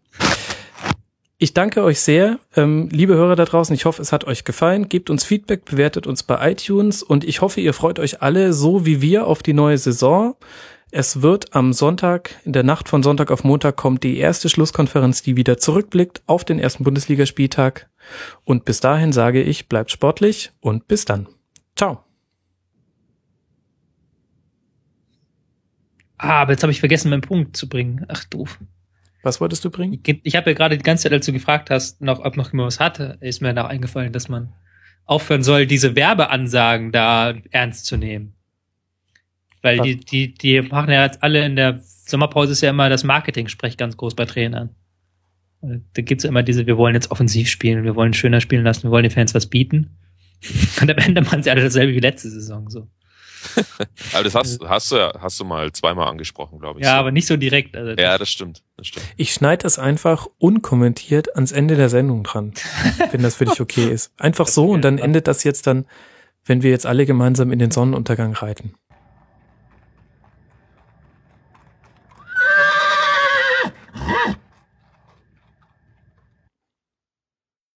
[1.37, 3.75] Ich danke euch sehr, ähm, liebe Hörer da draußen.
[3.75, 4.89] Ich hoffe, es hat euch gefallen.
[4.89, 8.87] Gebt uns Feedback, bewertet uns bei iTunes und ich hoffe, ihr freut euch alle so
[8.87, 10.35] wie wir auf die neue Saison.
[10.97, 15.21] Es wird am Sonntag, in der Nacht von Sonntag auf Montag kommt die erste Schlusskonferenz,
[15.21, 17.89] die wieder zurückblickt auf den ersten Bundesligaspieltag.
[18.45, 21.27] Und bis dahin sage ich, bleibt sportlich und bis dann.
[21.75, 22.01] Ciao.
[26.17, 28.05] Ah, aber jetzt habe ich vergessen, meinen Punkt zu bringen.
[28.07, 28.57] Ach, doof.
[29.21, 30.01] Was wolltest du bringen?
[30.23, 32.67] Ich habe ja gerade die ganze Zeit, als du gefragt hast, noch, ob noch jemand
[32.67, 34.53] was hatte, ist mir noch eingefallen, dass man
[35.03, 38.31] aufhören soll, diese Werbeansagen da ernst zu nehmen.
[39.65, 43.03] Weil die, die, die machen ja jetzt alle in der Sommerpause ist ja immer das
[43.03, 44.69] Marketing-Sprech ganz groß bei Trainern.
[45.61, 48.83] Da gibt's ja immer diese, wir wollen jetzt offensiv spielen, wir wollen schöner spielen lassen,
[48.83, 49.97] wir wollen den Fans was bieten.
[50.81, 52.87] Und am Ende machen sie alle dasselbe wie letzte Saison so.
[54.13, 56.85] aber das hast, hast du ja, hast du mal zweimal angesprochen, glaube ich.
[56.85, 56.97] Ja, so.
[56.99, 57.75] aber nicht so direkt.
[57.75, 58.63] Also Ja, das stimmt.
[58.77, 59.05] Das stimmt.
[59.17, 62.53] Ich schneide das einfach unkommentiert ans Ende der Sendung dran,
[63.11, 64.11] wenn das für dich okay ist.
[64.19, 65.85] Einfach so und dann endet das jetzt dann,
[66.43, 68.75] wenn wir jetzt alle gemeinsam in den Sonnenuntergang reiten.